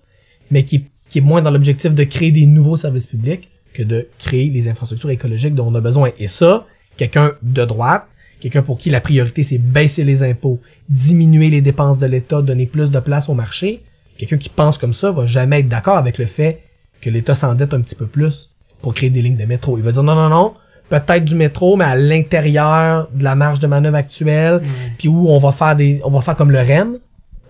mais 0.51 0.64
qui, 0.64 0.84
qui 1.09 1.18
est 1.18 1.22
moins 1.22 1.42
dans 1.42 1.51
l'objectif 1.51 1.95
de 1.95 2.05
créer 2.05 2.30
des 2.32 2.47
nouveaux 2.47 2.76
services 2.76 3.07
publics 3.07 3.49
que 3.75 3.83
de 3.83 4.09
créer 4.18 4.49
les 4.49 4.68
infrastructures 4.68 5.11
écologiques 5.11 5.55
dont 5.55 5.66
on 5.66 5.75
a 5.75 5.81
besoin. 5.81 6.11
Et 6.18 6.29
ça, 6.29 6.66
quelqu'un 6.97 7.33
de 7.43 7.64
droite, 7.64 8.07
quelqu'un 8.41 8.62
pour 8.62 8.79
qui 8.79 8.89
la 8.89 9.01
priorité 9.01 9.43
c'est 9.43 9.59
baisser 9.59 10.05
les 10.05 10.22
impôts, 10.22 10.61
diminuer 10.89 11.51
les 11.51 11.61
dépenses 11.61 11.99
de 11.99 12.07
l'État, 12.07 12.41
donner 12.41 12.66
plus 12.66 12.91
de 12.91 13.01
place 13.01 13.29
au 13.29 13.35
marché, 13.35 13.83
quelqu'un 14.16 14.39
qui 14.39 14.49
pense 14.49 14.79
comme 14.79 14.95
ça 14.95 15.11
va 15.11 15.27
jamais 15.27 15.61
être 15.61 15.68
d'accord 15.68 15.97
avec 15.97 16.18
le 16.18 16.27
fait 16.27 16.61
que 17.01 17.11
l'État 17.11 17.35
s'endette 17.35 17.75
un 17.75 17.81
petit 17.81 17.97
peu 17.97 18.07
plus 18.07 18.51
pour 18.81 18.95
créer 18.95 19.11
des 19.11 19.22
lignes 19.22 19.37
de 19.37 19.45
métro. 19.45 19.77
Il 19.77 19.85
va 19.85 19.93
dire 19.93 20.03
non, 20.03 20.14
non, 20.14 20.29
non, 20.29 20.55
peut-être 20.89 21.25
du 21.25 21.35
métro, 21.35 21.77
mais 21.77 21.85
à 21.85 21.97
l'intérieur 21.97 23.09
de 23.12 23.25
la 23.25 23.35
marge 23.35 23.61
de 23.61 23.66
manœuvre 23.66 23.97
actuelle, 23.97 24.62
puis 24.99 25.09
où 25.09 25.29
on 25.29 25.39
va 25.39 25.53
faire 25.53 25.77
des, 25.77 26.01
on 26.05 26.11
va 26.11 26.20
faire 26.20 26.37
comme 26.37 26.51
le 26.51 26.61
REM, 26.61 26.99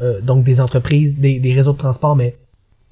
euh, 0.01 0.21
donc 0.21 0.45
des 0.45 0.61
entreprises, 0.61 1.19
des, 1.19 1.39
des 1.39 1.53
réseaux 1.53 1.73
de 1.73 1.79
transport, 1.79 2.17
mais 2.17 2.37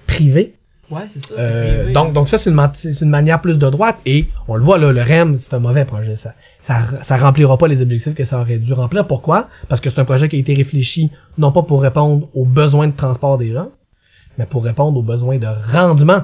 privés. 0.07 0.53
Ouais, 0.89 1.03
c'est 1.07 1.23
ça. 1.23 1.35
c'est 1.37 1.41
Euh, 1.41 1.77
privé. 1.79 1.93
donc, 1.93 2.13
donc 2.13 2.29
ça, 2.29 2.37
c'est 2.37 2.49
une, 2.49 3.09
manière 3.09 3.41
plus 3.41 3.57
de 3.57 3.69
droite, 3.69 3.97
et 4.05 4.27
on 4.47 4.55
le 4.55 4.63
voit 4.63 4.77
là, 4.77 4.91
le 4.91 5.01
REM, 5.01 5.37
c'est 5.37 5.53
un 5.55 5.59
mauvais 5.59 5.85
projet. 5.85 6.15
Ça, 6.15 6.33
ça, 6.61 6.81
ça 7.01 7.17
remplira 7.17 7.57
pas 7.57 7.67
les 7.67 7.81
objectifs 7.81 8.13
que 8.13 8.23
ça 8.23 8.39
aurait 8.41 8.57
dû 8.57 8.73
remplir. 8.73 9.07
Pourquoi? 9.07 9.47
Parce 9.69 9.81
que 9.81 9.89
c'est 9.89 9.99
un 9.99 10.05
projet 10.05 10.29
qui 10.29 10.35
a 10.35 10.39
été 10.39 10.53
réfléchi, 10.53 11.09
non 11.37 11.51
pas 11.51 11.63
pour 11.63 11.81
répondre 11.81 12.27
aux 12.33 12.45
besoins 12.45 12.87
de 12.87 12.95
transport 12.95 13.37
des 13.37 13.51
gens, 13.53 13.69
mais 14.37 14.45
pour 14.45 14.63
répondre 14.63 14.97
aux 14.97 15.03
besoins 15.03 15.37
de 15.37 15.47
rendement 15.71 16.23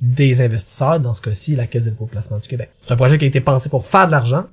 des 0.00 0.42
investisseurs, 0.42 1.00
dans 1.00 1.12
ce 1.14 1.20
cas-ci, 1.20 1.56
la 1.56 1.66
Caisse 1.66 1.84
des 1.84 1.90
dépôts 1.90 2.06
et 2.06 2.10
placements 2.10 2.38
du 2.38 2.48
Québec. 2.48 2.70
C'est 2.82 2.92
un 2.92 2.96
projet 2.96 3.18
qui 3.18 3.24
a 3.24 3.28
été 3.28 3.40
pensé 3.40 3.68
pour 3.68 3.84
faire 3.86 4.06
de 4.06 4.12
l'argent, 4.12 4.44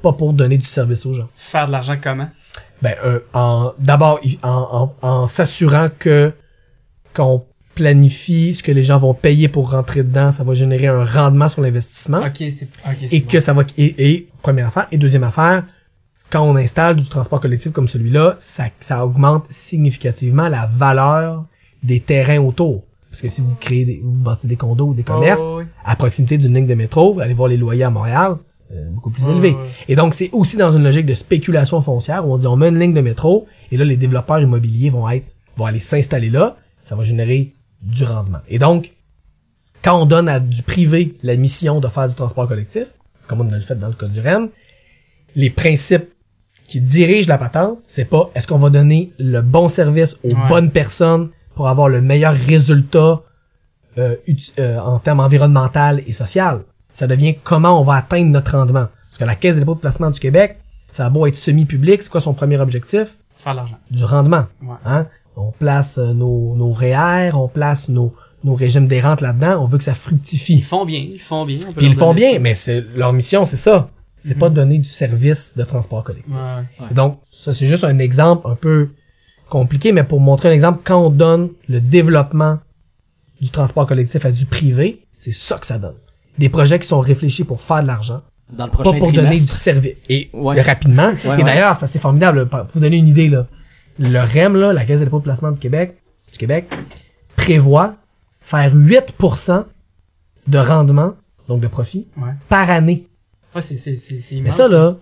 pas 0.00 0.12
pour 0.12 0.32
donner 0.32 0.58
du 0.58 0.66
service 0.66 1.04
aux 1.06 1.14
gens. 1.14 1.28
Faire 1.34 1.66
de 1.66 1.72
l'argent 1.72 1.96
comment? 2.02 2.28
Ben, 2.80 2.94
euh, 3.04 3.20
en 3.32 3.72
d'abord 3.78 4.20
en, 4.42 4.92
en, 5.02 5.08
en 5.08 5.26
s'assurant 5.26 5.88
que 5.98 6.32
qu'on 7.14 7.44
planifie 7.74 8.52
ce 8.54 8.62
que 8.62 8.72
les 8.72 8.82
gens 8.82 8.98
vont 8.98 9.14
payer 9.14 9.48
pour 9.48 9.70
rentrer 9.70 10.02
dedans, 10.02 10.30
ça 10.32 10.44
va 10.44 10.54
générer 10.54 10.86
un 10.88 11.04
rendement 11.04 11.48
sur 11.48 11.62
l'investissement 11.62 12.18
Ok, 12.20 12.36
c'est. 12.50 12.68
Ok, 12.86 12.96
c'est 13.08 13.16
et 13.16 13.20
bon. 13.20 13.26
que 13.28 13.40
ça 13.40 13.52
va 13.52 13.62
et, 13.78 14.10
et 14.12 14.28
première 14.42 14.68
affaire 14.68 14.88
et 14.92 14.98
deuxième 14.98 15.24
affaire 15.24 15.64
quand 16.30 16.42
on 16.48 16.56
installe 16.56 16.96
du 16.96 17.06
transport 17.08 17.40
collectif 17.40 17.72
comme 17.72 17.88
celui-là, 17.88 18.36
ça, 18.38 18.64
ça 18.80 19.04
augmente 19.04 19.44
significativement 19.50 20.48
la 20.48 20.64
valeur 20.66 21.44
des 21.82 22.00
terrains 22.00 22.38
autour. 22.38 22.84
Parce 23.10 23.20
que 23.20 23.28
si 23.28 23.42
vous 23.42 23.54
créez 23.60 23.84
des, 23.84 24.00
vous 24.02 24.12
bâtissez 24.12 24.48
des 24.48 24.56
condos 24.56 24.86
ou 24.86 24.94
des 24.94 25.02
commerces, 25.02 25.42
Oh, 25.44 25.58
ouais. 25.58 25.66
à 25.84 25.94
proximité 25.96 26.38
d'une 26.38 26.54
ligne 26.54 26.66
de 26.66 26.74
métro, 26.74 27.12
vous 27.12 27.20
allez 27.20 27.34
voir 27.34 27.48
les 27.48 27.58
loyers 27.58 27.84
à 27.84 27.90
Montréal, 27.90 28.36
euh, 28.72 28.88
beaucoup 28.92 29.10
plus 29.10 29.24
Ouais, 29.26 29.32
élevés. 29.32 29.54
Et 29.88 29.94
donc, 29.94 30.14
c'est 30.14 30.30
aussi 30.32 30.56
dans 30.56 30.72
une 30.72 30.82
logique 30.84 31.04
de 31.04 31.12
spéculation 31.12 31.82
foncière 31.82 32.26
où 32.26 32.32
on 32.32 32.38
dit 32.38 32.46
on 32.46 32.56
met 32.56 32.68
une 32.70 32.78
ligne 32.78 32.94
de 32.94 33.02
métro 33.02 33.46
et 33.70 33.76
là, 33.76 33.84
les 33.84 33.96
développeurs 33.98 34.40
immobiliers 34.40 34.88
vont 34.88 35.06
être, 35.10 35.26
vont 35.58 35.66
aller 35.66 35.80
s'installer 35.80 36.30
là. 36.30 36.56
Ça 36.82 36.96
va 36.96 37.04
générer 37.04 37.52
du 37.82 38.04
rendement. 38.04 38.38
Et 38.48 38.58
donc, 38.58 38.90
quand 39.82 40.00
on 40.00 40.06
donne 40.06 40.28
à 40.28 40.38
du 40.40 40.62
privé 40.62 41.16
la 41.22 41.36
mission 41.36 41.80
de 41.80 41.88
faire 41.88 42.08
du 42.08 42.14
transport 42.14 42.46
collectif, 42.48 42.86
comme 43.26 43.40
on 43.40 43.52
a 43.52 43.56
le 43.56 43.62
fait 43.62 43.74
dans 43.74 43.88
le 43.88 43.94
cas 43.94 44.06
du 44.06 44.20
REM, 44.20 44.48
les 45.34 45.50
principes 45.50 46.08
qui 46.68 46.80
dirigent 46.80 47.28
la 47.28 47.38
patente, 47.38 47.78
c'est 47.86 48.04
pas 48.04 48.30
est-ce 48.34 48.46
qu'on 48.46 48.58
va 48.58 48.70
donner 48.70 49.12
le 49.18 49.42
bon 49.42 49.68
service 49.68 50.16
aux 50.22 50.28
Ouais. 50.28 50.48
bonnes 50.48 50.70
personnes 50.70 51.30
pour 51.54 51.68
avoir 51.68 51.88
le 51.88 52.00
meilleur 52.00 52.34
résultat 52.34 53.20
euh, 53.98 54.16
euh, 54.58 54.78
en 54.78 54.98
termes 55.00 55.20
environnemental 55.20 56.02
et 56.06 56.12
social. 56.12 56.62
Ça 56.94 57.06
devient 57.06 57.34
comment 57.42 57.78
on 57.80 57.84
va 57.84 57.94
atteindre 57.96 58.30
notre 58.30 58.56
rendement. 58.56 58.86
Parce 59.08 59.18
que 59.18 59.24
la 59.24 59.34
Caisse 59.34 59.54
des 59.54 59.60
dépôts 59.60 59.74
de 59.74 59.80
placement 59.80 60.10
du 60.10 60.18
Québec, 60.20 60.58
ça 60.92 61.06
a 61.06 61.10
beau 61.10 61.26
être 61.26 61.36
semi-public, 61.36 62.02
c'est 62.02 62.10
quoi 62.10 62.20
son 62.20 62.32
premier 62.34 62.58
objectif? 62.58 63.08
Faire 63.36 63.52
de 63.52 63.58
l'argent. 63.58 63.78
Du 63.90 64.04
rendement. 64.04 64.46
Ouais. 64.62 64.76
Hein? 64.86 65.06
On 65.36 65.50
place 65.50 65.98
euh, 65.98 66.12
nos, 66.12 66.54
nos 66.56 66.72
REER, 66.72 67.30
on 67.34 67.48
place 67.48 67.88
nos, 67.88 68.14
nos 68.44 68.54
régimes 68.54 68.86
des 68.86 69.00
rentes 69.00 69.20
là-dedans, 69.20 69.62
on 69.62 69.66
veut 69.66 69.78
que 69.78 69.84
ça 69.84 69.94
fructifie. 69.94 70.54
Ils 70.56 70.64
font 70.64 70.84
bien, 70.84 70.98
ils 70.98 71.20
font 71.20 71.44
bien. 71.46 71.58
Puis 71.76 71.86
ils 71.86 71.94
font 71.94 72.12
bien, 72.14 72.34
ça. 72.34 72.38
mais 72.38 72.54
c'est 72.54 72.84
leur 72.94 73.12
mission, 73.12 73.46
c'est 73.46 73.56
ça. 73.56 73.88
C'est 74.20 74.34
Mhm. 74.34 74.40
pas 74.40 74.48
de 74.50 74.54
donner 74.54 74.78
du 74.78 74.88
service 74.88 75.56
de 75.56 75.64
transport 75.64 76.04
collectif. 76.04 76.34
Ouais, 76.34 76.40
ouais. 76.80 76.86
Et 76.90 76.94
Donc, 76.94 77.18
ça, 77.30 77.52
c'est 77.52 77.66
juste 77.66 77.82
un 77.84 77.98
exemple 77.98 78.46
un 78.48 78.54
peu 78.54 78.90
compliqué, 79.48 79.92
mais 79.92 80.04
pour 80.04 80.20
montrer 80.20 80.48
un 80.48 80.52
exemple, 80.52 80.80
quand 80.84 80.98
on 81.06 81.10
donne 81.10 81.50
le 81.68 81.80
développement 81.80 82.58
du 83.40 83.50
transport 83.50 83.86
collectif 83.86 84.24
à 84.24 84.30
du 84.30 84.46
privé, 84.46 85.00
c'est 85.18 85.32
ça 85.32 85.56
que 85.58 85.66
ça 85.66 85.78
donne. 85.78 85.96
Des 86.38 86.48
projets 86.48 86.78
qui 86.78 86.86
sont 86.86 87.00
réfléchis 87.00 87.44
pour 87.44 87.62
faire 87.62 87.82
de 87.82 87.86
l'argent, 87.88 88.22
Dans 88.50 88.66
le 88.66 88.70
pas 88.70 88.82
pour 88.82 89.12
donner 89.12 89.30
du 89.34 89.40
service. 89.48 89.96
Et 90.08 90.30
Ouais. 90.32 90.60
rapidement. 90.60 91.08
Ouais, 91.08 91.16
et 91.24 91.28
ouais. 91.28 91.42
d'ailleurs, 91.42 91.76
ça 91.76 91.86
c'est 91.86 91.98
formidable. 91.98 92.48
Pour 92.48 92.60
vous 92.74 92.80
donner 92.80 92.96
une 92.98 93.08
idée, 93.08 93.28
là, 93.28 93.46
le 93.98 94.20
REM, 94.20 94.56
là, 94.56 94.72
la 94.72 94.84
Caisse 94.84 95.00
des 95.00 95.06
dépôts 95.06 95.18
de 95.18 95.24
placement 95.24 95.50
du 95.52 95.58
Québec, 95.58 95.96
du 96.32 96.38
Québec, 96.38 96.66
prévoit 97.36 97.94
faire 98.40 98.74
8% 98.74 99.64
de 100.48 100.58
rendement, 100.58 101.14
donc 101.48 101.60
de 101.60 101.68
profit, 101.68 102.06
Ouais. 102.16 102.32
par 102.48 102.68
année. 102.70 103.06
Ouais, 103.54 103.60
c'est, 103.60 103.76
c'est, 103.76 103.96
c'est, 103.96 104.20
c'est 104.20 104.36
Mais 104.36 104.50
ça, 104.50 104.66
là, 104.68 104.96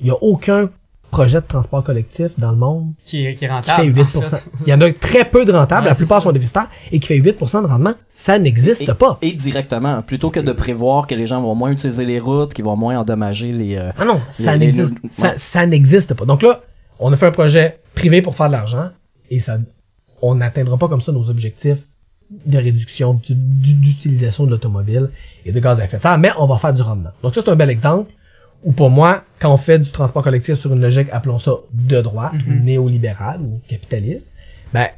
il 0.00 0.06
y 0.06 0.10
a 0.10 0.16
aucun 0.22 0.70
projet 1.10 1.40
de 1.40 1.46
transport 1.46 1.82
collectif 1.82 2.32
dans 2.36 2.50
le 2.50 2.58
monde 2.58 2.92
Qui 3.02 3.24
est, 3.26 3.34
qui 3.34 3.46
est 3.46 3.48
qui 3.48 3.52
rentable. 3.52 3.82
fait 3.82 3.88
8%. 4.18 4.18
en 4.18 4.20
fait. 4.22 4.44
Il 4.66 4.68
y 4.70 4.74
en 4.74 4.80
a 4.82 4.92
très 4.92 5.24
peu 5.24 5.46
de 5.46 5.52
rentables, 5.52 5.84
Ouais, 5.84 5.88
la 5.88 5.94
plupart 5.94 6.20
ça. 6.20 6.24
sont 6.24 6.32
déficitaires, 6.32 6.68
et 6.92 7.00
qui 7.00 7.06
fait 7.06 7.16
8% 7.18 7.62
de 7.62 7.66
rendement. 7.66 7.94
Ça 8.14 8.38
n'existe 8.38 8.82
Et- 8.82 8.94
pas. 8.94 9.18
Et 9.22 9.32
directement, 9.32 10.02
plutôt 10.02 10.30
que 10.30 10.38
de 10.40 10.52
prévoir 10.52 11.06
que 11.06 11.14
les 11.14 11.24
gens 11.24 11.40
vont 11.40 11.54
moins 11.54 11.70
utiliser 11.72 12.04
les 12.04 12.18
routes, 12.18 12.52
qu'ils 12.52 12.66
vont 12.66 12.76
moins 12.76 12.98
endommager 12.98 13.52
les. 13.52 13.76
euh, 13.78 13.90
Ah 13.98 14.04
non, 14.04 14.20
ça 14.28 14.52
Les- 14.54 14.58
les- 14.58 14.66
n'existe, 14.66 14.96
les- 15.02 15.10
ça, 15.10 15.28
ouais. 15.28 15.34
ça 15.38 15.66
n'existe 15.66 16.12
pas. 16.14 16.26
Donc 16.26 16.42
là, 16.42 16.60
on 16.98 17.12
a 17.12 17.16
fait 17.16 17.26
un 17.26 17.30
projet 17.32 17.78
privé 17.94 18.22
pour 18.22 18.34
faire 18.34 18.46
de 18.48 18.52
l'argent 18.52 18.90
et 19.30 19.40
ça, 19.40 19.58
on 20.22 20.34
n'atteindra 20.36 20.76
pas 20.78 20.88
comme 20.88 21.00
ça 21.00 21.12
nos 21.12 21.28
objectifs 21.30 21.78
de 22.46 22.58
réduction 22.58 23.14
du- 23.14 23.34
du- 23.34 23.74
d'utilisation 23.74 24.44
de 24.44 24.50
l'automobile 24.50 25.10
et 25.44 25.52
de 25.52 25.60
gaz 25.60 25.80
à 25.80 25.84
effet 25.84 25.96
de 25.96 26.02
serre, 26.02 26.18
mais 26.18 26.30
on 26.38 26.46
va 26.46 26.58
faire 26.58 26.74
du 26.74 26.82
rendement. 26.82 27.10
Donc 27.22 27.34
ça, 27.34 27.40
c'est 27.42 27.50
un 27.50 27.56
bel 27.56 27.70
exemple 27.70 28.12
où 28.64 28.72
pour 28.72 28.90
moi, 28.90 29.22
quand 29.38 29.52
on 29.52 29.56
fait 29.56 29.78
du 29.78 29.90
transport 29.90 30.22
collectif 30.22 30.56
sur 30.56 30.72
une 30.72 30.80
logique, 30.80 31.08
appelons 31.12 31.38
ça 31.38 31.52
de 31.72 32.00
droite, 32.00 32.32
ou 32.34 32.52
néolibérale 32.64 33.40
ou 33.40 33.60
capitaliste, 33.68 34.32
ben, 34.74 34.88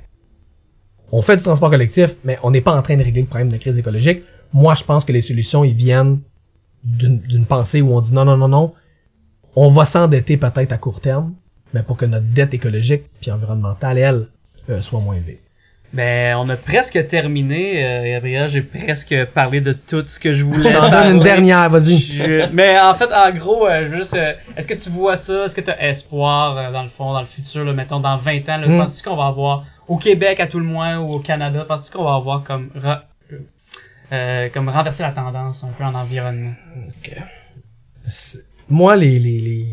on 1.13 1.23
fait 1.23 1.37
du 1.37 1.43
transport 1.43 1.71
collectif, 1.71 2.17
mais 2.25 2.39
on 2.43 2.51
n'est 2.51 2.61
pas 2.61 2.77
en 2.77 2.83
train 2.83 2.97
de 2.97 3.03
régler 3.03 3.23
le 3.23 3.27
problème 3.27 3.49
de 3.49 3.53
la 3.55 3.59
crise 3.59 3.77
écologique. 3.79 4.23
Moi, 4.53 4.75
je 4.75 4.85
pense 4.85 5.05
que 5.05 5.13
les 5.13 5.21
solutions, 5.21 5.63
ils 5.65 5.75
viennent 5.75 6.21
d'une 6.83 7.19
d'une 7.19 7.45
pensée 7.45 7.83
où 7.83 7.95
on 7.95 8.01
dit 8.01 8.13
non, 8.15 8.25
non, 8.25 8.37
non, 8.37 8.49
non, 8.49 8.73
on 9.55 9.71
va 9.71 9.85
s'endetter 9.85 10.37
peut-être 10.37 10.73
à 10.73 10.79
court 10.79 11.01
terme, 11.01 11.35
mais 11.75 11.83
pour 11.83 11.97
que 11.97 12.05
notre 12.07 12.27
dette 12.27 12.55
écologique 12.55 13.03
puis 13.21 13.31
environnementale, 13.31 13.99
elle, 13.99 14.27
euh, 14.71 14.81
soit 14.83 15.01
moins 15.01 15.15
élevée. 15.17 15.39
Ben, 15.93 16.37
on 16.37 16.49
a 16.49 16.57
presque 16.57 17.05
terminé, 17.09 17.85
euh, 17.85 18.13
Gabriel. 18.13 18.49
J'ai 18.49 18.63
presque 18.63 19.13
parlé 19.35 19.61
de 19.61 19.73
tout 19.73 20.05
ce 20.07 20.21
que 20.21 20.33
je 20.33 20.45
voulais. 20.45 20.73
t'en 20.73 20.89
donne 20.89 21.17
une 21.17 21.23
dernière, 21.23 21.69
vas-y. 21.69 21.99
Je- 21.99 22.49
Mais 22.53 22.79
en 22.79 22.95
fait, 22.95 23.13
en 23.13 23.31
gros, 23.33 23.67
euh, 23.67 23.85
je 23.85 23.89
veux 23.91 23.97
juste. 23.97 24.15
euh, 24.15 24.33
Est-ce 24.57 24.69
que 24.69 24.75
tu 24.75 24.89
vois 24.89 25.17
ça? 25.17 25.47
Est-ce 25.47 25.57
que 25.57 25.61
tu 25.63 25.71
as 25.73 25.89
espoir 25.89 26.57
euh, 26.57 26.71
dans 26.71 26.85
le 26.85 26.89
fond, 26.89 27.13
dans 27.13 27.19
le 27.21 27.27
futur, 27.27 27.65
là, 27.65 27.73
mettons 27.73 27.99
dans 27.99 28.17
20 28.17 28.49
ans? 28.49 28.59
Là, 28.59 28.69
Mm. 28.69 28.79
Penses-tu 28.79 29.03
qu'on 29.09 29.17
va 29.17 29.27
avoir 29.27 29.65
au 29.89 29.97
Québec 29.97 30.39
à 30.39 30.47
tout 30.47 30.61
le 30.61 30.65
moins 30.65 30.99
ou 31.01 31.15
au 31.15 31.19
Canada? 31.19 31.65
Penses-tu 31.67 31.91
qu'on 31.97 32.05
va 32.05 32.15
avoir 32.15 32.45
comme 32.45 32.71
ra- 32.77 33.03
euh, 34.13 34.49
comme 34.51 34.69
renverser 34.69 35.03
la 35.03 35.11
tendance 35.11 35.65
un 35.65 35.73
peu 35.77 35.83
en 35.83 35.95
environnement? 35.97 36.53
C'est- 38.07 38.45
Moi, 38.69 38.95
les, 38.95 39.19
les, 39.19 39.41
les... 39.41 39.67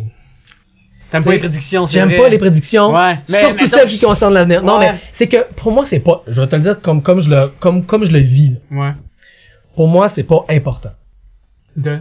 T'aimes 1.11 1.23
pas 1.23 1.31
les 1.31 1.39
prédictions, 1.39 1.85
c'est 1.87 1.93
j'aime 1.93 2.15
pas 2.17 2.27
les 2.29 2.37
prédictions, 2.37 2.93
Ouais. 2.93 3.17
Mais, 3.29 3.43
surtout 3.43 3.65
celles 3.67 3.87
qui 3.87 3.99
concernent 3.99 4.33
l'avenir. 4.33 4.61
Non, 4.63 4.77
Ouais. 4.79 4.91
mais 4.93 4.99
c'est 5.13 5.27
que 5.27 5.45
pour 5.55 5.71
moi, 5.71 5.85
c'est 5.85 5.99
pas, 5.99 6.21
je 6.27 6.41
vais 6.41 6.47
te 6.47 6.55
le 6.55 6.61
dire 6.63 6.81
comme, 6.81 7.01
comme 7.01 7.19
je 7.21 7.29
le, 7.29 7.51
comme, 7.59 7.85
comme 7.85 8.03
je 8.03 8.11
le 8.11 8.19
vis. 8.19 8.55
Ouais. 8.71 8.91
Pour 9.75 9.87
moi, 9.87 10.09
c'est 10.09 10.23
pas 10.23 10.43
important. 10.49 10.91
De? 11.75 11.99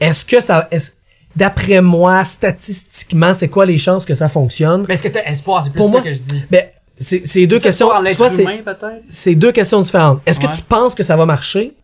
Est-ce 0.00 0.24
que 0.24 0.40
ça, 0.40 0.66
est 0.70 0.96
d'après 1.36 1.80
moi, 1.80 2.24
statistiquement, 2.24 3.34
c'est 3.34 3.48
quoi 3.48 3.66
les 3.66 3.78
chances 3.78 4.04
que 4.04 4.14
ça 4.14 4.28
fonctionne? 4.28 4.84
Mais 4.88 4.94
est-ce 4.94 5.02
que 5.02 5.08
t'as 5.08 5.24
espoir? 5.24 5.62
C'est 5.64 5.70
plus 5.70 5.76
Pour 5.78 5.86
ça 5.86 5.92
moi, 5.92 6.00
que 6.02 6.12
je 6.12 6.18
dis. 6.18 6.42
Ben, 6.50 6.64
c'est, 6.98 7.24
c'est 7.26 7.46
deux 7.46 7.58
questions. 7.60 7.88
vois, 7.88 8.30
c'est- 8.30 8.42
humain, 8.42 8.58
peut-être? 8.64 9.02
c'est 9.08 9.34
deux 9.36 9.52
questions 9.52 9.80
différentes. 9.80 10.20
Est-ce 10.26 10.40
que 10.40 10.46
tu 10.52 10.62
penses 10.62 10.94
que 10.94 11.02
ça 11.04 11.16
va 11.16 11.26
marcher? 11.26 11.74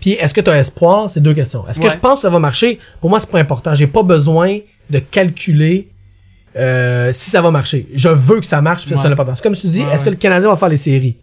Puis 0.00 0.12
est-ce 0.12 0.32
que 0.34 0.40
tu 0.40 0.50
as 0.50 0.58
espoir? 0.58 1.10
C'est 1.10 1.20
deux 1.20 1.34
questions. 1.34 1.66
Est-ce 1.68 1.78
que 1.80 1.88
je 1.88 1.96
pense 1.96 2.16
que 2.16 2.20
ça 2.22 2.30
va 2.30 2.38
marcher? 2.38 2.78
Pour 3.00 3.10
moi, 3.10 3.20
c'est 3.20 3.30
pas 3.30 3.38
important. 3.38 3.74
J'ai 3.74 3.86
pas 3.86 4.02
besoin 4.02 4.58
de 4.88 4.98
calculer 4.98 5.88
euh, 6.56 7.12
si 7.12 7.30
ça 7.30 7.40
va 7.40 7.50
marcher. 7.50 7.86
Je 7.94 8.08
veux 8.08 8.40
que 8.40 8.46
ça 8.46 8.60
marche, 8.60 8.82
puis 8.82 8.90
ça, 8.90 8.96
Ouais. 8.96 9.02
c'est 9.02 9.08
l'important. 9.08 9.34
C'est 9.34 9.42
comme 9.42 9.54
si 9.54 9.62
tu 9.62 9.68
dis, 9.68 9.82
Ouais, 9.84 9.94
est-ce 9.94 10.04
que 10.04 10.10
le 10.10 10.16
Canadien 10.16 10.48
va 10.48 10.56
faire 10.56 10.68
les 10.68 10.76
séries? 10.78 11.16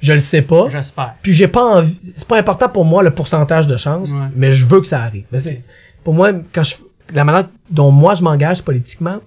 Je 0.00 0.14
le 0.14 0.20
sais 0.20 0.40
pas. 0.42 0.68
J'espère. 0.70 1.14
Puis 1.20 1.34
j'ai 1.34 1.46
pas 1.48 1.62
envie. 1.62 1.94
C'est 2.16 2.26
pas 2.26 2.38
important 2.38 2.68
pour 2.70 2.86
moi 2.86 3.02
le 3.02 3.10
pourcentage 3.10 3.66
de 3.66 3.76
chance, 3.76 4.08
mais 4.34 4.50
je 4.50 4.64
veux 4.64 4.80
que 4.80 4.86
ça 4.86 5.02
arrive. 5.02 5.24
Mais 5.30 5.40
c'est. 5.40 5.62
pour 6.04 6.14
moi, 6.14 6.30
quand 6.54 6.62
je, 6.64 6.76
la 7.12 7.24
manière 7.24 7.48
dont 7.70 7.90
moi 7.90 8.14
je 8.14 8.22
m'engage 8.22 8.62
politiquement, 8.62 9.18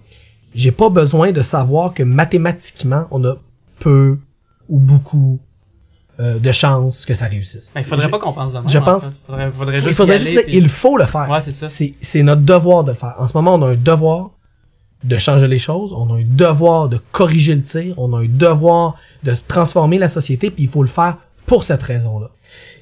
j'ai 0.56 0.72
pas 0.72 0.90
besoin 0.90 1.32
de 1.32 1.42
savoir 1.44 1.94
que 1.94 2.02
mathématiquement, 2.02 3.06
on 3.12 3.24
a 3.24 3.36
peu 3.80 4.18
ou 4.68 4.80
beaucoup 4.80 5.40
euh, 6.20 6.38
de 6.40 6.52
chances 6.52 7.06
que 7.06 7.14
ça 7.14 7.26
réussisse. 7.26 7.72
Ben, 7.74 7.82
il 7.82 7.86
faudrait 7.86 8.06
Je- 8.06 8.12
pas 8.12 8.20
qu'on 8.20 8.34
pense 8.34 8.54
de 8.54 8.60
même, 8.60 8.70
je 8.70 8.78
en 8.78 8.82
pense- 8.84 9.06
fait. 9.06 9.12
Faudrait, 9.26 9.52
faudrait 9.52 9.78
il 9.78 9.84
juste 9.84 9.98
faudrait 9.98 10.18
juste 10.20 10.28
aller, 10.30 10.36
dire, 10.38 10.46
puis- 10.46 10.58
il 10.58 10.70
faut 10.70 10.98
le 10.98 11.06
faire. 11.06 11.28
Ouais, 11.30 11.42
c'est 11.42 11.52
ça. 11.52 11.68
C'est, 11.70 12.24
notre 12.24 12.42
devoir 12.44 12.84
de 12.84 12.92
le 12.92 12.96
faire. 12.98 13.16
En 13.18 13.28
ce 13.28 13.36
moment, 13.36 13.56
on 13.56 13.62
a 13.64 13.70
un 13.70 13.76
devoir 13.76 14.30
de 15.04 15.18
changer 15.18 15.48
les 15.48 15.60
choses, 15.60 15.92
on 15.92 16.14
a 16.14 16.20
un 16.20 16.24
devoir 16.26 16.88
de 16.88 17.00
corriger 17.12 17.56
le 17.56 17.62
tir, 17.64 17.94
on 17.98 18.14
a 18.14 18.20
un 18.22 18.28
devoir 18.30 18.96
de 19.24 19.34
transformer 19.48 19.98
la 19.98 20.08
société, 20.08 20.50
puis 20.52 20.64
il 20.64 20.70
faut 20.70 20.82
le 20.84 20.88
faire 20.88 21.18
pour 21.46 21.64
cette 21.64 21.84
raison-là. 21.84 22.28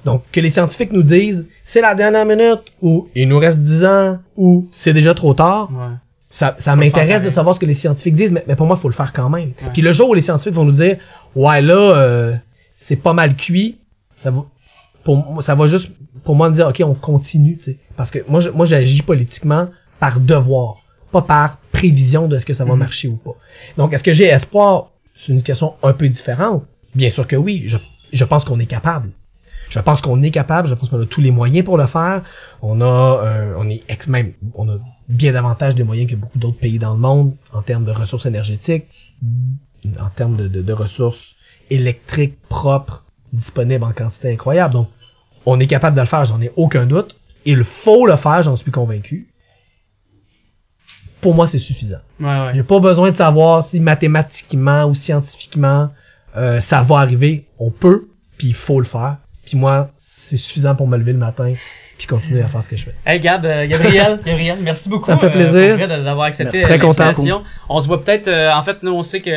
Donc, 0.06 0.24
que 0.32 0.40
les 0.40 0.50
scientifiques 0.50 0.92
nous 0.92 1.04
disent, 1.04 1.48
c'est 1.64 1.82
la 1.82 1.96
dernière 1.96 2.26
minute, 2.26 2.60
ou 2.82 3.08
il 3.16 3.28
nous 3.30 3.40
reste 3.40 3.62
10 3.62 3.86
ans, 3.86 4.20
ou 4.36 4.68
c'est 4.76 4.94
déjà 4.94 5.14
trop 5.14 5.34
tard, 5.34 5.70
Ouais. 5.72 5.96
ça, 6.30 6.56
ça 6.60 6.76
m'intéresse 6.76 7.24
de 7.24 7.30
savoir 7.30 7.56
ce 7.56 7.60
que 7.60 7.66
les 7.66 7.74
scientifiques 7.76 8.16
disent, 8.16 8.32
mais, 8.32 8.44
mais 8.48 8.56
pour 8.56 8.66
moi, 8.68 8.76
il 8.78 8.82
faut 8.82 8.90
le 8.90 8.94
faire 8.94 9.14
quand 9.14 9.30
même. 9.30 9.52
Puis 9.74 9.82
le 9.82 9.92
jour 9.92 10.10
où 10.10 10.14
les 10.14 10.22
scientifiques 10.22 10.54
vont 10.54 10.66
nous 10.66 10.72
dire, 10.74 10.98
ouais, 11.36 11.62
là, 11.62 11.74
euh, 11.96 12.34
c'est 12.84 12.96
pas 12.96 13.14
mal 13.14 13.36
cuit, 13.36 13.78
ça 14.18 14.32
va, 14.32 14.44
pour, 15.04 15.42
ça 15.44 15.54
va 15.56 15.68
juste, 15.68 15.92
pour 16.24 16.36
moi, 16.36 16.50
me 16.50 16.56
dire, 16.56 16.68
OK, 16.68 16.82
on 16.86 16.94
continue, 16.96 17.58
tu 17.58 17.64
sais. 17.66 17.78
Parce 17.96 18.10
que 18.12 18.20
moi, 18.28 18.40
je- 18.40 18.50
moi, 18.50 18.66
j'agis 18.66 19.02
politiquement 19.04 19.70
par 20.00 20.20
devoir, 20.20 20.78
pas 21.12 21.22
par 21.22 21.58
prévision 21.72 22.28
de 22.28 22.40
ce 22.40 22.46
que 22.46 22.54
ça 22.54 22.66
va 22.66 22.76
marcher 22.76 23.08
ou 23.08 23.16
pas. 23.18 23.36
Donc, 23.78 23.94
est-ce 23.94 24.04
que 24.04 24.14
j'ai 24.14 24.26
espoir? 24.26 24.90
C'est 25.14 25.32
une 25.34 25.44
question 25.44 25.74
un 25.84 25.94
peu 25.94 26.08
différente. 26.10 26.64
Bien 26.96 27.10
sûr 27.10 27.28
que 27.28 27.36
oui. 27.36 27.64
Je, 27.68 27.78
je 28.12 28.24
pense 28.26 28.44
qu'on 28.46 28.60
est 28.60 28.66
capable. 28.66 29.10
Je 29.70 29.80
pense 29.80 30.02
qu'on 30.02 30.22
est 30.24 30.32
capable, 30.32 30.68
je 30.68 30.74
pense 30.76 30.90
qu'on 30.90 31.02
a 31.02 31.06
tous 31.06 31.22
les 31.22 31.32
moyens 31.32 31.64
pour 31.64 31.78
le 31.78 31.86
faire. 31.86 32.24
On 32.62 32.82
a, 32.82 32.86
euh, 33.26 33.54
on 33.58 33.70
est 33.70 33.84
ex 33.88 34.08
même, 34.08 34.34
on 34.56 34.68
a 34.70 34.78
bien 35.08 35.32
davantage 35.32 35.76
de 35.76 35.84
moyens 35.84 36.10
que 36.12 36.16
beaucoup 36.16 36.38
d'autres 36.40 36.58
pays 36.58 36.78
dans 36.80 36.94
le 36.94 37.00
monde 37.00 37.36
en 37.54 37.62
termes 37.62 37.86
de 37.86 37.92
ressources 37.92 38.26
énergétiques, 38.26 38.86
en 40.00 40.10
termes 40.10 40.36
de, 40.36 40.48
de, 40.50 40.62
de 40.62 40.74
ressources 40.74 41.36
électriques 41.72 42.40
propres, 42.48 43.04
disponibles 43.34 43.84
en 43.84 43.94
quantité 43.94 44.32
incroyable. 44.32 44.74
Donc, 44.74 44.90
on 45.46 45.60
est 45.60 45.68
capable 45.68 45.96
de 45.96 46.02
le 46.02 46.08
faire, 46.08 46.26
j'en 46.26 46.40
ai 46.42 46.52
aucun 46.56 46.86
doute. 46.86 47.18
Il 47.46 47.64
faut 47.64 48.06
le 48.06 48.16
faire, 48.16 48.44
j'en 48.44 48.56
suis 48.56 48.72
convaincu. 48.72 49.28
Pour 51.22 51.34
moi, 51.34 51.48
c'est 51.48 51.60
suffisant. 51.60 52.02
Ouais, 52.20 52.28
ouais. 52.28 52.52
J'ai 52.54 52.64
pas 52.64 52.80
besoin 52.80 53.10
de 53.10 53.16
savoir 53.16 53.64
si 53.64 53.80
mathématiquement 53.80 54.86
ou 54.86 54.94
scientifiquement 54.94 55.90
euh, 56.38 56.60
ça 56.60 56.82
va 56.82 56.98
arriver. 56.98 57.48
On 57.58 57.72
peut, 57.72 58.08
puis 58.38 58.50
il 58.50 58.54
faut 58.54 58.80
le 58.80 58.86
faire. 58.86 59.18
Puis 59.46 59.58
moi, 59.58 59.92
c'est 59.98 60.38
suffisant 60.38 60.76
pour 60.76 60.88
me 60.88 60.98
lever 60.98 61.14
le 61.14 61.20
matin 61.20 61.54
puis 62.02 62.08
continuer 62.08 62.42
à 62.42 62.48
faire 62.48 62.64
ce 62.64 62.70
que 62.70 62.76
je 62.76 62.86
fais. 62.86 62.96
Hey 63.06 63.20
Gab, 63.20 63.46
euh, 63.46 63.68
Gabriel, 63.68 64.20
Gabriel, 64.26 64.58
merci 64.62 64.90
beaucoup. 64.90 65.06
Ça 65.06 65.14
me 65.14 65.20
fait 65.20 65.28
euh, 65.28 65.30
plaisir. 65.30 65.78
de- 65.88 66.04
d'avoir 66.04 66.26
accepté 66.28 66.58
Merci. 66.58 66.74
euh, 66.74 66.78
Très 66.78 66.80
content. 66.88 67.44
On 67.70 67.80
se 67.80 67.88
voit 67.88 68.04
peut-être. 68.04 68.28
euh, 68.28 68.52
en 68.54 68.64
fait, 68.64 68.78
nous 68.82 68.92
on 68.92 69.04
sait 69.04 69.20
que 69.20 69.30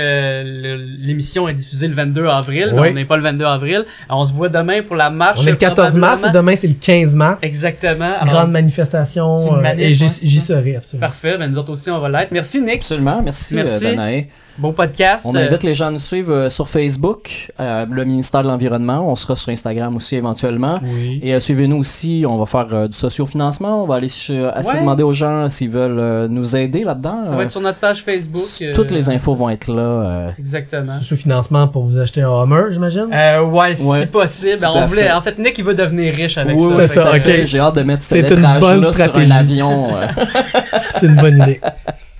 l'émission 1.01 1.49
est 1.49 1.53
diffusée 1.55 1.89
le 1.89 1.95
22 1.95 2.27
avril, 2.27 2.71
mais 2.75 2.81
Oui. 2.81 2.89
on 2.91 2.95
n'est 2.95 3.05
pas 3.05 3.17
le 3.17 3.23
22 3.23 3.45
avril. 3.45 3.85
On 4.09 4.25
se 4.25 4.33
voit 4.33 4.49
demain 4.49 4.83
pour 4.83 4.97
la 4.97 5.11
marche. 5.11 5.41
On 5.43 5.47
est 5.47 5.51
le 5.51 5.57
14 5.57 5.97
mars 5.97 6.25
et 6.25 6.31
demain 6.31 6.57
c'est 6.57 6.69
le 6.69 6.75
15 6.81 7.15
mars. 7.15 7.41
Exactement. 7.43 8.15
Alors, 8.21 8.35
Grande 8.35 8.53
manifestation 8.53 9.35
euh, 9.57 9.61
manif, 9.61 9.85
et 9.85 9.95
j'y 9.95 10.41
ça? 10.41 10.47
serai 10.59 10.77
absolument. 10.77 11.07
Parfait. 11.07 11.37
Ben 11.39 11.51
nous 11.51 11.59
autres 11.59 11.73
aussi 11.73 11.91
on 11.91 12.01
va 12.01 12.09
l'être. 12.09 12.33
Merci 12.33 12.61
Nick. 12.61 12.77
Absolument, 12.77 13.21
merci, 13.23 13.55
Merci. 13.57 13.87
euh, 13.87 13.91
Danae. 13.91 14.25
Beau 14.57 14.71
podcast. 14.71 15.27
On 15.29 15.35
Euh, 15.35 15.45
invite 15.47 15.65
les 15.65 15.75
gens 15.75 15.89
à 15.89 15.91
nous 15.91 15.99
suivre 15.99 16.33
euh, 16.33 16.49
sur 16.49 16.69
Facebook, 16.69 17.51
euh, 17.59 17.87
le 17.91 18.05
ministère 18.05 18.43
de 18.45 18.47
l'Environnement. 18.49 19.11
On 19.11 19.17
sera 19.17 19.35
sur 19.35 19.51
Instagram 19.51 19.97
aussi 19.97 20.15
éventuellement. 20.15 20.79
Oui. 20.81 21.19
Et 21.25 21.35
euh, 21.35 21.41
suivez-nous 21.41 21.77
aussi, 21.79 22.25
on 22.29 22.39
va 22.39 22.47
faire 22.47 22.54
euh, 22.55 22.89
du 22.89 22.97
sociofinancement. 22.97 23.83
On 23.83 23.87
va 23.87 23.97
aller 23.97 24.09
euh, 24.31 24.51
Ouais. 24.55 24.75
de 24.75 24.79
demander 24.81 25.03
aux 25.03 25.13
gens 25.13 25.49
s'ils 25.49 25.69
veulent 25.71 25.99
euh, 25.99 26.29
nous 26.29 26.57
aider 26.57 26.85
là-dedans. 26.85 27.25
Ça 27.25 27.35
va 27.37 27.43
être 27.43 27.51
sur 27.51 27.61
notre 27.61 27.79
page 27.79 28.03
Facebook. 28.03 28.43
euh, 28.63 28.73
Toutes 28.75 28.91
les 28.91 29.11
infos 29.11 29.35
vont 29.35 29.51
être 29.51 29.69
là. 29.69 29.83
euh, 29.83 30.31
Exactement. 30.39 31.01
Sous 31.03 31.17
financement 31.17 31.67
pour 31.69 31.85
vous 31.85 31.99
acheter 31.99 32.23
un 32.23 32.31
Hummer, 32.31 32.65
j'imagine? 32.71 33.09
Euh, 33.13 33.43
ouais, 33.43 33.75
si 33.75 33.87
Ouais. 33.87 34.07
possible. 34.07 34.59
Tout 34.59 34.67
on 34.77 34.87
voulait, 34.87 35.03
fait. 35.05 35.13
en 35.13 35.21
fait, 35.23 35.39
Nick, 35.39 35.59
il 35.59 35.65
veut 35.65 35.75
devenir 35.75 36.15
riche 36.15 36.39
avec 36.39 36.55
oui, 36.57 36.63
ça. 36.63 36.69
oui, 36.69 36.75
C'est 36.89 37.21
Fait 37.21 37.39
ça. 37.39 37.45
J'ai 37.45 37.61
hâte 37.61 37.75
de 37.77 37.83
mettre 37.83 38.03
ce 38.03 38.09
C'est 38.11 38.21
une 38.21 38.27
lettrage-là 38.43 38.93
sur 38.93 39.17
un 39.17 39.31
avion. 39.31 39.97
euh. 39.97 40.07
C'est 41.01 41.07
une 41.07 41.17
bonne 41.17 41.39
idée. 41.43 41.61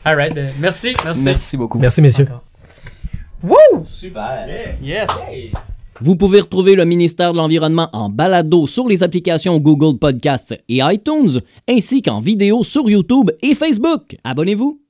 Alright, 0.05 0.35
ben, 0.35 0.49
merci, 0.61 0.95
merci. 1.05 1.23
Merci 1.25 1.57
beaucoup. 1.57 1.79
Merci 1.79 2.03
messieurs. 2.03 2.29
Woo! 3.43 3.57
Super. 3.85 4.47
Yes! 4.83 5.09
Vous 6.01 6.17
pouvez 6.17 6.41
retrouver 6.41 6.75
le 6.75 6.85
ministère 6.85 7.33
de 7.33 7.39
l'Environnement 7.39 7.89
en 7.93 8.09
balado 8.09 8.67
sur 8.67 8.89
les 8.89 9.03
applications 9.03 9.59
Google 9.59 9.99
Podcasts 9.99 10.55
et 10.69 10.79
iTunes, 10.83 11.41
ainsi 11.69 12.03
qu'en 12.03 12.21
vidéo 12.21 12.65
sur 12.65 12.89
YouTube 12.91 13.31
et 13.43 13.55
Facebook. 13.55 14.17
Abonnez-vous! 14.25 14.84